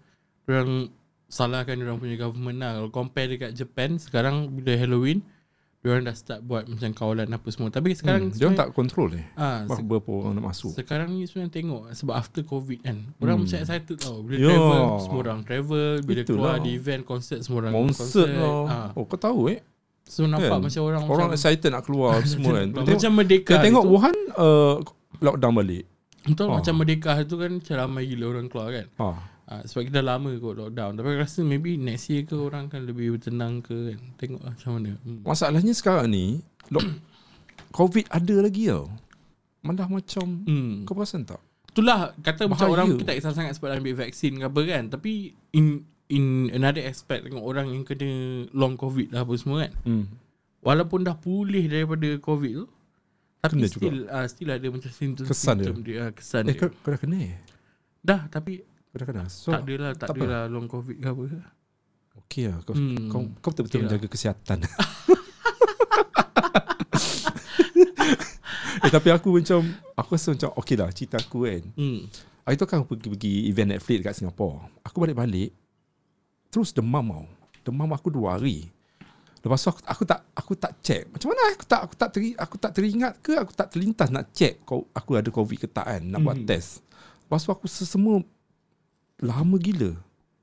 orang 0.46 0.88
salahkan 1.26 1.76
orang 1.76 1.98
punya 1.98 2.16
government 2.16 2.58
lah. 2.58 2.70
Kalau 2.74 2.90
compare 2.90 3.28
dekat 3.30 3.50
Japan 3.52 3.96
sekarang 3.96 4.48
bila 4.48 4.72
Halloween 4.74 5.20
orang 5.82 6.04
dah 6.04 6.12
start 6.12 6.40
buat 6.42 6.66
macam 6.66 6.92
kawalan 6.92 7.24
apa 7.26 7.48
semua. 7.48 7.68
Tapi 7.68 7.92
sekarang 7.92 8.22
hmm. 8.26 8.36
Dia 8.36 8.44
orang 8.44 8.58
tak 8.58 8.70
kontrol 8.70 9.08
eh. 9.12 9.24
ah, 9.32 9.64
se- 9.64 9.80
Berapa 9.80 10.10
orang 10.10 10.32
nak 10.34 10.44
masuk. 10.46 10.72
sekarang 10.74 11.08
ni 11.10 11.24
sebenarnya 11.24 11.52
tengok 11.54 11.82
sebab 11.90 12.14
after 12.14 12.42
covid 12.42 12.78
kan 12.80 12.96
orang 13.16 13.34
Hmm. 13.34 13.42
macam 13.42 13.58
excited 13.58 13.96
tau 13.96 14.20
bila 14.20 14.36
Ya. 14.36 14.48
travel 14.50 14.82
semua 14.98 15.18
orang 15.22 15.40
travel 15.40 15.86
bila 16.02 16.20
Itulah. 16.20 16.28
keluar 16.28 16.54
di 16.58 16.70
event 16.74 17.02
konsert 17.02 17.40
semua 17.40 17.58
orang 17.62 17.72
Concert 17.72 18.28
lah. 18.28 18.52
ah. 18.66 18.88
Oh 18.92 19.04
kau 19.04 19.16
tahu 19.16 19.48
eh. 19.48 19.64
so 20.02 20.26
nampak 20.26 20.50
Kan? 20.50 20.60
macam 20.60 20.80
orang 20.82 21.02
Orang 21.02 21.16
macam, 21.24 21.38
excited 21.38 21.70
nak 21.70 21.82
keluar 21.82 22.12
semua 22.28 22.52
kan. 22.56 22.66
Tengok, 22.68 22.86
macam 22.90 23.10
merdeka 23.14 23.48
kita 23.48 23.58
tengok 23.62 23.82
tu, 23.82 23.90
Wuhan 23.90 24.16
uh, 24.36 24.74
lockdown 25.18 25.54
balik. 25.54 25.84
betul 26.22 26.46
Ah. 26.46 26.54
macam 26.56 26.74
merdeka 26.76 27.10
tu 27.24 27.36
kan 27.36 27.50
macam 27.54 27.74
ramai 27.78 28.02
gila 28.04 28.24
orang 28.28 28.46
keluar 28.46 28.68
kan 28.70 28.86
Ha. 28.92 29.06
Ah, 29.50 29.66
sebab 29.66 29.82
kita 29.82 29.98
dah 29.98 30.14
lama 30.14 30.30
kot 30.38 30.54
lockdown 30.54 30.94
Tapi 30.94 31.06
aku 31.10 31.18
rasa 31.18 31.42
maybe 31.42 31.74
next 31.74 32.06
year 32.06 32.22
ke 32.22 32.38
orang 32.38 32.70
kan 32.70 32.86
lebih 32.86 33.18
bertenang 33.18 33.58
ke 33.58 33.74
kan 33.90 34.00
Tengok 34.14 34.40
lah 34.40 34.54
macam 34.54 34.70
mana 34.78 34.92
hmm. 35.02 35.26
Masalahnya 35.26 35.74
sekarang 35.74 36.06
ni 36.06 36.38
lock, 36.70 36.86
COVID 37.82 38.06
ada 38.08 38.36
lagi 38.40 38.70
tau. 38.70 38.86
Malah 39.60 39.90
macam 39.90 40.46
hmm. 40.46 40.86
kau 40.86 40.94
perasan 40.94 41.26
tak? 41.26 41.42
Itulah 41.66 42.14
kata 42.18 42.46
macam 42.46 42.62
Bahaya. 42.64 42.74
orang 42.78 42.86
kita 42.94 43.10
kisah 43.10 43.34
sangat 43.34 43.58
sebab 43.58 43.74
dah 43.74 43.78
ambil 43.78 43.94
vaksin 43.98 44.38
ke 44.38 44.46
apa 44.46 44.60
kan 44.64 44.84
Tapi 44.86 45.12
in 45.50 45.82
in 46.06 46.24
another 46.50 46.82
aspect 46.82 47.22
tengok 47.22 47.42
orang 47.42 47.70
yang 47.70 47.82
kena 47.82 48.10
long 48.50 48.74
covid 48.74 49.10
lah 49.10 49.22
apa 49.22 49.34
semua 49.34 49.66
kan 49.66 49.72
Hmm. 49.82 50.04
walaupun 50.58 51.02
dah 51.02 51.14
pulih 51.14 51.66
daripada 51.66 52.06
COVID 52.18 52.52
tu 52.54 52.66
tapi 53.38 53.54
Kena 53.56 53.66
still 53.66 53.98
uh, 54.06 54.26
still 54.26 54.50
ada 54.50 54.66
macam 54.66 54.90
simptom 54.90 55.24
Kesan 55.24 55.56
dia? 55.58 55.70
dia 55.72 55.96
uh, 56.02 56.10
kesan 56.10 56.42
Eh 56.44 56.52
dia. 56.52 56.60
kau, 56.60 56.70
kau 56.76 56.90
dah 56.90 56.98
kena 56.98 57.18
eh? 57.20 57.34
Dah 57.98 58.26
tapi 58.26 58.62
Kena 58.92 59.24
So 59.26 59.50
tak 59.50 59.62
adalah 59.64 59.94
tak, 59.94 60.08
tak 60.08 60.18
adalah 60.18 60.44
long 60.46 60.66
COVID 60.66 60.96
ke 60.96 61.06
apa. 61.06 61.22
Okay 62.20 62.44
lah 62.46 62.58
Kau, 62.60 62.74
Hmm. 62.74 63.06
kau, 63.06 63.22
kau 63.38 63.50
betul-betul 63.50 63.78
Okay 63.78 63.78
lah. 63.80 63.86
menjaga 63.88 64.06
kesihatan 64.06 64.58
Eh 68.80 68.90
tapi 68.90 69.08
aku 69.10 69.28
macam 69.32 69.60
Aku 69.94 70.10
rasa 70.10 70.32
macam 70.32 70.50
Okay 70.56 70.74
lah 70.74 70.90
cerita 70.90 71.16
aku 71.16 71.44
kan 71.44 71.62
Hmm. 71.74 72.06
Hari 72.42 72.56
tu 72.56 72.64
kan 72.64 72.80
aku 72.80 72.96
pergi-pergi 72.96 73.46
event 73.46 73.70
Netflix 73.70 73.96
dekat 74.00 74.14
Singapura 74.16 74.66
Aku 74.82 74.98
balik-balik 74.98 75.52
Terus 76.48 76.72
demam 76.72 77.06
tau 77.06 77.26
Demam 77.62 77.90
aku 77.92 78.08
dua 78.08 78.34
hari 78.34 78.66
Lepas 79.40 79.56
tu 79.58 79.70
aku, 79.70 79.80
aku 79.86 80.04
tak 80.04 80.20
aku 80.36 80.52
tak 80.52 80.72
check. 80.80 81.08
Macam 81.08 81.32
mana 81.32 81.40
aku 81.48 81.64
tak 81.64 81.80
aku 81.80 81.94
tak 81.96 82.10
teri, 82.12 82.28
aku 82.36 82.56
tak 82.60 82.76
teringat 82.76 83.24
ke 83.24 83.32
aku 83.32 83.52
tak 83.54 83.72
terlintas 83.72 84.12
nak 84.12 84.28
check 84.30 84.60
kau 84.60 84.84
aku 84.92 85.16
ada 85.16 85.32
covid 85.32 85.56
ke 85.56 85.64
tak 85.64 85.88
kan 85.88 86.02
nak 86.04 86.20
buat 86.20 86.36
Mhm. 86.36 86.44
test. 86.44 86.84
Lepas 87.24 87.40
tu 87.40 87.48
aku 87.48 87.64
sesemua 87.64 88.20
lama 89.20 89.56
gila. 89.56 89.92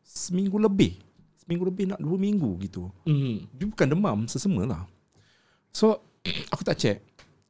Seminggu 0.01 0.57
lebih. 0.57 0.97
Seminggu 1.37 1.65
lebih 1.65 1.89
nak 1.89 1.99
dua 1.99 2.17
minggu 2.17 2.49
gitu. 2.61 2.89
Hmm. 3.03 3.45
Dia 3.51 3.65
bukan 3.65 3.87
demam 3.87 4.17
sesama 4.25 4.65
lah. 4.65 4.83
So 5.71 6.01
aku 6.53 6.63
tak 6.63 6.77
check. 6.77 6.97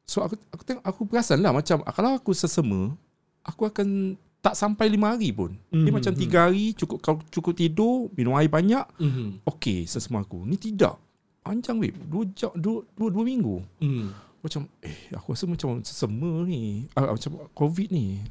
So 0.04 0.20
aku 0.20 0.40
aku 0.48 0.62
tengok 0.64 0.84
aku 0.84 1.00
perasan 1.04 1.40
lah 1.40 1.52
macam 1.52 1.84
kalau 1.84 2.16
aku 2.16 2.32
sesama 2.32 2.96
aku 3.44 3.64
akan 3.64 4.16
tak 4.38 4.54
sampai 4.54 4.86
lima 4.86 5.12
hari 5.12 5.34
pun. 5.34 5.52
Dia 5.68 5.90
Mhm, 5.90 5.94
macam 5.94 6.12
mhm. 6.14 6.20
tiga 6.20 6.38
hari 6.46 6.70
cukup 6.72 6.98
kau 7.02 7.18
cukup 7.28 7.52
tidur, 7.52 8.06
minum 8.14 8.38
air 8.38 8.46
banyak, 8.46 8.86
Hmm. 8.96 9.42
okey 9.44 9.82
sesama 9.84 10.22
aku. 10.22 10.46
Ni 10.46 10.54
tidak. 10.54 10.94
Panjang 11.42 11.80
weh. 11.80 11.90
Dua, 11.90 12.22
jam, 12.32 12.52
dua, 12.54 12.84
dua, 12.92 13.08
dua 13.10 13.24
minggu. 13.24 13.56
Hmm. 13.80 14.12
Macam 14.38 14.70
eh 14.78 15.10
aku 15.10 15.34
rasa 15.34 15.44
macam 15.44 15.82
sesama 15.82 16.46
ni. 16.46 16.86
Ah, 16.94 17.10
macam 17.10 17.34
covid 17.50 17.90
ni. 17.90 18.22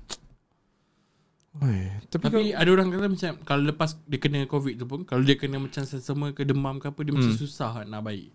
Ay, 1.60 1.89
tapi, 2.08 2.24
Tapi 2.24 2.36
kau, 2.47 2.53
ada 2.55 2.70
orang 2.70 2.88
kata 2.88 3.08
macam 3.08 3.32
kalau 3.41 3.64
lepas 3.64 3.89
dia 4.01 4.18
kena 4.18 4.45
COVID 4.45 4.76
tu 4.76 4.86
pun 4.86 4.99
kalau 5.01 5.22
dia 5.22 5.34
kena 5.34 5.58
macam 5.58 5.82
sesama 5.82 6.30
ke 6.30 6.41
demam 6.41 6.78
ke 6.78 6.86
apa 6.86 6.99
dia 7.01 7.12
macam 7.12 7.28
Hmm. 7.28 7.39
susah 7.39 7.82
nak 7.84 8.01
baik. 8.01 8.30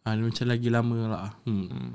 Ha, 0.00 0.12
dia 0.12 0.22
macam 0.22 0.46
lagi 0.46 0.68
lama 0.68 0.98
lah. 1.06 1.28
Hmm. 1.44 1.92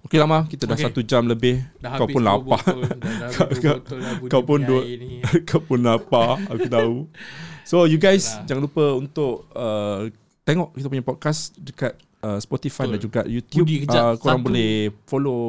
okey 0.00 0.16
lama 0.16 0.44
kita 0.44 0.64
dah 0.64 0.72
Okey. 0.74 0.86
satu 0.86 1.00
jam 1.00 1.24
lebih. 1.24 1.60
Dah 1.76 1.96
kau 1.96 2.04
pun 2.06 2.18
dua 2.18 2.28
lapar. 2.34 2.60
botol, 2.60 2.78
dah, 2.80 3.12
dah 3.20 3.28
habis 3.36 3.58
Kau- 3.60 4.40
dua 4.40 4.40
pun 4.42 4.60
ni. 4.64 5.12
kau 5.48 5.60
pun 5.60 5.80
lapar 5.80 6.30
Aku 6.46 6.66
tahu 6.66 6.94
So 7.62 7.84
you 7.84 7.96
guys 7.96 8.24
Lah. 8.34 8.48
Jangan 8.48 8.62
lupa 8.64 8.84
untuk 8.94 9.44
uh, 9.52 10.08
Tengok 10.42 10.72
kita 10.72 10.88
punya 10.88 11.04
podcast 11.04 11.52
Dekat 11.54 11.92
uh, 12.18 12.36
Spotify 12.36 12.84
Betul. 12.84 12.92
dan 12.92 13.00
juga 13.00 13.20
YouTube 13.22 13.62
Budi, 13.62 13.76
kejap. 13.84 14.00
uh, 14.02 14.14
Korang 14.16 14.40
Satu- 14.40 14.46
boleh 14.48 14.72
Follow 15.04 15.40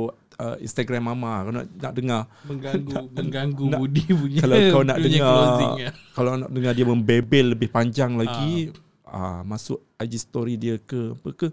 uh, 0.42 0.56
Instagram 0.58 1.04
Mama. 1.06 1.32
Kalau 1.39 1.54
nak, 1.54 1.66
nak 1.72 1.94
dengar. 1.94 2.22
Mengganggu 2.44 2.92
mengganggu 3.18 3.64
nak- 3.68 3.80
Budi 3.80 4.04
punya 4.10 4.39
kalau 4.42 4.58
kau 4.68 4.84
nak 4.84 4.98
dengar- 4.98 5.78
ya. 5.78 5.89
Kalau 6.12 6.32
nak 6.36 6.50
dengar 6.50 6.74
dia 6.74 6.84
membebel 6.84 7.46
Lebih 7.52 7.70
panjang 7.70 8.12
lagi 8.16 8.74
uh, 9.06 9.42
Masuk 9.44 9.80
IG 9.96 10.14
story 10.20 10.56
dia 10.56 10.76
ke 10.76 11.14
Apa 11.14 11.30
ke. 11.32 11.48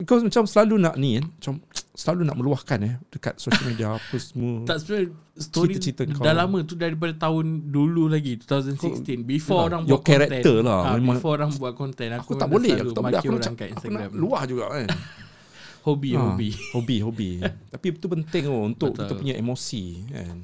Kau 0.00 0.18
macam 0.18 0.44
selalu 0.44 0.78
nak 0.78 0.94
ni 0.94 1.16
kan 1.16 1.26
Macam 1.28 1.54
Selalu 1.98 2.22
nak 2.22 2.36
meluahkan 2.36 2.78
eh 2.80 2.94
Dekat 3.08 3.34
social 3.36 3.66
media 3.66 3.90
Apa 3.98 4.16
semua. 4.16 4.62
Tak 4.62 4.78
sebenarnya 4.78 5.10
story 5.36 5.74
Cerita-cerita 5.74 6.02
kau. 6.12 6.22
dah 6.22 6.34
lama 6.36 6.58
tu 6.62 6.74
daripada 6.74 7.10
tahun 7.20 7.44
dulu 7.68 8.06
lagi 8.06 8.38
2016 8.40 9.22
before 9.24 9.66
orang 9.66 9.82
your 9.84 9.98
buat 9.98 10.06
character 10.08 10.38
content. 10.58 10.62
lah, 10.64 10.80
Ah, 10.80 10.94
memang- 10.94 11.16
before 11.16 11.34
orang 11.34 11.50
buat 11.52 11.72
content 11.74 12.10
Aku, 12.16 12.22
memang 12.28 12.38
tak 12.38 12.48
boleh 12.48 12.70
Aku 12.72 12.90
tak 12.90 13.02
boleh. 13.04 13.18
Aku 13.18 13.34
kat 13.54 13.68
aku 13.72 13.86
nak 13.88 14.10
luah 14.12 14.42
juga 14.44 14.64
kan 14.68 14.86
Hobi 15.80 16.10
Ah, 16.12 16.28
hobi. 16.28 16.50
Hobi 16.72 16.96
Hobi 17.00 17.30
Tapi 17.72 17.86
itu 17.90 18.06
penting 18.06 18.44
oh, 18.46 18.64
Untuk 18.64 18.92
Betul. 18.92 19.02
kita 19.02 19.14
punya 19.14 19.34
emosi 19.34 19.84
kan 20.06 20.36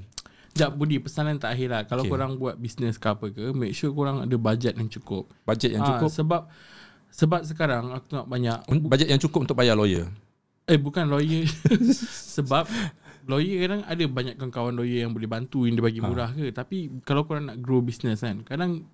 Sekejap 0.48 0.70
Budi 0.72 0.96
pesanan 0.98 1.36
terakhir 1.36 1.68
lah 1.68 1.82
Kalau 1.82 2.02
Okay. 2.02 2.10
korang 2.10 2.32
buat 2.34 2.54
bisnes 2.54 2.94
ke 2.94 3.06
apa 3.06 3.26
ke 3.28 3.50
Make 3.50 3.72
sure 3.72 3.90
korang 3.90 4.22
ada 4.22 4.36
budget 4.36 4.74
yang 4.74 4.86
cukup 4.86 5.26
Bajet 5.42 5.72
yang 5.72 5.82
Ah, 5.82 5.88
cukup 5.92 6.10
Sebab 6.10 6.42
Sebab 7.10 7.40
sekarang 7.42 7.90
aku 7.90 8.06
tengok 8.08 8.26
banyak 8.26 8.58
Bajet 8.84 9.08
yang 9.08 9.18
cukup 9.18 9.44
untuk 9.44 9.56
bayar 9.56 9.74
lawyer 9.74 10.06
Eh 10.64 10.76
bukan 10.76 11.06
lawyer 11.06 11.44
Sebab 12.34 12.64
Lawyer 13.24 13.56
kadang 13.62 13.82
ada 13.82 14.04
banyak 14.04 14.34
kawan 14.38 14.74
lawyer 14.74 15.02
yang 15.02 15.12
boleh 15.12 15.26
bantu 15.26 15.64
Yang 15.64 15.74
dia 15.74 15.84
bagi 15.84 16.00
Ha. 16.00 16.06
murah 16.06 16.30
ke 16.30 16.50
Tapi 16.50 16.76
kalau 17.02 17.24
korang 17.24 17.48
nak 17.48 17.58
grow 17.58 17.80
business 17.80 18.20
kan 18.20 18.40
Kadang 18.42 18.84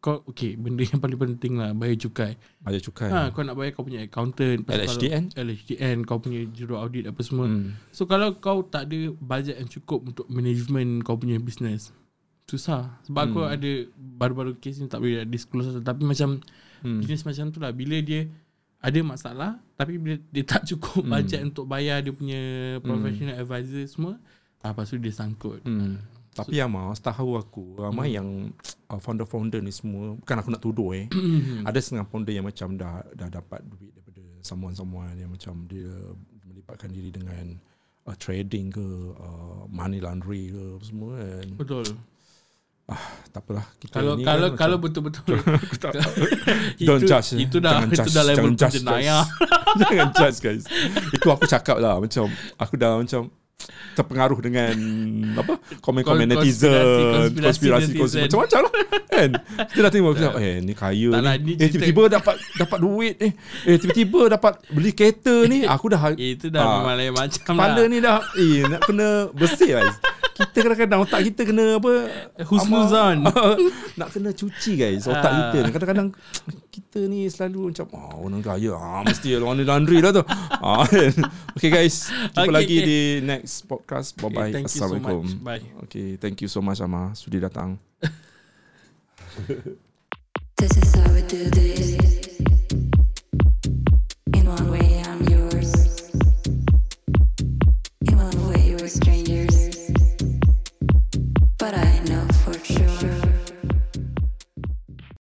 kau 0.00 0.24
okay 0.24 0.56
benda 0.56 0.80
yang 0.82 0.96
paling 0.96 1.16
penting 1.16 1.54
lah 1.54 1.70
bayar 1.70 1.94
cukai. 1.94 2.32
Bayar 2.58 2.80
cukai 2.80 3.08
Ha, 3.08 3.28
kau 3.30 3.44
nak 3.44 3.52
bayar 3.52 3.72
kau 3.72 3.84
punya 3.84 4.00
accountant, 4.00 4.64
LHDN? 4.64 5.22
kalau, 5.28 5.44
LHDN, 5.46 5.96
kau 6.02 6.16
punya 6.16 6.40
juru 6.48 6.74
audit 6.74 7.04
apa 7.04 7.20
semua. 7.20 7.46
hmm. 7.46 7.76
So 7.90 8.04
kalau 8.04 8.32
kau 8.34 8.60
tak 8.62 8.88
ada 8.88 9.12
budget 9.14 9.56
yang 9.56 9.68
cukup 9.70 10.00
untuk 10.06 10.26
management 10.26 11.04
kau 11.04 11.14
punya 11.14 11.36
business, 11.36 11.92
susah. 12.44 12.96
Sebab 13.04 13.22
aku 13.22 13.40
Hmm. 13.40 13.52
ada 13.52 13.70
baru-baru 13.94 14.56
kes 14.56 14.80
ni 14.80 14.86
tak 14.86 14.98
boleh 14.98 15.22
disclose 15.22 15.70
tapi 15.78 16.02
macam 16.02 16.40
Hmm. 16.80 16.98
business 16.98 17.22
macam 17.22 17.48
tu 17.48 17.60
lah 17.60 17.70
bila 17.70 18.00
dia 18.00 18.24
ada 18.80 18.96
masalah 19.00 19.50
tapi 19.74 19.94
bila 19.94 20.16
dia 20.26 20.42
tak 20.42 20.64
cukup 20.64 21.04
Hmm. 21.04 21.12
budget 21.12 21.44
untuk 21.44 21.64
bayar 21.64 22.00
dia 22.00 22.10
punya 22.10 22.40
professional 22.80 23.36
advisor 23.36 23.84
semua, 23.84 24.16
ah, 24.58 24.72
lepas 24.72 24.88
tu 24.88 24.96
dia 24.96 25.12
sangkut. 25.12 25.60
Hmm. 25.62 26.00
Tapi 26.30 26.62
yang 26.62 26.70
mau 26.70 26.94
setahu 26.94 27.36
aku 27.36 27.82
ramai 27.82 28.14
yang 28.14 28.54
uh, 28.86 29.00
founder-founder 29.02 29.60
ni 29.60 29.74
semua 29.74 30.14
bukan 30.14 30.36
aku 30.38 30.48
nak 30.54 30.62
tuduh 30.62 30.94
eh. 30.94 31.10
ada 31.66 31.78
setengah 31.82 32.06
founder 32.06 32.30
yang 32.30 32.46
macam 32.46 32.78
dah 32.78 33.02
dah 33.18 33.28
dapat 33.28 33.60
duit 33.66 33.90
daripada 33.92 34.22
someone-someone 34.46 35.18
yang 35.18 35.30
macam 35.30 35.66
dia 35.66 35.90
melibatkan 36.46 36.94
diri 36.94 37.10
dengan 37.10 37.58
uh, 38.06 38.16
trading 38.16 38.70
ke 38.70 38.86
uh, 39.18 39.66
money 39.68 39.98
laundry 39.98 40.54
ke 40.54 40.64
semua 40.86 41.18
kan. 41.18 41.48
Betul. 41.58 41.86
Tak 43.30 43.46
apalah 43.46 43.66
kita 43.78 44.02
Kalau 44.02 44.18
ni 44.18 44.26
kalau 44.26 44.48
kan 44.50 44.58
kalau 44.58 44.76
betul-betul 44.82 45.38
tak, 45.82 45.94
itu, 46.82 46.90
Don't 46.90 47.06
judge, 47.06 47.38
eh. 47.38 47.46
itu 47.46 47.62
dah 47.62 47.78
Jangan 47.78 47.86
itu 47.86 47.98
judge, 48.02 48.10
dah 48.10 48.24
level 48.26 48.34
jangan 48.34 48.54
judge, 48.58 48.74
penjenayah. 48.74 49.24
jangan 49.80 50.08
judge 50.10 50.38
guys. 50.42 50.64
Itu 51.14 51.26
aku 51.30 51.44
cakap 51.46 51.76
lah 51.78 52.02
macam 52.02 52.26
aku 52.58 52.74
dah 52.74 52.98
macam 52.98 53.30
terpengaruh 53.90 54.38
dengan 54.38 54.74
apa 55.40 55.52
komen-komen 55.78 56.24
Kon- 56.24 56.30
netizen 56.32 56.70
konspirasi- 56.70 57.36
konspirasi 57.36 57.40
konspirasi 57.40 57.90
konspirasi 57.92 58.18
macam-macam 58.22 58.60
lah 58.60 58.72
kan? 59.06 59.30
Kita 59.66 59.80
dah 59.80 59.90
tengok 59.90 60.12
kita 60.16 60.28
eh 60.38 60.54
ni 60.58 60.72
kaya 60.72 61.08
Tak 61.10 61.20
ni, 61.20 61.26
lah, 61.26 61.34
ni 61.36 61.52
eh 61.54 61.68
tiba-tiba 61.68 62.02
dapat 62.10 62.34
dapat 62.54 62.78
duit 62.78 63.14
eh. 63.18 63.32
Eh 63.64 63.76
tiba-tiba 63.76 64.20
dapat 64.30 64.52
beli 64.68 64.90
kereta 64.90 65.34
ni. 65.44 65.62
Aku 65.62 65.86
dah 65.86 66.00
Itu 66.12 66.48
dah 66.48 66.60
Ah, 66.60 66.72
memang 66.78 66.94
lain 66.96 67.12
macam 67.12 67.40
kepala 67.40 67.74
lah. 67.74 67.84
ni 67.86 67.98
dah 67.98 68.18
eh 68.34 68.64
nak 68.64 68.80
kena 68.82 69.08
bersih 69.30 69.70
guys 69.72 69.96
kita 70.40 70.58
kadang-kadang 70.64 71.00
otak 71.04 71.20
kita 71.28 71.44
kena 71.44 71.76
apa 71.76 71.92
husnuzan. 72.48 73.28
nak 74.00 74.08
kena 74.08 74.32
cuci 74.32 74.72
guys 74.80 75.04
otak 75.04 75.28
ah. 75.28 75.36
kita. 75.52 75.58
Kadang-kadang 75.68 76.08
kita 76.72 77.00
ni 77.04 77.28
selalu 77.28 77.74
macam 77.74 77.86
ah 77.92 78.16
oh, 78.16 78.24
orang 78.24 78.40
kaya 78.40 78.72
ah 78.72 79.04
mesti 79.04 79.36
orang 79.36 79.60
ni 79.60 79.64
laundry 79.68 80.00
lah 80.00 80.16
tu. 80.16 80.24
Ah 80.24 80.88
okay 81.56 81.68
guys. 81.68 82.08
Jumpa 82.32 82.48
okay, 82.48 82.54
lagi 82.54 82.76
okay. 82.80 82.88
di 82.88 82.98
next 83.20 83.68
podcast. 83.68 84.16
Bye 84.16 84.32
bye 84.32 84.50
okay, 84.50 84.64
assalamualaikum 84.64 85.24
so 85.28 85.36
much. 85.36 85.44
bye. 85.44 85.64
Okay, 85.84 86.16
thank 86.16 86.40
you 86.40 86.48
so 86.48 86.64
much 86.64 86.80
Amar. 86.80 87.12
Sudi 87.12 87.36
datang. 87.38 87.76
This 90.60 90.76
is 90.76 90.94
how 90.94 91.08
we 91.14 91.22
do 91.22 91.48
this. 91.48 91.96
In 94.36 94.44
one 94.44 94.70
way 94.70 95.02
i'm 95.08 95.24
yours. 95.24 95.72
In 98.04 98.18
one 98.18 98.52
way 98.52 98.68
you're 98.68 98.84
a 98.84 98.88
stranger. 98.88 99.39